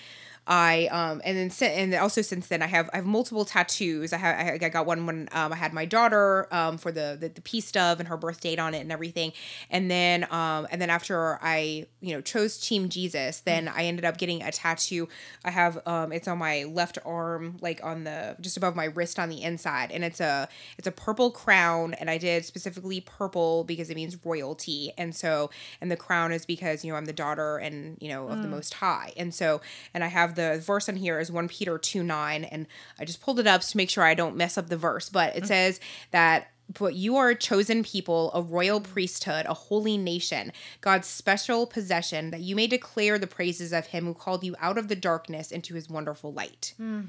I 0.50 0.88
um 0.88 1.22
and 1.24 1.38
then 1.38 1.52
si- 1.52 1.68
and 1.68 1.94
also 1.94 2.24
since 2.24 2.48
then 2.48 2.64
I 2.64 2.66
have 2.66 2.90
I 2.92 2.98
have 2.98 3.06
multiple 3.06 3.46
tattoos. 3.46 4.12
I 4.12 4.18
have 4.18 4.62
I 4.64 4.70
got 4.70 4.88
one 4.88 5.06
when 5.06 5.30
um 5.32 5.54
I 5.54 5.56
had 5.56 5.74
my 5.74 5.86
daughter 5.86 6.48
um 6.52 6.80
for 6.80 6.92
the 6.92 7.16
the, 7.22 7.30
the 7.30 7.42
peace 7.42 7.72
dove 7.72 8.00
and 8.00 8.10
her 8.10 8.18
birth 8.18 8.42
date 8.42 8.58
on 8.58 8.74
it 8.74 8.80
and 8.80 8.92
everything. 8.92 9.32
And 9.70 9.92
then 9.92 10.26
um 10.32 10.68
and 10.72 10.82
then 10.82 10.90
after 10.90 11.38
I 11.44 11.86
you 12.02 12.16
know 12.16 12.22
chose 12.22 12.58
Team 12.58 12.90
Jesus, 12.90 13.42
then 13.42 13.68
I 13.68 13.84
ended 13.86 14.06
up 14.06 14.18
getting 14.18 14.42
a 14.42 14.52
tattoo. 14.52 15.08
I 15.46 15.52
have 15.52 15.86
um 15.86 16.12
it's 16.12 16.28
on 16.28 16.40
my 16.40 16.64
left 16.64 16.98
arm 17.06 17.58
like 17.62 17.80
on 17.84 18.04
the 18.04 18.36
just 18.42 18.58
above 18.58 18.76
my 18.76 18.86
wrist 18.86 19.20
on 19.20 19.30
the 19.30 19.44
inside 19.44 19.92
and 19.92 20.04
it's 20.04 20.20
a 20.20 20.50
it's 20.80 20.88
a 20.88 20.92
purple 20.92 21.30
crown 21.30 21.94
and 21.94 22.10
I 22.10 22.18
did 22.18 22.44
specifically 22.44 23.02
purple 23.02 23.66
because 23.66 23.92
it 23.92 23.96
means 23.96 24.18
royalty. 24.26 24.94
And 24.98 25.16
so 25.16 25.52
and 25.80 25.92
the 25.92 25.98
crown 25.98 26.32
is 26.32 26.48
because 26.48 26.84
you 26.84 26.92
know 26.92 26.98
I'm 26.98 27.06
the 27.06 27.14
daughter 27.14 27.58
and 27.58 27.98
you 28.02 28.10
know 28.10 28.30
of 28.30 28.42
the 28.42 28.48
most 28.48 28.74
high. 28.74 29.14
And 29.16 29.32
so 29.32 29.62
and 29.94 30.04
I 30.04 30.08
have 30.08 30.39
the 30.40 30.60
verse 30.60 30.88
on 30.88 30.96
here 30.96 31.20
is 31.20 31.32
1 31.32 31.48
Peter 31.50 31.78
2 31.78 32.04
9. 32.04 32.44
And 32.46 32.68
I 33.00 33.06
just 33.06 33.22
pulled 33.22 33.40
it 33.40 33.48
up 33.48 33.62
to 33.62 33.78
make 33.78 33.90
sure 33.90 34.04
I 34.04 34.14
don't 34.14 34.38
mess 34.38 34.58
up 34.58 34.70
the 34.70 34.78
verse. 34.78 35.10
But 35.10 35.36
it 35.36 35.44
mm. 35.44 35.48
says 35.48 35.80
that, 36.12 36.48
but 36.78 36.96
you 36.96 37.18
are 37.18 37.30
a 37.30 37.36
chosen 37.36 37.84
people, 37.84 38.32
a 38.34 38.42
royal 38.42 38.80
priesthood, 38.80 39.46
a 39.48 39.54
holy 39.54 39.98
nation, 39.98 40.54
God's 40.82 41.08
special 41.08 41.66
possession, 41.66 42.32
that 42.32 42.42
you 42.42 42.56
may 42.56 42.68
declare 42.68 43.18
the 43.18 43.28
praises 43.28 43.74
of 43.74 43.88
him 43.88 44.06
who 44.06 44.14
called 44.14 44.44
you 44.44 44.56
out 44.60 44.78
of 44.78 44.88
the 44.88 44.96
darkness 44.96 45.52
into 45.52 45.76
his 45.76 45.90
wonderful 45.90 46.32
light. 46.32 46.74
Hmm. 46.78 47.02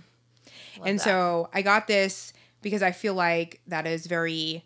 and 0.85 0.99
that. 0.99 1.05
so 1.05 1.49
I 1.53 1.63
got 1.63 1.87
this 1.87 2.33
because 2.63 2.83
I 2.83 2.93
feel 2.93 3.15
like 3.15 3.61
that 3.67 3.87
is 3.87 4.07
very, 4.07 4.65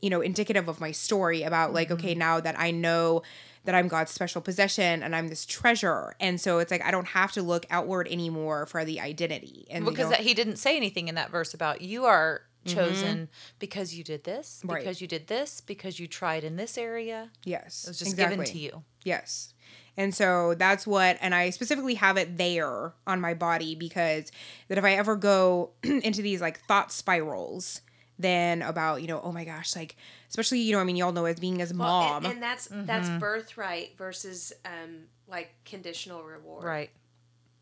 you 0.00 0.10
know, 0.10 0.20
indicative 0.20 0.68
of 0.68 0.80
my 0.80 0.92
story 0.92 1.42
about 1.42 1.72
like, 1.72 1.90
okay, 1.90 2.10
mm-hmm. 2.10 2.18
now 2.18 2.40
that 2.40 2.58
I 2.58 2.70
know 2.70 3.22
that 3.68 3.74
I'm 3.74 3.86
God's 3.86 4.10
special 4.10 4.40
possession 4.40 5.02
and 5.02 5.14
I'm 5.14 5.28
this 5.28 5.44
treasure. 5.44 6.14
And 6.20 6.40
so 6.40 6.58
it's 6.58 6.70
like 6.70 6.82
I 6.82 6.90
don't 6.90 7.08
have 7.08 7.32
to 7.32 7.42
look 7.42 7.66
outward 7.68 8.08
anymore 8.08 8.64
for 8.64 8.82
the 8.82 8.98
identity. 8.98 9.66
And 9.70 9.84
because 9.84 10.08
that, 10.08 10.20
he 10.20 10.32
didn't 10.32 10.56
say 10.56 10.74
anything 10.74 11.08
in 11.08 11.16
that 11.16 11.30
verse 11.30 11.52
about 11.52 11.82
you 11.82 12.06
are 12.06 12.40
mm-hmm. 12.64 12.78
chosen 12.78 13.28
because 13.58 13.94
you 13.94 14.02
did 14.02 14.24
this, 14.24 14.62
Right. 14.64 14.78
because 14.78 15.02
you 15.02 15.06
did 15.06 15.26
this, 15.26 15.60
because 15.60 16.00
you 16.00 16.06
tried 16.06 16.44
in 16.44 16.56
this 16.56 16.78
area. 16.78 17.28
yes, 17.44 17.84
It 17.84 17.90
was 17.90 17.98
just 17.98 18.16
given 18.16 18.42
to 18.42 18.58
you. 18.58 18.84
Yes. 19.04 19.52
And 19.98 20.14
so 20.14 20.54
that's 20.54 20.86
what, 20.86 21.18
and 21.20 21.34
I 21.34 21.50
specifically 21.50 21.96
have 21.96 22.16
it 22.16 22.38
there 22.38 22.94
on 23.06 23.20
my 23.20 23.34
body 23.34 23.74
because 23.74 24.32
that 24.68 24.78
if 24.78 24.84
I 24.84 24.92
ever 24.94 25.14
go 25.14 25.72
into 25.82 26.22
these 26.22 26.40
like 26.40 26.60
thought 26.60 26.90
spirals, 26.90 27.82
then 28.18 28.62
about, 28.62 29.00
you 29.02 29.08
know, 29.08 29.20
oh 29.22 29.32
my 29.32 29.44
gosh, 29.44 29.76
like, 29.76 29.96
especially, 30.28 30.60
you 30.60 30.72
know, 30.72 30.80
I 30.80 30.84
mean, 30.84 30.96
y'all 30.96 31.12
know 31.12 31.24
as 31.24 31.38
being 31.38 31.62
as 31.62 31.72
Well, 31.72 31.88
mom. 31.88 32.24
and, 32.24 32.34
and 32.34 32.42
that's 32.42 32.68
that's 32.70 33.08
birthright 33.10 33.96
versus 33.96 34.52
um 34.64 35.04
like 35.28 35.54
conditional 35.64 36.22
reward. 36.22 36.64
Right. 36.64 36.90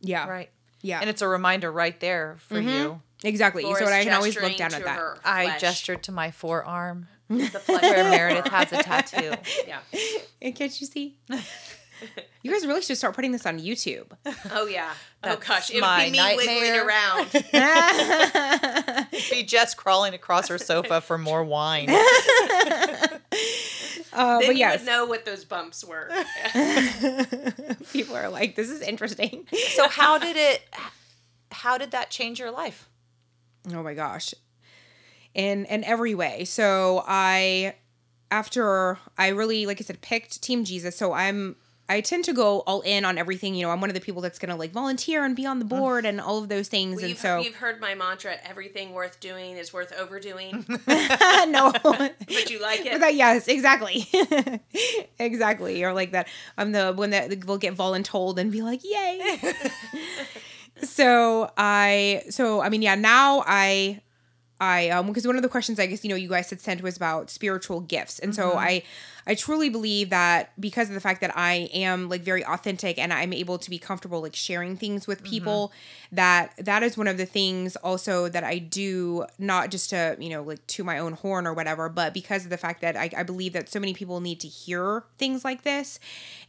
yeah. 0.01 0.29
Right. 0.29 0.51
Yeah. 0.83 1.01
And 1.01 1.11
it's 1.11 1.23
a 1.23 1.29
reminder 1.29 1.71
right 1.73 1.99
there 2.01 2.37
for 2.39 2.61
you. 2.61 3.01
exactly. 3.25 3.63
so 3.63 3.87
I 3.87 4.05
can 4.05 4.13
always 4.13 4.41
look 4.41 4.57
down 4.57 4.75
at 4.75 4.85
that. 4.85 5.19
I 5.25 5.59
gestured 5.59 6.03
to 6.05 6.13
my 6.13 6.31
forearm 6.31 7.09
the 7.29 7.47
flesh. 7.47 7.83
where 7.83 8.05
Meredith 8.05 8.47
has 8.49 8.73
a 8.73 8.83
tattoo. 8.83 9.33
yeah. 9.67 9.81
And 10.41 10.55
can't 10.55 10.81
you 10.81 10.87
see? 10.87 11.17
you 12.43 12.53
guys 12.53 12.65
really 12.67 12.83
should 12.83 12.97
start 12.97 13.15
putting 13.17 13.33
this 13.33 13.45
on 13.47 13.59
YouTube. 13.59 14.07
Oh 14.53 14.67
yeah. 14.67 14.93
oh 15.25 15.37
gosh, 15.37 15.71
it 15.71 15.77
would 15.77 15.81
my 15.83 16.05
be 16.05 16.13
me 16.13 16.37
wiggling 16.37 16.77
around. 16.87 17.27
Be 19.31 19.43
Jess 19.43 19.75
crawling 19.75 20.15
across 20.15 20.49
her 20.49 20.59
sofa 20.59 21.01
for 21.01 21.19
more 21.19 21.45
wine. 21.45 21.89
Uh, 21.91 21.97
then 24.13 24.47
but 24.47 24.47
you 24.49 24.53
yes, 24.55 24.81
would 24.81 24.87
know 24.87 25.07
what 25.07 25.25
those 25.25 25.45
bumps 25.45 25.85
were. 25.85 26.11
people 27.93 28.17
are 28.17 28.29
like, 28.29 28.57
this 28.57 28.71
is 28.71 28.81
interesting. 28.83 29.47
So 29.75 29.89
how 29.89 30.19
did 30.19 30.37
it 30.37 30.63
how 31.51 31.79
did 31.79 31.91
that 31.93 32.11
change 32.11 32.39
your 32.39 32.51
life? 32.51 32.89
Oh 33.73 33.83
my 33.83 33.95
gosh. 33.95 34.35
In 35.35 35.65
in 35.67 35.85
every 35.85 36.15
way. 36.15 36.45
So 36.45 37.05
I 37.07 37.75
after 38.31 38.99
I 39.19 39.29
really 39.29 39.67
like 39.67 39.81
I 39.81 39.85
said 39.85 40.01
picked 40.01 40.43
Team 40.43 40.65
Jesus. 40.65 40.97
So 40.97 41.13
I'm 41.13 41.57
I 41.89 42.01
tend 42.01 42.25
to 42.25 42.33
go 42.33 42.61
all 42.61 42.81
in 42.81 43.05
on 43.05 43.17
everything. 43.17 43.55
You 43.55 43.63
know, 43.63 43.71
I'm 43.71 43.81
one 43.81 43.91
of 43.91 43.95
the 43.95 44.01
people 44.01 44.21
that's 44.21 44.39
gonna 44.39 44.57
like 44.57 44.73
volunteer 44.73 45.25
and 45.25 45.37
be 45.37 45.47
on 45.47 45.61
the 45.61 45.65
board 45.65 46.05
and 46.05 46.21
all 46.21 46.39
of 46.39 46.49
those 46.49 46.69
things. 46.69 46.97
Well, 46.97 47.05
and 47.05 47.11
you've, 47.11 47.19
so 47.19 47.41
you've 47.41 47.57
heard 47.57 47.81
my 47.81 47.95
mantra: 47.95 48.37
everything 48.45 48.93
worth 48.93 49.21
doing 49.21 49.57
is 49.57 49.73
worth 49.73 49.93
overdoing. 49.93 50.65
no. 50.89 51.73
but 51.85 52.51
you 52.51 52.61
like 52.61 52.85
it. 52.85 52.99
that, 52.99 53.15
yes, 53.15 53.47
exactly, 53.47 54.09
exactly. 55.19 55.85
Or 55.85 55.93
like 55.93 56.13
that. 56.13 56.29
I'm 56.59 56.73
the 56.73 56.93
one 56.93 57.11
that 57.11 57.45
will 57.45 57.59
get 57.59 57.77
voluntold 57.77 58.39
and 58.39 58.51
be 58.51 58.63
like, 58.63 58.81
"Yay!" 58.83 59.39
so 60.83 61.51
I, 61.57 62.25
so 62.31 62.63
I 62.63 62.69
mean, 62.69 62.83
yeah. 62.83 62.97
Now 62.97 63.45
I, 63.47 64.01
I, 64.61 64.91
um, 64.91 65.07
because 65.07 65.27
one 65.27 65.37
of 65.37 65.43
the 65.43 65.49
questions 65.49 65.79
I 65.79 65.87
guess 65.87 66.03
you 66.03 66.11
know 66.11 66.17
you 66.17 66.29
guys 66.29 66.51
had 66.51 66.61
sent 66.61 66.83
was 66.83 66.97
about 66.97 67.31
spiritual 67.31 67.81
gifts, 67.81 68.19
and 68.19 68.35
so 68.35 68.55
I, 68.55 68.83
I 69.27 69.35
truly 69.35 69.69
believe 69.69 70.11
that 70.11 70.53
because 70.61 70.89
of 70.89 70.95
the 70.95 71.01
fact 71.01 71.21
that 71.21 71.37
I 71.37 71.69
am 71.75 72.09
like 72.09 72.23
very 72.23 72.45
authentic 72.45 72.97
and 72.99 73.13
I'm 73.13 73.33
able 73.33 73.59
to 73.59 73.71
be 73.71 73.79
comfortable 73.79 74.21
like 74.23 74.37
sharing 74.37 74.77
things 74.77 75.07
with 75.07 75.23
people, 75.25 75.73
that 76.13 76.53
that 76.59 76.83
is 76.85 76.97
one 76.97 77.09
of 77.09 77.17
the 77.17 77.27
things 77.27 77.75
also 77.77 78.29
that 78.29 78.45
I 78.45 78.59
do 78.59 79.25
not 79.39 79.71
just 79.71 79.91
to 79.91 80.17
you 80.21 80.29
know 80.31 80.43
like 80.43 80.65
to 80.69 80.85
my 80.85 80.99
own 80.99 81.15
horn 81.15 81.47
or 81.47 81.53
whatever, 81.55 81.89
but 81.89 82.15
because 82.15 82.45
of 82.45 82.51
the 82.51 82.57
fact 82.57 82.81
that 82.83 82.97
I, 82.97 83.11
I 83.17 83.23
believe 83.25 83.53
that 83.55 83.69
so 83.69 83.81
many 83.81 83.95
people 83.95 84.21
need 84.21 84.39
to 84.41 84.49
hear 84.49 85.03
things 85.19 85.45
like 85.45 85.63
this, 85.63 85.99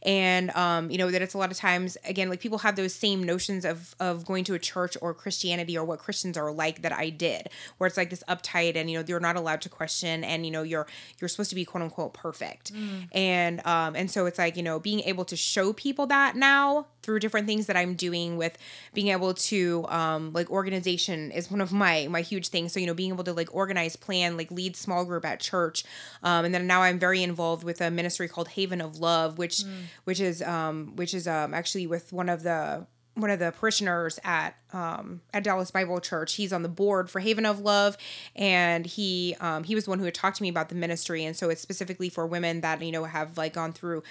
and 0.02 0.50
um 0.50 0.90
you 0.90 0.98
know 0.98 1.10
that 1.10 1.20
it's 1.20 1.34
a 1.34 1.38
lot 1.38 1.50
of 1.50 1.56
times 1.56 1.96
again 2.04 2.28
like 2.30 2.40
people 2.40 2.58
have 2.58 2.76
those 2.76 2.94
same 2.94 3.22
notions 3.24 3.64
of 3.64 3.96
of 3.98 4.24
going 4.24 4.44
to 4.44 4.54
a 4.54 4.58
church 4.58 4.96
or 5.00 5.12
Christianity 5.14 5.76
or 5.76 5.84
what 5.84 5.98
Christians 5.98 6.36
are 6.38 6.52
like 6.52 6.82
that 6.82 6.92
I 6.92 7.10
did, 7.10 7.48
where 7.78 7.88
it's 7.88 7.96
like 7.96 8.10
this 8.10 8.22
uptight 8.28 8.76
and 8.76 8.88
you 8.88 8.98
know 8.98 9.04
you're 9.06 9.18
not 9.18 9.34
allowed 9.36 9.62
to 9.62 9.68
question 9.68 10.22
and 10.22 10.46
you 10.46 10.52
know 10.52 10.62
you're 10.62 10.86
you're 11.20 11.28
supposed 11.28 11.50
to 11.50 11.56
be 11.56 11.64
quote 11.64 11.82
unquote 11.82 12.14
perfect, 12.14 12.67
and 13.12 13.64
um 13.66 13.94
and 13.96 14.10
so 14.10 14.26
it's 14.26 14.38
like 14.38 14.56
you 14.56 14.62
know 14.62 14.78
being 14.78 15.00
able 15.00 15.24
to 15.24 15.36
show 15.36 15.72
people 15.72 16.06
that 16.06 16.36
now 16.36 16.86
through 17.02 17.18
different 17.20 17.46
things 17.46 17.66
that 17.66 17.76
I'm 17.76 17.94
doing 17.94 18.36
with 18.36 18.58
being 18.92 19.08
able 19.08 19.32
to 19.34 19.86
um 19.88 20.32
like 20.32 20.50
organization 20.50 21.30
is 21.30 21.50
one 21.50 21.60
of 21.60 21.72
my 21.72 22.06
my 22.10 22.20
huge 22.20 22.48
things. 22.48 22.72
So 22.72 22.80
you 22.80 22.86
know 22.86 22.94
being 22.94 23.12
able 23.12 23.24
to 23.24 23.32
like 23.32 23.54
organize, 23.54 23.96
plan, 23.96 24.36
like 24.36 24.50
lead 24.50 24.76
small 24.76 25.04
group 25.04 25.24
at 25.24 25.40
church, 25.40 25.84
um 26.22 26.44
and 26.44 26.54
then 26.54 26.66
now 26.66 26.82
I'm 26.82 26.98
very 26.98 27.22
involved 27.22 27.64
with 27.64 27.80
a 27.80 27.90
ministry 27.90 28.28
called 28.28 28.48
Haven 28.48 28.80
of 28.80 28.98
Love, 28.98 29.38
which 29.38 29.62
which 30.04 30.20
is 30.20 30.42
um 30.42 30.96
which 30.96 31.14
is 31.14 31.26
um 31.26 31.54
actually 31.54 31.86
with 31.86 32.12
one 32.12 32.28
of 32.28 32.42
the 32.42 32.86
one 33.18 33.30
of 33.30 33.38
the 33.38 33.52
parishioners 33.52 34.18
at 34.24 34.56
um, 34.72 35.20
at 35.34 35.42
Dallas 35.42 35.70
Bible 35.70 36.00
Church. 36.00 36.34
He's 36.34 36.52
on 36.52 36.62
the 36.62 36.68
board 36.68 37.10
for 37.10 37.20
Haven 37.20 37.44
of 37.44 37.60
Love, 37.60 37.96
and 38.36 38.86
he 38.86 39.36
um, 39.40 39.64
he 39.64 39.74
was 39.74 39.88
one 39.88 39.98
who 39.98 40.04
had 40.04 40.14
talked 40.14 40.36
to 40.36 40.42
me 40.42 40.48
about 40.48 40.68
the 40.68 40.74
ministry, 40.74 41.24
and 41.24 41.36
so 41.36 41.50
it's 41.50 41.60
specifically 41.60 42.08
for 42.08 42.26
women 42.26 42.60
that 42.60 42.80
you 42.82 42.92
know 42.92 43.04
have 43.04 43.36
like 43.36 43.54
gone 43.54 43.72
through 43.72 44.02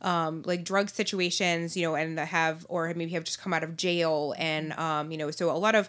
um, 0.00 0.42
like 0.46 0.64
drug 0.64 0.88
situations, 0.90 1.76
you 1.76 1.82
know, 1.82 1.94
and 1.94 2.18
have 2.18 2.66
or 2.68 2.92
maybe 2.94 3.12
have 3.12 3.24
just 3.24 3.40
come 3.40 3.52
out 3.52 3.62
of 3.62 3.76
jail, 3.76 4.34
and 4.38 4.72
um, 4.74 5.10
you 5.10 5.18
know, 5.18 5.30
so 5.30 5.50
a 5.50 5.52
lot 5.52 5.74
of 5.74 5.88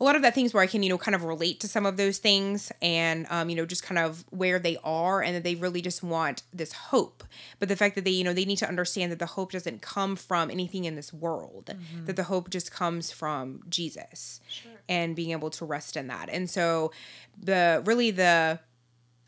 a 0.00 0.04
lot 0.04 0.16
of 0.16 0.22
that 0.22 0.34
things 0.34 0.52
where 0.52 0.62
I 0.62 0.66
can 0.66 0.82
you 0.82 0.88
know 0.88 0.98
kind 0.98 1.14
of 1.14 1.24
relate 1.24 1.60
to 1.60 1.68
some 1.68 1.86
of 1.86 1.96
those 1.96 2.18
things, 2.18 2.72
and 2.82 3.26
um, 3.30 3.48
you 3.48 3.56
know, 3.56 3.66
just 3.66 3.82
kind 3.82 3.98
of 3.98 4.24
where 4.30 4.58
they 4.58 4.76
are, 4.84 5.22
and 5.22 5.34
that 5.34 5.44
they 5.44 5.54
really 5.54 5.80
just 5.82 6.02
want 6.02 6.42
this 6.52 6.72
hope, 6.72 7.24
but 7.58 7.68
the 7.68 7.76
fact 7.76 7.94
that 7.94 8.04
they 8.04 8.10
you 8.10 8.24
know 8.24 8.32
they 8.32 8.44
need 8.44 8.58
to 8.58 8.68
understand 8.68 9.10
that 9.12 9.18
the 9.18 9.26
hope 9.26 9.52
doesn't 9.52 9.82
come 9.82 10.16
from 10.16 10.50
anything 10.50 10.84
in 10.84 10.96
this 10.96 11.12
world, 11.12 11.74
that 12.04 12.16
the 12.16 12.24
hope 12.24 12.50
just 12.50 12.70
comes 12.70 13.10
from 13.10 13.62
Jesus, 13.68 14.40
and 14.88 15.16
being 15.16 15.30
able 15.30 15.50
to 15.50 15.64
rest 15.64 15.96
in 15.96 16.06
that, 16.08 16.28
and 16.30 16.48
so 16.50 16.92
the 17.40 17.82
really 17.84 18.10
the 18.10 18.58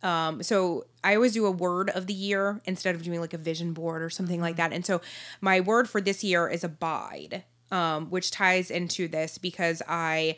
um, 0.02 0.42
so 0.42 0.86
I 1.02 1.14
always 1.16 1.32
do 1.32 1.44
a 1.46 1.50
word 1.50 1.90
of 1.90 2.06
the 2.06 2.14
year 2.14 2.60
instead 2.64 2.94
of 2.94 3.02
doing 3.02 3.20
like 3.20 3.34
a 3.34 3.38
vision 3.38 3.72
board 3.72 4.00
or 4.02 4.10
something 4.10 4.40
like 4.40 4.56
that. 4.56 4.72
And 4.72 4.86
so 4.86 5.00
my 5.40 5.60
word 5.60 5.88
for 5.88 6.00
this 6.00 6.22
year 6.22 6.48
is 6.48 6.62
abide, 6.62 7.42
um, 7.70 8.10
which 8.10 8.30
ties 8.30 8.70
into 8.70 9.08
this 9.08 9.38
because 9.38 9.82
I 9.88 10.36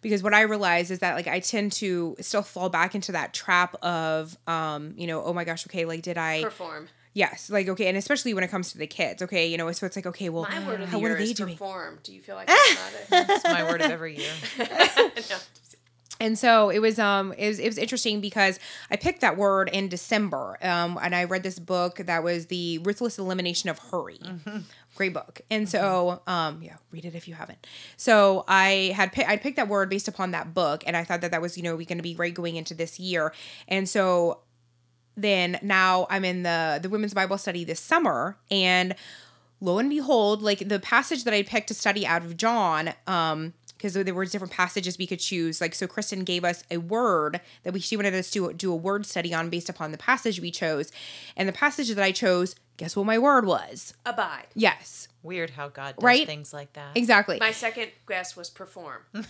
because 0.00 0.22
what 0.22 0.32
I 0.32 0.42
realize 0.42 0.90
is 0.90 1.00
that 1.00 1.14
like 1.16 1.26
I 1.26 1.40
tend 1.40 1.72
to 1.72 2.14
still 2.20 2.42
fall 2.42 2.68
back 2.68 2.94
into 2.94 3.12
that 3.12 3.34
trap 3.34 3.74
of 3.82 4.36
um, 4.46 4.94
you 4.96 5.06
know, 5.06 5.22
oh 5.24 5.32
my 5.32 5.44
gosh, 5.44 5.66
okay, 5.66 5.84
like 5.84 6.02
did 6.02 6.16
I 6.16 6.42
Perform. 6.44 6.88
yes, 7.14 7.50
like 7.50 7.68
okay, 7.68 7.88
and 7.88 7.96
especially 7.96 8.32
when 8.34 8.44
it 8.44 8.48
comes 8.50 8.70
to 8.72 8.78
the 8.78 8.86
kids, 8.86 9.22
okay, 9.22 9.46
you 9.48 9.56
know, 9.58 9.70
so 9.72 9.86
it's 9.86 9.96
like 9.96 10.06
okay, 10.06 10.28
well, 10.28 10.44
My 10.48 10.66
word 10.66 10.80
of 10.82 10.88
how 10.88 10.98
the 10.98 11.02
what 11.02 11.10
are 11.10 11.16
they 11.16 11.24
is 11.24 11.34
doing? 11.34 11.54
perform. 11.54 11.98
Do 12.02 12.12
you 12.14 12.20
feel 12.20 12.36
like 12.36 12.46
that's 13.10 13.44
my 13.44 13.64
word 13.64 13.80
of 13.82 13.90
every 13.90 14.16
year. 14.16 14.32
no. 14.58 15.36
And 16.20 16.36
so 16.36 16.68
it 16.70 16.80
was 16.80 16.98
um 16.98 17.32
it 17.38 17.46
was, 17.46 17.58
it 17.60 17.66
was 17.66 17.78
interesting 17.78 18.20
because 18.20 18.58
I 18.90 18.96
picked 18.96 19.20
that 19.20 19.36
word 19.36 19.68
in 19.72 19.88
December 19.88 20.58
um 20.62 20.98
and 21.00 21.14
I 21.14 21.24
read 21.24 21.42
this 21.44 21.58
book 21.60 21.96
that 21.98 22.22
was 22.24 22.46
the 22.46 22.78
ruthless 22.78 23.18
elimination 23.18 23.70
of 23.70 23.78
hurry. 23.78 24.20
Great 24.98 25.14
book. 25.14 25.40
And 25.48 25.68
so 25.68 26.22
um 26.26 26.60
yeah, 26.60 26.74
read 26.90 27.04
it 27.04 27.14
if 27.14 27.28
you 27.28 27.34
haven't. 27.34 27.64
So 27.96 28.44
I 28.48 28.92
had 28.96 29.12
pi- 29.12 29.26
I 29.28 29.36
picked 29.36 29.54
that 29.54 29.68
word 29.68 29.88
based 29.88 30.08
upon 30.08 30.32
that 30.32 30.54
book 30.54 30.82
and 30.84 30.96
I 30.96 31.04
thought 31.04 31.20
that 31.20 31.30
that 31.30 31.40
was 31.40 31.56
you 31.56 31.62
know 31.62 31.76
we 31.76 31.84
going 31.84 31.98
to 31.98 32.02
be 32.02 32.14
great 32.14 32.34
going 32.34 32.56
into 32.56 32.74
this 32.74 32.98
year. 32.98 33.32
And 33.68 33.88
so 33.88 34.40
then 35.16 35.56
now 35.62 36.08
I'm 36.10 36.24
in 36.24 36.42
the 36.42 36.80
the 36.82 36.88
women's 36.88 37.14
Bible 37.14 37.38
study 37.38 37.62
this 37.62 37.78
summer 37.78 38.38
and 38.50 38.96
lo 39.60 39.78
and 39.78 39.88
behold, 39.88 40.42
like 40.42 40.68
the 40.68 40.80
passage 40.80 41.22
that 41.22 41.32
I 41.32 41.44
picked 41.44 41.68
to 41.68 41.74
study 41.74 42.04
out 42.04 42.24
of 42.24 42.36
John, 42.36 42.92
um, 43.06 43.54
because 43.78 43.94
there 43.94 44.14
were 44.14 44.26
different 44.26 44.52
passages 44.52 44.98
we 44.98 45.06
could 45.06 45.20
choose. 45.20 45.60
Like 45.60 45.74
so, 45.74 45.86
Kristen 45.86 46.24
gave 46.24 46.44
us 46.44 46.64
a 46.70 46.76
word 46.76 47.40
that 47.62 47.72
we 47.72 47.80
she 47.80 47.96
wanted 47.96 48.14
us 48.14 48.30
to 48.32 48.52
do 48.52 48.72
a 48.72 48.76
word 48.76 49.06
study 49.06 49.32
on 49.32 49.48
based 49.48 49.68
upon 49.68 49.92
the 49.92 49.98
passage 49.98 50.40
we 50.40 50.50
chose, 50.50 50.92
and 51.36 51.48
the 51.48 51.52
passage 51.52 51.88
that 51.88 52.04
I 52.04 52.12
chose, 52.12 52.54
guess 52.76 52.96
what 52.96 53.06
my 53.06 53.18
word 53.18 53.46
was? 53.46 53.94
Abide. 54.04 54.48
Yes, 54.54 55.07
Weird 55.22 55.50
how 55.50 55.68
God 55.68 55.96
does 55.96 56.04
Right? 56.04 56.26
things 56.26 56.52
like 56.52 56.72
that. 56.74 56.96
exactly. 56.96 57.38
My 57.40 57.50
second 57.50 57.90
guess 58.06 58.36
was 58.36 58.50
perform. 58.50 59.02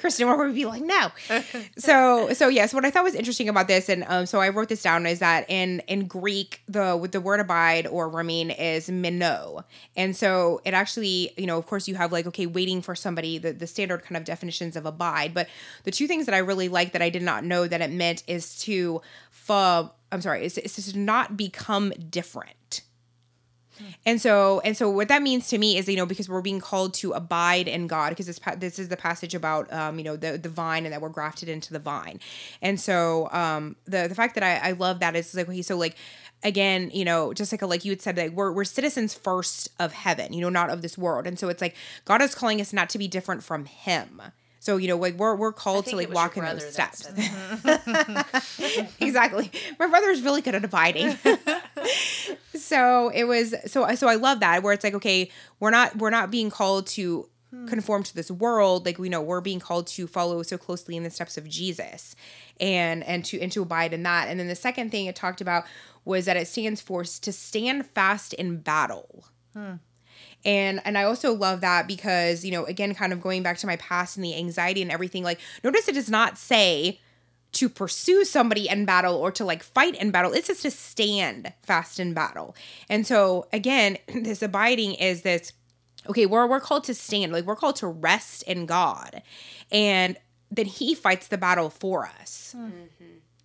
Kristen 0.00 0.26
Moore 0.26 0.46
would 0.46 0.54
be 0.54 0.64
like, 0.64 0.82
no. 0.82 1.10
So, 1.78 2.32
so 2.32 2.48
yes, 2.48 2.74
what 2.74 2.84
I 2.84 2.90
thought 2.90 3.04
was 3.04 3.14
interesting 3.14 3.48
about 3.48 3.68
this, 3.68 3.88
and 3.88 4.04
um, 4.08 4.26
so 4.26 4.40
I 4.40 4.48
wrote 4.48 4.68
this 4.68 4.82
down, 4.82 5.06
is 5.06 5.20
that 5.20 5.48
in 5.48 5.80
in 5.86 6.06
Greek, 6.06 6.60
the 6.68 6.96
with 6.96 7.12
the 7.12 7.20
word 7.20 7.38
abide 7.40 7.86
or 7.86 8.08
remain 8.08 8.50
is 8.50 8.90
meno, 8.90 9.64
and 9.96 10.16
so 10.16 10.60
it 10.64 10.74
actually, 10.74 11.32
you 11.36 11.46
know, 11.46 11.56
of 11.56 11.66
course, 11.66 11.86
you 11.88 11.94
have 11.94 12.10
like 12.12 12.26
okay, 12.26 12.46
waiting 12.46 12.82
for 12.82 12.94
somebody, 12.96 13.38
the 13.38 13.52
the 13.52 13.66
standard 13.66 14.02
kind 14.02 14.16
of 14.16 14.24
definitions 14.24 14.74
of 14.76 14.86
abide, 14.86 15.32
but 15.34 15.48
the 15.84 15.90
two 15.92 16.06
things 16.08 16.26
that 16.26 16.34
I 16.34 16.38
really 16.38 16.68
like 16.68 16.92
that 16.92 17.02
I 17.02 17.10
did 17.10 17.22
not 17.22 17.44
know 17.44 17.66
that 17.68 17.80
it 17.80 17.90
meant 17.92 18.24
is 18.26 18.58
to, 18.60 19.00
fu- 19.30 19.52
I'm 19.52 20.20
sorry, 20.20 20.44
is, 20.44 20.58
is 20.58 20.92
to 20.92 20.98
not 20.98 21.36
become 21.36 21.92
different. 22.10 22.82
And 24.06 24.20
so 24.20 24.60
and 24.64 24.76
so 24.76 24.88
what 24.90 25.08
that 25.08 25.22
means 25.22 25.48
to 25.48 25.58
me 25.58 25.76
is 25.78 25.88
you 25.88 25.96
know 25.96 26.06
because 26.06 26.28
we're 26.28 26.42
being 26.42 26.60
called 26.60 26.94
to 26.94 27.12
abide 27.12 27.68
in 27.68 27.86
God 27.86 28.10
because 28.10 28.26
this 28.26 28.40
this 28.56 28.78
is 28.78 28.88
the 28.88 28.96
passage 28.96 29.34
about 29.34 29.72
um 29.72 29.98
you 29.98 30.04
know 30.04 30.16
the 30.16 30.38
the 30.38 30.48
vine 30.48 30.84
and 30.84 30.92
that 30.92 31.00
we're 31.00 31.08
grafted 31.08 31.48
into 31.48 31.72
the 31.72 31.78
vine. 31.78 32.20
And 32.62 32.80
so 32.80 33.28
um 33.32 33.76
the 33.84 34.06
the 34.08 34.14
fact 34.14 34.34
that 34.34 34.44
I 34.44 34.70
I 34.70 34.72
love 34.72 35.00
that 35.00 35.16
is 35.16 35.34
like 35.34 35.48
okay 35.48 35.62
so 35.62 35.76
like 35.76 35.96
again, 36.42 36.90
you 36.92 37.04
know, 37.04 37.32
just 37.32 37.52
like 37.52 37.62
a, 37.62 37.66
like 37.66 37.84
you 37.84 37.92
had 37.92 38.02
said, 38.02 38.16
like 38.16 38.32
we're 38.32 38.52
we're 38.52 38.64
citizens 38.64 39.14
first 39.14 39.70
of 39.78 39.92
heaven, 39.92 40.32
you 40.32 40.40
know, 40.40 40.48
not 40.48 40.70
of 40.70 40.82
this 40.82 40.96
world. 40.96 41.26
And 41.26 41.38
so 41.38 41.48
it's 41.48 41.60
like 41.60 41.74
God 42.04 42.22
is 42.22 42.34
calling 42.34 42.60
us 42.60 42.72
not 42.72 42.90
to 42.90 42.98
be 42.98 43.08
different 43.08 43.42
from 43.42 43.64
Him. 43.64 44.22
So 44.60 44.76
you 44.76 44.88
know, 44.88 44.96
like 44.96 45.14
we're 45.14 45.34
we're 45.36 45.52
called 45.52 45.86
to 45.86 45.96
like 45.96 46.12
walk 46.12 46.36
in 46.36 46.44
those 46.44 46.68
steps. 46.72 47.08
exactly. 49.00 49.50
My 49.78 49.86
brother 49.86 50.10
is 50.10 50.20
really 50.22 50.42
good 50.42 50.54
at 50.54 50.64
abiding. 50.64 51.16
so 52.54 53.10
it 53.10 53.24
was 53.24 53.54
so 53.66 53.94
so 53.94 54.08
I 54.08 54.16
love 54.16 54.40
that 54.40 54.62
where 54.62 54.72
it's 54.72 54.84
like 54.84 54.94
okay, 54.94 55.30
we're 55.60 55.70
not 55.70 55.96
we're 55.96 56.10
not 56.10 56.30
being 56.30 56.50
called 56.50 56.86
to 56.88 57.28
hmm. 57.50 57.66
conform 57.66 58.02
to 58.04 58.14
this 58.14 58.30
world 58.30 58.86
like 58.86 58.98
we 58.98 59.08
know 59.08 59.22
we're 59.22 59.40
being 59.40 59.60
called 59.60 59.86
to 59.88 60.06
follow 60.06 60.42
so 60.42 60.58
closely 60.58 60.96
in 60.96 61.02
the 61.02 61.10
steps 61.10 61.36
of 61.36 61.48
Jesus 61.48 62.14
and 62.60 63.04
and 63.04 63.24
to 63.26 63.40
and 63.40 63.52
to 63.52 63.62
abide 63.62 63.92
in 63.92 64.02
that. 64.04 64.28
And 64.28 64.38
then 64.38 64.48
the 64.48 64.56
second 64.56 64.90
thing 64.90 65.06
it 65.06 65.16
talked 65.16 65.40
about 65.40 65.64
was 66.04 66.24
that 66.24 66.36
it 66.36 66.48
stands 66.48 66.80
for 66.80 67.04
to 67.04 67.32
stand 67.32 67.86
fast 67.86 68.32
in 68.34 68.58
battle. 68.58 69.26
Hmm. 69.54 69.74
And 70.44 70.80
and 70.84 70.96
I 70.96 71.04
also 71.04 71.32
love 71.32 71.60
that 71.62 71.86
because, 71.86 72.44
you 72.44 72.52
know, 72.52 72.64
again 72.64 72.94
kind 72.94 73.12
of 73.12 73.20
going 73.20 73.42
back 73.42 73.58
to 73.58 73.66
my 73.66 73.76
past 73.76 74.16
and 74.16 74.24
the 74.24 74.36
anxiety 74.36 74.82
and 74.82 74.90
everything 74.90 75.24
like 75.24 75.40
notice 75.64 75.88
it 75.88 75.94
does 75.94 76.10
not 76.10 76.38
say 76.38 77.00
to 77.52 77.68
pursue 77.68 78.24
somebody 78.24 78.68
in 78.68 78.84
battle 78.84 79.14
or 79.14 79.30
to 79.32 79.44
like 79.44 79.62
fight 79.62 79.94
in 80.00 80.10
battle. 80.10 80.32
It's 80.32 80.48
just 80.48 80.62
to 80.62 80.70
stand 80.70 81.52
fast 81.62 81.98
in 81.98 82.14
battle. 82.14 82.54
And 82.88 83.06
so 83.06 83.46
again, 83.52 83.98
this 84.08 84.42
abiding 84.42 84.94
is 84.94 85.22
this 85.22 85.52
okay, 86.08 86.26
we're 86.26 86.46
we're 86.46 86.60
called 86.60 86.84
to 86.84 86.94
stand, 86.94 87.32
like 87.32 87.44
we're 87.44 87.56
called 87.56 87.76
to 87.76 87.86
rest 87.86 88.42
in 88.44 88.66
God. 88.66 89.22
And 89.70 90.16
then 90.50 90.66
he 90.66 90.94
fights 90.94 91.28
the 91.28 91.38
battle 91.38 91.70
for 91.70 92.06
us. 92.06 92.54
Mm-hmm. 92.56 93.04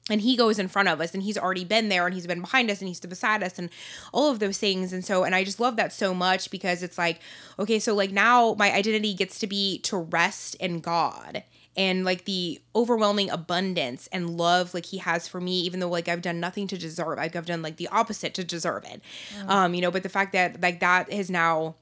And 0.09 0.19
he 0.19 0.35
goes 0.35 0.59
in 0.59 0.67
front 0.67 0.89
of 0.89 0.99
us 0.99 1.13
and 1.13 1.23
he's 1.23 1.37
already 1.37 1.63
been 1.63 1.87
there 1.87 2.05
and 2.05 2.13
he's 2.13 2.27
been 2.27 2.41
behind 2.41 2.69
us 2.69 2.81
and 2.81 2.89
he's 2.89 2.99
beside 2.99 3.41
us 3.41 3.57
and 3.57 3.69
all 4.11 4.29
of 4.29 4.39
those 4.39 4.57
things. 4.57 4.91
And 4.91 5.03
so, 5.03 5.23
and 5.23 5.33
I 5.33 5.45
just 5.45 5.61
love 5.61 5.77
that 5.77 5.93
so 5.93 6.13
much 6.13 6.51
because 6.51 6.83
it's 6.83 6.97
like, 6.97 7.21
okay, 7.57 7.79
so 7.79 7.95
like 7.95 8.11
now 8.11 8.53
my 8.59 8.73
identity 8.73 9.13
gets 9.13 9.39
to 9.39 9.47
be 9.47 9.79
to 9.79 9.97
rest 9.97 10.55
in 10.55 10.81
God 10.81 11.43
and 11.75 12.05
like 12.05 12.25
the 12.25 12.61
overwhelming 12.75 13.29
abundance 13.29 14.07
and 14.11 14.37
love 14.37 14.73
like 14.73 14.85
he 14.85 14.97
has 14.97 15.27
for 15.27 15.41
me 15.41 15.59
even 15.61 15.79
though 15.79 15.89
like 15.89 16.07
i've 16.07 16.21
done 16.21 16.39
nothing 16.39 16.67
to 16.67 16.77
deserve 16.77 17.17
like 17.17 17.35
i've 17.35 17.45
done 17.45 17.61
like 17.61 17.77
the 17.77 17.87
opposite 17.87 18.33
to 18.33 18.43
deserve 18.43 18.83
it 18.85 19.01
um 19.47 19.73
you 19.73 19.81
know 19.81 19.91
but 19.91 20.03
the 20.03 20.09
fact 20.09 20.33
that 20.33 20.61
like 20.61 20.79
that 20.79 21.09
is 21.11 21.29
now 21.29 21.75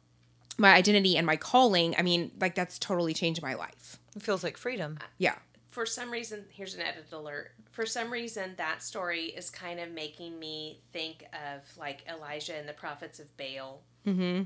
my 0.57 0.73
identity 0.73 1.17
and 1.17 1.25
my 1.25 1.35
calling 1.35 1.95
i 1.97 2.01
mean 2.01 2.31
like 2.39 2.55
that's 2.55 2.79
totally 2.79 3.13
changed 3.13 3.41
my 3.41 3.53
life 3.53 3.97
It 4.15 4.21
feels 4.21 4.43
like 4.43 4.57
freedom. 4.57 4.97
yeah 5.17 5.35
for 5.69 5.85
some 5.85 6.11
reason, 6.11 6.43
here's 6.51 6.75
an 6.75 6.81
edit 6.81 7.05
alert. 7.13 7.51
For 7.71 7.85
some 7.85 8.11
reason, 8.11 8.55
that 8.57 8.83
story 8.83 9.27
is 9.27 9.49
kind 9.49 9.79
of 9.79 9.89
making 9.89 10.37
me 10.37 10.81
think 10.91 11.23
of 11.31 11.61
like 11.77 12.03
Elijah 12.09 12.57
and 12.57 12.67
the 12.67 12.73
prophets 12.73 13.21
of 13.21 13.37
Baal. 13.37 13.79
Mm-hmm. 14.05 14.41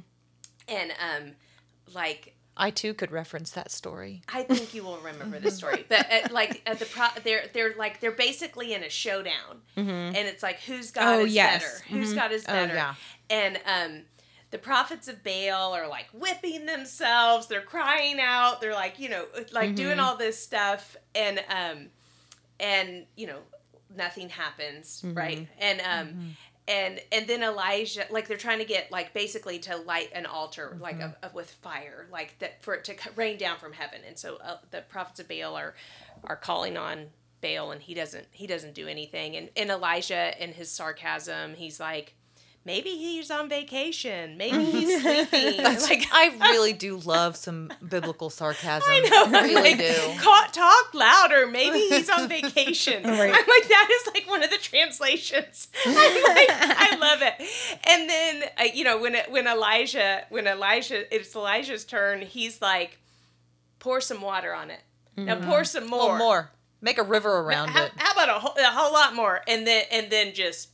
And 0.67 0.91
um, 1.01 1.31
like 1.95 2.34
I 2.57 2.69
too 2.71 2.93
could 2.93 3.11
reference 3.11 3.51
that 3.51 3.69
story. 3.71 4.21
I 4.29 4.43
think 4.43 4.73
you 4.73 4.83
will 4.83 4.97
remember 4.99 5.39
the 5.39 5.51
story, 5.51 5.85
but 5.89 6.07
uh, 6.11 6.27
like 6.31 6.61
at 6.65 6.79
the 6.79 6.85
pro, 6.85 7.07
they're 7.23 7.45
they're 7.53 7.73
like 7.77 7.99
they're 7.99 8.11
basically 8.11 8.73
in 8.73 8.83
a 8.83 8.89
showdown, 8.89 9.61
and 9.75 10.15
it's 10.15 10.41
like 10.41 10.61
who's 10.61 10.91
got 10.91 11.05
Oh, 11.19 11.25
is 11.25 11.33
yes. 11.33 11.61
better, 11.61 11.83
who's 11.89 12.13
got 12.13 12.31
is 12.31 12.45
Oh, 12.47 12.53
better, 12.53 12.73
yeah. 12.73 12.95
and 13.29 13.59
um, 13.65 14.01
the 14.51 14.57
prophets 14.57 15.07
of 15.09 15.21
Baal 15.23 15.73
are 15.73 15.87
like 15.89 16.07
whipping 16.13 16.65
themselves, 16.65 17.47
they're 17.47 17.61
crying 17.61 18.19
out, 18.21 18.61
they're 18.61 18.73
like 18.73 18.99
you 18.99 19.09
know 19.09 19.25
like 19.51 19.75
doing 19.75 19.99
all 19.99 20.15
this 20.15 20.41
stuff, 20.41 20.95
and 21.13 21.39
um, 21.49 21.87
and 22.59 23.05
you 23.17 23.27
know 23.27 23.39
nothing 23.97 24.29
happens, 24.29 25.01
right, 25.03 25.47
and 25.59 25.81
um. 25.81 26.35
And 26.67 26.99
and 27.11 27.27
then 27.27 27.43
Elijah, 27.43 28.07
like 28.09 28.27
they're 28.27 28.37
trying 28.37 28.57
to 28.59 28.65
get 28.65 28.91
like 28.91 29.13
basically 29.13 29.59
to 29.59 29.77
light 29.77 30.09
an 30.13 30.25
altar 30.25 30.77
like 30.81 30.99
of, 30.99 31.15
of 31.21 31.33
with 31.35 31.51
fire, 31.51 32.07
like 32.11 32.39
that 32.39 32.63
for 32.63 32.73
it 32.73 32.83
to 32.85 32.95
rain 33.15 33.37
down 33.37 33.59
from 33.59 33.73
heaven. 33.73 34.01
And 34.07 34.17
so 34.17 34.37
uh, 34.37 34.57
the 34.71 34.81
prophets 34.81 35.19
of 35.19 35.27
Baal 35.27 35.55
are 35.55 35.75
are 36.23 36.35
calling 36.35 36.75
on 36.75 37.07
Baal, 37.41 37.71
and 37.71 37.81
he 37.81 37.93
doesn't 37.93 38.25
he 38.31 38.47
doesn't 38.47 38.73
do 38.73 38.87
anything. 38.87 39.35
And 39.35 39.49
and 39.55 39.69
Elijah 39.69 40.33
in 40.43 40.53
his 40.53 40.71
sarcasm, 40.71 41.53
he's 41.53 41.79
like, 41.79 42.15
maybe 42.65 42.89
he's 42.89 43.29
on 43.31 43.47
vacation, 43.47 44.35
maybe 44.37 44.65
he's 44.65 45.01
sleeping. 45.01 45.63
like 45.63 46.05
I 46.11 46.35
really 46.41 46.73
do 46.73 46.97
love 46.97 47.35
some 47.37 47.71
biblical 47.87 48.29
sarcasm. 48.29 48.89
I 48.91 48.99
know, 49.01 49.37
I 49.37 49.41
really 49.43 49.53
like, 49.55 49.77
do. 49.77 50.19
"Ca- 50.19 50.49
Talk 50.51 50.93
louder. 50.93 51.47
Maybe 51.47 51.79
he's 51.79 52.09
on 52.09 52.27
vacation. 52.29 53.03
Right. 53.03 53.33
I'm 53.33 53.47
like, 53.47 53.67
that 53.67 53.87
is 54.01 54.13
like 54.13 54.27
one 54.27 54.43
of 54.43 54.49
the 54.49 54.57
translations. 54.57 55.67
I'm 55.85 55.93
like, 55.95 56.49
I 56.49 56.97
love 56.99 57.19
it. 57.21 57.79
And 57.87 58.09
then, 58.09 58.43
uh, 58.57 58.63
you 58.73 58.83
know, 58.83 58.97
when 58.99 59.15
it, 59.15 59.29
when 59.31 59.47
Elijah, 59.47 60.23
when 60.29 60.47
Elijah, 60.47 61.13
it's 61.15 61.35
Elijah's 61.35 61.85
turn. 61.85 62.21
He's 62.21 62.61
like, 62.61 62.97
pour 63.79 64.01
some 64.01 64.21
water 64.21 64.53
on 64.53 64.71
it. 64.71 64.81
Now 65.17 65.35
pour 65.39 65.63
some 65.63 65.87
more. 65.87 66.17
more. 66.17 66.51
Make 66.81 66.97
a 66.97 67.03
river 67.03 67.39
around 67.39 67.69
How, 67.69 67.85
it. 67.85 67.91
how 67.95 68.11
about 68.13 68.29
a 68.29 68.39
whole, 68.39 68.53
a 68.57 68.63
whole 68.71 68.91
lot 68.93 69.15
more? 69.15 69.41
And 69.47 69.65
then 69.65 69.83
and 69.91 70.11
then 70.11 70.33
just. 70.33 70.69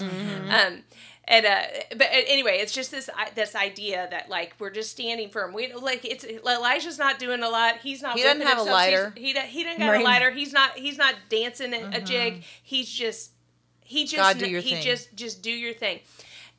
Um, 0.00 0.82
and 1.24 1.44
uh, 1.46 1.60
but 1.96 2.08
anyway, 2.10 2.58
it's 2.60 2.72
just 2.72 2.90
this 2.90 3.10
this 3.34 3.54
idea 3.54 4.08
that 4.10 4.28
like 4.30 4.54
we're 4.58 4.70
just 4.70 4.90
standing 4.90 5.28
firm. 5.30 5.52
We 5.52 5.72
like 5.74 6.04
it's 6.04 6.24
Elijah's 6.24 6.98
not 6.98 7.18
doing 7.18 7.42
a 7.42 7.48
lot. 7.48 7.76
He's 7.82 8.00
not. 8.02 8.16
He 8.16 8.22
doesn't 8.22 8.40
have 8.42 8.58
a 8.58 8.60
himself. 8.62 8.80
He's- 8.80 8.92
lighter. 8.92 9.12
He 9.16 9.32
do- 9.34 9.40
he 9.40 9.64
doesn't 9.64 9.78
got 9.80 9.90
Right. 9.90 10.00
a 10.00 10.04
lighter. 10.04 10.30
He's 10.30 10.52
not 10.52 10.76
he's 10.78 10.96
not 10.98 11.14
dancing 11.28 11.74
a, 11.74 11.98
a 11.98 12.00
jig. 12.00 12.44
He's 12.62 12.88
just 12.88 13.32
he 13.84 14.04
just 14.04 14.16
God, 14.16 14.36
he 14.40 14.60
thing. 14.60 14.82
just 14.82 15.14
just 15.14 15.42
do 15.42 15.50
your 15.50 15.74
thing. 15.74 16.00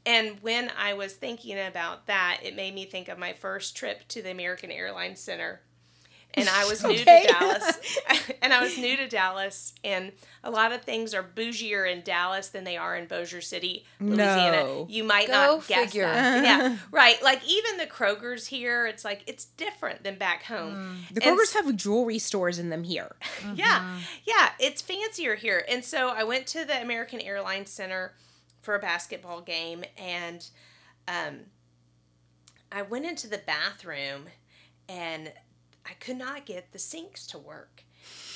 And 0.06 0.38
when 0.42 0.72
I 0.78 0.94
was 0.94 1.14
thinking 1.14 1.60
about 1.60 2.08
that, 2.08 2.40
it 2.44 2.56
made 2.56 2.74
me 2.74 2.86
think 2.86 3.10
of 3.10 3.18
my 3.18 3.34
first 3.34 3.76
trip 3.76 4.08
to 4.10 4.22
the 4.22 4.32
American 4.32 4.72
Airlines 4.72 5.20
Center. 5.20 5.62
And 6.36 6.48
I 6.48 6.66
was 6.66 6.84
new 6.84 6.98
to 6.98 7.04
Dallas. 7.04 7.98
and 8.42 8.54
I 8.54 8.62
was 8.62 8.78
new 8.78 8.96
to 8.98 9.08
Dallas. 9.08 9.74
And 9.84 10.12
a 10.44 10.52
lot 10.52 10.72
of 10.72 10.84
things 10.84 11.14
are 11.14 11.24
bougier 11.24 11.92
in 11.92 12.02
Dallas 12.02 12.50
than 12.50 12.64
they 12.64 12.78
are 12.78 12.96
in 12.96 13.08
Bossier 13.08 13.42
City, 13.42 13.86
Louisiana. 14.00 14.58
No. 14.58 14.88
You 14.90 15.04
might 15.04 15.28
Go 15.28 15.58
not 15.58 15.68
guess 15.68 15.94
that. 15.94 16.44
Yeah, 16.44 16.78
right. 16.92 17.22
Like 17.24 17.42
even 17.48 17.78
the 17.78 17.88
Kroger's 17.88 18.48
here, 18.48 18.86
it's 18.86 19.04
like 19.04 19.24
it's 19.26 19.46
different 19.46 20.04
than 20.04 20.18
back 20.18 20.44
home. 20.44 21.06
Mm. 21.10 21.16
the 21.16 21.28
And 21.28 21.38
Kroger's 21.38 21.54
have 21.54 21.76
jewelry 21.76 22.20
stores 22.20 22.60
in 22.60 22.70
them 22.70 22.84
here 22.84 23.16
yeah, 23.56 24.00
yeah, 24.26 24.50
it's 24.60 24.82
fancier 24.82 25.36
here. 25.36 25.66
And 25.70 25.84
so 25.84 26.10
I 26.10 26.24
went 26.24 26.48
to 26.48 26.66
the 26.66 26.82
American 26.82 27.20
Airlines 27.20 27.70
Center 27.70 28.14
for 28.62 28.76
a 28.76 28.80
basketball 28.80 29.42
game, 29.42 29.84
and 29.98 30.48
um, 31.08 31.40
I 32.72 32.82
went 32.82 33.06
into 33.06 33.28
the 33.28 33.38
bathroom, 33.40 34.26
and 34.88 35.32
I 35.90 35.94
could 35.94 36.18
not 36.18 36.46
get 36.46 36.72
the 36.72 36.80
sinks 36.80 37.26
to 37.28 37.38
work, 37.38 37.84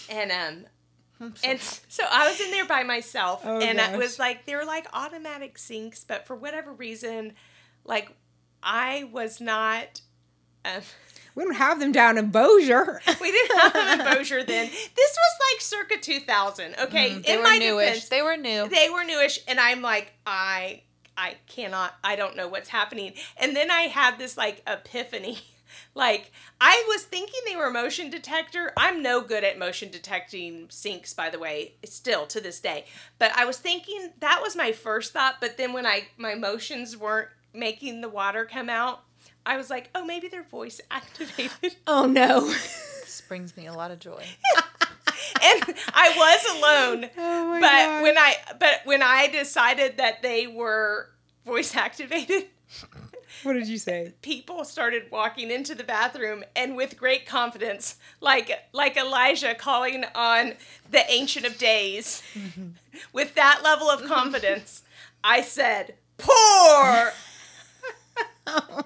and 0.10 0.32
um. 0.32 0.66
And 1.44 1.60
so 1.88 2.04
I 2.12 2.28
was 2.30 2.42
in 2.42 2.52
there 2.52 2.66
by 2.66 2.84
myself, 2.84 3.44
Oh, 3.46 3.60
and 3.62 3.80
it 3.80 3.92
gosh. 3.92 3.98
was 3.98 4.20
like 4.20 4.46
they 4.46 4.56
were 4.56 4.66
like 4.66 4.88
automatic 4.92 5.58
sinks, 5.58 6.04
but 6.04 6.26
for 6.28 6.36
whatever 6.36 6.74
reason, 6.74 7.34
like 7.86 8.12
I 8.62 9.06
was 9.12 9.40
not. 9.40 10.02
Um, 10.66 10.82
we 11.36 11.44
don't 11.44 11.56
have 11.56 11.80
them 11.80 11.92
down 11.92 12.18
in 12.18 12.30
Bossier 12.30 13.02
we 13.22 13.32
didn't 13.32 13.60
have 13.60 13.74
them 13.74 14.00
in 14.00 14.06
Bossier 14.06 14.44
then. 14.44 14.66
This 14.68 15.18
was 15.18 15.54
like 15.54 15.62
circa 15.62 15.98
2000. 15.98 16.76
Okay, 16.84 17.10
Mm, 17.12 17.26
They 17.26 17.34
in 17.34 17.38
were 17.40 17.44
my 17.44 17.58
newish. 17.58 17.86
defense, 17.88 18.10
They 18.10 18.22
were 18.22 18.38
new. 18.38 18.68
they 18.70 18.90
were 18.90 19.04
newish, 19.04 19.40
and 19.48 19.60
I'm 19.60 19.82
like, 19.82 20.14
I, 20.26 20.82
I 21.18 21.36
cannot. 21.48 21.94
I 22.04 22.16
don't 22.16 22.36
know 22.36 22.48
what's 22.48 22.70
happening. 22.70 23.14
And 23.38 23.56
then 23.56 23.72
I 23.72 23.84
had 23.84 24.18
this 24.20 24.36
like 24.38 24.62
epiphany. 24.68 25.40
Like 25.96 26.32
I 26.60 26.84
was 26.88 27.04
thinking 27.04 27.40
they 27.46 27.56
were 27.56 27.70
motion 27.72 28.10
detector. 28.10 28.72
I'm 28.78 29.02
no 29.02 29.22
good 29.22 29.44
at 29.44 29.58
motion 29.60 29.90
detecting 29.90 30.68
sinks, 30.70 31.14
by 31.14 31.30
the 31.30 31.40
way, 31.40 31.74
still 31.86 32.26
to 32.28 32.42
this 32.42 32.60
day. 32.60 32.86
But 33.20 33.32
I 33.36 33.46
was 33.46 33.58
thinking 33.58 34.12
that 34.20 34.42
was 34.42 34.56
my 34.56 34.72
first 34.72 35.14
thought. 35.14 35.36
But 35.40 35.58
then 35.58 35.74
when 35.74 35.86
I 35.86 36.08
my 36.18 36.36
motions 36.36 36.98
weren't 36.98 37.30
making 37.54 38.02
the 38.02 38.10
water 38.10 38.46
come 38.46 38.70
out, 38.70 39.02
I 39.46 39.58
was 39.58 39.70
like, 39.70 39.90
oh, 39.94 40.06
maybe 40.06 40.28
they're 40.28 40.44
voice 40.44 40.82
activated. 40.92 41.76
oh 41.88 42.06
no 42.06 42.42
This 43.04 43.22
brings 43.28 43.56
me 43.56 43.68
a 43.68 43.74
lot 43.74 43.92
of 43.92 44.00
joy. 44.00 44.24
and 45.44 45.64
I 45.94 46.14
was 46.16 46.58
alone. 46.58 47.10
Oh 47.18 47.48
my 47.48 47.60
but 47.60 47.68
gosh. 47.68 48.04
when 48.04 48.18
I 48.18 48.36
but 48.60 48.82
when 48.86 49.04
I 49.04 49.28
decided 49.28 49.98
that 49.98 50.22
they 50.24 50.48
were 50.48 51.10
voice 51.46 51.76
activated, 51.76 52.46
what 53.42 53.54
did 53.54 53.68
you 53.68 53.78
say 53.78 54.14
people 54.22 54.64
started 54.64 55.12
walking 55.12 55.50
into 55.52 55.76
the 55.76 55.84
bathroom 55.84 56.44
and 56.56 56.76
with 56.76 56.98
great 56.98 57.26
confidence, 57.26 57.98
like 58.22 58.52
like 58.72 58.96
Elijah 58.96 59.56
calling 59.56 60.06
on 60.16 60.54
the 60.90 61.04
ancient 61.12 61.46
of 61.46 61.58
days. 61.58 62.22
Mm-hmm. 62.34 62.68
With 63.12 63.36
that 63.36 63.62
level 63.64 63.90
of 63.90 64.04
confidence, 64.06 64.84
I 65.24 65.42
said, 65.42 65.96
pour. 66.18 67.14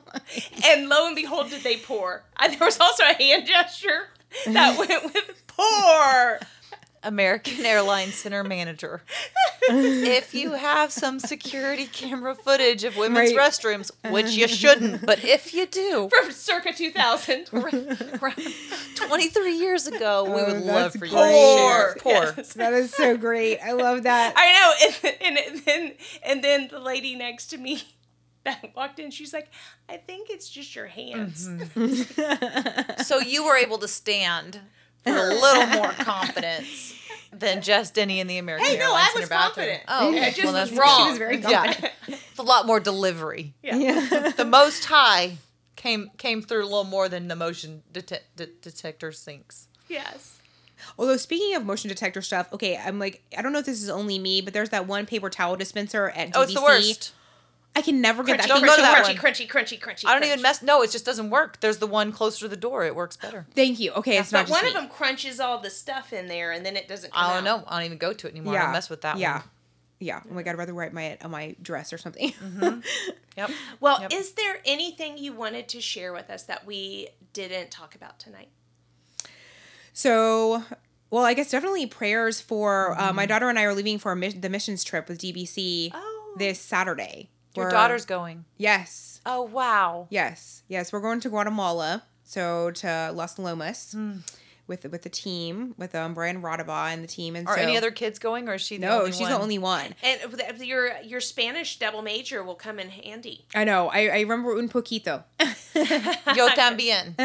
and 0.66 0.88
lo 0.88 1.08
and 1.08 1.16
behold, 1.16 1.50
did 1.50 1.64
they 1.64 1.78
pour? 1.78 2.24
There 2.40 2.58
was 2.60 2.80
also 2.80 3.04
a 3.04 3.14
hand 3.14 3.48
gesture 3.48 4.10
that 4.46 4.78
went 4.78 5.04
with 5.14 5.44
pour. 5.48 6.40
American 7.04 7.66
Airlines 7.66 8.16
Center 8.16 8.44
Manager. 8.44 9.02
if 9.70 10.34
you 10.34 10.54
have 10.54 10.92
some 10.92 11.20
security 11.20 11.86
camera 11.86 12.34
footage 12.36 12.84
of 12.84 12.96
women's 12.98 13.34
Right. 13.34 13.52
restrooms, 13.52 13.92
which 14.12 14.32
you 14.32 14.48
shouldn't, 14.48 15.06
but 15.06 15.24
if 15.24 15.54
you 15.54 15.66
do, 15.66 16.10
From 16.10 16.32
circa 16.32 16.74
2000. 16.74 17.46
23 18.96 19.58
years 19.58 19.88
ago, 19.88 20.24
we 20.24 20.32
Oh, 20.42 20.46
would 20.54 20.64
love 20.64 20.94
that's 20.94 20.98
for 20.98 21.06
you 21.06 21.12
to 21.12 21.18
share. 21.18 21.96
Pour. 22.00 22.14
Pour. 22.14 22.34
Yes. 22.38 22.54
That 22.54 22.74
is 22.74 22.94
so 22.94 23.18
great. 23.18 23.60
I 23.60 23.72
love 23.74 24.04
that. 24.04 24.34
I 24.36 24.54
know. 24.54 24.74
And, 25.28 25.38
and, 25.38 25.60
then 25.66 25.94
and 26.24 26.44
then 26.44 26.68
the 26.70 26.80
lady 26.80 27.16
next 27.16 27.48
to 27.48 27.58
me 27.58 27.84
that 28.46 28.72
walked 28.76 29.00
in, 29.00 29.12
she's 29.12 29.34
like, 29.34 29.50
I 29.90 29.98
think 29.98 30.30
it's 30.30 30.50
just 30.50 30.76
your 30.76 30.88
hands. 30.88 31.48
Mm-hmm. 31.48 33.02
So 33.04 33.20
you 33.20 33.46
were 33.46 33.56
able 33.56 33.78
to 33.80 33.88
stand 33.88 34.60
with 35.14 35.32
a 35.32 35.36
little 35.36 35.68
more 35.82 35.92
confidence 35.92 36.94
than 37.34 37.62
just 37.62 37.98
any 38.00 38.20
in 38.20 38.28
the 38.28 38.38
American 38.38 38.68
Hey, 38.68 38.78
no, 38.80 38.94
I 38.94 39.06
Center 39.08 39.20
was 39.22 39.30
bathroom. 39.30 39.68
confident. 39.68 39.84
Oh, 39.88 40.08
I 40.14 40.18
okay. 40.18 40.32
just 40.32 40.44
well, 40.44 40.54
that's 40.54 40.72
wrong. 40.72 41.04
She 41.06 41.10
was 41.10 41.18
very 41.18 41.38
Yeah. 41.38 41.74
It's 42.08 42.40
a 42.40 42.44
lot 42.44 42.66
more 42.66 42.80
delivery. 42.80 43.54
Yeah. 43.64 44.32
The 44.36 44.46
most 44.46 44.86
high 44.86 45.38
came 45.76 46.10
came 46.18 46.42
through 46.42 46.64
a 46.64 46.66
little 46.66 46.84
more 46.84 47.08
than 47.10 47.28
the 47.28 47.36
motion 47.36 47.84
dete- 47.92 48.24
de- 48.36 48.48
detector 48.62 49.12
sinks. 49.12 49.68
Yes. 49.88 50.34
Although 50.98 51.18
speaking 51.18 51.56
of 51.56 51.66
motion 51.66 51.90
detector 51.90 52.22
stuff, 52.22 52.52
okay, 52.54 52.78
I'm 52.78 53.00
like, 53.00 53.24
I 53.38 53.42
don't 53.42 53.52
know 53.52 53.60
if 53.60 53.66
this 53.66 53.82
is 53.82 53.90
only 53.90 54.20
me, 54.20 54.42
but 54.42 54.54
there's 54.54 54.70
that 54.70 54.88
one 54.88 55.06
paper 55.06 55.30
towel 55.30 55.56
dispenser 55.56 56.10
at 56.10 56.30
DBC. 56.30 56.32
Oh, 56.36 56.42
it's 56.44 56.54
the 56.54 56.62
worst. 56.62 57.14
I 57.78 57.82
can 57.82 58.02
never 58.02 58.24
get 58.24 58.40
Crunchy, 58.40 58.42
that. 58.42 58.48
Don't 58.48 58.62
go 58.62 58.70
to 58.72 58.76
to 58.78 58.82
that 58.82 58.98
work. 58.98 59.06
crunchy, 59.18 59.24
one. 59.24 59.34
crunchy, 59.34 59.48
crunchy, 59.48 59.80
crunchy. 59.80 60.06
I 60.08 60.14
don't 60.14 60.22
crunch. 60.22 60.26
even 60.26 60.42
mess. 60.42 60.62
No, 60.64 60.82
it 60.82 60.90
just 60.92 61.06
doesn't 61.06 61.30
work. 61.30 61.60
There's 61.60 61.78
the 61.78 61.88
one 61.88 62.12
closer 62.12 62.40
to 62.46 62.48
the 62.48 62.58
door. 62.58 62.84
It 62.86 62.96
works 62.96 63.16
better. 63.18 63.46
Thank 63.56 63.80
you. 63.80 63.92
Okay, 63.94 64.18
it's 64.18 64.32
not 64.32 64.46
But 64.48 64.52
one 64.52 64.64
me. 64.64 64.70
of 64.70 64.74
them 64.74 64.88
crunches 64.90 65.40
all 65.40 65.60
the 65.60 65.70
stuff 65.70 66.12
in 66.12 66.28
there, 66.28 66.52
and 66.52 66.66
then 66.66 66.76
it 66.76 66.88
doesn't. 66.88 67.14
Come 67.14 67.24
I 67.24 67.34
don't 67.36 67.48
out. 67.48 67.62
know. 67.62 67.68
I 67.68 67.78
don't 67.78 67.86
even 67.86 67.98
go 68.00 68.14
to 68.14 68.28
it 68.28 68.32
anymore. 68.32 68.58
I 68.58 68.64
don't 68.64 68.72
mess 68.72 68.90
with 68.90 69.02
that 69.02 69.18
yeah. 69.20 69.34
one. 69.40 69.44
Yeah. 70.00 70.22
Oh 70.30 70.34
my 70.34 70.44
god, 70.44 70.52
I'd 70.52 70.58
rather 70.58 70.74
write 70.74 70.94
my 70.94 71.18
on 71.24 71.32
my 71.32 71.56
dress 71.62 71.94
or 71.94 71.98
something. 71.98 72.34
Yep. 73.38 73.52
Well, 73.80 74.02
Yep. 74.02 74.14
is 74.14 74.32
there 74.32 74.58
anything 74.66 75.20
you 75.20 75.32
wanted 75.32 75.68
to 75.70 75.80
share 75.80 76.12
with 76.12 76.32
us 76.32 76.42
that 76.46 76.66
we 76.66 77.10
didn't 77.34 77.70
talk 77.70 77.94
about 77.94 78.20
tonight? 78.20 78.50
So, 79.94 80.64
well, 81.10 81.24
I 81.24 81.34
guess 81.36 81.52
definitely 81.52 81.86
prayers 81.86 82.42
for 82.42 83.00
uh, 83.00 83.14
my 83.14 83.26
daughter 83.26 83.48
and 83.50 83.58
I 83.60 83.64
are 83.64 83.74
leaving 83.74 83.98
for 84.00 84.12
a 84.12 84.16
mis- 84.16 84.34
the 84.34 84.50
missions 84.50 84.84
trip 84.84 85.08
with 85.08 85.20
DBC 85.20 85.92
Oh. 85.94 86.34
this 86.38 86.60
Saturday. 86.60 87.30
Your 87.58 87.70
daughter's 87.72 88.06
going. 88.06 88.46
Yes. 88.58 89.20
Oh 89.26 89.42
wow. 89.44 90.08
Yes. 90.10 90.64
Yes, 90.68 90.92
we're 90.94 91.02
going 91.02 91.20
to 91.22 91.30
Guatemala. 91.30 92.04
So 92.24 92.72
to 92.72 93.12
Las 93.14 93.40
Lomas 93.40 93.96
with 94.68 94.84
with 94.92 95.04
the 95.04 95.10
team 95.10 95.74
with 95.78 95.96
um 95.96 96.14
Brian 96.14 96.42
Rodaba 96.42 96.92
and 96.92 97.02
the 97.04 97.08
team 97.08 97.36
and 97.38 97.48
Are 97.48 97.56
so, 97.56 97.62
any 97.62 97.78
other 97.78 97.90
kids 97.92 98.20
going, 98.20 98.50
or 98.50 98.56
is 98.56 98.62
she 98.62 98.76
the 98.78 98.88
No, 98.88 99.00
only 99.00 99.12
she's 99.12 99.22
one? 99.22 99.32
the 99.32 99.40
only 99.40 99.58
one. 99.58 99.96
And 100.04 100.20
your 100.60 100.92
your 101.04 101.22
Spanish 101.22 101.80
double 101.80 102.02
major 102.02 102.44
will 102.44 102.56
come 102.56 102.80
in 102.80 102.90
handy. 102.90 103.46
I 103.56 103.64
know. 103.64 103.88
I, 103.88 104.08
I 104.10 104.20
remember 104.22 104.58
un 104.58 104.68
poquito. 104.70 105.24
Yo 105.40 106.48
también. 106.56 107.16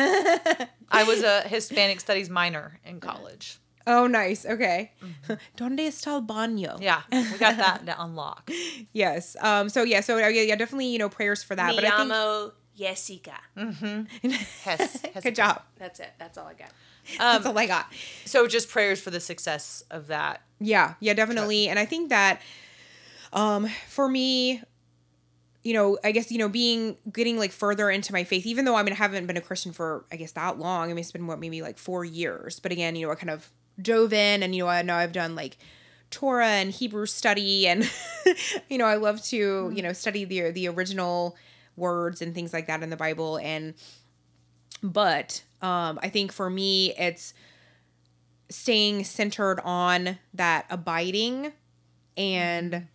I 0.88 1.04
was 1.04 1.22
a 1.22 1.40
Hispanic 1.48 2.00
studies 2.00 2.30
minor 2.30 2.78
in 2.84 3.00
college. 3.00 3.58
Oh, 3.86 4.06
nice. 4.06 4.44
Okay. 4.46 4.92
Donde 5.56 5.80
está 5.80 6.08
el 6.08 6.22
baño? 6.22 6.78
Mm-hmm. 6.78 6.82
Yeah, 6.82 7.02
we 7.10 7.38
got 7.38 7.56
that 7.56 7.86
to 7.86 8.02
unlock. 8.02 8.50
Yes. 8.92 9.36
Um. 9.40 9.68
So 9.68 9.82
yeah. 9.84 10.00
So 10.00 10.18
yeah, 10.18 10.28
yeah, 10.28 10.56
definitely 10.56 10.86
you 10.86 10.98
know 10.98 11.08
prayers 11.08 11.42
for 11.42 11.54
that. 11.56 11.70
Me 11.70 11.76
but 11.76 11.84
I 11.84 11.96
think 11.96 12.12
llamo 12.12 12.52
Jessica. 12.76 13.34
Hess, 13.54 15.02
Hess. 15.02 15.22
good 15.22 15.34
job. 15.34 15.62
That's 15.78 16.00
it. 16.00 16.10
That's 16.18 16.38
all 16.38 16.46
I 16.46 16.54
got. 16.54 16.70
That's 17.18 17.46
all 17.46 17.56
I 17.56 17.66
got. 17.66 17.86
So 18.24 18.46
just 18.46 18.68
prayers 18.70 19.00
for 19.00 19.10
the 19.10 19.20
success 19.20 19.84
of 19.90 20.08
that. 20.08 20.42
Yeah, 20.60 20.94
yeah, 21.00 21.14
definitely. 21.14 21.68
And 21.68 21.78
I 21.78 21.84
think 21.84 22.10
that 22.10 22.40
um 23.32 23.68
for 23.88 24.08
me, 24.08 24.62
you 25.62 25.74
know, 25.74 25.98
I 26.02 26.12
guess, 26.12 26.30
you 26.30 26.38
know, 26.38 26.48
being 26.48 26.96
getting 27.12 27.38
like 27.38 27.52
further 27.52 27.90
into 27.90 28.12
my 28.12 28.24
faith, 28.24 28.46
even 28.46 28.64
though 28.64 28.74
I 28.74 28.82
mean 28.82 28.92
I 28.92 28.96
haven't 28.96 29.26
been 29.26 29.36
a 29.36 29.42
Christian 29.42 29.72
for 29.72 30.04
I 30.10 30.16
guess 30.16 30.32
that 30.32 30.58
long. 30.58 30.84
I 30.84 30.88
mean 30.88 30.98
it's 30.98 31.12
been 31.12 31.26
what, 31.26 31.38
maybe 31.38 31.62
like 31.62 31.78
four 31.78 32.04
years. 32.04 32.58
But 32.60 32.72
again, 32.72 32.96
you 32.96 33.06
know, 33.06 33.12
I 33.12 33.16
kind 33.16 33.30
of 33.30 33.50
dove 33.82 34.12
in 34.12 34.42
and 34.42 34.54
you 34.54 34.64
know, 34.64 34.68
I 34.68 34.82
know 34.82 34.94
I've 34.94 35.12
done 35.12 35.34
like 35.34 35.58
Torah 36.10 36.46
and 36.46 36.70
Hebrew 36.70 37.06
study 37.06 37.66
and 37.66 37.90
you 38.68 38.78
know, 38.78 38.86
I 38.86 38.96
love 38.96 39.22
to, 39.24 39.72
you 39.74 39.82
know, 39.82 39.92
study 39.92 40.24
the 40.24 40.50
the 40.50 40.68
original 40.68 41.36
words 41.76 42.20
and 42.22 42.34
things 42.34 42.52
like 42.52 42.66
that 42.66 42.82
in 42.82 42.90
the 42.90 42.96
Bible 42.96 43.38
and 43.38 43.74
but 44.82 45.42
um 45.60 45.98
I 46.02 46.08
think 46.08 46.32
for 46.32 46.50
me 46.50 46.94
it's 46.96 47.34
staying 48.50 49.04
centered 49.04 49.60
on 49.64 50.18
that 50.34 50.66
abiding 50.68 51.52
and 52.16 52.86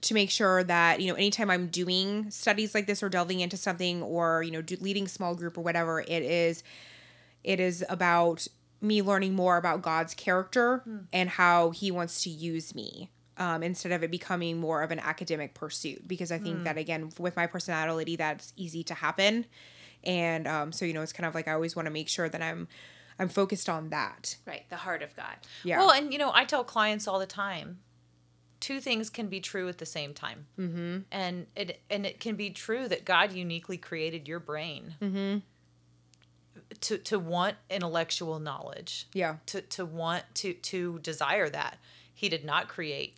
to 0.00 0.14
make 0.14 0.30
sure 0.30 0.62
that 0.64 1.00
you 1.00 1.08
know 1.08 1.14
anytime 1.14 1.50
i'm 1.50 1.68
doing 1.68 2.30
studies 2.30 2.74
like 2.74 2.86
this 2.86 3.02
or 3.02 3.08
delving 3.08 3.40
into 3.40 3.56
something 3.56 4.02
or 4.02 4.42
you 4.42 4.50
know 4.50 4.62
do, 4.62 4.76
leading 4.80 5.08
small 5.08 5.34
group 5.34 5.58
or 5.58 5.62
whatever 5.62 6.00
it 6.00 6.22
is 6.22 6.62
it 7.42 7.58
is 7.58 7.84
about 7.88 8.46
me 8.80 9.02
learning 9.02 9.34
more 9.34 9.56
about 9.56 9.82
god's 9.82 10.14
character 10.14 10.82
and 11.12 11.30
how 11.30 11.70
he 11.70 11.90
wants 11.90 12.22
to 12.22 12.30
use 12.30 12.74
me 12.74 13.10
um, 13.38 13.62
instead 13.62 13.92
of 13.92 14.02
it 14.02 14.10
becoming 14.10 14.58
more 14.58 14.82
of 14.82 14.90
an 14.90 14.98
academic 14.98 15.54
pursuit. 15.54 16.06
Because 16.06 16.30
i 16.30 16.38
think 16.38 16.64
that 16.64 16.76
again 16.76 17.10
with 17.18 17.36
my 17.36 17.46
personality 17.46 18.16
that's 18.16 18.52
easy 18.56 18.82
to 18.84 18.94
happen. 18.94 19.46
And 20.04 20.46
um, 20.46 20.72
so 20.72 20.84
you 20.84 20.92
know 20.92 21.02
it's 21.02 21.12
kind 21.12 21.26
of 21.26 21.34
like 21.34 21.48
i 21.48 21.52
always 21.52 21.74
want 21.74 21.86
to 21.86 21.90
make 21.90 22.08
sure 22.08 22.28
that 22.28 22.42
i'm 22.42 22.68
i'm 23.18 23.28
focused 23.28 23.68
on 23.68 23.90
that. 23.90 24.36
Right, 24.46 24.68
the 24.68 24.76
heart 24.76 25.02
of 25.02 25.14
God. 25.16 25.36
yeah. 25.64 25.78
Well, 25.78 25.90
and 25.90 26.12
you 26.12 26.18
know, 26.18 26.30
I 26.34 26.44
tell 26.44 26.64
clients 26.64 27.08
all 27.08 27.18
the 27.18 27.26
time, 27.26 27.78
two 28.60 28.80
things 28.80 29.10
can 29.10 29.28
be 29.28 29.40
true 29.40 29.68
at 29.68 29.78
the 29.78 29.86
same 29.86 30.14
time, 30.14 30.46
mm-hmm. 30.58 30.98
and 31.10 31.46
it 31.56 31.80
and 31.90 32.06
it 32.06 32.20
can 32.20 32.36
be 32.36 32.50
true 32.50 32.88
that 32.88 33.04
God 33.04 33.32
uniquely 33.32 33.76
created 33.76 34.28
your 34.28 34.40
brain. 34.40 34.94
Mm-hmm. 35.00 35.38
To 36.80 36.98
to 36.98 37.18
want 37.18 37.56
intellectual 37.70 38.38
knowledge, 38.38 39.06
yeah 39.14 39.36
to 39.46 39.60
to 39.62 39.84
want 39.84 40.24
to 40.34 40.52
to 40.54 40.98
desire 41.00 41.48
that. 41.50 41.78
He 42.14 42.28
did 42.28 42.44
not 42.44 42.66
create, 42.68 43.14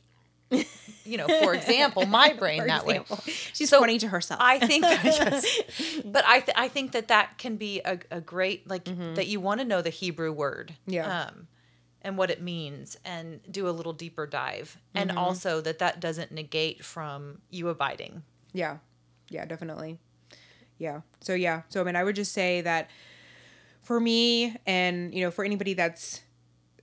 you 1.05 1.17
know, 1.17 1.27
for 1.43 1.55
example, 1.61 2.05
my 2.07 2.33
brain 2.35 2.61
For 2.61 2.67
that 2.67 2.85
way. 2.87 3.01
She's 3.55 3.71
So, 3.71 3.79
pointing 3.79 3.99
to 4.01 4.09
herself. 4.09 4.41
I 4.43 4.59
think, 4.59 4.83
yes. 4.85 5.61
but 6.05 6.25
I 6.27 6.41
th- 6.41 6.55
I 6.57 6.69
think 6.69 6.93
that 6.93 7.09
that 7.09 7.39
can 7.39 7.57
be 7.57 7.81
a, 7.85 7.99
a 8.11 8.21
great 8.21 8.69
like 8.69 8.85
that 9.15 9.27
you 9.27 9.41
want 9.41 9.61
to 9.61 9.67
know 9.67 9.81
the 9.83 9.91
Hebrew 9.91 10.33
word, 10.33 10.75
Yeah. 10.87 11.23
um, 11.29 11.47
and 12.03 12.19
what 12.19 12.31
it 12.31 12.43
means, 12.43 12.97
and 13.05 13.41
do 13.51 13.69
a 13.69 13.71
little 13.73 13.93
deeper 13.95 14.27
dive, 14.27 14.77
Mm-hmm. 14.95 15.09
and 15.11 15.19
also 15.19 15.61
that 15.63 15.79
that 15.79 15.99
doesn't 16.01 16.31
negate 16.33 16.85
from 16.85 17.41
you 17.51 17.69
abiding. 17.69 18.23
yeah. 18.53 18.79
Yeah, 19.33 19.45
definitely. 19.45 19.97
Yeah. 20.77 21.03
So 21.21 21.35
yeah. 21.35 21.63
So 21.69 21.81
I 21.81 21.85
mean 21.85 21.95
I 21.95 22.03
would 22.03 22.17
just 22.17 22.33
say 22.33 22.61
that 22.63 22.91
for 23.83 24.01
me 24.01 24.57
and 24.67 25.15
you 25.15 25.23
know 25.23 25.31
for 25.31 25.45
anybody 25.45 25.75
that's 25.75 26.23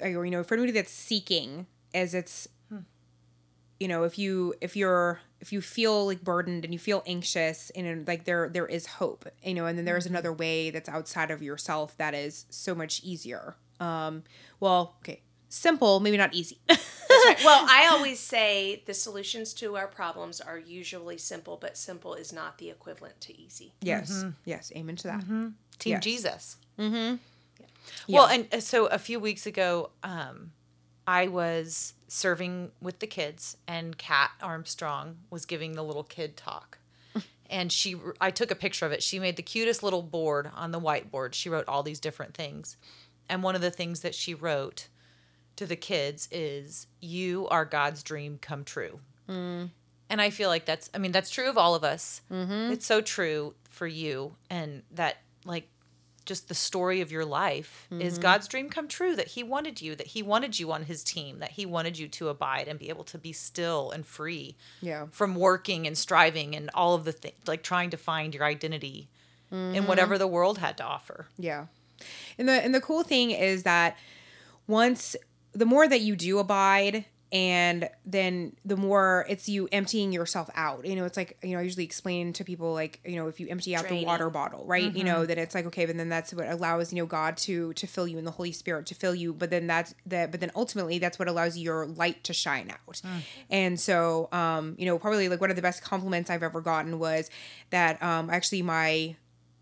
uh, 0.03 0.10
or 0.10 0.26
you 0.26 0.32
know 0.32 0.44
for 0.44 0.56
anybody 0.56 0.72
that's 0.72 0.91
seeking 0.91 1.68
as 1.94 2.14
it's 2.14 2.48
hmm. 2.69 2.80
you 3.80 3.88
know 3.88 4.03
if 4.03 4.18
you 4.18 4.53
if 4.61 4.76
you're 4.76 5.19
if 5.40 5.53
you 5.53 5.61
feel 5.61 6.07
like 6.07 6.22
burdened 6.24 6.65
and 6.65 6.74
you 6.74 6.80
feel 6.80 7.03
anxious 7.06 7.72
and 7.76 8.07
like 8.07 8.26
there 8.26 8.49
there 8.49 8.65
is 8.65 8.86
hope 8.86 9.28
you 9.44 9.53
know 9.53 9.65
and 9.65 9.78
then 9.78 9.86
there's 9.86 10.06
mm-hmm. 10.06 10.15
another 10.15 10.34
way 10.34 10.69
that's 10.69 10.90
outside 10.90 11.32
of 11.32 11.41
yourself 11.41 11.95
that 11.98 12.14
is 12.14 12.45
so 12.49 12.74
much 12.74 13.02
easier. 13.03 13.56
Um 13.80 14.24
well 14.60 14.95
okay. 15.02 15.22
Simple 15.49 15.99
maybe 15.99 16.18
not 16.18 16.34
easy. 16.34 16.60
Well, 17.44 17.65
I 17.69 17.90
always 17.91 18.19
say 18.19 18.84
the 18.86 18.94
solutions 18.94 19.53
to 19.56 19.76
our 19.76 19.88
problems 19.88 20.40
are 20.40 20.57
usually 20.57 21.18
simple, 21.18 21.57
but 21.60 21.78
simple 21.78 22.14
is 22.14 22.32
not 22.32 22.57
the 22.57 22.69
equivalent 22.69 23.19
to 23.22 23.38
easy. 23.38 23.74
yes. 23.82 24.11
Mm-hmm. 24.11 24.30
Yes. 24.45 24.72
Amen 24.76 24.95
to 24.98 25.07
that 25.07 25.22
mm-hmm. 25.22 25.49
Team 25.80 25.91
Yes. 25.94 26.04
Jesus. 26.04 26.58
Yeah. 26.78 27.18
Well, 28.10 28.28
and 28.28 28.48
uh, 28.54 28.60
so 28.60 28.86
a 28.88 28.99
few 28.99 29.20
weeks 29.20 29.45
ago, 29.45 29.90
um, 30.04 30.52
I 31.06 31.28
was 31.28 31.94
serving 32.08 32.72
with 32.82 32.99
the 32.99 33.08
kids, 33.08 33.58
and 33.68 33.98
Kat 33.98 34.32
Armstrong 34.41 35.18
was 35.30 35.45
giving 35.45 35.74
the 35.74 35.84
little 35.84 36.04
kid 36.04 36.38
talk. 36.38 36.78
And 37.49 37.72
she, 37.72 37.95
I 38.20 38.30
took 38.32 38.52
a 38.52 38.56
picture 38.56 38.86
of 38.86 38.91
it. 38.91 39.02
She 39.02 39.20
made 39.20 39.38
the 39.38 39.41
cutest 39.41 39.82
little 39.82 40.02
board 40.02 40.52
on 40.54 40.72
the 40.72 40.82
whiteboard. 40.82 41.34
She 41.34 41.48
wrote 41.48 41.64
all 41.70 41.82
these 41.82 42.02
different 42.02 42.34
things. 42.34 42.76
And 43.30 43.41
one 43.41 43.56
of 43.56 43.62
the 43.62 43.72
things 43.72 44.02
that 44.02 44.14
she 44.14 44.34
wrote 44.34 44.90
to 45.56 45.66
the 45.66 45.78
kids 45.78 46.28
is, 46.30 46.88
You 46.99 47.48
are 47.48 47.64
God's 47.64 48.04
dream 48.04 48.38
come 48.41 48.66
true. 48.66 48.99
And 50.10 50.22
I 50.22 50.30
feel 50.30 50.49
like 50.49 50.66
that's, 50.66 50.90
I 50.94 50.98
mean, 50.98 51.14
that's 51.14 51.30
true 51.30 51.49
of 51.49 51.58
all 51.58 51.74
of 51.74 51.86
us. 51.86 52.22
It's 52.72 52.86
so 52.86 52.99
true 53.02 53.56
for 53.70 53.88
you. 53.88 54.36
And 54.49 54.84
that, 54.91 55.18
like, 55.48 55.69
just 56.28 56.49
the 56.49 56.53
story 56.53 56.99
of 56.99 57.10
your 57.10 57.24
life 57.24 57.88
is 57.90 58.14
mm-hmm. 58.14 58.22
God's 58.22 58.49
dream 58.49 58.69
come 58.69 58.90
true 58.90 59.15
that 59.15 59.30
he 59.30 59.44
wanted 59.44 59.82
you 59.82 59.95
that 59.95 60.07
he 60.07 60.22
wanted 60.22 60.60
you 60.60 60.74
on 60.74 60.84
his 60.84 61.02
team 61.02 61.40
that 61.40 61.52
he 61.52 61.65
wanted 61.65 61.98
you 61.98 62.10
to 62.10 62.28
abide 62.28 62.68
and 62.68 62.78
be 62.78 62.90
able 62.90 63.06
to 63.06 63.18
be 63.18 63.32
still 63.32 63.91
and 63.91 64.06
free 64.06 64.57
Yeah. 64.82 65.06
from 65.11 65.36
working 65.36 65.88
and 65.88 65.98
striving 65.98 66.53
and 66.53 66.69
all 66.74 66.95
of 66.95 67.06
the 67.06 67.14
things 67.14 67.38
like 67.48 67.64
trying 67.64 67.91
to 67.91 67.98
find 67.98 68.36
your 68.36 68.44
identity 68.44 69.07
in 69.49 69.57
mm-hmm. 69.57 69.88
whatever 69.88 70.18
the 70.18 70.28
world 70.28 70.57
had 70.57 70.76
to 70.78 70.84
offer 70.84 71.28
Yeah. 71.38 71.68
And 72.38 72.49
the 72.49 72.53
and 72.53 72.76
the 72.76 72.82
cool 72.82 73.03
thing 73.03 73.32
is 73.32 73.64
that 73.64 73.98
once 74.68 75.15
the 75.53 75.65
more 75.65 75.88
that 75.88 76.02
you 76.02 76.18
do 76.18 76.40
abide 76.40 77.06
and 77.32 77.90
then 78.06 78.56
the 78.64 78.78
more 78.78 79.26
it's 79.28 79.49
you 79.49 79.68
emptying 79.72 80.14
yourself 80.14 80.49
out. 80.56 80.86
You 80.86 80.95
know, 80.95 81.04
it's 81.04 81.18
like, 81.18 81.38
you 81.44 81.52
know, 81.52 81.60
I 81.60 81.62
usually 81.64 81.84
explain 81.84 82.32
to 82.34 82.45
people 82.45 82.74
like, 82.74 83.02
you 83.06 83.18
know, 83.18 83.28
if 83.28 83.40
you 83.40 83.48
empty 83.49 83.76
out 83.76 83.90
the 83.90 84.06
water 84.06 84.30
bottle, 84.30 84.66
right? 84.66 84.95
You 84.95 85.04
know, 85.04 85.26
then 85.26 85.38
it's 85.38 85.54
like, 85.54 85.66
okay, 85.66 85.86
but 85.86 85.98
then 85.98 86.08
that's 86.08 86.34
what 86.34 86.48
allows, 86.48 86.94
you 86.94 86.99
know, 87.02 87.06
God 87.06 87.36
to 87.38 87.74
to 87.74 87.86
fill 87.88 88.08
you 88.08 88.18
and 88.18 88.26
the 88.26 88.32
Holy 88.32 88.54
Spirit 88.54 88.86
to 88.88 88.95
fill 88.95 89.14
you. 89.14 89.34
But 89.34 89.49
then 89.49 89.68
that's 89.68 89.94
that 90.06 90.32
but 90.32 90.40
then 90.40 90.52
ultimately 90.56 90.99
that's 90.99 91.20
what 91.20 91.28
allows 91.28 91.58
your 91.58 91.86
light 91.88 92.24
to 92.26 92.34
shine 92.34 92.70
out. 92.72 93.02
And 93.49 93.78
so 93.80 94.30
um, 94.32 94.76
you 94.78 94.86
know, 94.86 94.98
probably 94.98 95.28
like 95.28 95.41
one 95.41 95.49
of 95.49 95.56
the 95.58 95.62
best 95.62 95.84
compliments 95.84 96.30
I've 96.30 96.44
ever 96.44 96.62
gotten 96.62 96.98
was 96.98 97.30
that 97.72 98.02
um 98.02 98.30
actually 98.30 98.62
my 98.62 99.18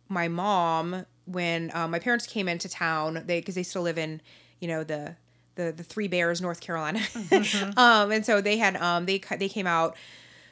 my 0.08 0.28
mom 0.28 1.06
when 1.26 1.72
um, 1.74 1.90
my 1.90 1.98
parents 1.98 2.28
came 2.28 2.48
into 2.48 2.70
town 2.70 3.24
they 3.26 3.40
because 3.40 3.56
they 3.56 3.64
still 3.64 3.82
live 3.82 3.98
in 3.98 4.22
you 4.60 4.68
know 4.68 4.84
the 4.84 5.16
the 5.56 5.74
the 5.76 5.84
three 5.84 6.08
bears 6.08 6.42
north 6.42 6.62
carolina. 6.62 7.02
Um 7.78 8.12
and 8.12 8.26
so 8.26 8.42
they 8.42 8.58
had 8.58 8.76
um 8.78 9.06
they 9.06 9.22
they 9.38 9.50
came 9.50 9.68
out 9.68 9.96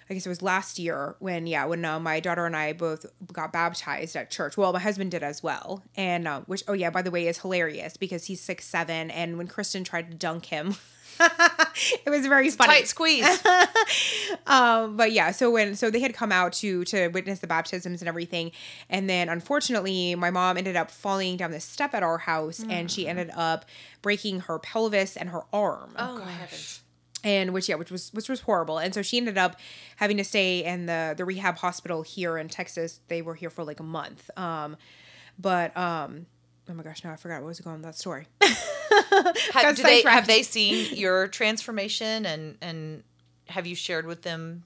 I 0.09 0.13
guess 0.13 0.25
it 0.25 0.29
was 0.29 0.41
last 0.41 0.79
year 0.79 1.15
when, 1.19 1.47
yeah, 1.47 1.65
when 1.65 1.83
uh, 1.85 1.99
my 1.99 2.19
daughter 2.19 2.45
and 2.45 2.55
I 2.55 2.73
both 2.73 3.05
got 3.31 3.53
baptized 3.53 4.15
at 4.15 4.29
church. 4.29 4.57
Well, 4.57 4.73
my 4.73 4.79
husband 4.79 5.11
did 5.11 5.23
as 5.23 5.41
well, 5.41 5.83
and 5.95 6.27
uh, 6.27 6.41
which, 6.41 6.63
oh 6.67 6.73
yeah, 6.73 6.89
by 6.89 7.01
the 7.01 7.11
way, 7.11 7.27
is 7.27 7.39
hilarious 7.39 7.97
because 7.97 8.25
he's 8.25 8.41
six 8.41 8.65
seven, 8.65 9.09
and 9.11 9.37
when 9.37 9.47
Kristen 9.47 9.83
tried 9.83 10.11
to 10.11 10.17
dunk 10.17 10.45
him, 10.45 10.75
it 12.05 12.09
was 12.09 12.25
very 12.27 12.49
funny. 12.49 12.73
tight 12.73 12.87
squeeze. 12.87 13.25
Um 14.47 14.97
but 14.97 15.11
yeah 15.11 15.31
so 15.31 15.49
when 15.51 15.75
so 15.75 15.89
they 15.89 15.99
had 15.99 16.13
come 16.13 16.31
out 16.31 16.53
to 16.53 16.83
to 16.85 17.07
witness 17.09 17.39
the 17.39 17.47
baptisms 17.47 18.01
and 18.01 18.09
everything. 18.09 18.51
And 18.89 19.09
then 19.09 19.29
unfortunately 19.29 20.15
my 20.15 20.31
mom 20.31 20.57
ended 20.57 20.75
up 20.75 20.91
falling 20.91 21.37
down 21.37 21.51
the 21.51 21.59
step 21.59 21.93
at 21.93 22.03
our 22.03 22.17
house 22.17 22.63
and 22.67 22.89
she 22.91 23.07
ended 23.07 23.31
up 23.35 23.65
breaking 24.01 24.41
her 24.41 24.59
pelvis 24.59 25.15
and 25.15 25.29
her 25.29 25.43
arm. 25.53 25.95
Oh, 25.97 26.17
heavens. 26.19 26.81
and 27.23 27.53
which 27.53 27.69
yeah 27.69 27.75
which 27.75 27.91
was 27.91 28.11
which 28.13 28.27
was 28.27 28.41
horrible. 28.41 28.79
And 28.79 28.93
so 28.93 29.01
she 29.01 29.17
ended 29.17 29.37
up 29.37 29.57
having 29.97 30.17
to 30.17 30.23
stay 30.23 30.63
in 30.63 30.85
the 30.87 31.13
the 31.15 31.25
rehab 31.25 31.57
hospital 31.57 32.01
here 32.01 32.37
in 32.37 32.49
texas. 32.49 32.99
They 33.07 33.21
were 33.21 33.35
here 33.35 33.49
for 33.49 33.63
like 33.63 33.79
a 33.79 33.83
month. 33.83 34.29
Um 34.37 34.75
but 35.39 35.75
um 35.77 36.25
oh 36.69 36.73
my 36.73 36.83
gosh 36.83 37.03
now 37.03 37.11
i 37.11 37.15
forgot 37.15 37.41
what 37.41 37.47
was 37.47 37.59
going 37.59 37.75
on 37.75 37.81
that 37.81 37.97
story 37.97 38.27
Ha- 38.41 39.61
Got 39.61 39.75
do 39.75 39.83
they, 39.83 40.01
have 40.03 40.27
they 40.27 40.43
seen 40.43 40.95
your 40.95 41.27
transformation 41.27 42.25
and 42.25 42.57
and 42.61 43.03
have 43.47 43.65
you 43.67 43.75
shared 43.75 44.05
with 44.05 44.21
them 44.21 44.63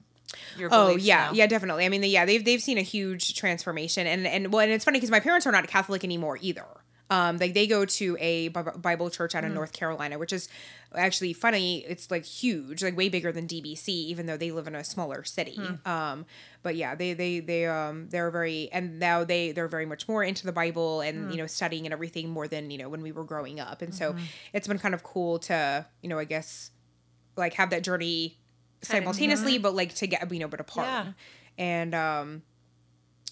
your 0.56 0.68
Oh 0.70 0.96
yeah, 0.96 1.26
now? 1.26 1.32
yeah, 1.32 1.46
definitely. 1.46 1.86
I 1.86 1.88
mean, 1.88 2.02
yeah, 2.04 2.26
they've 2.26 2.44
they've 2.44 2.62
seen 2.62 2.76
a 2.78 2.82
huge 2.82 3.34
transformation, 3.34 4.06
and 4.06 4.26
and 4.26 4.52
well, 4.52 4.60
and 4.62 4.70
it's 4.72 4.84
funny 4.84 4.98
because 4.98 5.10
my 5.10 5.20
parents 5.20 5.46
are 5.46 5.52
not 5.52 5.66
Catholic 5.68 6.04
anymore 6.04 6.38
either. 6.42 6.66
Um, 7.10 7.38
like 7.38 7.54
they 7.54 7.66
go 7.66 7.86
to 7.86 8.16
a 8.20 8.48
Bible 8.48 9.08
church 9.08 9.34
out 9.34 9.42
in 9.42 9.54
North 9.54 9.72
Carolina, 9.72 10.18
which 10.18 10.32
is 10.32 10.48
actually 10.94 11.32
funny. 11.32 11.78
It's 11.88 12.10
like 12.10 12.24
huge, 12.24 12.82
like 12.82 12.96
way 12.96 13.08
bigger 13.08 13.32
than 13.32 13.46
DBC, 13.46 13.88
even 13.88 14.26
though 14.26 14.36
they 14.36 14.50
live 14.50 14.66
in 14.66 14.74
a 14.74 14.84
smaller 14.84 15.24
city. 15.24 15.58
Um, 15.86 16.26
but 16.62 16.76
yeah, 16.76 16.94
they 16.94 17.14
they 17.14 17.40
they 17.40 17.66
um 17.66 18.08
they're 18.10 18.30
very 18.30 18.68
and 18.72 18.98
now 18.98 19.24
they 19.24 19.52
they're 19.52 19.68
very 19.68 19.86
much 19.86 20.06
more 20.06 20.22
into 20.22 20.44
the 20.44 20.52
Bible 20.52 21.00
and 21.00 21.30
you 21.30 21.38
know 21.38 21.46
studying 21.46 21.86
and 21.86 21.94
everything 21.94 22.28
more 22.28 22.46
than 22.46 22.70
you 22.70 22.76
know 22.76 22.90
when 22.90 23.00
we 23.00 23.12
were 23.12 23.24
growing 23.24 23.58
up, 23.58 23.80
and 23.80 23.94
so 23.94 24.14
it's 24.52 24.68
been 24.68 24.78
kind 24.78 24.94
of 24.94 25.02
cool 25.02 25.38
to 25.40 25.86
you 26.02 26.08
know 26.10 26.18
I 26.18 26.24
guess 26.24 26.70
like 27.36 27.54
have 27.54 27.70
that 27.70 27.82
journey 27.84 28.36
simultaneously, 28.82 29.56
but 29.58 29.74
like 29.74 29.94
to 29.96 30.06
get 30.06 30.30
you 30.30 30.40
know 30.40 30.48
but 30.48 30.60
apart. 30.60 30.86
Yeah. 30.86 31.12
And 31.56 31.94
um, 31.94 32.42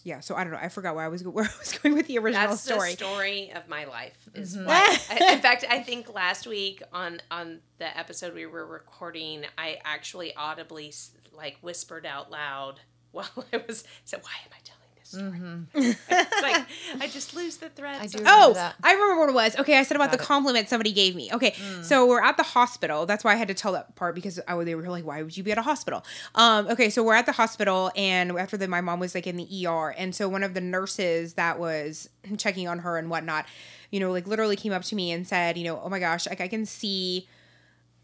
yeah. 0.06 0.20
So 0.20 0.34
I 0.36 0.44
don't 0.44 0.52
know. 0.52 0.58
I 0.62 0.68
forgot 0.68 0.94
where 0.94 1.04
I 1.04 1.08
was 1.08 1.22
where 1.36 1.44
I 1.44 1.58
was 1.58 1.72
going 1.78 1.94
with 1.96 2.06
the 2.06 2.18
original 2.18 2.48
That's 2.48 2.62
story. 2.62 2.92
the 2.92 2.96
story 2.96 3.52
of 3.54 3.68
my 3.68 3.84
life. 3.84 4.16
Is 4.34 4.56
Mm-hmm. 4.56 4.66
why. 4.66 4.96
I- 5.10 5.32
in 5.34 5.40
fact, 5.40 5.64
I 5.68 5.80
think 5.82 6.14
last 6.14 6.46
week 6.46 6.82
on 6.92 7.20
on 7.30 7.60
the 7.78 7.96
episode 7.98 8.32
we 8.34 8.46
were 8.46 8.64
recording, 8.66 9.44
I 9.58 9.78
actually 9.84 10.34
audibly 10.36 10.94
like 11.32 11.58
whispered 11.60 12.06
out 12.06 12.30
loud 12.30 12.80
while 13.10 13.28
I 13.52 13.62
was 13.66 13.84
said, 14.04 14.20
"Why 14.22 14.30
am 14.44 14.50
I 14.52 14.60
telling 14.64 14.75
this 15.10 15.20
story?" 15.20 15.40
it's 15.74 16.42
like 16.42 16.66
I 17.00 17.06
just 17.08 17.34
lose 17.34 17.56
the 17.56 17.68
thread. 17.68 18.00
I 18.00 18.06
do. 18.06 18.18
Oh, 18.26 18.52
that. 18.54 18.74
I 18.82 18.92
remember 18.92 19.20
what 19.20 19.28
it 19.28 19.34
was. 19.34 19.56
Okay, 19.58 19.78
I 19.78 19.82
said 19.82 19.96
about 19.96 20.10
Got 20.10 20.18
the 20.18 20.22
it. 20.24 20.26
compliment 20.26 20.68
somebody 20.68 20.92
gave 20.92 21.14
me. 21.14 21.30
Okay, 21.32 21.54
so 21.82 22.06
we're 22.06 22.22
at 22.22 22.36
the 22.36 22.42
hospital. 22.42 23.06
That's 23.06 23.24
why 23.24 23.32
I 23.32 23.36
had 23.36 23.48
to 23.48 23.54
tell 23.54 23.72
that 23.72 23.94
part 23.96 24.14
because 24.14 24.40
I 24.46 24.56
they 24.64 24.74
were 24.74 24.82
like, 24.88 25.04
"Why 25.04 25.22
would 25.22 25.36
you 25.36 25.42
be 25.42 25.52
at 25.52 25.58
a 25.58 25.62
hospital?" 25.62 26.04
Um, 26.34 26.66
okay, 26.68 26.90
so 26.90 27.02
we're 27.02 27.14
at 27.14 27.26
the 27.26 27.32
hospital, 27.32 27.90
and 27.96 28.32
after 28.38 28.56
that, 28.56 28.68
my 28.68 28.80
mom 28.80 29.00
was 29.00 29.14
like 29.14 29.26
in 29.26 29.36
the 29.36 29.66
ER, 29.66 29.90
and 29.96 30.14
so 30.14 30.28
one 30.28 30.42
of 30.42 30.54
the 30.54 30.60
nurses 30.60 31.34
that 31.34 31.58
was 31.58 32.08
checking 32.38 32.68
on 32.68 32.80
her 32.80 32.98
and 32.98 33.10
whatnot, 33.10 33.46
you 33.90 34.00
know, 34.00 34.10
like 34.12 34.26
literally 34.26 34.56
came 34.56 34.72
up 34.72 34.82
to 34.84 34.94
me 34.96 35.12
and 35.12 35.26
said, 35.26 35.56
"You 35.56 35.64
know, 35.64 35.80
oh 35.82 35.88
my 35.88 35.98
gosh, 35.98 36.26
like 36.26 36.40
I 36.40 36.48
can 36.48 36.66
see, 36.66 37.28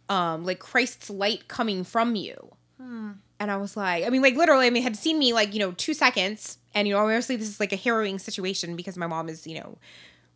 um, 0.08 0.44
like 0.44 0.58
Christ's 0.58 1.10
light 1.10 1.48
coming 1.48 1.84
from 1.84 2.14
you." 2.16 2.52
And 3.38 3.50
I 3.50 3.56
was 3.56 3.76
like, 3.76 4.04
I 4.04 4.08
mean, 4.10 4.22
like 4.22 4.34
literally, 4.36 4.66
I 4.66 4.70
mean, 4.70 4.82
had 4.82 4.96
seen 4.96 5.18
me 5.18 5.32
like, 5.32 5.52
you 5.52 5.58
know, 5.60 5.72
two 5.72 5.94
seconds. 5.94 6.58
And, 6.74 6.88
you 6.88 6.94
know, 6.94 7.00
obviously 7.00 7.36
this 7.36 7.48
is 7.48 7.60
like 7.60 7.72
a 7.72 7.76
harrowing 7.76 8.18
situation 8.18 8.76
because 8.76 8.96
my 8.96 9.06
mom 9.06 9.28
is, 9.28 9.46
you 9.46 9.58
know, 9.60 9.78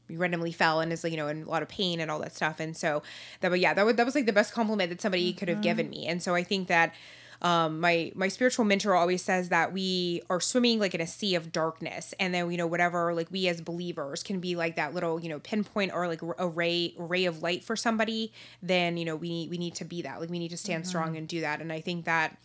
randomly 0.08 0.52
fell 0.52 0.80
and 0.80 0.92
is 0.92 1.02
like, 1.02 1.12
you 1.12 1.16
know, 1.16 1.28
in 1.28 1.42
a 1.42 1.48
lot 1.48 1.62
of 1.62 1.68
pain 1.68 1.98
and 1.98 2.10
all 2.10 2.20
that 2.20 2.34
stuff. 2.34 2.60
And 2.60 2.76
so 2.76 3.02
that, 3.40 3.48
but 3.48 3.58
yeah, 3.58 3.74
that 3.74 3.84
was, 3.84 3.96
that 3.96 4.06
was 4.06 4.14
like 4.14 4.26
the 4.26 4.32
best 4.32 4.52
compliment 4.52 4.90
that 4.90 5.00
somebody 5.00 5.32
could 5.32 5.48
have 5.48 5.62
given 5.62 5.90
me. 5.90 6.06
And 6.06 6.22
so 6.22 6.34
I 6.34 6.44
think 6.44 6.68
that, 6.68 6.94
um, 7.42 7.80
my, 7.80 8.12
my 8.14 8.28
spiritual 8.28 8.64
mentor 8.64 8.94
always 8.94 9.22
says 9.22 9.50
that 9.50 9.72
we 9.72 10.22
are 10.30 10.40
swimming 10.40 10.78
like 10.78 10.94
in 10.94 11.02
a 11.02 11.06
sea 11.06 11.34
of 11.34 11.52
darkness. 11.52 12.14
And 12.18 12.32
then, 12.32 12.50
you 12.50 12.56
know, 12.56 12.66
whatever, 12.66 13.12
like 13.12 13.30
we 13.30 13.46
as 13.48 13.60
believers 13.60 14.22
can 14.22 14.40
be 14.40 14.56
like 14.56 14.76
that 14.76 14.94
little, 14.94 15.20
you 15.20 15.28
know, 15.28 15.38
pinpoint 15.40 15.92
or 15.92 16.08
like 16.08 16.22
a 16.22 16.48
ray, 16.48 16.94
ray 16.96 17.26
of 17.26 17.42
light 17.42 17.62
for 17.62 17.76
somebody, 17.76 18.32
then, 18.62 18.96
you 18.96 19.04
know, 19.04 19.16
we, 19.16 19.28
need 19.28 19.50
we 19.50 19.58
need 19.58 19.74
to 19.74 19.84
be 19.84 20.02
that, 20.02 20.20
like 20.20 20.30
we 20.30 20.38
need 20.38 20.50
to 20.50 20.56
stand 20.56 20.86
strong 20.86 21.16
and 21.16 21.28
do 21.28 21.42
that. 21.42 21.60
And 21.60 21.72
I 21.72 21.80
think 21.80 22.06
that, 22.06 22.38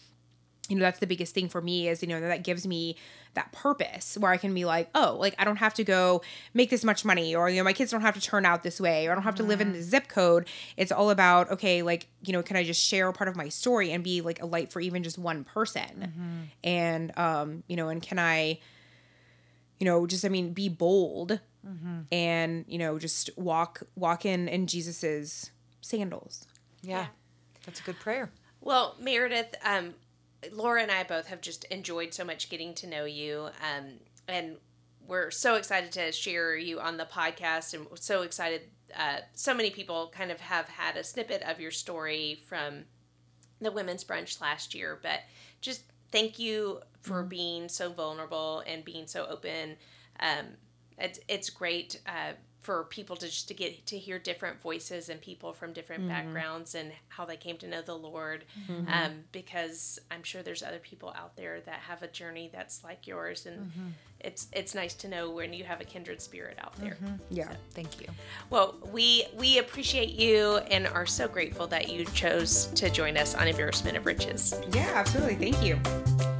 you 0.71 0.77
know 0.77 0.83
that's 0.83 0.99
the 0.99 1.07
biggest 1.07 1.35
thing 1.35 1.49
for 1.49 1.61
me 1.61 1.87
is 1.89 2.01
you 2.01 2.07
know 2.07 2.19
that 2.21 2.43
gives 2.43 2.65
me 2.65 2.95
that 3.33 3.51
purpose 3.51 4.17
where 4.17 4.31
i 4.31 4.37
can 4.37 4.53
be 4.53 4.63
like 4.65 4.89
oh 4.95 5.17
like 5.19 5.35
i 5.37 5.43
don't 5.43 5.57
have 5.57 5.73
to 5.73 5.83
go 5.83 6.21
make 6.53 6.69
this 6.69 6.83
much 6.83 7.03
money 7.03 7.35
or 7.35 7.49
you 7.49 7.57
know 7.57 7.63
my 7.63 7.73
kids 7.73 7.91
don't 7.91 8.01
have 8.01 8.15
to 8.15 8.21
turn 8.21 8.45
out 8.45 8.63
this 8.63 8.79
way 8.79 9.05
or 9.07 9.11
i 9.11 9.13
don't 9.13 9.23
have 9.23 9.35
to 9.35 9.43
live 9.43 9.59
in 9.61 9.73
the 9.73 9.81
zip 9.81 10.07
code. 10.07 10.47
It's 10.77 10.91
all 10.91 11.09
about 11.09 11.51
okay 11.51 11.81
like 11.81 12.07
you 12.23 12.33
know 12.33 12.41
can 12.41 12.55
i 12.55 12.63
just 12.63 12.81
share 12.81 13.07
a 13.09 13.13
part 13.13 13.27
of 13.27 13.35
my 13.35 13.49
story 13.49 13.91
and 13.91 14.03
be 14.03 14.21
like 14.21 14.41
a 14.41 14.45
light 14.45 14.71
for 14.71 14.79
even 14.79 15.03
just 15.03 15.17
one 15.19 15.43
person? 15.43 16.49
And 16.63 17.17
um 17.17 17.63
you 17.67 17.75
know 17.75 17.89
and 17.89 18.01
can 18.01 18.17
i 18.17 18.59
you 19.79 19.85
know 19.85 20.07
just 20.07 20.23
i 20.25 20.29
mean 20.29 20.53
be 20.53 20.69
bold 20.69 21.39
and 22.11 22.65
you 22.67 22.77
know 22.79 22.97
just 22.97 23.29
walk 23.37 23.83
walk 23.95 24.25
in 24.25 24.47
in 24.47 24.67
jesus's 24.67 25.51
sandals. 25.81 26.47
Yeah. 26.81 27.07
That's 27.65 27.79
a 27.79 27.83
good 27.83 27.99
prayer. 27.99 28.31
Well, 28.61 28.95
Meredith, 28.99 29.55
um, 29.63 29.93
Laura 30.51 30.81
and 30.81 30.91
I 30.91 31.03
both 31.03 31.27
have 31.27 31.41
just 31.41 31.65
enjoyed 31.65 32.13
so 32.13 32.23
much 32.23 32.49
getting 32.49 32.73
to 32.75 32.87
know 32.87 33.05
you. 33.05 33.49
Um, 33.61 33.99
and 34.27 34.57
we're 35.07 35.31
so 35.31 35.55
excited 35.55 35.91
to 35.93 36.11
share 36.11 36.55
you 36.55 36.79
on 36.79 36.97
the 36.97 37.05
podcast 37.05 37.73
and 37.73 37.87
so 37.95 38.21
excited. 38.21 38.61
Uh, 38.97 39.17
so 39.33 39.53
many 39.53 39.69
people 39.69 40.11
kind 40.15 40.31
of 40.31 40.39
have 40.39 40.67
had 40.67 40.97
a 40.97 41.03
snippet 41.03 41.41
of 41.43 41.59
your 41.59 41.71
story 41.71 42.41
from 42.47 42.85
the 43.59 43.71
women's 43.71 44.03
brunch 44.03 44.41
last 44.41 44.73
year, 44.73 44.99
but 45.01 45.19
just 45.61 45.83
thank 46.11 46.39
you 46.39 46.81
for 46.99 47.23
being 47.23 47.69
so 47.69 47.91
vulnerable 47.91 48.63
and 48.65 48.83
being 48.83 49.07
so 49.07 49.25
open. 49.27 49.75
Um, 50.19 50.45
it's 50.97 51.19
it's 51.27 51.49
great 51.49 51.99
uh, 52.07 52.33
for 52.61 52.83
people 52.85 53.15
to 53.15 53.25
just 53.25 53.47
to 53.47 53.53
get 53.53 53.85
to 53.87 53.97
hear 53.97 54.19
different 54.19 54.61
voices 54.61 55.09
and 55.09 55.19
people 55.19 55.51
from 55.51 55.73
different 55.73 56.03
mm-hmm. 56.03 56.11
backgrounds 56.11 56.75
and 56.75 56.91
how 57.09 57.25
they 57.25 57.35
came 57.35 57.57
to 57.57 57.67
know 57.67 57.81
the 57.81 57.95
Lord. 57.95 58.45
Mm-hmm. 58.69 58.87
Um, 58.87 59.11
because 59.31 59.99
I'm 60.11 60.23
sure 60.23 60.43
there's 60.43 60.61
other 60.61 60.79
people 60.79 61.13
out 61.17 61.35
there 61.35 61.61
that 61.61 61.79
have 61.79 62.03
a 62.03 62.07
journey 62.07 62.49
that's 62.53 62.83
like 62.83 63.07
yours, 63.07 63.47
and 63.47 63.71
mm-hmm. 63.71 63.87
it's 64.19 64.47
it's 64.53 64.75
nice 64.75 64.93
to 64.95 65.07
know 65.07 65.31
when 65.31 65.53
you 65.53 65.63
have 65.63 65.81
a 65.81 65.85
kindred 65.85 66.21
spirit 66.21 66.57
out 66.61 66.75
there. 66.77 66.97
yeah 67.29 67.51
thank 67.71 67.99
you. 67.99 68.07
Well, 68.49 68.75
we 68.91 69.25
we 69.35 69.57
appreciate 69.57 70.09
you 70.09 70.57
and 70.69 70.87
are 70.87 71.07
so 71.07 71.27
grateful 71.27 71.65
that 71.67 71.89
you 71.89 72.05
chose 72.05 72.67
to 72.75 72.89
join 72.89 73.17
us 73.17 73.33
on 73.33 73.47
Embarrassment 73.47 73.97
of 73.97 74.05
Riches. 74.05 74.59
yeah 74.71 74.91
absolutely. 74.93 75.51
Thank 75.51 75.63
you 75.65 76.30